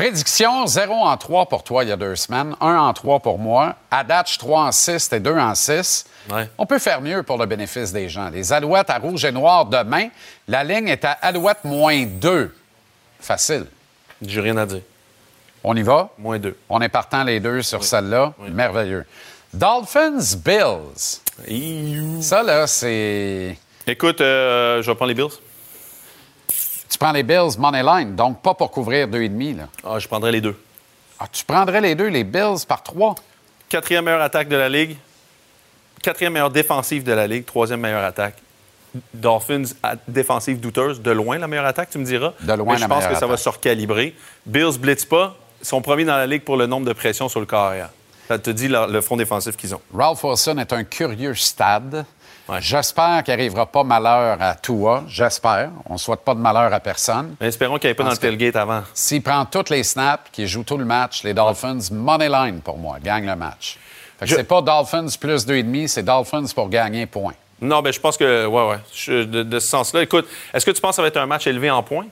Prédiction 0.00 0.66
0 0.66 0.94
en 0.94 1.14
3 1.14 1.44
pour 1.44 1.62
toi 1.62 1.84
il 1.84 1.90
y 1.90 1.92
a 1.92 1.96
deux 1.98 2.16
semaines, 2.16 2.56
1 2.62 2.74
en 2.74 2.94
3 2.94 3.20
pour 3.20 3.38
moi. 3.38 3.76
À 3.90 4.02
date, 4.02 4.28
je 4.28 4.30
suis 4.30 4.38
3 4.38 4.62
en 4.62 4.72
6 4.72 5.12
et 5.12 5.20
2 5.20 5.36
en 5.36 5.54
6. 5.54 6.06
On 6.56 6.64
peut 6.64 6.78
faire 6.78 7.02
mieux 7.02 7.22
pour 7.22 7.36
le 7.36 7.44
bénéfice 7.44 7.92
des 7.92 8.08
gens. 8.08 8.30
Les 8.30 8.50
Alouettes 8.50 8.88
à 8.88 8.96
rouge 8.96 9.26
et 9.26 9.30
noir 9.30 9.66
demain. 9.66 10.08
La 10.48 10.64
ligne 10.64 10.88
est 10.88 11.04
à 11.04 11.10
Alouette 11.10 11.64
moins 11.64 12.06
2. 12.06 12.56
Facile. 13.20 13.66
J'ai 14.22 14.40
rien 14.40 14.56
à 14.56 14.64
dire. 14.64 14.80
On 15.62 15.76
y 15.76 15.82
va? 15.82 16.08
Moins 16.16 16.38
2. 16.38 16.56
On 16.70 16.80
est 16.80 16.88
partant 16.88 17.22
les 17.22 17.38
deux 17.38 17.60
sur 17.60 17.84
celle-là. 17.84 18.32
Merveilleux. 18.48 19.04
Dolphins, 19.52 20.34
Bills. 20.42 22.22
Ça, 22.22 22.42
là, 22.42 22.66
c'est. 22.66 23.58
Écoute, 23.86 24.22
euh, 24.22 24.80
je 24.80 24.90
vais 24.90 24.94
prendre 24.94 25.10
les 25.10 25.14
Bills. 25.14 25.36
Prends 27.00 27.12
les 27.12 27.22
Bills 27.22 27.56
money 27.58 27.82
line, 27.82 28.14
donc 28.14 28.42
pas 28.42 28.52
pour 28.52 28.70
couvrir 28.70 29.08
2,5. 29.08 29.56
Là. 29.56 29.68
Ah, 29.82 29.98
je 29.98 30.06
prendrais 30.06 30.32
les 30.32 30.42
deux. 30.42 30.54
Ah, 31.18 31.24
tu 31.32 31.46
prendrais 31.46 31.80
les 31.80 31.94
deux, 31.94 32.08
les 32.08 32.24
Bills 32.24 32.66
par 32.68 32.82
3. 32.82 33.14
Quatrième 33.70 34.04
meilleure 34.04 34.20
attaque 34.20 34.48
de 34.48 34.56
la 34.56 34.68
Ligue. 34.68 34.98
Quatrième 36.02 36.34
meilleure 36.34 36.50
défensive 36.50 37.02
de 37.02 37.12
la 37.12 37.26
Ligue. 37.26 37.46
Troisième 37.46 37.80
meilleure 37.80 38.04
attaque. 38.04 38.36
Dolphins, 39.14 39.62
défensive 40.08 40.60
douteuse. 40.60 41.00
De 41.00 41.10
loin, 41.10 41.38
la 41.38 41.48
meilleure 41.48 41.64
attaque, 41.64 41.88
tu 41.88 41.96
me 41.96 42.04
diras. 42.04 42.34
De 42.42 42.52
loin, 42.52 42.74
Mais 42.74 42.76
je 42.76 42.82
la 42.82 42.88
pense 42.88 43.06
que 43.06 43.14
ça 43.14 43.26
va 43.26 43.38
se 43.38 43.48
recalibrer. 43.48 44.14
Bills 44.44 44.78
blitz 44.78 45.06
pas. 45.06 45.36
Ils 45.62 45.66
sont 45.66 45.80
premiers 45.80 46.04
dans 46.04 46.18
la 46.18 46.26
Ligue 46.26 46.42
pour 46.42 46.58
le 46.58 46.66
nombre 46.66 46.86
de 46.86 46.92
pressions 46.92 47.30
sur 47.30 47.40
le 47.40 47.46
carrière. 47.46 47.88
Ça 48.28 48.38
te 48.38 48.50
dit 48.50 48.68
le, 48.68 48.92
le 48.92 49.00
front 49.00 49.16
défensif 49.16 49.56
qu'ils 49.56 49.74
ont. 49.74 49.80
Ralph 49.94 50.22
Wilson 50.22 50.58
est 50.58 50.72
un 50.74 50.84
curieux 50.84 51.34
stade. 51.34 52.04
J'espère 52.58 53.22
qu'il 53.22 53.34
n'arrivera 53.34 53.66
pas 53.66 53.84
malheur 53.84 54.36
à 54.40 54.54
Tua. 54.54 55.04
J'espère. 55.06 55.70
On 55.86 55.94
ne 55.94 55.98
souhaite 55.98 56.20
pas 56.20 56.34
de 56.34 56.40
malheur 56.40 56.72
à 56.72 56.80
personne. 56.80 57.36
Mais 57.40 57.46
espérons 57.48 57.78
qu'il 57.78 57.88
n'y 57.88 57.92
ait 57.92 57.94
pas 57.94 58.04
dans 58.04 58.10
le 58.10 58.16
tailgate 58.16 58.56
avant. 58.56 58.82
S'il 58.94 59.22
prend 59.22 59.44
toutes 59.44 59.70
les 59.70 59.82
snaps, 59.82 60.24
qu'il 60.32 60.46
joue 60.46 60.64
tout 60.64 60.76
le 60.78 60.84
match, 60.84 61.22
les 61.22 61.34
Dolphins, 61.34 61.78
money 61.92 62.28
line 62.28 62.60
pour 62.60 62.78
moi, 62.78 62.96
gagne 63.02 63.26
le 63.26 63.36
match. 63.36 63.78
Fait 64.18 64.24
que 64.24 64.30
Je- 64.32 64.36
c'est 64.36 64.44
pas 64.44 64.60
Dolphins 64.62 65.06
plus 65.20 65.46
2,5, 65.46 65.86
c'est 65.88 66.02
Dolphins 66.02 66.46
pour 66.54 66.68
gagner 66.68 67.06
point. 67.06 67.34
Non, 67.62 67.82
ben 67.82 67.92
je 67.92 68.00
pense 68.00 68.16
que, 68.16 68.46
ouais, 68.46 68.68
ouais. 68.70 68.78
Je- 68.94 69.24
de, 69.24 69.42
de 69.42 69.58
ce 69.58 69.68
sens-là. 69.68 70.02
Écoute, 70.02 70.26
est-ce 70.54 70.64
que 70.66 70.70
tu 70.70 70.80
penses 70.80 70.92
que 70.92 70.96
ça 70.96 71.02
va 71.02 71.08
être 71.08 71.18
un 71.18 71.26
match 71.26 71.46
élevé 71.46 71.70
en 71.70 71.82
points? 71.82 72.06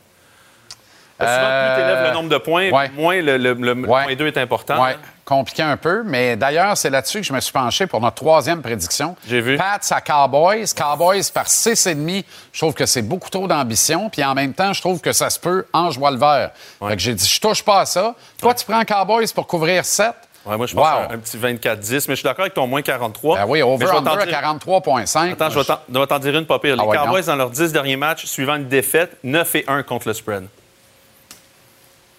Souvent, 1.20 1.74
plus 1.74 1.74
tu 1.74 1.80
élèves 1.88 2.06
le 2.08 2.14
nombre 2.14 2.28
de 2.28 2.38
points, 2.38 2.70
ouais. 2.70 2.90
moins 2.96 3.20
le, 3.20 3.36
le, 3.36 3.54
le 3.54 3.82
point 3.82 4.14
2 4.14 4.26
est 4.26 4.38
important. 4.38 4.82
Oui, 4.82 4.90
compliqué 5.24 5.62
un 5.62 5.76
peu. 5.76 6.02
Mais 6.04 6.36
d'ailleurs, 6.36 6.76
c'est 6.76 6.90
là-dessus 6.90 7.20
que 7.20 7.26
je 7.26 7.32
me 7.32 7.40
suis 7.40 7.52
penché 7.52 7.86
pour 7.86 8.00
notre 8.00 8.16
troisième 8.16 8.62
prédiction. 8.62 9.16
J'ai 9.26 9.40
vu. 9.40 9.56
Pats 9.56 9.80
à 9.90 10.00
Cowboys. 10.00 10.66
Cowboys 10.76 11.30
par 11.34 11.46
6,5. 11.46 12.24
Je 12.52 12.58
trouve 12.60 12.74
que 12.74 12.86
c'est 12.86 13.02
beaucoup 13.02 13.30
trop 13.30 13.46
d'ambition. 13.48 14.08
Puis 14.10 14.22
en 14.24 14.34
même 14.34 14.54
temps, 14.54 14.72
je 14.72 14.80
trouve 14.80 15.00
que 15.00 15.12
ça 15.12 15.28
se 15.30 15.38
peut 15.40 15.66
en 15.72 15.90
joie 15.90 16.10
le 16.12 16.18
vert. 16.18 16.50
Fait 16.86 16.94
que 16.96 17.02
j'ai 17.02 17.14
dit, 17.14 17.26
je 17.26 17.40
touche 17.40 17.62
pas 17.64 17.80
à 17.80 17.86
ça. 17.86 18.14
Toi, 18.40 18.54
tu 18.54 18.64
prends 18.64 18.84
Cowboys 18.84 19.26
pour 19.34 19.46
couvrir 19.46 19.84
7. 19.84 20.12
Ouais, 20.46 20.56
moi, 20.56 20.66
je 20.66 20.74
pense 20.74 20.86
Wow. 20.88 21.10
un, 21.10 21.14
un 21.14 21.18
petit 21.18 21.36
24-10, 21.36 22.06
mais 22.08 22.14
je 22.14 22.14
suis 22.14 22.22
d'accord 22.24 22.42
avec 22.42 22.54
ton 22.54 22.66
moins 22.66 22.80
43. 22.80 23.36
Ben 23.38 23.44
oui, 23.46 23.60
over-under 23.60 24.12
à 24.12 24.24
dire- 24.24 24.40
43,5. 24.40 25.32
Attends, 25.32 25.50
je 25.50 25.58
vais 25.58 26.06
t'en- 26.06 26.18
dire 26.20 26.38
une 26.38 26.46
pas 26.46 26.58
pire. 26.58 26.74
Les 26.76 26.80
Ah 26.82 26.86
ouais, 26.86 26.96
Cowboys, 26.96 27.24
dans 27.26 27.36
leurs 27.36 27.50
10 27.50 27.70
derniers 27.72 27.96
matchs, 27.96 28.24
suivant 28.24 28.54
une 28.54 28.68
défaite, 28.68 29.16
9 29.24 29.54
et 29.56 29.64
1 29.68 29.82
contre 29.82 30.08
le 30.08 30.14
spread. 30.14 30.46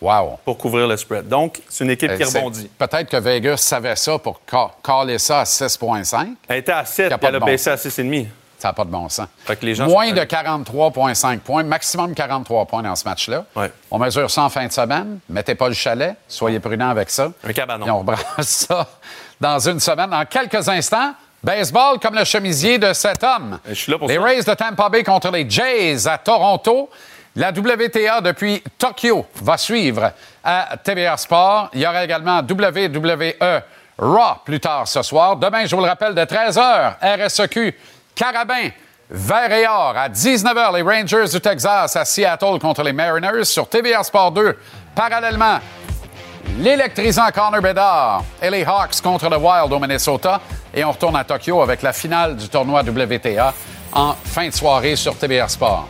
Wow. 0.02 0.40
Pour 0.46 0.58
couvrir 0.58 0.88
le 0.88 0.96
spread. 0.98 1.28
Donc, 1.28 1.60
c'est 1.68 1.84
une 1.84 1.90
équipe 1.92 2.16
qui 2.16 2.24
Euh, 2.24 2.28
rebondit. 2.28 2.70
Peut-être 2.78 3.10
que 3.10 3.18
Vegas 3.18 3.58
savait 3.58 3.96
ça 3.98 4.18
pour 4.18 4.40
ca- 4.50 4.72
caler 4.84 5.20
ça 5.20 5.42
à 5.42 5.46
6,5. 5.46 6.36
Elle 6.48 6.58
était 6.60 6.72
à 6.72 6.86
7, 6.86 7.10
Ça 7.10 7.16
a 7.16 7.18
puis 7.18 7.28
elle 7.28 7.36
a 7.36 7.40
bon 7.40 7.46
baissé 7.46 7.70
à 7.70 7.76
sens. 7.78 7.84
6,5. 7.94 8.28
Ça 8.58 8.70
n'a 8.70 8.74
pas 8.74 8.84
de 8.86 8.90
bon 8.90 9.08
sens. 9.10 9.28
Fait 9.46 9.56
que 9.56 9.66
les 9.66 9.76
gens 9.76 9.88
Moins 9.88 10.10
sont- 10.10 10.16
de 10.16 10.24
43,5 10.26 11.40
points, 11.42 11.64
maximum 11.64 12.14
43 12.14 12.66
points 12.66 12.82
dans 12.84 12.96
ce 12.96 13.06
match-là. 13.06 13.46
On 13.90 13.98
mesure 14.00 14.30
ça 14.30 14.44
en 14.44 14.50
fin 14.50 14.66
de 14.68 14.72
semaine. 14.72 15.20
Mettez 15.30 15.56
pas 15.56 15.68
le 15.70 15.74
chalet. 15.74 16.16
Soyez 16.28 16.60
prudents 16.60 16.90
avec 16.90 17.10
ça. 17.10 17.32
Un 17.44 17.54
cabanon. 17.54 17.86
Et 17.86 17.90
on 17.90 18.00
rebrasse 18.00 18.22
ça 18.68 18.88
dans 19.40 19.60
une 19.60 19.80
semaine. 19.80 20.10
Dans 20.10 20.26
quelques 20.26 20.68
instants, 20.68 21.14
baseball 21.42 22.00
comme 22.02 22.16
le 22.16 22.26
chemisier 22.26 22.78
de 22.78 22.92
cet 22.92 23.24
homme. 23.24 23.60
les 24.08 24.18
Rays 24.18 24.44
de 24.44 24.54
Tampa 24.54 24.90
Bay 24.90 25.04
contre 25.04 25.32
les 25.32 25.50
Jays 25.50 26.06
à 26.08 26.18
Toronto. 26.18 26.90
La 27.40 27.52
WTA 27.52 28.20
depuis 28.20 28.62
Tokyo 28.78 29.26
va 29.42 29.58
suivre 29.58 30.12
à 30.44 30.76
TVA 30.84 31.16
Sport. 31.16 31.70
Il 31.74 31.80
y 31.80 31.88
aura 31.88 32.04
également 32.04 32.40
WWE 32.40 33.62
Raw 33.98 34.36
plus 34.44 34.60
tard 34.60 34.86
ce 34.86 35.02
soir. 35.02 35.38
Demain, 35.38 35.66
je 35.66 35.74
vous 35.74 35.82
le 35.82 35.88
rappelle, 35.88 36.14
de 36.14 36.22
13h, 36.22 36.96
RSEQ, 37.02 37.74
Carabin, 38.14 38.72
Vert 39.10 39.54
et 39.54 39.66
or 39.66 39.94
à 39.96 40.10
19h, 40.10 40.76
les 40.76 40.82
Rangers 40.82 41.32
du 41.32 41.40
Texas 41.40 41.96
à 41.96 42.04
Seattle 42.04 42.60
contre 42.60 42.84
les 42.84 42.92
Mariners 42.92 43.46
sur 43.46 43.70
TVA 43.70 44.04
Sport 44.04 44.34
2. 44.34 44.58
Parallèlement, 44.94 45.60
l'électrisant 46.58 47.30
Connor 47.34 47.62
Bedard 47.62 48.26
et 48.42 48.50
les 48.50 48.66
Hawks 48.66 49.00
contre 49.02 49.30
le 49.30 49.38
Wild 49.38 49.72
au 49.72 49.80
Minnesota. 49.80 50.42
Et 50.74 50.84
on 50.84 50.92
retourne 50.92 51.16
à 51.16 51.24
Tokyo 51.24 51.62
avec 51.62 51.84
la 51.84 51.94
finale 51.94 52.36
du 52.36 52.50
tournoi 52.50 52.82
WTA 52.82 53.54
en 53.94 54.14
fin 54.26 54.50
de 54.50 54.54
soirée 54.54 54.98
sur 54.98 55.18
TBR 55.18 55.50
Sport. 55.50 55.88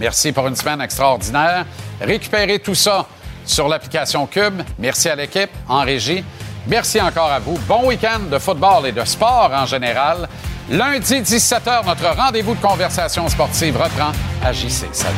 Merci 0.00 0.32
pour 0.32 0.48
une 0.48 0.56
semaine 0.56 0.80
extraordinaire. 0.80 1.66
Récupérez 2.00 2.58
tout 2.58 2.74
ça 2.74 3.06
sur 3.44 3.68
l'application 3.68 4.26
Cube. 4.26 4.62
Merci 4.78 5.10
à 5.10 5.14
l'équipe 5.14 5.50
en 5.68 5.82
régie. 5.82 6.24
Merci 6.66 7.00
encore 7.00 7.30
à 7.30 7.38
vous. 7.38 7.58
Bon 7.68 7.86
week-end 7.86 8.20
de 8.30 8.38
football 8.38 8.86
et 8.86 8.92
de 8.92 9.04
sport 9.04 9.50
en 9.54 9.66
général. 9.66 10.26
Lundi 10.70 11.20
17h, 11.20 11.84
notre 11.84 12.16
rendez-vous 12.16 12.54
de 12.54 12.60
conversation 12.60 13.28
sportive 13.28 13.76
reprend 13.76 14.12
à 14.42 14.52
JC. 14.52 14.86
Salut. 14.92 15.16